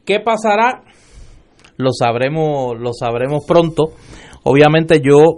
¿Qué 0.05 0.19
pasará? 0.19 0.83
Lo 1.77 1.91
sabremos, 1.91 2.79
lo 2.79 2.93
sabremos 2.93 3.43
pronto. 3.45 3.91
Obviamente 4.43 5.01
yo 5.01 5.35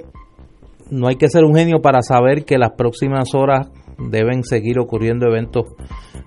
no 0.92 1.08
hay 1.08 1.16
que 1.16 1.30
ser 1.30 1.44
un 1.44 1.56
genio 1.56 1.82
para 1.82 2.02
saber 2.02 2.46
que 2.46 2.58
las 2.58 2.72
próximas 2.78 3.34
horas 3.34 3.70
deben 3.98 4.44
seguir 4.44 4.80
ocurriendo 4.80 5.28
eventos 5.28 5.66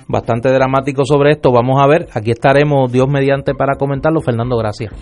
bastante 0.08 0.50
dramático 0.50 1.04
sobre 1.04 1.32
esto. 1.32 1.52
Vamos 1.52 1.80
a 1.82 1.86
ver, 1.86 2.08
aquí 2.14 2.30
estaremos 2.30 2.90
Dios 2.90 3.06
mediante 3.08 3.54
para 3.54 3.76
comentarlo. 3.76 4.20
Fernando, 4.20 4.56
gracias. 4.56 4.92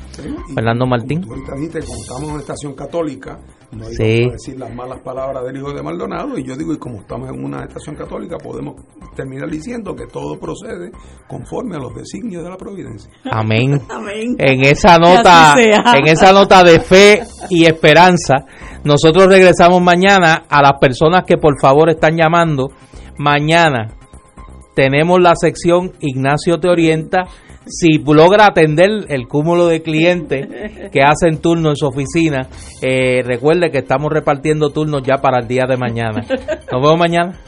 Fernando 0.55 0.87
Martín. 0.87 1.23
Tú 1.23 1.35
dijiste, 1.57 1.81
como 1.81 2.01
estamos 2.01 2.23
en 2.25 2.31
una 2.31 2.41
estación 2.41 2.75
católica, 2.75 3.39
no 3.73 3.85
hay 3.87 3.93
Sí. 3.95 4.25
que 4.27 4.31
decir 4.33 4.59
las 4.59 4.75
malas 4.75 5.01
palabras 5.01 5.45
del 5.45 5.57
hijo 5.57 5.73
de 5.73 5.83
Maldonado. 5.83 6.37
Y 6.39 6.45
yo 6.45 6.57
digo, 6.57 6.73
y 6.73 6.79
como 6.79 7.01
estamos 7.01 7.29
en 7.31 7.45
una 7.45 7.65
estación 7.65 7.95
católica, 7.97 8.37
podemos 8.39 8.75
terminar 9.15 9.49
diciendo 9.49 9.95
que 9.95 10.07
todo 10.07 10.39
procede 10.39 10.91
conforme 11.29 11.77
a 11.77 11.79
los 11.79 11.95
designios 11.95 12.43
de 12.43 12.51
la 12.51 12.57
providencia. 12.57 13.11
Amén. 13.31 13.81
Amén. 13.89 14.35
En 14.39 14.63
esa 14.65 14.99
nota, 14.99 15.55
en 15.59 16.07
esa 16.09 16.33
nota 16.33 16.63
de 16.65 16.81
fe 16.81 17.23
y 17.49 17.65
esperanza, 17.67 18.45
nosotros 18.85 19.27
regresamos 19.27 19.81
mañana 19.83 20.45
a 20.49 20.63
las 20.63 20.73
personas 20.81 21.25
que 21.27 21.37
por 21.37 21.61
favor 21.61 21.91
están 21.91 22.17
llamando. 22.17 22.71
Mañana 23.19 23.89
tenemos 24.81 25.21
la 25.21 25.33
sección 25.35 25.93
Ignacio 26.01 26.59
te 26.59 26.71
orienta. 26.71 27.25
Si 27.67 27.99
logra 27.99 28.47
atender 28.47 28.89
el 29.09 29.29
cúmulo 29.29 29.67
de 29.67 29.83
clientes 29.83 30.49
que 30.91 31.03
hacen 31.03 31.43
turno 31.43 31.69
en 31.69 31.77
su 31.77 31.87
oficina, 31.87 32.49
eh, 32.81 33.23
recuerde 33.23 33.71
que 33.71 33.79
estamos 33.79 34.11
repartiendo 34.11 34.71
turnos 34.71 35.03
ya 35.03 35.19
para 35.19 35.43
el 35.43 35.49
día 35.49 35.67
de 35.69 35.77
mañana. 35.77 36.23
Nos 36.73 36.83
vemos 36.83 36.99
mañana. 36.99 37.39